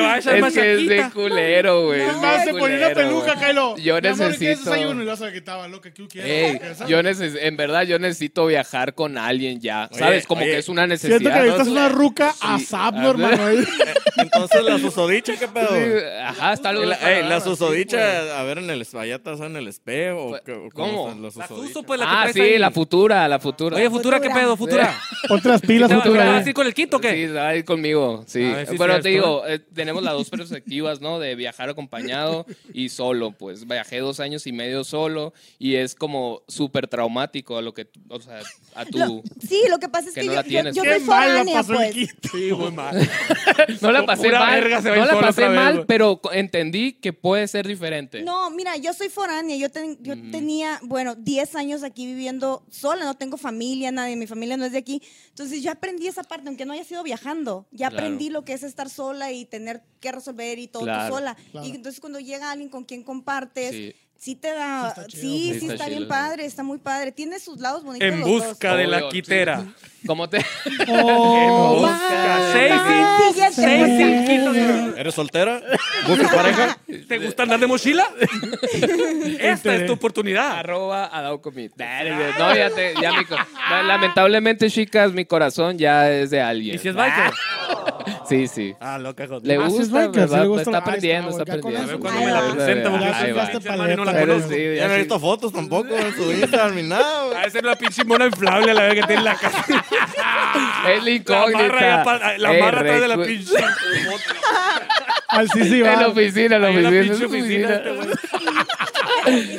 Le 0.00 0.06
va 0.06 0.14
a 0.14 0.18
echar 0.18 0.36
Es 0.36 0.54
que 0.54 0.72
es 0.74 0.88
de 0.88 1.10
culero, 1.12 1.86
güey. 1.86 2.00
Es 2.02 2.08
es 2.08 2.16
más, 2.16 2.44
se 2.44 2.54
ponía 2.54 2.76
una 2.78 2.90
peluca 2.94 3.24
güey. 3.24 3.36
acá 3.36 3.50
y 3.50 3.54
lo. 3.54 3.76
Yo 3.76 3.82
"Mi 3.82 3.90
amor, 3.90 4.02
¿qué 4.02 4.08
es 4.08 4.18
necesito- 4.18 4.70
desayuno? 4.70 5.00
Y 5.00 5.04
luego 5.04 5.16
se 5.16 5.24
le 5.26 5.32
quitaba 5.32 5.68
lo 5.68 5.80
que 5.80 5.90
tú 5.90 6.08
quieras. 6.08 6.30
Ey, 6.30 6.52
porque, 6.58 6.74
¿sabes? 6.74 6.90
yo 6.90 7.02
neces 7.02 7.34
en 7.40 7.56
verdad, 7.56 7.82
yo 7.82 7.98
necesito 7.98 8.46
viajar 8.46 8.94
con 8.94 9.18
alguien 9.18 9.60
ya. 9.60 9.88
Oye, 9.90 9.98
¿Sabes? 9.98 10.26
Como 10.26 10.42
oye, 10.42 10.50
que 10.52 10.58
es 10.58 10.68
una 10.68 10.86
necesidad. 10.86 11.18
Siento 11.18 11.34
que 11.36 11.42
necesitas 11.44 11.68
una 11.68 11.88
ruca 11.88 12.32
Sí. 12.32 12.38
a 12.42 12.58
Zapno, 12.58 13.10
hermano. 13.10 13.42
Entonces 14.18 14.64
la 14.64 14.78
susodicha, 14.78 15.36
¿qué 15.38 15.48
pedo? 15.48 15.68
Sí, 15.68 16.04
Ajá, 16.22 16.52
está 16.52 16.68
algo. 16.70 16.84
La, 16.84 16.96
ey, 16.96 17.28
la 17.28 17.40
sí, 17.40 17.48
susodicha, 17.48 18.38
a 18.38 18.42
ver 18.44 18.58
en 18.58 18.70
el 18.70 18.86
allá 18.94 19.20
en 19.24 19.56
el 19.56 19.68
espejo. 19.68 20.24
o 20.24 20.28
Pues, 20.30 20.42
qué- 20.44 20.52
o 20.52 20.68
¿cómo? 20.72 21.08
La 21.20 21.30
susodichas? 21.30 21.48
Suso, 21.68 21.82
pues 21.82 22.00
la 22.00 22.06
que 22.06 22.12
Ah, 22.12 22.20
traes 22.22 22.34
sí, 22.34 22.40
ahí. 22.40 22.58
la 22.58 22.70
futura, 22.70 23.28
la 23.28 23.38
futura. 23.38 23.76
Oye, 23.76 23.90
futura, 23.90 24.20
¿qué 24.20 24.30
pedo, 24.30 24.56
futura? 24.56 24.98
Otras 25.30 25.60
pilas, 25.60 25.88
¿Te 25.88 25.96
va- 25.96 26.02
te 26.02 26.08
futura. 26.08 26.26
vas 26.32 26.46
a 26.46 26.48
ir 26.48 26.54
con 26.54 26.66
el 26.66 26.74
quito 26.74 26.96
o 26.96 27.00
Sí, 27.00 27.06
qué? 27.08 27.26
se 27.28 27.32
va 27.32 27.48
a 27.48 27.56
ir 27.56 27.64
conmigo, 27.64 28.24
sí. 28.26 28.40
Ver 28.40 28.66
si 28.66 28.74
es 28.74 28.78
Pero 28.78 29.00
te 29.00 29.08
digo, 29.10 29.46
eh, 29.46 29.58
tenemos 29.58 30.02
las 30.02 30.14
dos 30.14 30.30
perspectivas, 30.30 31.00
¿no? 31.00 31.18
De 31.18 31.34
viajar 31.34 31.68
acompañado 31.68 32.46
y 32.72 32.88
solo, 32.88 33.32
pues. 33.32 33.66
Viajé 33.66 33.98
dos 34.00 34.20
años 34.20 34.46
y 34.46 34.52
medio 34.52 34.84
solo 34.84 35.32
y 35.58 35.76
es 35.76 35.94
como 35.94 36.42
súper 36.48 36.88
traumático 36.88 37.58
a 37.58 37.62
lo 37.62 37.74
que, 37.74 37.88
o 38.08 38.20
sea, 38.20 38.40
a 38.74 38.84
tu... 38.84 38.98
Lo- 38.98 39.22
sí, 39.46 39.62
lo 39.68 39.78
que 39.78 39.88
pasa 39.88 40.08
es 40.08 40.14
Que 40.14 40.22
que, 40.22 40.26
no 40.26 40.32
yo, 40.32 40.36
la 40.36 40.42
yo- 40.42 40.48
tienes, 40.48 40.76
yo 40.76 40.82
Qué 40.82 40.98
soy 40.98 41.04
mal 41.08 41.34
la 41.46 41.52
pasó 41.52 41.72
el 41.72 41.78
pues. 41.78 41.92
Quito. 41.94 42.28
Sí, 42.32 42.52
muy 42.52 42.70
mal. 42.72 42.96
No 43.80 43.92
la 43.92 44.04
pasé 44.08 44.24
Pura 44.24 44.40
mal, 44.40 44.60
verga 44.60 44.82
se 44.82 44.90
va 44.90 44.96
no 44.96 45.04
la 45.04 45.12
pasé 45.20 45.28
otra 45.44 45.48
vez, 45.48 45.56
mal, 45.56 45.74
güey. 45.74 45.86
pero 45.86 46.20
entendí 46.32 46.94
que 46.94 47.12
puede 47.12 47.46
ser 47.46 47.66
diferente. 47.68 48.22
No, 48.22 48.50
mira, 48.50 48.76
yo 48.76 48.92
soy 48.92 49.08
foránea. 49.08 49.56
Yo, 49.56 49.70
ten- 49.70 49.96
yo 50.02 50.14
tenía, 50.32 50.80
bueno, 50.82 51.14
10 51.14 51.54
años 51.54 51.82
aquí 51.84 52.06
viviendo 52.06 52.64
sola. 52.70 53.04
No 53.04 53.14
tengo 53.16 53.36
familia, 53.36 53.92
nadie. 53.92 54.16
Mi 54.16 54.26
familia 54.26 54.56
no 54.56 54.64
es 54.64 54.72
de 54.72 54.78
aquí. 54.78 55.00
Entonces 55.28 55.62
yo 55.62 55.70
aprendí 55.70 56.06
esa 56.08 56.24
parte, 56.24 56.48
aunque 56.48 56.64
no 56.66 56.72
haya 56.72 56.84
sido 56.84 57.02
viajando. 57.04 57.66
Ya 57.70 57.88
Claro. 57.90 57.96
aprendí 58.06 58.30
lo 58.30 58.44
que 58.44 58.54
es 58.54 58.62
estar 58.62 58.88
sola 58.90 59.30
y 59.32 59.44
tener 59.44 59.82
que 60.00 60.10
resolver 60.12 60.58
y 60.58 60.66
todo 60.68 60.80
tú 60.80 60.86
Claro, 60.86 61.14
sola. 61.14 61.36
claro. 61.52 61.66
Y 61.66 61.70
entonces 61.70 62.00
cuando 62.00 62.18
llega 62.20 62.50
alguien 62.50 62.68
con 62.70 62.84
quien 62.84 63.02
compartes, 63.02 63.70
Sí. 63.72 63.94
Sí 64.20 64.34
te 64.34 64.52
da, 64.52 64.94
Sí 65.08 65.12
sí, 65.12 65.20
Sí 65.20 65.52
sí, 65.52 65.58
está 65.66 65.74
está, 65.74 65.86
bien 65.86 65.98
chido. 66.00 66.08
padre, 66.08 66.44
está 66.44 66.62
muy 66.64 66.78
padre. 66.78 67.12
Tiene 67.12 67.38
sus 67.38 67.60
lados 67.60 67.84
bonitos 67.84 68.08
En 68.08 68.18
los 68.20 68.28
busca 68.28 68.74
de 68.74 68.86
la 68.88 69.08
quitera. 69.08 69.64
¿Cómo 70.06 70.28
te...? 70.28 70.38
Oh, 70.88 71.76
En 71.76 71.80
busca. 71.82 72.52
Seis, 72.52 72.72
siguiente 73.54 74.42
seis. 74.42 74.96
¿Eres 74.96 75.14
soltera? 75.14 75.60
¿Buscas 76.08 76.34
pareja? 76.34 76.78
¿Te 77.06 77.18
gusta 77.18 77.44
andar 77.44 77.60
de 77.60 77.66
mochila? 77.68 78.06
Esta 79.38 79.74
es 79.76 79.86
tu 79.86 79.92
oportunidad. 79.92 80.58
Arroba 80.58 81.06
Adaucomit. 81.16 81.72
No, 81.76 82.54
ya 82.56 82.70
te, 82.70 82.94
ya 83.00 83.12
mi, 83.12 83.24
co- 83.24 83.36
lamentablemente, 83.86 84.68
chicas, 84.70 85.12
mi 85.12 85.24
corazón 85.26 85.78
ya 85.78 86.10
es 86.10 86.30
de 86.30 86.40
alguien. 86.40 86.74
¿Y 86.74 86.78
si 86.78 86.88
es 86.88 86.94
biker? 86.96 87.32
Sí, 88.28 88.46
sí. 88.46 88.74
Ah, 88.80 88.98
loca. 88.98 89.26
Le 89.42 89.56
Ah, 89.56 89.70
sí 89.70 89.76
es 89.78 89.90
gusta, 89.90 90.00
le 90.00 90.46
gusta 90.46 90.60
está 90.62 90.70
la- 90.70 90.78
aprendiendo, 90.78 91.30
está, 91.30 91.42
está 91.44 91.56
güey, 91.56 91.74
ya 91.74 91.80
con 91.80 91.80
aprendiendo. 91.80 91.82
A 91.82 91.86
ver 91.86 91.98
cuándo 91.98 92.20
me 92.20 92.26
la 92.32 92.40
va. 92.40 92.54
presenta, 92.54 92.90
porque 92.90 93.04
Ya 93.04 93.96
no 93.96 94.04
la 94.04 94.12
paleta. 94.12 94.12
Pero 94.12 94.32
conozco. 94.34 94.50
sí, 94.54 94.64
Ya 94.64 94.74
ya 94.74 94.86
no 94.88 94.92
he 94.92 94.96
sí. 94.96 95.00
visto 95.02 95.20
fotos 95.20 95.52
tampoco 95.52 95.96
en 95.96 96.14
su 96.14 96.32
Instagram 96.32 96.74
ni 96.76 96.82
nada, 96.82 97.24
güey. 97.24 97.36
A 97.38 97.44
esa 97.44 97.58
es 97.58 97.64
una 97.64 97.76
pinche 97.76 98.04
mona 98.04 98.26
inflable 98.26 98.74
la 98.74 98.82
vez 98.82 98.94
que 98.94 99.00
tiene 99.02 99.14
en 99.14 99.24
la 99.24 99.34
casa. 99.34 99.64
Es 100.88 100.98
la 100.98 101.04
La 101.04 101.10
incógnita. 101.10 101.58
amarra, 101.58 101.80
ya 101.80 102.02
pa- 102.04 102.38
la 102.38 102.50
atrás 102.68 103.00
de 103.00 103.08
la 103.08 103.16
recu- 103.16 103.26
pinche. 103.26 103.54
Al 105.28 105.48
sí, 105.50 105.64
sí, 105.64 105.78
En 105.80 105.84
la 105.84 105.96
va. 105.96 106.06
oficina, 106.08 106.56
en 106.56 106.62
la 106.62 106.68
Ahí 106.68 106.76
en 106.76 106.82
la 106.82 106.88
oficina. 106.88 107.18
pinche 107.18 107.24
en 107.24 107.30
la 107.32 107.38
oficina, 107.38 107.68
oficina. 107.68 107.74
este 107.76 107.90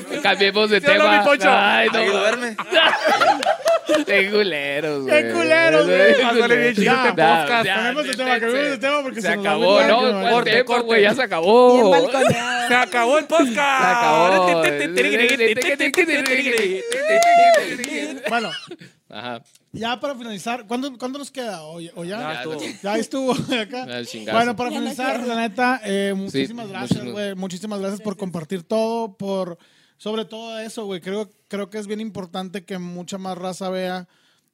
güey. 0.09 0.21
Cambiemos 0.21 0.69
de 0.69 0.79
¿Sí 0.81 0.87
o 0.87 0.89
no, 0.89 0.95
tema. 1.03 1.23
Poncho? 1.23 1.49
Ay, 1.51 1.89
no. 1.93 1.99
Ahí 1.99 2.07
duerme. 2.07 2.55
Qué 4.05 4.29
culeros, 4.31 5.03
güey. 5.03 5.23
Qué 5.23 5.31
culeros, 5.33 5.85
güey. 5.85 6.21
Pásale 6.21 6.55
bien 6.57 6.73
chido 6.75 6.83
Ya, 6.85 6.93
este 6.93 7.09
podcast. 7.09 7.65
Cambiemos 7.65 8.05
de 8.07 8.13
tema, 8.13 8.39
cambiemos 8.39 8.69
de 8.71 8.77
tema 8.77 9.01
porque 9.03 9.21
se 9.21 9.27
acabó, 9.29 9.81
¿no? 9.83 9.99
que- 10.01 10.11
¿Cuál 10.11 10.31
Corte, 10.33 10.65
corte. 10.65 10.85
güey? 10.85 11.01
Ya 11.03 11.13
se 11.15 11.21
acabó. 11.23 11.95
Se 12.67 12.75
acabó 12.75 13.17
el 13.19 13.25
podcast. 13.25 13.53
Se 13.53 13.61
acabó. 13.61 14.59
Bueno, 18.29 18.49
Ajá. 19.09 19.41
ya 19.71 19.99
para 19.99 20.15
finalizar, 20.15 20.65
¿cuándo, 20.67 20.95
¿cuándo 20.97 21.19
nos 21.19 21.31
queda? 21.31 21.63
¿O, 21.63 21.77
o 21.95 22.03
ya? 22.03 22.19
Ya 22.19 22.33
Ya, 22.33 22.33
estuvo. 22.41 22.61
Ya 22.83 22.97
estuvo 22.97 23.31
acá. 23.33 23.87
Bueno, 24.31 24.55
para 24.55 24.69
finalizar, 24.69 25.25
la 25.25 25.35
neta, 25.35 25.81
eh, 25.83 26.13
muchísimas 26.15 26.67
Sí, 26.67 26.71
gracias, 26.71 27.05
güey. 27.05 27.35
Muchísimas 27.35 27.79
gracias 27.79 28.01
por 28.01 28.17
compartir 28.17 28.63
todo, 28.63 29.15
por 29.17 29.57
sobre 29.99 30.25
todo 30.25 30.57
eso, 30.57 30.85
güey. 30.85 30.99
Creo, 31.01 31.29
creo 31.47 31.69
que 31.69 31.77
es 31.77 31.85
bien 31.85 32.01
importante 32.01 32.65
que 32.65 32.79
mucha 32.79 33.19
más 33.19 33.37
raza 33.37 33.69
vea 33.69 34.07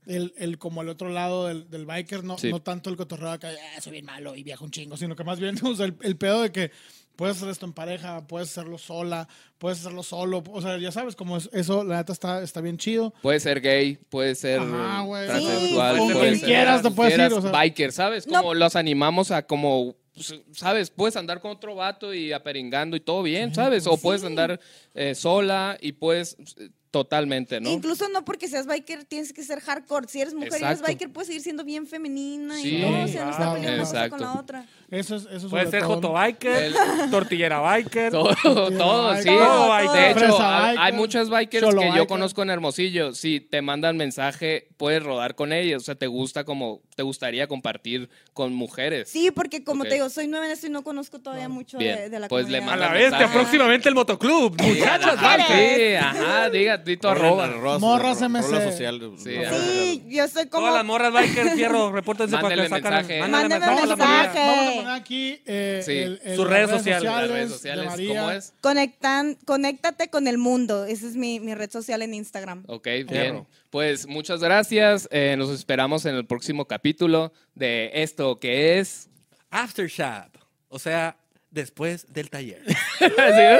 el, 0.05 0.33
el 0.37 0.57
como 0.57 0.81
el 0.81 0.89
otro 0.89 1.09
lado 1.09 1.47
del, 1.47 1.69
del 1.69 1.85
biker, 1.85 2.23
no, 2.25 2.37
Sí. 2.37 2.49
no 2.51 2.61
tanto 2.61 2.89
el 2.89 2.97
cotorreo 2.97 3.31
acá, 3.31 3.49
"Ah, 3.77 3.81
soy 3.81 3.93
bien 3.93 4.05
malo 4.05 4.35
y 4.35 4.43
viajo 4.43 4.63
un 4.65 4.71
chingo, 4.71 4.97
sino 4.97 5.15
que 5.15 5.23
más 5.23 5.39
bien 5.39 5.55
o 5.65 5.73
sea, 5.75 5.85
el, 5.85 5.95
el 6.01 6.17
pedo 6.17 6.41
de 6.41 6.51
que 6.51 6.71
puedes 7.15 7.37
hacer 7.37 7.49
esto 7.49 7.65
en 7.65 7.73
pareja, 7.73 8.27
puedes 8.27 8.49
hacerlo 8.51 8.77
sola, 8.77 9.27
puedes 9.57 9.79
hacerlo 9.79 10.03
solo, 10.03 10.43
o 10.51 10.61
sea, 10.61 10.77
ya 10.77 10.91
sabes, 10.91 11.15
como 11.15 11.37
es- 11.37 11.49
eso, 11.53 11.83
la 11.83 11.97
neta 11.97 12.11
está, 12.13 12.43
está 12.43 12.59
bien 12.61 12.77
chido. 12.77 13.13
Puede 13.23 13.39
ser 13.39 13.61
gay, 13.61 13.95
puede 14.09 14.35
ser 14.35 14.59
Ajá, 14.59 15.05
transexual, 15.25 15.93
Sí, 15.95 15.99
con 16.01 16.11
puede 16.11 16.19
quien 16.27 16.39
ser 16.39 16.47
quieras 16.49 16.81
te 16.83 16.91
puedes 16.91 17.13
quieras 17.13 17.31
ir, 17.31 17.37
o 17.39 17.41
sea. 17.41 17.51
biker, 17.51 17.91
¿sabes? 17.91 18.27
No. 18.27 18.39
Como 18.41 18.53
los 18.53 18.75
animamos 18.75 19.31
a 19.31 19.47
como 19.47 19.95
pues, 20.15 20.33
¿sabes? 20.53 20.89
Puedes 20.89 21.17
andar 21.17 21.41
con 21.41 21.51
otro 21.51 21.75
vato 21.75 22.13
y 22.13 22.31
aperingando 22.31 22.95
y 22.95 23.01
todo 23.01 23.21
bien, 23.21 23.53
¿sabes? 23.53 23.85
O 23.85 23.97
puedes 23.97 24.23
andar 24.23 24.59
eh, 24.93 25.13
sola 25.13 25.77
y 25.81 25.91
puedes 25.91 26.37
eh, 26.57 26.69
totalmente, 26.95 27.59
¿no? 27.59 27.71
Incluso 27.71 28.07
no 28.07 28.23
porque 28.23 28.47
seas 28.47 28.67
biker 28.67 29.03
tienes 29.03 29.33
que 29.33 29.43
ser 29.43 29.59
hardcore. 29.59 30.07
Si 30.07 30.21
eres 30.21 30.33
mujer 30.33 30.61
y 30.61 30.63
eres 30.63 30.81
biker, 30.81 31.11
puedes 31.11 31.27
seguir 31.27 31.41
siendo 31.41 31.65
bien 31.65 31.85
femenina 31.85 32.55
Sí, 32.55 32.77
y 32.77 32.81
todo. 32.81 33.03
O 33.03 33.07
sea, 33.09 33.25
no 33.25 33.31
está 33.31 33.53
peleando 33.53 33.81
una 33.81 33.89
cosa 33.89 34.09
con 34.09 34.21
la 34.21 34.33
otra. 34.39 34.65
Eso 34.89 35.17
es, 35.17 35.23
eso 35.23 35.49
Puede 35.49 35.65
sobre 35.65 35.71
ser 35.71 35.81
todo. 35.81 35.95
Joto 35.95 36.13
Biker, 36.13 36.73
tortillera 37.11 37.59
Biker. 37.59 38.11
Todo, 38.13 38.33
todo, 38.43 39.17
sí. 39.17 39.25
Todo 39.25 39.67
biker. 39.67 39.91
De 39.91 40.11
hecho, 40.11 40.19
Fresa 40.19 40.57
hay, 40.57 40.67
biker, 40.67 40.83
hay 40.85 40.93
muchas 40.93 41.29
bikers 41.29 41.75
que 41.75 41.91
yo 41.93 42.07
conozco 42.07 42.43
en 42.43 42.49
Hermosillo. 42.49 43.13
Si 43.13 43.41
te 43.41 43.61
mandan 43.61 43.97
mensaje, 43.97 44.69
puedes 44.77 45.03
rodar 45.03 45.35
con 45.35 45.51
ellos. 45.51 45.83
O 45.83 45.85
sea, 45.85 45.95
te 45.95 46.07
gusta 46.07 46.45
como, 46.45 46.81
te 46.95 47.03
gustaría 47.03 47.47
compartir 47.47 48.09
con 48.33 48.53
mujeres. 48.53 49.09
Sí, 49.09 49.29
porque 49.31 49.63
como 49.63 49.81
Ok. 49.83 49.89
te 49.89 49.95
digo, 49.95 50.09
soy 50.09 50.27
nueva 50.27 50.45
en 50.45 50.53
esto 50.53 50.67
y 50.67 50.69
no 50.69 50.81
conozco 50.83 51.19
todavía 51.19 51.49
mucho 51.49 51.77
Bien, 51.77 51.95
de, 51.97 52.09
de 52.09 52.19
la 52.19 52.27
pues 52.29 52.47
le 52.49 52.57
A 52.57 52.61
comunidad. 52.61 52.87
la 52.87 52.93
bestia, 52.93 53.31
próximamente 53.31 53.89
el 53.89 53.95
motoclub. 53.95 54.55
Muchachas, 54.61 55.13
Ajá, 55.17 55.37
biker. 55.37 55.75
sí, 55.77 55.95
ajá, 55.95 56.49
diga, 56.49 56.77
di 56.77 56.97
tu 56.97 57.07
arroba. 57.09 57.77
Morras 57.79 58.21
MC. 58.21 58.43
social. 58.71 59.11
Sí. 59.17 59.31
Sí, 59.51 60.03
yo 60.07 60.27
soy 60.29 60.47
como... 60.47 60.61
Todas 60.67 60.75
las 60.75 60.85
morras 60.85 61.11
biker, 61.13 61.49
fierro, 61.51 61.91
repórtense 61.91 62.35
para 62.37 62.49
que 62.49 62.55
Mándele 62.55 62.69
sacan. 62.69 62.93
mensaje. 62.93 63.19
Mándeme 63.27 63.59
Vamos 63.65 63.81
a, 63.91 63.95
poner, 63.97 63.97
mensaje. 63.97 64.39
vamos 64.39 64.67
a 64.67 64.75
poner 64.75 64.89
aquí 64.91 65.41
eh, 65.45 65.81
Sí, 65.85 65.91
el- 65.91 66.21
el- 66.23 66.35
sus 66.37 66.45
las 66.45 66.53
redes 66.53 66.69
sociales, 66.69 67.03
Las 67.03 67.27
redes 67.29 67.49
de 67.49 67.53
sociales. 67.55 67.93
¿cómo 68.07 68.31
es? 68.31 68.53
Conectan, 68.61 69.37
conéctate 69.45 70.09
con 70.09 70.27
el 70.27 70.37
mundo. 70.37 70.85
Esa 70.85 71.07
es 71.07 71.15
mi, 71.17 71.39
mi 71.39 71.53
red 71.55 71.69
social 71.69 72.01
en 72.01 72.13
Instagram. 72.13 72.63
Ok, 72.67 72.87
bien. 73.09 73.45
Pues 73.75 74.07
muchas 74.07 74.39
gracias. 74.39 75.09
Eh, 75.11 75.35
nos 75.37 75.49
esperamos 75.49 76.05
en 76.05 76.15
el 76.15 76.25
próximo 76.25 76.65
capítulo 76.65 77.33
de 77.55 77.91
esto 77.93 78.39
que 78.39 78.79
es. 78.79 79.09
Aftershop. 79.49 80.37
O 80.69 80.79
sea, 80.79 81.17
después 81.51 82.05
del 82.13 82.29
taller. 82.29 82.63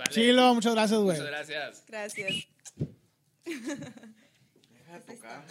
Chilo, 0.08 0.54
muchas 0.54 0.72
gracias, 0.72 0.98
güey. 0.98 1.18
Muchas 1.18 1.30
gracias. 1.30 1.84
Gracias. 1.86 2.48
Deja 3.44 4.94
de 4.94 5.00
tocar. 5.06 5.44